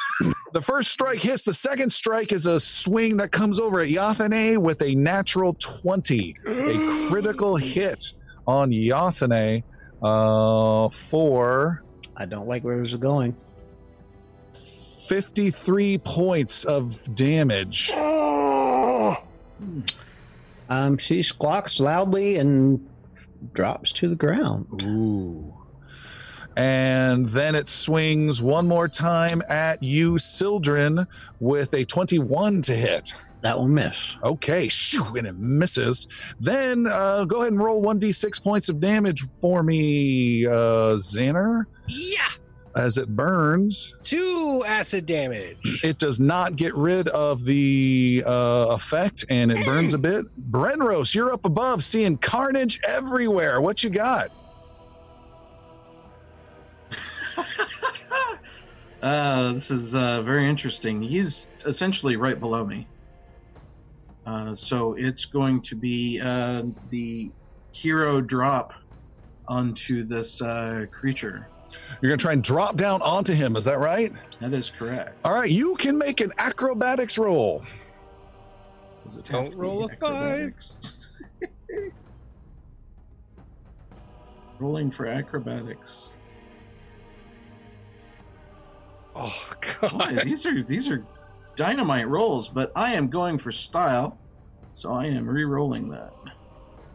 [0.53, 1.45] The first strike hits.
[1.45, 6.37] The second strike is a swing that comes over at Yathane with a natural 20.
[6.47, 8.15] A critical hit
[8.47, 9.63] on Yathane
[10.03, 11.83] uh, for
[12.17, 13.37] I don't like where this is going.
[15.09, 17.91] 53 points of damage.
[20.69, 22.89] Um, she squawks loudly and
[23.53, 24.83] drops to the ground.
[24.85, 25.55] Ooh.
[26.57, 31.07] And then it swings one more time at you, Sildren,
[31.39, 33.13] with a 21 to hit.
[33.43, 34.17] That will miss.
[34.25, 36.09] Okay, shoo, and it misses.
[36.41, 42.29] Then uh, go ahead and roll 1d6 points of damage for me, uh, Xander, Yeah.
[42.75, 43.95] as it burns.
[44.03, 45.85] Two acid damage.
[45.85, 50.25] It does not get rid of the uh, effect and it burns a bit.
[50.51, 53.61] Brenros, you're up above seeing carnage everywhere.
[53.61, 54.31] What you got?
[59.03, 61.03] Uh, this is uh, very interesting.
[61.03, 62.89] He's essentially right below me.
[64.25, 67.31] Uh, so it's going to be uh, the
[67.73, 68.73] hero drop
[69.47, 71.47] onto this uh, creature.
[72.01, 73.55] You're going to try and drop down onto him.
[73.55, 74.13] Is that right?
[74.41, 75.15] That is correct.
[75.25, 75.51] All right.
[75.51, 77.63] You can make an acrobatics roll.
[79.05, 80.03] Does it Don't have to be roll a five.
[80.03, 81.23] acrobatics?
[84.59, 86.17] Rolling for acrobatics.
[89.19, 90.25] Oh Boy, god.
[90.25, 91.05] these are these are
[91.55, 94.19] dynamite rolls, but I am going for style,
[94.75, 96.13] so I am re-rolling that.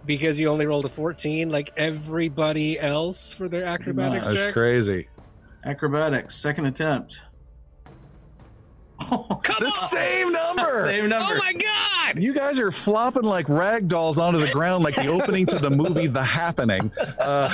[0.06, 4.54] Because you only rolled a 14 like everybody else for their acrobatics That's That's checks?
[4.58, 5.08] crazy.
[5.66, 7.22] Acrobatics, second attempt.
[9.44, 9.72] Come The on!
[9.72, 10.84] same number.
[10.86, 11.34] Same number.
[11.36, 12.18] Oh my god!
[12.20, 15.70] You guys are flopping like rag dolls onto the ground, like the opening to the
[15.70, 16.92] movie The Happening.
[17.20, 17.50] Uh,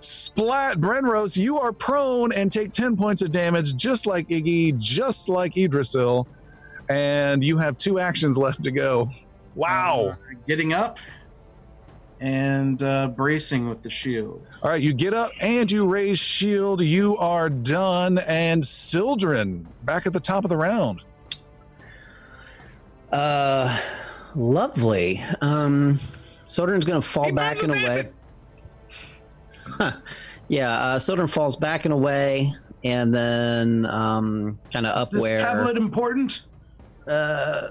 [0.00, 5.28] splat, Brenros, you are prone and take 10 points of damage, just like Iggy, just
[5.28, 6.26] like Idrisil.
[6.88, 9.08] And you have two actions left to go.
[9.54, 10.10] Wow.
[10.12, 10.98] Uh, getting up
[12.20, 14.46] and uh, bracing with the shield.
[14.62, 16.80] All right, you get up and you raise shield.
[16.80, 18.18] You are done.
[18.18, 21.04] And Sildren, back at the top of the round.
[23.12, 23.80] Uh,
[24.34, 25.22] lovely.
[25.40, 25.94] Um,
[26.46, 28.10] Sildren's gonna fall He back burns and with away.
[29.68, 29.92] Huh.
[30.48, 32.54] Yeah, uh, Sildren falls back and away,
[32.84, 35.36] and then um, kind of Is up this where.
[35.36, 36.46] tablet important?
[37.06, 37.68] Uh,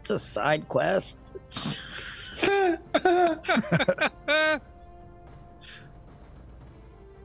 [0.00, 1.16] it's a side quest.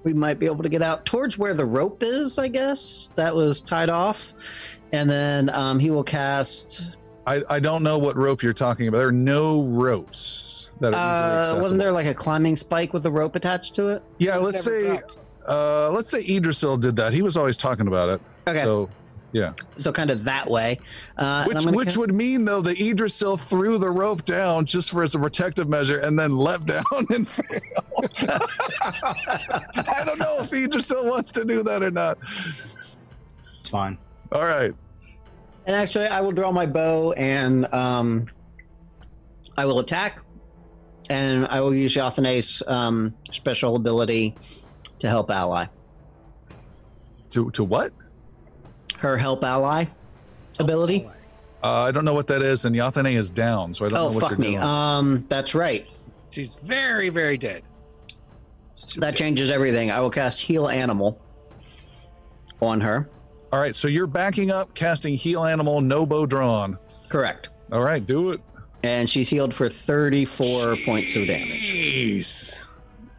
[0.03, 3.09] we might be able to get out towards where the rope is, I guess.
[3.15, 4.33] That was tied off.
[4.91, 6.91] And then um, he will cast.
[7.25, 8.99] I, I don't know what rope you're talking about.
[8.99, 11.61] There are no ropes that are easily Uh, accessible.
[11.61, 14.03] wasn't there like a climbing spike with a rope attached to it?
[14.19, 15.17] Yeah, let's never say dropped.
[15.47, 17.13] uh let's say Idrisil did that.
[17.13, 18.21] He was always talking about it.
[18.47, 18.61] Okay.
[18.61, 18.89] So
[19.75, 20.79] So kind of that way.
[21.17, 24.65] Uh, and which I'm which ca- would mean though that Idrisil threw the rope down
[24.65, 28.13] just for as a protective measure and then leapt down and failed.
[28.21, 32.17] I don't know if Idrisil wants to do that or not.
[33.59, 33.97] It's fine.
[34.31, 34.73] All right.
[35.65, 38.27] And actually, I will draw my bow and um,
[39.57, 40.21] I will attack,
[41.09, 44.35] and I will use Yathana's um, special ability
[44.99, 45.65] to help ally.
[47.31, 47.91] To to what?
[48.99, 49.85] Her help ally
[50.59, 51.07] ability.
[51.63, 54.05] Uh, I don't know what that is, and Yathane is down, so I don't know
[54.07, 54.51] Oh what fuck you're me!
[54.51, 54.61] doing.
[54.61, 55.87] Um, that's right.
[56.31, 57.63] She's very, very dead.
[58.97, 59.89] That changes everything.
[59.89, 61.19] I will cast Heal Animal
[62.61, 63.07] on her.
[63.51, 66.77] All right, so you're backing up, casting heal animal, no bow drawn.
[67.09, 67.49] Correct.
[67.71, 68.41] All right, do it.
[68.83, 71.73] And she's healed for 34 points of damage.
[71.73, 72.53] Jeez.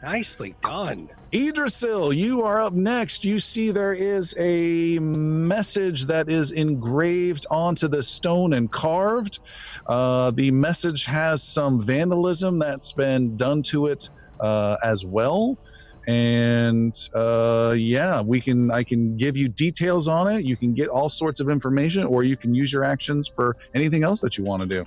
[0.02, 1.08] Nicely done.
[1.36, 3.22] Idrisil, you are up next.
[3.22, 9.40] You see there is a message that is engraved onto the stone and carved.
[9.86, 14.08] Uh, the message has some vandalism that's been done to it
[14.40, 15.58] uh, as well.
[16.06, 18.70] And uh, yeah, we can.
[18.70, 20.42] I can give you details on it.
[20.44, 24.04] You can get all sorts of information, or you can use your actions for anything
[24.04, 24.84] else that you want to do.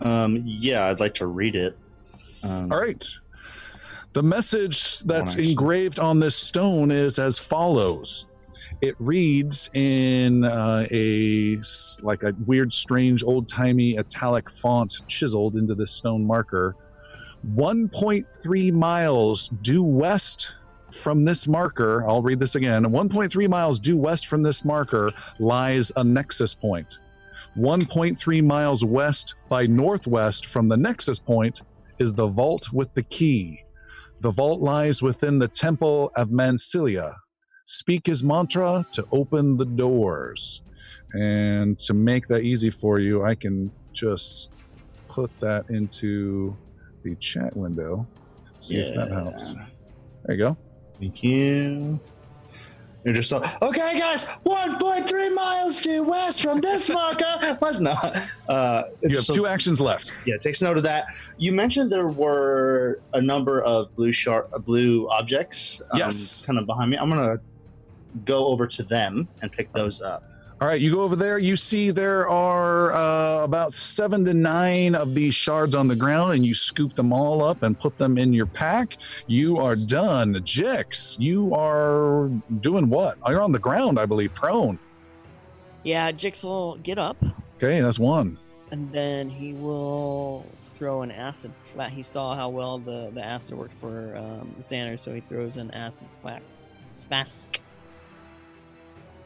[0.00, 1.78] Um, yeah, I'd like to read it.
[2.42, 3.04] Um, All right.
[4.16, 8.24] The message that's engraved on this stone is as follows.
[8.80, 11.58] It reads in uh, a
[12.02, 16.76] like a weird, strange, old-timey italic font chiseled into this stone marker.
[17.54, 20.54] 1.3 miles due west
[20.90, 22.02] from this marker.
[22.08, 22.84] I'll read this again.
[22.84, 27.00] 1.3 miles due west from this marker lies a nexus point.
[27.58, 31.60] 1.3 miles west by northwest from the nexus point
[31.98, 33.62] is the vault with the key.
[34.20, 37.14] The vault lies within the temple of Mansilia.
[37.64, 40.62] Speak his mantra to open the doors.
[41.12, 44.50] And to make that easy for you, I can just
[45.08, 46.56] put that into
[47.02, 48.06] the chat window.
[48.60, 49.54] See if that helps.
[50.24, 50.56] There you go.
[50.98, 52.00] Thank you.
[53.06, 57.56] You're just so, okay, guys, 1.3 miles due west from this marker.
[57.60, 58.16] Let's not.
[58.48, 60.12] Uh, You have so- two actions left.
[60.26, 61.06] Yeah, takes note of that.
[61.38, 65.80] You mentioned there were a number of blue sharp, uh, blue objects.
[65.92, 66.42] um, Yes.
[66.44, 66.96] kind of behind me.
[66.98, 67.36] I'm gonna
[68.24, 70.24] go over to them and pick those up.
[70.58, 71.38] All right, you go over there.
[71.38, 76.32] You see there are uh, about seven to nine of these shards on the ground,
[76.32, 78.96] and you scoop them all up and put them in your pack.
[79.26, 80.32] You are done.
[80.44, 83.18] Jix, you are doing what?
[83.28, 84.78] You're on the ground, I believe, prone.
[85.82, 87.18] Yeah, Jix will get up,
[87.58, 88.38] Okay, that's one.
[88.70, 91.90] and then he will throw an acid flat.
[91.92, 95.70] He saw how well the, the acid worked for um, Xander, so he throws an
[95.72, 97.60] acid flax flask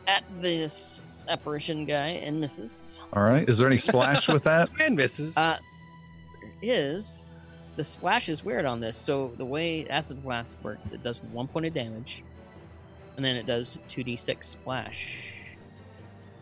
[0.07, 3.01] at this apparition guy and misses.
[3.13, 3.49] All right.
[3.49, 4.69] Is there any splash with that?
[4.81, 5.37] And misses.
[5.37, 5.59] Uh,
[6.41, 7.27] there is
[7.77, 8.97] the splash is weird on this.
[8.99, 12.23] So the way acid blast works, it does one point of damage,
[13.17, 15.15] and then it does two d six splash.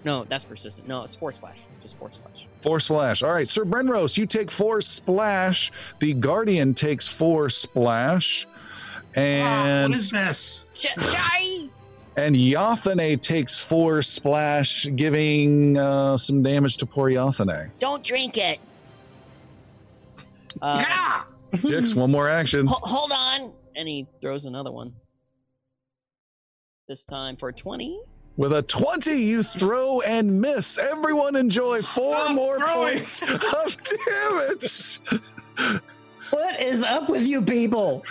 [0.05, 0.89] No, that's persistent.
[0.89, 1.59] No, it's four splash.
[1.83, 2.47] Just four splash.
[2.62, 3.23] Four splash.
[3.23, 5.73] All right, Sir Brenros, you take four splash.
[6.01, 8.47] The Guardian takes four splash.
[9.15, 10.65] And what is this?
[10.75, 11.69] Sh- Shy!
[12.19, 17.71] And Yathane takes four splash, giving uh, some damage to poor Yathane.
[17.79, 18.59] Don't drink it.
[20.61, 21.27] Uh, Ah!
[21.53, 22.67] Jix, one more action.
[22.67, 23.53] Ho- hold on.
[23.77, 24.93] and he throws another one.
[26.89, 28.01] This time for twenty.
[28.37, 30.79] With a 20, you throw and miss.
[30.79, 32.95] Everyone enjoy four Stop more throwing.
[32.95, 35.01] points of damage.
[36.31, 38.05] What is up with you people?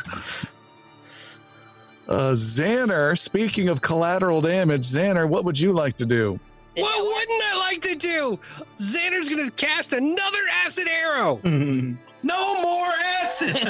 [2.07, 6.39] Uh, Xander, speaking of collateral damage, Xander, what would you like to do?
[6.75, 8.39] What wouldn't I like to do?
[8.77, 11.41] Xander's gonna cast another acid arrow.
[12.23, 12.87] No more
[13.21, 13.69] acid.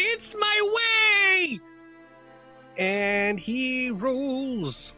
[0.00, 1.60] It's my way!
[2.76, 4.94] And he rolls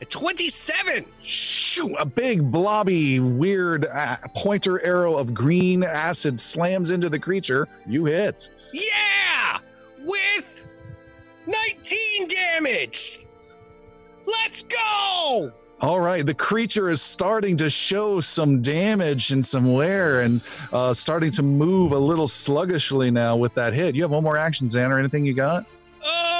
[0.00, 1.04] a 27.
[1.22, 1.94] Shoo!
[1.98, 7.68] A big, blobby, weird uh, pointer arrow of green acid slams into the creature.
[7.86, 8.50] You hit.
[8.72, 9.58] Yeah!
[10.00, 10.64] With
[11.46, 13.20] 19 damage.
[14.26, 15.52] Let's go!
[15.80, 20.40] All right, the creature is starting to show some damage and some wear and
[20.72, 23.94] uh, starting to move a little sluggishly now with that hit.
[23.94, 24.98] You have one more action, Xander.
[24.98, 25.66] Anything you got?
[26.02, 26.33] Uh,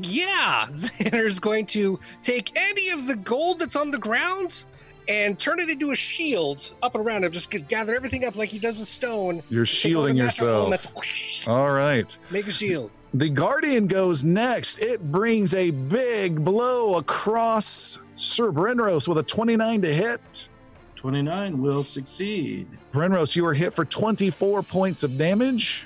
[0.00, 0.66] yeah.
[0.70, 4.64] Xander's going to take any of the gold that's on the ground
[5.08, 7.32] and turn it into a shield up and around him.
[7.32, 9.42] Just gather everything up like he does with stone.
[9.48, 10.94] You're Take all the shielding yourself.
[10.94, 12.16] whoosh, All right.
[12.30, 12.92] Make a shield.
[13.14, 14.78] The Guardian goes next.
[14.78, 20.48] It brings a big blow across Sir Brenros with a 29 to hit.
[20.96, 22.68] 29 will succeed.
[22.94, 25.84] Brenros, you are hit for 24 points of damage.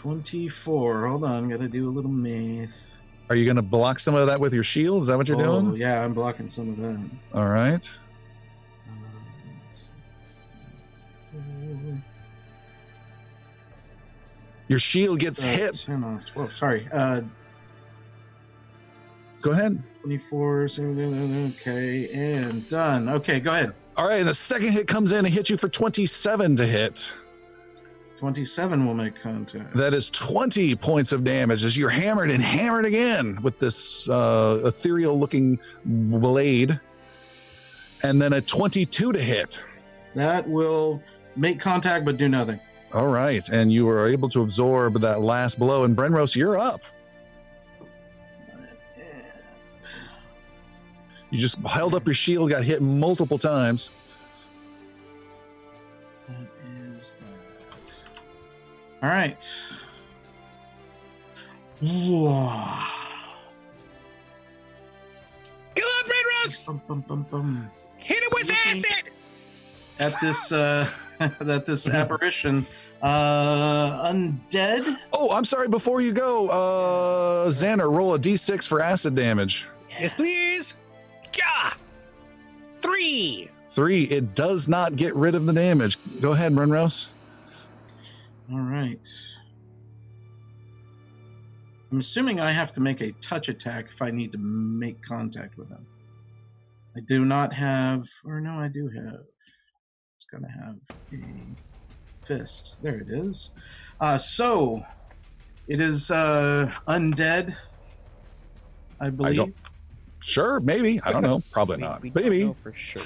[0.00, 1.08] 24.
[1.08, 2.90] Hold on, gotta do a little math.
[3.28, 5.02] Are you to block some of that with your shield?
[5.02, 5.76] Is that what you're oh, doing?
[5.76, 7.38] yeah, I'm blocking some of that.
[7.38, 7.86] All right.
[14.68, 15.74] Your shield gets Uh, hit.
[15.74, 16.52] 10 off 12.
[16.54, 16.88] Sorry.
[16.90, 17.20] Uh,
[19.42, 19.82] Go ahead.
[20.00, 20.68] 24.
[20.78, 23.10] Okay, and done.
[23.10, 23.74] Okay, go ahead.
[23.98, 24.20] All right.
[24.20, 27.12] And the second hit comes in and hits you for 27 to hit.
[28.20, 29.72] 27 will make contact.
[29.72, 34.60] That is 20 points of damage as you're hammered and hammered again with this uh,
[34.66, 36.78] ethereal looking blade.
[38.02, 39.64] And then a 22 to hit.
[40.14, 41.02] That will
[41.34, 42.60] make contact but do nothing.
[42.92, 43.48] All right.
[43.48, 45.84] And you were able to absorb that last blow.
[45.84, 46.82] And Brenros, you're up.
[51.30, 53.90] You just held up your shield, got hit multiple times.
[59.02, 59.42] All right.
[61.80, 62.28] Whoa.
[65.74, 66.64] Go on, Red Rose!
[66.66, 67.70] Bum, bum, bum, bum.
[67.96, 69.10] Hit it with acid!
[69.98, 70.88] At this, uh,
[71.20, 72.66] at this apparition,
[73.02, 74.98] uh, undead.
[75.12, 75.68] Oh, I'm sorry.
[75.68, 79.66] Before you go, uh, Xander, roll a d6 for acid damage.
[79.98, 80.76] Yes, please.
[81.38, 81.72] Yeah.
[82.82, 83.50] Three.
[83.70, 84.04] Three.
[84.04, 85.96] It does not get rid of the damage.
[86.20, 87.12] Go ahead, Brenros.
[88.52, 89.06] All right.
[91.92, 95.56] I'm assuming I have to make a touch attack if I need to make contact
[95.58, 95.86] with him.
[96.96, 99.20] I do not have, or no, I do have.
[100.16, 100.76] It's gonna have
[101.12, 102.76] a fist.
[102.82, 103.50] There it is.
[104.00, 104.84] Uh, so
[105.68, 107.56] it is uh, undead.
[109.00, 109.36] I believe.
[109.36, 109.54] don't-
[110.22, 111.00] Sure, maybe.
[111.02, 111.42] I don't know.
[111.50, 112.02] Probably We- not.
[112.02, 112.44] we don't Maybe.
[112.44, 113.00] know for sure.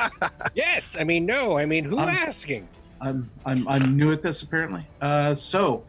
[0.54, 0.96] Yes.
[0.98, 1.58] I mean, no.
[1.58, 2.68] I mean, who Um, asking?
[3.00, 4.86] I'm I'm I'm new at this apparently.
[5.00, 5.84] Uh, so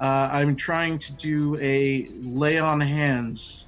[0.00, 3.66] uh, I'm trying to do a lay on hands,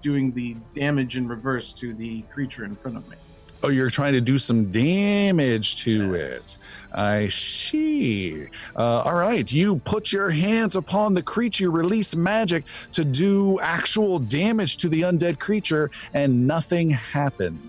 [0.00, 3.16] doing the damage in reverse to the creature in front of me.
[3.62, 6.58] Oh, you're trying to do some damage to Yes.
[6.92, 6.96] it.
[6.96, 8.46] I see.
[8.76, 9.50] Uh, all right.
[9.50, 15.02] You put your hands upon the creature, release magic to do actual damage to the
[15.02, 17.60] undead creature, and nothing happens.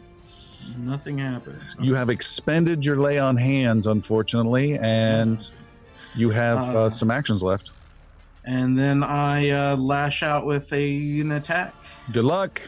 [0.79, 1.75] Nothing happens.
[1.79, 5.51] You have expended your lay on hands, unfortunately, and
[6.15, 6.89] you have uh, Uh.
[6.89, 7.71] some actions left.
[8.45, 11.73] and then I uh, lash out with a, an attack.
[12.11, 12.61] Good luck.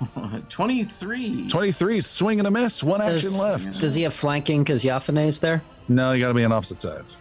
[0.48, 1.48] Twenty-three.
[1.48, 2.82] 23, swing and a miss.
[2.82, 3.80] One action left.
[3.80, 5.62] Does he have flanking because Yathane's there?
[5.88, 7.18] No, you got to be on opposite sides.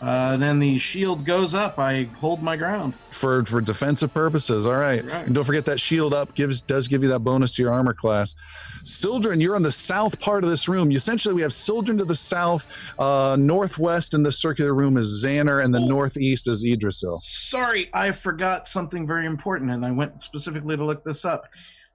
[0.00, 1.78] Uh, then the shield goes up.
[1.78, 2.94] I hold my ground.
[3.10, 4.64] for for defensive purposes.
[4.64, 5.04] All right.
[5.04, 5.26] Right.
[5.26, 7.92] And don't forget that shield up gives does give you that bonus to your armor
[7.92, 8.34] class.
[8.82, 10.90] Sildren, you're on the south part of this room.
[10.90, 12.66] Essentially, we have Sildren to the south,
[12.98, 17.20] uh, northwest in the circular room is Xander, and the northeast is Idrisil.
[17.20, 21.46] Sorry, I forgot something very important, and I went specifically to look this up.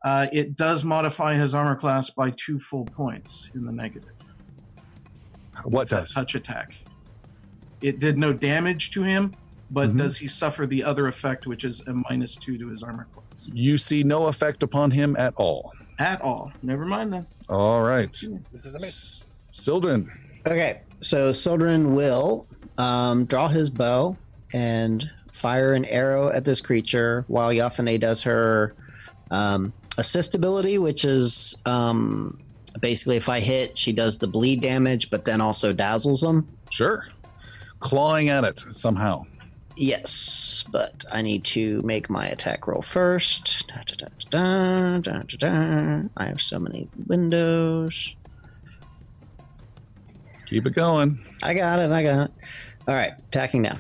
[0.04, 4.12] Uh, it does modify his armor class by two full points in the negative.
[5.64, 6.14] What does?
[6.14, 6.76] touch attack?
[7.82, 9.36] It did no damage to him,
[9.72, 9.98] but Mhm.
[9.98, 13.50] does he suffer the other effect, which is a minus two to his armor class?
[13.54, 15.72] You see no effect upon him at all.
[16.00, 16.52] At all.
[16.64, 17.26] Never mind then.
[17.50, 18.12] All right.
[18.12, 18.88] This is amazing.
[18.88, 20.10] S- Sildren.
[20.48, 22.46] Okay, so Sildren will
[22.78, 24.18] um, draw his bow
[24.54, 28.76] and fire an arrow at this creature while Yathane does her
[29.32, 32.38] um, assist ability, which is um,
[32.82, 36.48] basically if I hit, she does the bleed damage, but then also dazzles them.
[36.70, 37.06] Sure.
[37.86, 39.28] Clawing at it somehow.
[39.76, 43.68] Yes, but I need to make my attack roll first.
[43.68, 46.08] Da, da, da, da, da, da, da.
[46.18, 48.16] I have so many windows.
[50.48, 51.20] Keep it going.
[51.44, 51.92] I got it.
[51.92, 52.32] I got it.
[52.88, 53.78] All right, attacking now.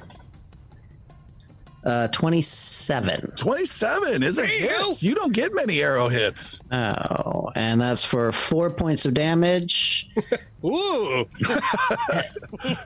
[1.83, 3.31] Uh, 27.
[3.35, 5.01] 27 is a There you hit.
[5.01, 6.61] You don't get many arrow hits.
[6.71, 10.07] Oh, and that's for four points of damage.
[10.63, 11.25] Ooh.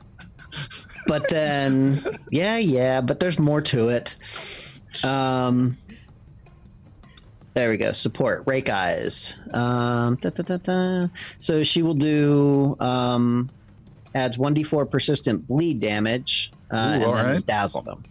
[1.10, 4.16] But then, yeah, yeah, but there's more to it.
[5.04, 5.76] Um,
[7.56, 7.94] there we go.
[7.94, 9.34] Support, rake eyes.
[9.52, 11.08] Um, da, da, da.
[11.40, 13.50] So she will do um,
[14.14, 17.46] adds one d4 persistent bleed damage, uh, Ooh, and then right.
[17.48, 18.04] dazzle them.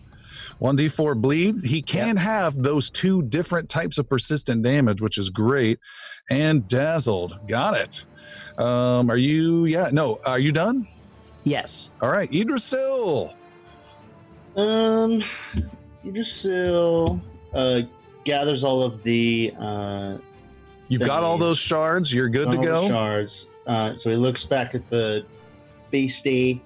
[0.61, 1.61] 1d4 bleed.
[1.61, 5.79] He can have those two different types of persistent damage, which is great.
[6.31, 7.39] And dazzled.
[7.47, 8.07] Got it.
[8.61, 10.89] Um, are you, yeah, no, are you done?
[11.49, 11.89] Yes.
[12.03, 13.33] All right, Idrisil.
[14.57, 15.23] Um,
[16.05, 17.21] Idrisil
[17.55, 17.81] uh,
[18.25, 20.19] gathers all of the uh,
[20.89, 22.13] You've got all those shards.
[22.13, 22.89] You're good to all the go.
[22.89, 23.49] Shards.
[23.67, 25.25] Uh, so he looks back at the
[25.91, 26.63] beastie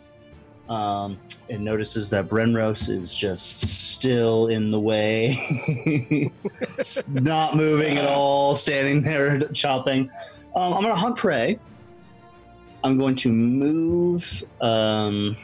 [0.68, 1.18] um,
[1.50, 3.60] and notices that Brenros is just
[3.92, 6.30] still in the way,
[7.08, 10.10] not moving at all, standing there chopping.
[10.54, 11.58] Um, I'm going to hunt prey.
[12.84, 14.42] I'm going to move.
[14.60, 15.36] Um,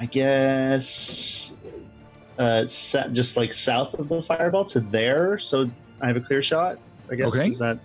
[0.00, 1.56] I guess
[2.38, 5.70] uh, sa- just like south of the fireball to there, so
[6.00, 6.78] I have a clear shot.
[7.10, 7.48] I guess Okay.
[7.48, 7.78] is that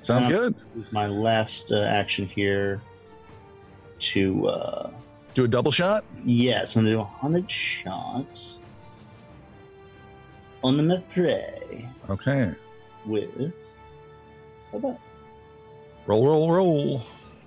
[0.00, 0.54] Sounds good.
[0.78, 2.80] is my last uh, action here.
[3.98, 4.90] To uh,
[5.32, 6.04] Do a double shot.
[6.22, 8.58] yes, I'm gonna do a hundred shots
[10.62, 12.52] on the Mepre Okay.
[13.06, 13.30] with.
[14.70, 14.98] How about
[16.06, 17.02] Roll, roll, roll.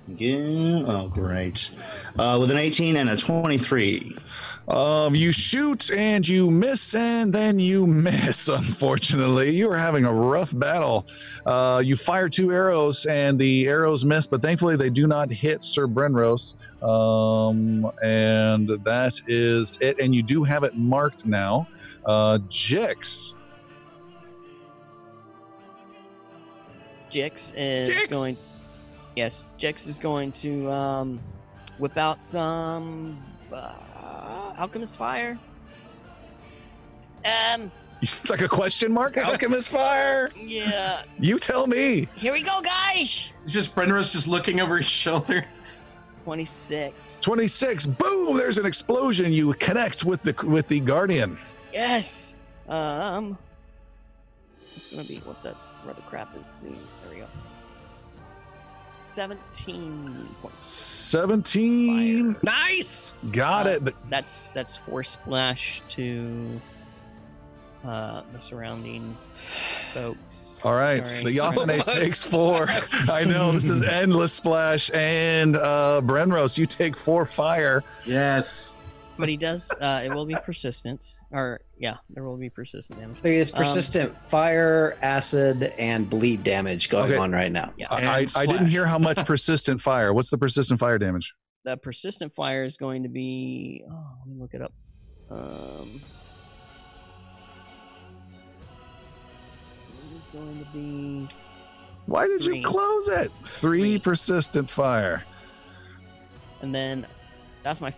[0.10, 0.84] again?
[0.88, 1.72] Oh, great!
[2.18, 4.18] Uh, with an 18 and a 23.
[4.68, 8.50] Um, you shoot and you miss, and then you miss.
[8.50, 11.08] Unfortunately, you are having a rough battle.
[11.46, 15.64] Uh, you fire two arrows, and the arrows miss, but thankfully they do not hit
[15.64, 16.56] Sir Brenros.
[16.84, 20.00] Um, and that is it.
[20.00, 21.68] And you do have it marked now.
[22.06, 23.36] Uh, Jix.
[27.10, 28.12] Jix is Jix!
[28.12, 28.38] going.
[29.16, 31.20] Yes, Jix is going to um,
[31.78, 33.22] whip out some
[33.52, 33.74] uh,
[34.58, 35.38] alchemist fire.
[37.26, 37.72] Um,
[38.02, 39.18] It's like a question mark.
[39.18, 40.30] Alchemist fire.
[40.38, 42.08] Yeah, You tell me.
[42.16, 43.30] here we go, guys.
[43.44, 45.46] It's just Brenros just looking over his shoulder.
[46.24, 47.20] twenty six.
[47.20, 51.38] 26 boom there's an explosion you connect with the with the guardian
[51.74, 52.36] Yes.
[52.70, 53.38] Um,
[54.78, 56.70] it's gonna be what the what the crap is the
[59.16, 59.42] there we go.
[59.50, 60.66] Seventeen points.
[60.68, 63.14] 17 Nice.
[63.32, 66.62] got Uh, it That's that's four splash to
[67.86, 69.16] uh the surrounding
[69.94, 70.62] folks.
[70.66, 71.24] all right Sorry.
[71.24, 71.88] the So Yathane much.
[71.88, 72.68] takes four
[73.10, 78.69] i know this is endless splash and uh brenros you take four fire Yes.
[79.20, 79.70] But he does.
[79.74, 83.18] Uh, it will be persistent, or yeah, there will be persistent damage.
[83.22, 87.18] There is Um, persistent fire, acid, and bleed damage going Okay.
[87.18, 87.74] on right now.
[87.78, 91.34] Yeah, I, I, didn't hear how much persistent fire what's the persistent fire damage
[91.66, 93.84] the persistent fire is going to be.
[93.92, 94.72] Oh, let me look it up.
[95.30, 96.00] Um,
[99.90, 101.28] it is going to be.
[102.06, 102.60] why did Three.
[102.60, 104.00] you close it three, Three.
[104.00, 105.24] persistent fire
[106.62, 107.06] And then
[107.64, 107.94] that's my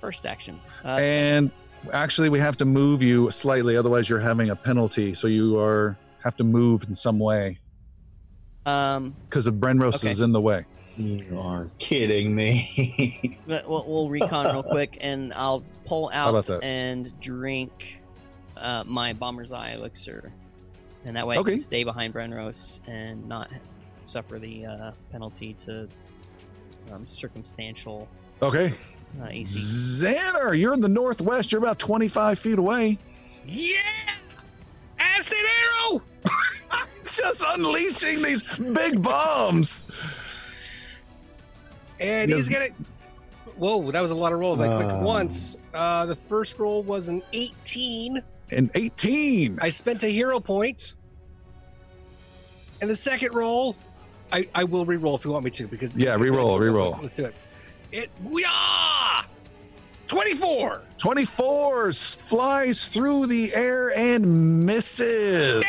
[0.00, 0.60] first action.
[0.84, 1.50] Uh, and
[1.92, 5.96] actually we have to move you slightly otherwise you're having a penalty so you are
[6.24, 7.56] have to move in some way
[8.66, 10.08] um, because of brenros Okay.
[10.10, 13.38] is in the way You are kidding me.
[13.46, 18.02] But we'll, we'll recon real quick, and I'll pull out and drink
[18.56, 20.32] uh, my Bomber's Eye elixir,
[21.04, 23.48] and that way I can stay behind Brenros and not
[24.04, 25.88] suffer the uh, penalty to
[26.92, 28.08] um, circumstantial
[28.42, 28.72] Okay.
[29.20, 30.04] Uh, AC.
[30.04, 31.52] Xander, you're in the northwest.
[31.52, 32.98] You're about 25 feet away.
[33.46, 33.76] Yeah!
[34.98, 35.38] Acid
[35.90, 36.02] arrow!
[36.96, 39.86] It's just unleashing these big bombs.
[42.00, 42.68] And he's gonna.
[43.56, 44.60] Whoa, that was a lot of rolls.
[44.60, 45.02] I clicked Um.
[45.02, 45.56] once.
[45.74, 48.22] Uh, the first roll was an 18.
[48.52, 49.58] An 18.
[49.60, 50.94] I spent a hero point.
[52.80, 53.74] And the second roll,
[54.32, 56.96] I, I will re-roll if you want me to because Yeah, re-roll, re-roll.
[57.02, 57.34] Let's do it.
[57.92, 58.10] It
[60.06, 60.82] twenty four.
[60.98, 65.64] 24 flies through the air and misses.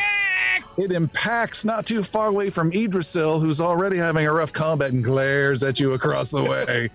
[0.76, 5.04] It impacts not too far away from Idrisil, who's already having a rough combat and
[5.04, 6.90] glares at you across the way.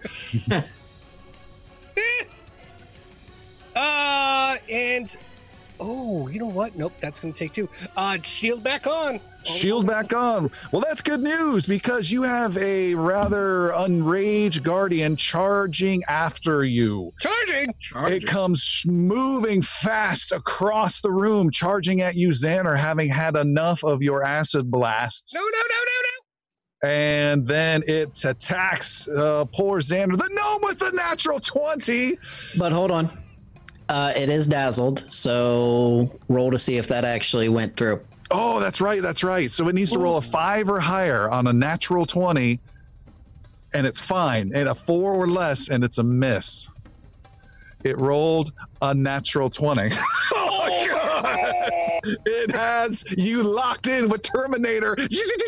[3.76, 5.18] Uh, and
[5.82, 6.78] oh, you know what?
[6.78, 7.68] Nope, that's gonna take two.
[7.98, 9.20] Uh, shield back on.
[9.46, 10.50] Shield back on.
[10.72, 17.10] Well, that's good news because you have a rather unraged guardian charging after you.
[17.20, 17.74] Charging.
[18.08, 24.02] It comes moving fast across the room, charging at you, Xander, having had enough of
[24.02, 25.36] your acid blasts.
[25.36, 30.80] No, no, no, no, no, And then it attacks uh, poor Xander, the gnome with
[30.80, 32.18] the natural 20.
[32.58, 33.10] But hold on.
[33.88, 38.02] Uh, it is dazzled, so roll to see if that actually went through.
[38.32, 39.02] Oh, that's right.
[39.02, 39.50] That's right.
[39.52, 42.60] So it needs to roll a five or higher on a natural 20,
[43.74, 44.52] and it's fine.
[44.56, 46.70] And a four or less, and it's a miss.
[47.84, 49.92] It rolled a natural 20.
[52.06, 52.16] oh.
[52.25, 54.98] It has you locked in with Terminator.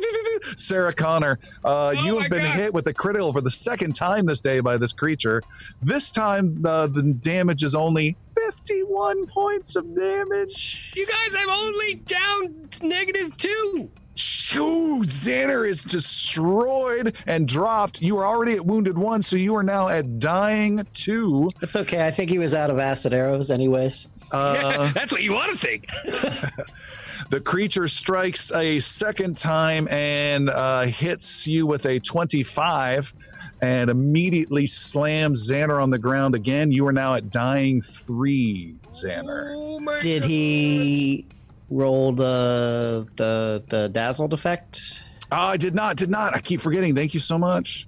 [0.56, 2.56] Sarah Connor, uh, you have been God.
[2.56, 5.42] hit with a critical for the second time this day by this creature.
[5.82, 10.94] This time, uh, the damage is only 51 points of damage.
[10.96, 13.92] You guys, I'm only down negative two.
[14.20, 15.02] Shoo!
[15.04, 18.02] Xander is destroyed and dropped.
[18.02, 21.50] You are already at wounded one, so you are now at dying two.
[21.62, 22.06] That's okay.
[22.06, 24.08] I think he was out of acid arrows, anyways.
[24.32, 25.88] Uh, That's what you want to think.
[27.30, 33.14] the creature strikes a second time and uh, hits you with a 25
[33.62, 36.72] and immediately slams Xander on the ground again.
[36.72, 39.54] You are now at dying three, Xander.
[39.56, 40.30] Oh Did God.
[40.30, 41.26] he
[41.70, 45.04] roll the the the dazzled effect?
[45.32, 46.36] Oh, I did not, did not.
[46.36, 46.96] I keep forgetting.
[46.96, 47.88] Thank you so much.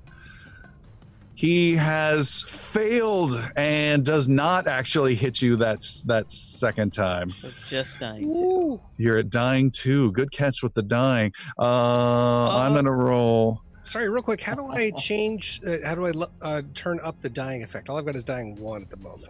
[1.35, 7.29] He has failed and does not actually hit you that's that second time.
[7.29, 8.33] So just dying.
[8.33, 8.39] Too.
[8.39, 8.81] Ooh.
[8.97, 10.11] You're at dying too.
[10.11, 11.31] Good catch with the dying.
[11.57, 13.61] Uh, I'm gonna roll.
[13.85, 14.41] Sorry, real quick.
[14.41, 15.61] How do I change?
[15.65, 17.87] Uh, how do I uh, turn up the dying effect?
[17.87, 19.29] All I've got is dying one at the moment.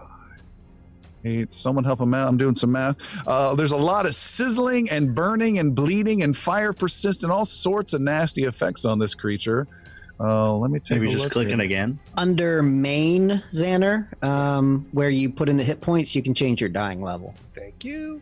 [1.25, 1.51] Eight.
[1.51, 2.27] Someone help him out.
[2.27, 2.97] I'm doing some math.
[3.27, 7.45] Uh, there's a lot of sizzling and burning and bleeding and fire persist and all
[7.45, 9.67] sorts of nasty effects on this creature.
[10.21, 11.65] Uh, let me take Maybe a just look clicking here.
[11.65, 11.99] again.
[12.15, 16.69] Under main Xander, um, where you put in the hit points, you can change your
[16.69, 17.35] dying level.
[17.55, 18.21] Thank you.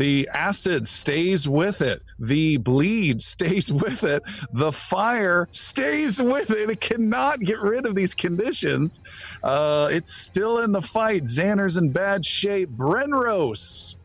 [0.00, 2.00] The acid stays with it.
[2.18, 4.22] The bleed stays with it.
[4.54, 6.70] The fire stays with it.
[6.70, 8.98] It cannot get rid of these conditions.
[9.42, 11.24] Uh, it's still in the fight.
[11.24, 12.70] Xander's in bad shape.
[12.70, 13.96] Brenros.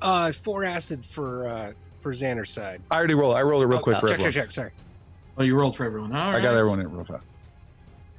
[0.00, 2.80] Uh, four acid for uh, for Xander's side.
[2.88, 3.34] I already rolled.
[3.34, 4.32] I rolled it real Oh, quick for check, everyone.
[4.32, 4.50] check, check.
[4.50, 4.52] Check.
[4.52, 4.70] Sorry.
[5.36, 6.14] Oh, you rolled for everyone.
[6.14, 6.42] All I right.
[6.42, 7.26] got everyone in real fast.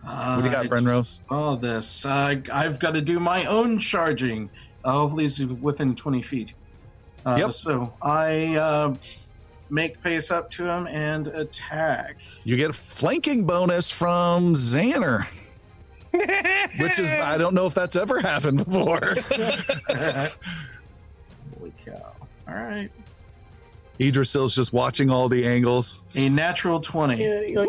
[0.06, 1.22] Uh, What do you got, I Brenros?
[1.30, 2.06] all this.
[2.06, 4.50] Uh, I've got to do my own charging.
[4.84, 6.54] Uh, hopefully, it's within 20 feet.
[7.26, 7.52] Uh, Yep.
[7.52, 8.96] So I uh,
[9.70, 12.18] make pace up to him and attack.
[12.44, 15.26] You get a flanking bonus from Xander,
[16.12, 19.00] which is I don't know if that's ever happened before.
[21.58, 22.14] Holy cow.
[22.48, 22.92] All right.
[24.00, 26.04] Idrisil's just watching all the angles.
[26.16, 27.56] A natural 20.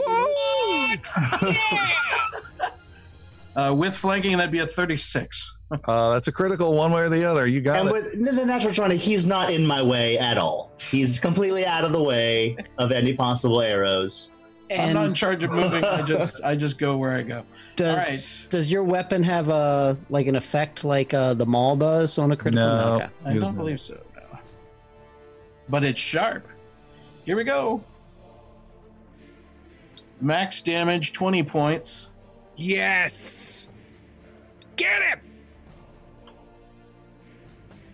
[3.55, 5.56] Uh, with flanking, that'd be a 36.
[5.71, 7.47] Uh, that's a critical one way or the other.
[7.47, 7.93] You got And it.
[7.93, 10.71] with the natural 20, he's not in my way at all.
[10.79, 14.31] He's completely out of the way of any possible arrows.
[14.71, 15.83] I'm not in charge of moving.
[15.85, 17.45] I just I just go where I go.
[17.77, 18.51] does right.
[18.51, 22.37] does your weapon have a like an effect like uh, the maul does on a
[22.37, 22.65] critical?
[22.67, 22.95] No.
[22.95, 23.09] Okay.
[23.25, 23.59] I don't me.
[23.59, 24.01] believe so.
[24.17, 24.39] No.
[25.69, 26.47] But it's sharp.
[27.25, 27.83] Here we go.
[30.21, 32.11] Max damage 20 points.
[32.57, 33.69] Yes.
[34.77, 35.21] Get him.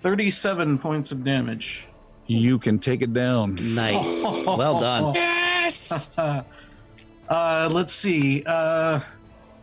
[0.02, 1.86] 37 points of damage.
[2.26, 3.56] You can take it down.
[3.74, 4.24] Nice.
[4.47, 5.14] Well done.
[5.14, 6.18] Yes.
[7.28, 8.42] Uh, let's see.
[8.44, 9.00] Uh,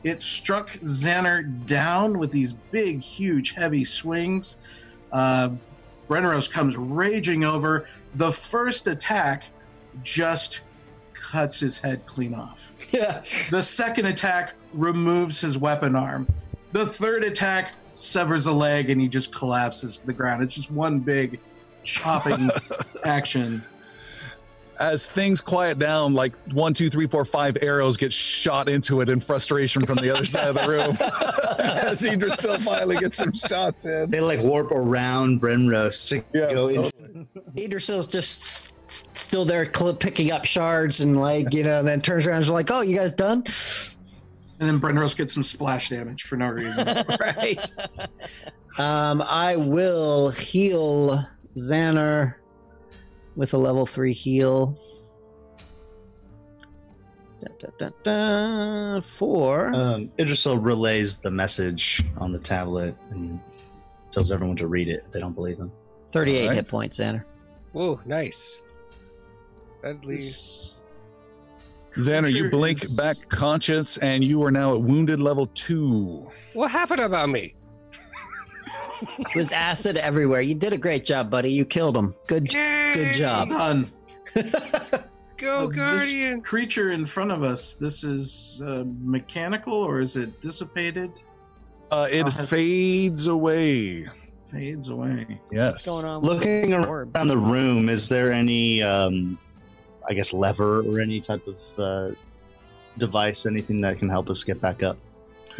[0.03, 4.58] it struck Xander down with these big, huge, heavy swings.
[5.11, 5.50] Uh,
[6.09, 7.88] Brenros comes raging over.
[8.16, 9.43] The first attack
[10.01, 10.61] just
[11.14, 12.74] cuts his head clean off.
[12.92, 13.22] Yeah.
[13.51, 16.27] The second attack removes his weapon arm.
[16.72, 20.42] The third attack severs a leg and he just collapses to the ground.
[20.42, 21.40] It's just one big
[21.84, 22.50] chopping
[23.06, 23.64] action.
[24.80, 29.10] As things quiet down, like one, two, three, four, five arrows get shot into it
[29.10, 30.92] in frustration from the other side of the room.
[31.60, 34.10] As Idrisil finally gets some shots in.
[34.10, 36.76] They like warp around Brenros to Yes, go in.
[36.76, 37.28] totally.
[37.58, 41.88] Idrisil's just s- s- still there cl- picking up shards and like, you know, and
[41.88, 43.44] then turns around and is like, oh, you guys done?
[44.60, 46.86] And then Brenros gets some splash damage for no reason.
[47.20, 47.66] right.
[48.78, 51.24] Um, I will heal
[51.56, 52.36] Xander
[53.36, 54.78] with a level three heal.
[57.42, 59.74] Da, da, da, da, four.
[59.74, 63.40] Um, Idrisil relays the message on the tablet and
[64.12, 65.72] tells everyone to read it they don't believe him.
[66.12, 66.56] 38 Alright.
[66.58, 67.24] hit points, Xander.
[67.72, 68.62] Whoa, nice.
[69.84, 70.78] That leaves.
[72.00, 76.30] Xander, you blink is- back conscious, and you are now at wounded level two.
[76.53, 77.56] What happened about me?
[79.02, 80.42] It was acid everywhere.
[80.42, 81.52] You did a great job, buddy.
[81.52, 82.14] You killed him.
[82.28, 83.50] Good, good job.
[83.50, 83.90] Done.
[85.38, 87.74] Go Uh, this creature in front of us.
[87.76, 91.11] This is uh, mechanical or is it dissipated?
[91.92, 94.06] Uh, it Oh, has- fades away.
[94.52, 95.40] Fades away.
[95.52, 95.74] Yes.
[95.74, 96.22] What's going on?
[96.24, 99.40] Looking around the room, is there any, um,
[100.10, 102.16] I guess, lever or any type of uh,
[102.98, 104.98] device, anything that can help us get back up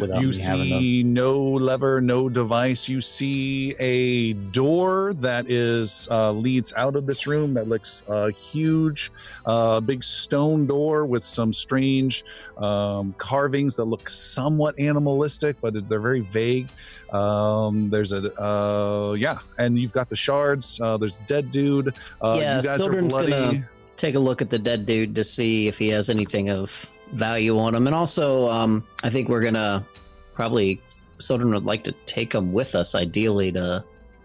[0.00, 2.88] without You me having see no lever, no device.
[2.88, 8.28] You see a door that is uh, leads out of this room that looks uh,
[8.30, 9.12] huge,
[9.46, 12.24] uh, big stone door with some strange
[12.58, 16.68] um, carvings that look somewhat animalistic, but they're very vague.
[17.12, 20.80] Um, there's a uh, yeah, and you've got the shards.
[20.80, 21.94] Uh, there's a dead dude.
[22.20, 23.30] Uh, Yeah, you guys are bloody.
[23.30, 23.68] gonna-
[24.00, 27.58] Take a look at the dead dude to see if he has anything of value
[27.58, 27.86] on him.
[27.86, 29.86] And also, um, I think we're gonna
[30.32, 30.80] probably
[31.20, 33.84] Sildren would like to take him with us, ideally, to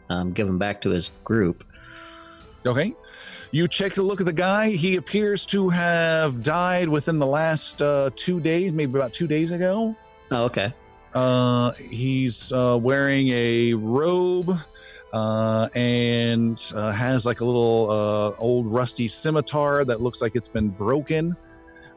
[0.09, 1.63] um, give him back to his group.
[2.65, 2.93] Okay.
[3.51, 4.69] You check a look at the guy.
[4.69, 9.51] He appears to have died within the last uh, two days, maybe about two days
[9.51, 9.95] ago.
[10.31, 10.73] Oh, okay.
[11.13, 14.57] Uh, he's uh, wearing a robe
[15.15, 20.49] uh, and uh, has like a little uh, old rusty scimitar that looks like it's
[20.49, 21.35] been broken.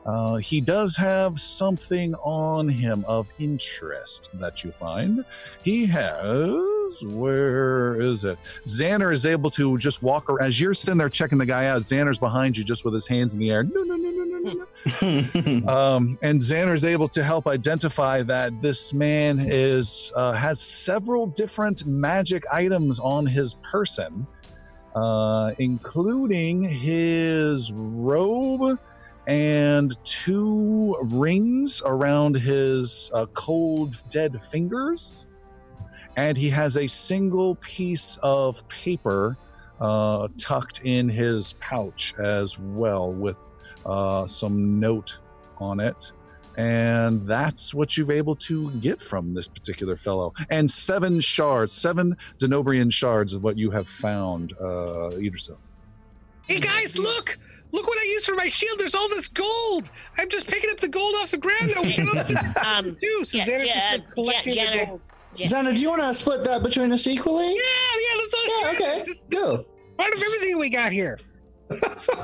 [0.07, 5.25] Uh, he does have something on him of interest that you find.
[5.65, 8.39] He has, where is it?
[8.65, 10.47] Xander is able to just walk around.
[10.47, 13.35] As you're sitting there checking the guy out, Xander's behind you just with his hands
[13.35, 13.65] in the air.
[13.65, 14.67] No, no, no, no, no, no, no.
[15.69, 21.87] Um, and is able to help identify that this man is uh, has several different
[21.87, 24.27] magic items on his person,
[24.95, 28.79] uh, including his robe
[29.27, 35.27] and two rings around his uh, cold dead fingers.
[36.17, 39.37] And he has a single piece of paper
[39.81, 43.37] uh, tucked in his pouch as well, with
[43.87, 45.19] uh, some note
[45.59, 46.13] on it.
[46.57, 50.33] And that's what you've able to get from this particular fellow.
[50.51, 55.57] And seven shards, seven Dinobrian shards of what you have found, uh, Idrisil.
[56.49, 57.37] Hey guys, look!
[57.71, 58.79] Look what I used for my shield.
[58.79, 59.91] There's all this gold.
[60.17, 61.83] I'm just picking up the gold off the ground now.
[61.83, 63.25] We can all sit Um, too.
[63.25, 64.87] So Ja- Xander Ja- just starts collecting Ja- the Janner.
[64.87, 65.07] gold.
[65.35, 67.45] Xander, do you want to split that between us equally?
[67.45, 68.17] Yeah, yeah.
[68.19, 69.07] Let's all Yeah, share okay, this.
[69.07, 69.51] This- go.
[69.51, 71.19] this is Part of everything we got here.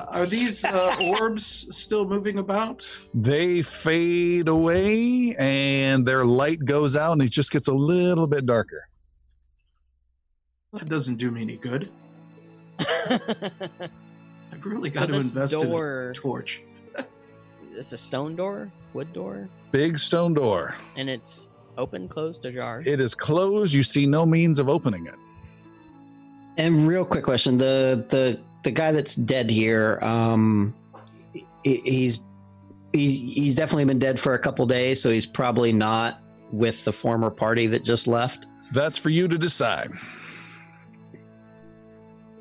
[0.08, 2.86] Are these uh, orbs still moving about?
[3.12, 8.46] They fade away and their light goes out and it just gets a little bit
[8.46, 8.88] darker.
[10.72, 11.90] That doesn't do me any good.
[12.78, 13.90] I've
[14.64, 16.62] really got so to invest door, in a torch.
[17.72, 20.74] it's a stone door, wood door, Big stone door.
[20.96, 22.82] and it's open, closed, ajar.
[22.86, 23.72] It is closed.
[23.72, 25.14] You see no means of opening it.
[26.56, 30.74] And real quick question: the the the guy that's dead here, um,
[31.62, 32.18] he's
[32.92, 36.20] he's he's definitely been dead for a couple days, so he's probably not
[36.50, 38.46] with the former party that just left.
[38.72, 39.92] That's for you to decide.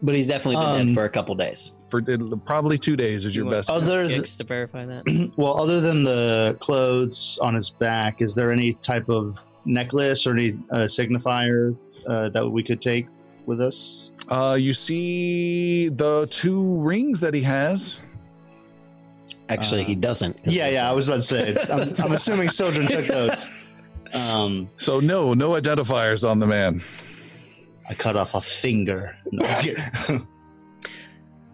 [0.02, 1.72] But he's definitely been Um, dead for a couple days.
[1.90, 2.02] For
[2.46, 3.70] probably two days is You your want- best.
[3.70, 5.32] Other th- to verify that.
[5.38, 10.32] well, other than the clothes on his back, is there any type of necklace or
[10.34, 11.78] any uh, signifier
[12.08, 13.06] uh, that we could take
[13.46, 14.12] with us?
[14.30, 18.02] Uh, you see the two rings that he has.
[19.50, 20.42] Actually, he Uh, doesn't.
[20.44, 20.90] 'cause Yeah, there's yeah.
[20.90, 21.58] I was about to say.
[21.72, 23.50] I'm, I'm assuming Sildren took those.
[24.32, 26.82] Um, So no, no identifiers on the man.
[27.90, 29.16] I cut off a finger.
[29.32, 29.44] No,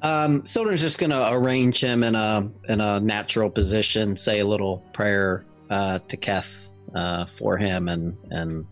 [0.01, 4.77] Um, Sildren's just gonna arrange him in a in a natural position, say a little
[4.93, 8.66] prayer uh, to Keth uh, for him, and and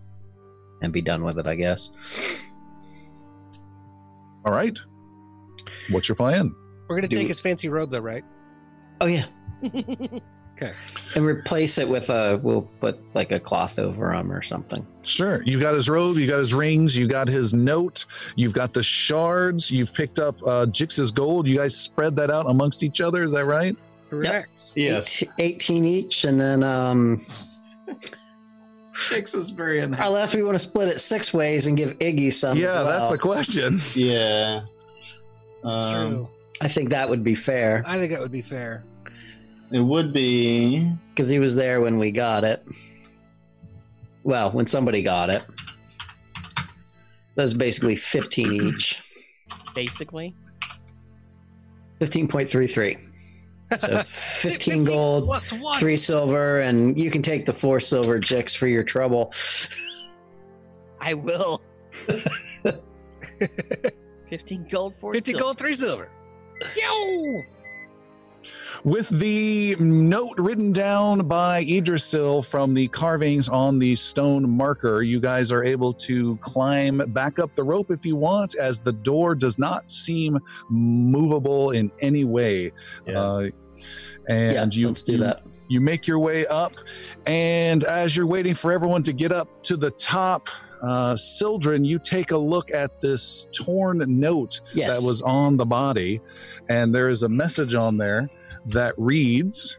[0.81, 1.89] and be done with it, I guess.
[4.47, 4.79] All right.
[5.89, 6.55] What's your plan?
[6.87, 8.23] We're gonna Do- take his fancy robe though, right?
[9.01, 9.25] Oh yeah,
[10.55, 10.71] Okay.
[11.15, 12.39] and replace it with a.
[12.41, 14.87] We'll put like a cloth over him or something.
[15.03, 15.43] Sure.
[15.43, 18.05] You got his robe, you got his rings, you got his note,
[18.37, 21.45] you've got the shards, you've picked up uh, Jix's gold.
[21.45, 23.75] You guys spread that out amongst each other, is that right?
[24.09, 24.71] Correct.
[24.77, 25.21] yes.
[25.23, 27.21] Eight- eighteen each, and then um,
[28.97, 30.07] Jix is very unhappy.
[30.07, 32.57] unless we want to split it six ways and give Iggy some.
[32.57, 33.79] yeah, as that's the question.
[33.95, 34.61] Yeah.
[35.63, 36.29] That's Um, true.
[36.61, 38.83] I think that would be fair I think that would be fair.
[39.71, 40.89] It would be.
[41.09, 42.65] because he was there when we got it.
[44.23, 45.43] Well, when somebody got it.
[47.35, 49.01] That's basically 15 each.
[49.75, 50.33] Basically.
[52.01, 53.06] 15.33.
[53.77, 55.79] So 15 gold, plus one.
[55.79, 59.33] three silver, and you can take the four silver Jix for your trouble.
[61.01, 61.61] I will.
[64.29, 65.43] 15 gold four 50 silver.
[65.43, 66.09] gold, three silver.
[66.75, 67.41] Yo!
[68.83, 75.19] With the note written down by Idrisil from the carvings on the stone marker, you
[75.19, 79.35] guys are able to climb back up the rope if you want, as the door
[79.35, 80.37] does not seem
[80.69, 82.71] movable in any way.
[83.07, 83.19] Yeah.
[83.21, 83.49] Uh,
[84.29, 85.41] and yeah, you let's do you- that.
[85.69, 86.75] You make your way up,
[87.25, 90.47] and as you're waiting for everyone to get up to the top,
[90.81, 94.99] uh, Sildren, you take a look at this torn note Yes.
[94.99, 96.21] that was on the body,
[96.69, 98.29] and there is a message on there
[98.67, 99.77] that reads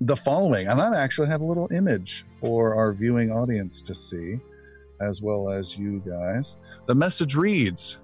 [0.00, 0.66] the following.
[0.68, 4.38] And I actually have a little image for our viewing audience to see,
[5.00, 6.56] as well as you guys.
[6.86, 7.98] The message reads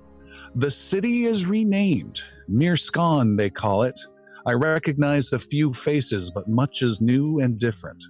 [0.54, 3.98] The city is renamed, Mirskan, they call it.
[4.44, 8.02] I recognize a few faces, but much is new and different.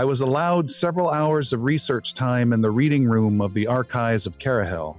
[0.00, 4.26] I was allowed several hours of research time in the reading room of the archives
[4.26, 4.96] of Carahel.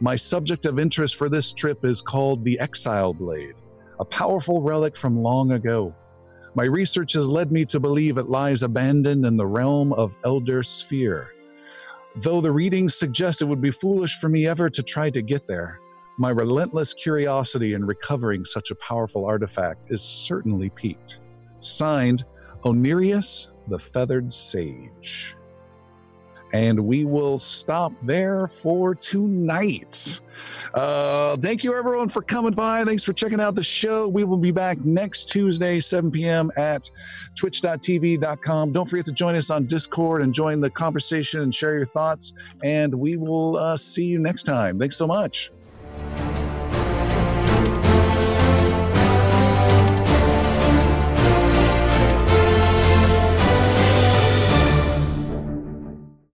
[0.00, 3.54] My subject of interest for this trip is called the Exile Blade,
[4.00, 5.94] a powerful relic from long ago.
[6.56, 10.64] My research has led me to believe it lies abandoned in the realm of Elder
[10.64, 11.28] Sphere.
[12.16, 15.46] Though the readings suggest it would be foolish for me ever to try to get
[15.46, 15.78] there,
[16.18, 21.20] my relentless curiosity in recovering such a powerful artifact is certainly piqued.
[21.60, 22.24] Signed,
[22.64, 25.34] Onirius the Feathered Sage.
[26.52, 30.20] And we will stop there for tonight.
[30.74, 32.84] Uh, thank you, everyone, for coming by.
[32.84, 34.08] Thanks for checking out the show.
[34.08, 36.50] We will be back next Tuesday, 7 p.m.
[36.56, 36.90] at
[37.38, 38.72] twitch.tv.com.
[38.72, 42.32] Don't forget to join us on Discord and join the conversation and share your thoughts.
[42.64, 44.76] And we will uh, see you next time.
[44.76, 45.52] Thanks so much.